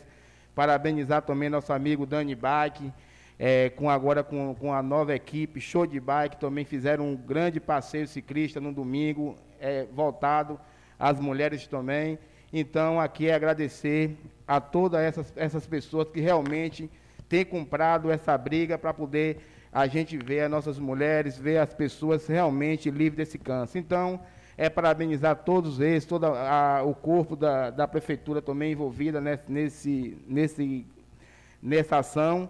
Parabenizar 0.58 1.22
também 1.22 1.50
nosso 1.50 1.72
amigo 1.72 2.04
Dani 2.04 2.34
Bike, 2.34 2.92
é, 3.38 3.70
com 3.70 3.92
agora 3.92 4.24
com, 4.24 4.56
com 4.56 4.74
a 4.74 4.82
nova 4.82 5.14
equipe, 5.14 5.62
Show 5.62 5.86
de 5.86 6.00
Bike, 6.00 6.38
também 6.38 6.66
fizeram 6.66 7.12
um 7.12 7.16
grande 7.16 7.60
passeio 7.60 8.08
ciclista 8.08 8.60
no 8.60 8.74
domingo, 8.74 9.38
é, 9.60 9.86
voltado 9.94 10.60
às 10.98 11.20
mulheres 11.20 11.68
também. 11.68 12.18
Então, 12.52 13.00
aqui 13.00 13.30
é 13.30 13.36
agradecer 13.36 14.18
a 14.48 14.60
todas 14.60 15.00
essas, 15.00 15.32
essas 15.36 15.68
pessoas 15.68 16.10
que 16.10 16.20
realmente 16.20 16.90
têm 17.30 17.46
comprado 17.46 18.10
essa 18.10 18.36
briga 18.36 18.80
para 18.80 18.92
poder 18.92 19.38
a 19.72 19.86
gente 19.86 20.18
ver 20.18 20.40
as 20.40 20.50
nossas 20.50 20.80
mulheres, 20.80 21.38
ver 21.38 21.60
as 21.60 21.72
pessoas 21.72 22.26
realmente 22.26 22.90
livres 22.90 23.18
desse 23.18 23.38
câncer. 23.38 23.78
Então, 23.78 24.20
é 24.58 24.70
parabenizar 24.70 25.36
todos 25.36 25.80
eles, 25.80 26.04
todo 26.04 26.26
a, 26.26 26.82
o 26.84 26.96
corpo 26.96 27.36
da, 27.36 27.70
da 27.70 27.88
prefeitura 27.88 28.42
também 28.42 28.72
envolvida 28.72 29.22
nesse, 29.48 30.18
nesse, 30.28 30.88
nessa 31.62 31.98
ação. 32.00 32.50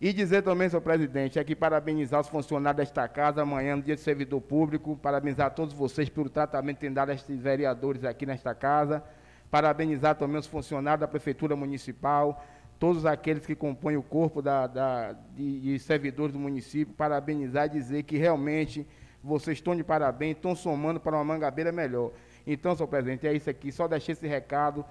E 0.00 0.12
dizer 0.12 0.42
também, 0.42 0.68
senhor 0.68 0.82
presidente, 0.82 1.40
aqui 1.40 1.56
parabenizar 1.56 2.20
os 2.20 2.28
funcionários 2.28 2.76
desta 2.76 3.08
casa 3.08 3.42
amanhã, 3.42 3.74
no 3.74 3.82
dia 3.82 3.96
do 3.96 4.00
servidor 4.00 4.40
público, 4.40 4.96
parabenizar 5.02 5.52
todos 5.52 5.74
vocês 5.74 6.08
pelo 6.08 6.28
tratamento 6.28 6.76
que 6.76 6.82
têm 6.82 6.92
dado 6.92 7.10
a 7.10 7.14
estes 7.14 7.40
vereadores 7.40 8.04
aqui 8.04 8.24
nesta 8.24 8.54
casa, 8.54 9.02
parabenizar 9.50 10.14
também 10.14 10.38
os 10.38 10.46
funcionários 10.46 11.00
da 11.00 11.08
Prefeitura 11.08 11.56
Municipal, 11.56 12.44
todos 12.78 13.04
aqueles 13.06 13.44
que 13.44 13.56
compõem 13.56 13.96
o 13.96 14.02
corpo 14.02 14.40
da, 14.40 14.68
da, 14.68 15.12
de, 15.34 15.60
de 15.60 15.78
servidores 15.80 16.32
do 16.32 16.38
município, 16.38 16.94
parabenizar 16.94 17.66
e 17.66 17.70
dizer 17.70 18.04
que 18.04 18.16
realmente 18.16 18.86
vocês 19.22 19.58
estão 19.58 19.74
de 19.74 19.82
parabéns, 19.84 20.36
estão 20.36 20.54
somando 20.54 21.00
para 21.00 21.16
uma 21.16 21.24
mangabeira 21.24 21.72
melhor. 21.72 22.10
Então, 22.46 22.74
senhor 22.74 22.88
presidente, 22.88 23.26
é 23.26 23.32
isso 23.32 23.50
aqui, 23.50 23.70
só 23.70 23.86
deixei 23.86 24.12
esse 24.12 24.26
recado 24.26 24.84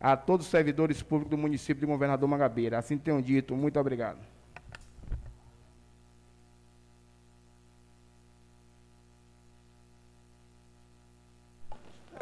a 0.00 0.16
todos 0.16 0.46
os 0.46 0.50
servidores 0.50 1.02
públicos 1.02 1.30
do 1.30 1.38
município 1.38 1.80
de 1.80 1.86
Governador 1.86 2.28
Mangabeira. 2.28 2.78
Assim 2.78 2.98
tenham 2.98 3.20
dito, 3.20 3.54
muito 3.54 3.78
obrigado. 3.78 4.18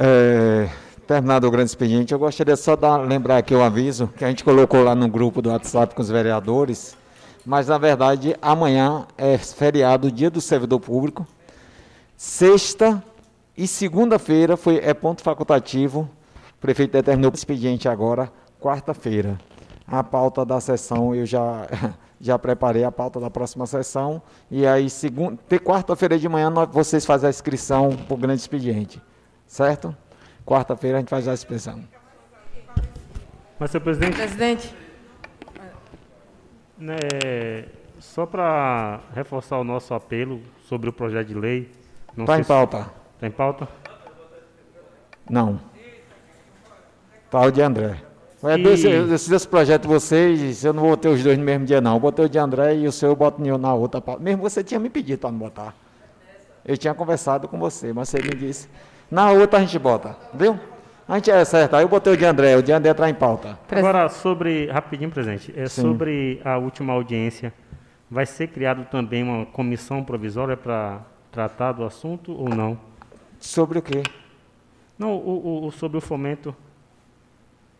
É, 0.03 0.69
terminado 1.07 1.47
o 1.47 1.51
grande 1.51 1.71
expediente, 1.71 2.13
eu 2.13 2.19
gostaria 2.19 2.57
só 2.57 2.75
de 2.75 2.87
lembrar 3.07 3.37
aqui 3.37 3.55
o 3.55 3.63
aviso 3.63 4.09
que 4.09 4.25
a 4.25 4.29
gente 4.29 4.43
colocou 4.43 4.83
lá 4.83 4.95
no 4.95 5.07
grupo 5.09 5.43
do 5.43 5.51
WhatsApp 5.51 5.95
com 5.95 6.01
os 6.01 6.09
vereadores, 6.09 6.97
mas 7.45 7.69
na 7.69 7.77
verdade 7.77 8.35
amanhã 8.41 9.07
é 9.19 9.37
feriado, 9.37 10.11
dia 10.11 10.31
do 10.31 10.41
servidor 10.41 10.81
público. 10.81 11.27
Sexta 12.23 13.03
e 13.57 13.67
segunda-feira 13.67 14.55
foi 14.55 14.77
é 14.77 14.93
ponto 14.93 15.23
facultativo. 15.23 16.01
O 16.51 16.61
prefeito 16.61 16.93
determinou 16.93 17.31
o 17.31 17.35
expediente 17.35 17.89
agora, 17.89 18.31
quarta-feira. 18.61 19.41
A 19.87 20.05
pauta 20.05 20.45
da 20.45 20.61
sessão 20.61 21.15
eu 21.15 21.25
já 21.25 21.67
já 22.21 22.39
preparei 22.39 22.85
a 22.85 22.93
pauta 22.93 23.19
da 23.19 23.31
próxima 23.31 23.65
sessão 23.65 24.21
e 24.51 24.67
aí 24.67 24.91
segunda, 24.91 25.39
quarta-feira 25.65 26.19
de 26.19 26.29
manhã 26.29 26.51
nós, 26.51 26.69
vocês 26.71 27.07
fazem 27.07 27.27
a 27.27 27.31
inscrição 27.31 27.97
para 27.97 28.13
o 28.13 28.19
grande 28.19 28.43
expediente. 28.43 29.01
Certo? 29.47 29.97
Quarta-feira 30.45 30.99
a 30.99 31.01
gente 31.01 31.09
faz 31.09 31.27
a 31.27 31.33
inscrição. 31.33 31.83
Mas, 33.59 33.71
senhor 33.71 33.83
presidente. 33.83 34.17
Presidente. 34.17 34.77
Né, 36.77 36.99
só 37.99 38.27
para 38.27 39.01
reforçar 39.15 39.59
o 39.59 39.65
nosso 39.65 39.95
apelo 39.95 40.43
sobre 40.65 40.91
o 40.91 40.93
projeto 40.93 41.29
de 41.29 41.35
lei. 41.35 41.80
Está 42.19 42.39
em 42.39 42.45
pauta. 42.45 42.87
Está 43.15 43.27
em 43.27 43.31
pauta? 43.31 43.69
Não. 45.29 45.61
Está 47.27 47.41
o 47.41 47.51
de 47.51 47.63
André. 47.63 47.97
É 48.43 48.59
e... 48.59 48.63
dois, 48.63 48.85
esses 48.85 49.29
dois 49.29 49.47
projetos 49.47 49.87
de 49.87 49.95
vocês, 49.95 50.65
eu 50.65 50.73
não 50.73 50.83
vou 50.83 50.97
ter 50.97 51.09
os 51.09 51.23
dois 51.23 51.39
no 51.39 51.45
mesmo 51.45 51.67
dia, 51.67 51.81
não. 51.81 51.95
Eu 51.95 52.01
botei 52.01 52.25
o 52.25 52.29
de 52.29 52.39
André 52.39 52.75
e 52.77 52.87
o 52.87 52.93
seu 52.93 53.11
eu 53.11 53.17
boto 53.17 53.41
na 53.41 53.75
outra 53.75 54.01
pauta. 54.01 54.23
Mesmo 54.23 54.43
você 54.43 54.65
tinha 54.65 54.81
me 54.81 54.91
pedido 54.91 55.21
para 55.21 55.31
não 55.31 55.39
botar. 55.39 55.75
Eu 56.65 56.77
tinha 56.77 56.95
conversado 56.95 57.47
com 57.49 57.59
você, 57.59 57.93
mas 57.93 58.09
você 58.09 58.19
me 58.19 58.35
disse. 58.35 58.69
Na 59.11 59.31
outra 59.31 59.59
a 59.59 59.63
gente 59.63 59.79
bota, 59.79 60.17
viu? 60.33 60.59
A 61.09 61.17
gente 61.17 61.31
é 61.31 61.45
certo. 61.45 61.75
Aí 61.75 61.83
eu 61.83 61.89
botei 61.89 62.13
o 62.13 62.17
de 62.17 62.25
André, 62.25 62.57
o 62.57 62.63
de 62.63 62.73
André 62.73 62.91
entrar 62.91 63.11
em 63.11 63.15
pauta. 63.15 63.59
Agora, 63.71 64.09
sobre. 64.09 64.67
Rapidinho, 64.71 65.11
presente. 65.11 65.53
É 65.57 65.67
Sim. 65.67 65.83
sobre 65.83 66.41
a 66.45 66.57
última 66.57 66.93
audiência. 66.93 67.53
Vai 68.11 68.27
ser 68.27 68.49
criado 68.49 68.85
também 68.91 69.23
uma 69.23 69.47
comissão 69.47 70.05
provisória 70.05 70.57
para 70.57 71.01
tratar 71.31 71.73
do 71.73 71.85
assunto 71.85 72.33
ou 72.33 72.49
não? 72.49 72.79
Sobre 73.39 73.79
o 73.79 73.83
quê? 73.83 74.03
Não, 74.99 75.15
o, 75.15 75.67
o, 75.67 75.71
sobre 75.73 75.97
o 75.97 76.01
fomento. 76.01 76.55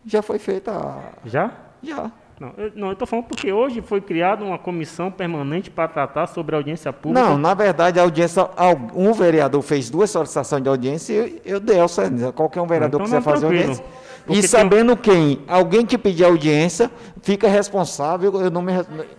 Já 0.07 0.23
foi 0.23 0.39
feita. 0.39 0.73
A... 0.73 1.13
Já? 1.25 1.53
Já. 1.83 2.11
Não, 2.41 2.55
eu, 2.57 2.73
não, 2.75 2.93
estou 2.93 3.07
falando 3.07 3.27
porque 3.27 3.53
hoje 3.53 3.83
foi 3.83 4.01
criada 4.01 4.43
uma 4.43 4.59
comissão 4.59 5.11
permanente 5.11 5.71
para 5.71 5.87
tratar 5.87 6.27
sobre 6.27 6.55
a 6.55 6.59
audiência 6.59 6.91
pública. 6.91 7.23
Não, 7.23 7.37
na 7.37 7.53
verdade, 7.53 8.01
a 8.01 8.03
audiência, 8.03 8.49
um 8.95 9.13
vereador 9.13 9.61
fez 9.61 9.91
duas 9.91 10.11
solicitações 10.11 10.63
de 10.63 10.69
audiência 10.71 11.13
e 11.13 11.17
eu, 11.45 11.57
eu 11.57 11.61
dei 11.61 11.79
ao 11.79 11.87
Senado. 11.87 12.33
Qualquer 12.33 12.63
um 12.63 12.67
vereador 12.67 13.03
então, 13.03 13.05
quiser 13.05 13.21
fazer 13.21 13.45
audiência. 13.45 13.85
E 14.27 14.43
sabendo 14.43 14.97
tem... 14.97 15.37
quem, 15.37 15.45
alguém 15.47 15.85
que 15.85 15.99
pedir 15.99 16.25
audiência, 16.25 16.91
fica 17.21 17.47
responsável, 17.47 18.41
eu 18.41 18.51
não 18.51 18.63
me, 18.63 18.73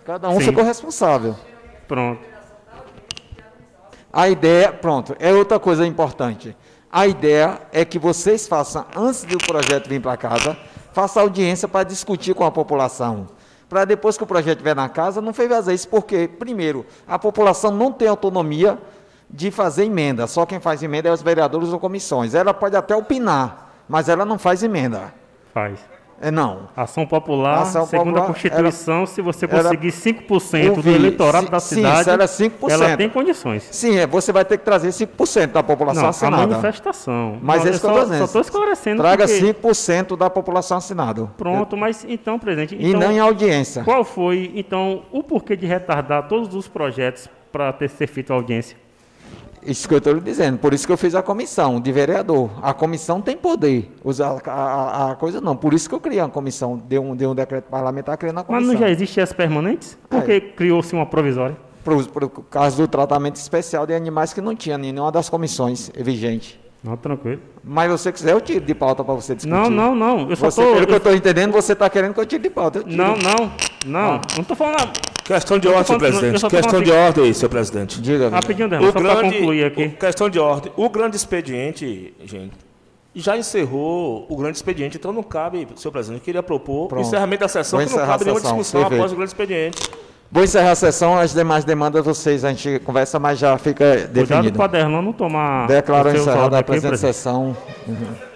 cada 0.04 0.28
um 0.28 0.40
Sim. 0.40 0.46
ficou 0.46 0.64
responsável. 0.64 1.36
Pronto. 1.86 2.31
A 4.12 4.28
ideia, 4.28 4.72
pronto, 4.72 5.16
é 5.18 5.32
outra 5.32 5.58
coisa 5.58 5.86
importante. 5.86 6.54
A 6.90 7.06
ideia 7.06 7.60
é 7.72 7.84
que 7.84 7.98
vocês 7.98 8.46
façam, 8.46 8.84
antes 8.94 9.24
do 9.24 9.38
projeto 9.38 9.88
vir 9.88 10.02
para 10.02 10.16
casa, 10.16 10.56
faça 10.92 11.20
audiência 11.20 11.66
para 11.66 11.84
discutir 11.84 12.34
com 12.34 12.44
a 12.44 12.50
população. 12.50 13.28
Para 13.68 13.86
depois 13.86 14.18
que 14.18 14.22
o 14.22 14.26
projeto 14.26 14.58
estiver 14.58 14.76
na 14.76 14.90
casa, 14.90 15.22
não 15.22 15.32
fazer 15.32 15.72
isso, 15.72 15.88
porque, 15.88 16.28
primeiro, 16.28 16.84
a 17.08 17.18
população 17.18 17.70
não 17.70 17.90
tem 17.90 18.06
autonomia 18.06 18.78
de 19.30 19.50
fazer 19.50 19.84
emenda. 19.84 20.26
Só 20.26 20.44
quem 20.44 20.60
faz 20.60 20.82
emenda 20.82 21.08
é 21.08 21.12
os 21.12 21.22
vereadores 21.22 21.70
ou 21.70 21.80
comissões. 21.80 22.34
Ela 22.34 22.52
pode 22.52 22.76
até 22.76 22.94
opinar, 22.94 23.72
mas 23.88 24.10
ela 24.10 24.26
não 24.26 24.38
faz 24.38 24.62
emenda. 24.62 25.14
Faz. 25.54 25.91
É, 26.22 26.30
não. 26.30 26.68
Ação 26.76 27.04
popular, 27.04 27.62
Ação 27.62 27.84
segundo 27.84 28.04
popular, 28.04 28.22
a 28.22 28.26
Constituição, 28.28 28.98
era, 28.98 29.06
se 29.06 29.20
você 29.20 29.48
conseguir 29.48 29.88
5% 29.88 30.80
do 30.80 30.88
eleitorado 30.88 31.50
da 31.50 31.58
cidade, 31.58 32.28
sim, 32.28 32.48
5%. 32.48 32.70
ela 32.70 32.96
tem 32.96 33.08
condições. 33.08 33.68
Sim, 33.72 33.98
é, 33.98 34.06
você 34.06 34.30
vai 34.30 34.44
ter 34.44 34.56
que 34.56 34.64
trazer 34.64 34.90
5% 34.90 35.48
da 35.48 35.64
população 35.64 36.04
não, 36.04 36.10
assinada. 36.10 36.44
a 36.44 36.46
manifestação. 36.46 37.38
Mas 37.42 37.64
não, 37.64 37.72
é 37.72 37.74
estou 37.74 38.06
Só 38.06 38.24
estou 38.24 38.40
esclarecendo. 38.40 39.02
Traga 39.02 39.26
porque... 39.26 39.52
5% 39.52 40.16
da 40.16 40.30
população 40.30 40.76
assinada. 40.76 41.26
Pronto, 41.36 41.76
mas 41.76 42.06
então, 42.08 42.38
presidente... 42.38 42.76
Então, 42.76 42.88
e 42.88 42.94
não 42.94 43.10
em 43.10 43.18
audiência. 43.18 43.82
Qual 43.82 44.04
foi, 44.04 44.52
então, 44.54 45.02
o 45.10 45.24
porquê 45.24 45.56
de 45.56 45.66
retardar 45.66 46.28
todos 46.28 46.54
os 46.54 46.68
projetos 46.68 47.28
para 47.50 47.72
ter 47.72 47.90
ser 47.90 48.06
feito 48.06 48.32
audiência? 48.32 48.76
Isso 49.64 49.88
que 49.88 49.94
eu 49.94 49.98
estou 49.98 50.12
lhe 50.12 50.20
dizendo. 50.20 50.58
Por 50.58 50.74
isso 50.74 50.86
que 50.86 50.92
eu 50.92 50.96
fiz 50.96 51.14
a 51.14 51.22
comissão 51.22 51.80
de 51.80 51.92
vereador. 51.92 52.50
A 52.60 52.74
comissão 52.74 53.20
tem 53.20 53.36
poder. 53.36 53.92
Usar 54.04 54.40
a, 54.44 54.50
a, 54.50 55.12
a 55.12 55.14
coisa 55.14 55.40
não. 55.40 55.56
Por 55.56 55.72
isso 55.72 55.88
que 55.88 55.94
eu 55.94 56.00
criei 56.00 56.20
uma 56.20 56.28
comissão. 56.28 56.76
Deu 56.76 57.02
um, 57.02 57.14
deu 57.14 57.30
um 57.30 57.34
decreto 57.34 57.64
parlamentar 57.70 58.16
criando 58.18 58.40
a 58.40 58.44
comissão. 58.44 58.66
Mas 58.66 58.74
não 58.74 58.80
já 58.80 58.90
existem 58.90 59.22
as 59.22 59.32
permanentes? 59.32 59.96
Por 60.08 60.24
que 60.24 60.40
criou-se 60.40 60.92
uma 60.94 61.06
provisória? 61.06 61.56
Por, 61.84 62.06
por 62.06 62.28
causa 62.44 62.76
do 62.76 62.88
tratamento 62.88 63.36
especial 63.36 63.86
de 63.86 63.94
animais 63.94 64.32
que 64.32 64.40
não 64.40 64.54
tinha 64.54 64.78
nenhuma 64.78 65.10
das 65.10 65.28
comissões 65.28 65.90
vigente. 65.96 66.61
Não, 66.82 66.96
tranquilo. 66.96 67.40
Mas 67.62 67.90
você 67.90 68.10
quiser, 68.10 68.32
eu 68.32 68.40
tiro 68.40 68.64
de 68.64 68.74
pauta 68.74 69.04
para 69.04 69.14
você 69.14 69.36
discutir. 69.36 69.54
Não, 69.54 69.70
não, 69.70 69.94
não. 69.94 70.28
Eu 70.28 70.34
só 70.34 70.50
você, 70.50 70.60
tô, 70.60 70.68
pelo 70.68 70.80
eu... 70.80 70.86
que 70.86 70.92
eu 70.92 70.96
estou 70.96 71.14
entendendo, 71.14 71.52
você 71.52 71.74
está 71.74 71.88
querendo 71.88 72.12
que 72.12 72.18
eu 72.18 72.26
tire 72.26 72.42
de 72.42 72.50
pauta. 72.50 72.82
Não, 72.84 73.16
não, 73.16 73.52
não. 73.86 74.14
Ah. 74.14 74.20
Não 74.34 74.42
estou 74.42 74.56
falando. 74.56 74.90
Questão 75.24 75.58
de 75.60 75.68
ordem, 75.68 75.84
senhor 75.84 75.98
presidente. 76.00 76.48
Questão 76.48 76.82
de 76.82 76.90
ordem, 76.90 77.32
senhor 77.32 77.48
presidente. 77.48 78.00
Diga. 78.02 78.28
Rapidinho, 78.28 78.68
Derma, 78.68 78.86
só 78.86 78.92
para 78.92 79.22
concluir 79.22 79.64
aqui. 79.64 79.90
Questão 79.90 80.28
de 80.28 80.40
ordem. 80.40 80.72
O 80.76 80.88
grande 80.90 81.16
expediente, 81.16 82.12
gente, 82.24 82.52
já 83.14 83.36
encerrou 83.36 84.26
o 84.28 84.36
grande 84.36 84.56
expediente, 84.56 84.96
então 84.96 85.12
não 85.12 85.22
cabe, 85.22 85.68
senhor 85.76 85.92
presidente, 85.92 86.20
eu 86.20 86.24
queria 86.24 86.42
propor 86.42 86.88
Pronto. 86.88 87.06
encerramento 87.06 87.40
da 87.40 87.48
sessão, 87.48 87.78
Vou 87.78 87.86
que 87.86 87.94
não 87.94 88.04
cabe 88.04 88.24
nenhuma 88.24 88.40
discussão 88.40 88.80
Perfeito. 88.80 89.00
após 89.00 89.12
o 89.12 89.14
grande 89.16 89.30
expediente. 89.30 89.82
Vou 90.32 90.42
encerrar 90.42 90.70
a 90.70 90.74
sessão, 90.74 91.18
as 91.18 91.34
demais 91.34 91.62
demandas 91.62 92.02
vocês, 92.02 92.42
a 92.42 92.48
gente 92.48 92.78
conversa, 92.86 93.18
mas 93.18 93.38
já 93.38 93.58
fica 93.58 94.08
definido. 94.10 94.58
Cuidado 94.58 94.70
para 94.70 94.88
não 94.88 95.12
tomar... 95.12 95.66
Declaro 95.66 96.08
encerrada 96.08 96.58
a 96.58 96.62
presente 96.62 96.96
sessão. 96.96 97.54
Uhum. 97.86 98.31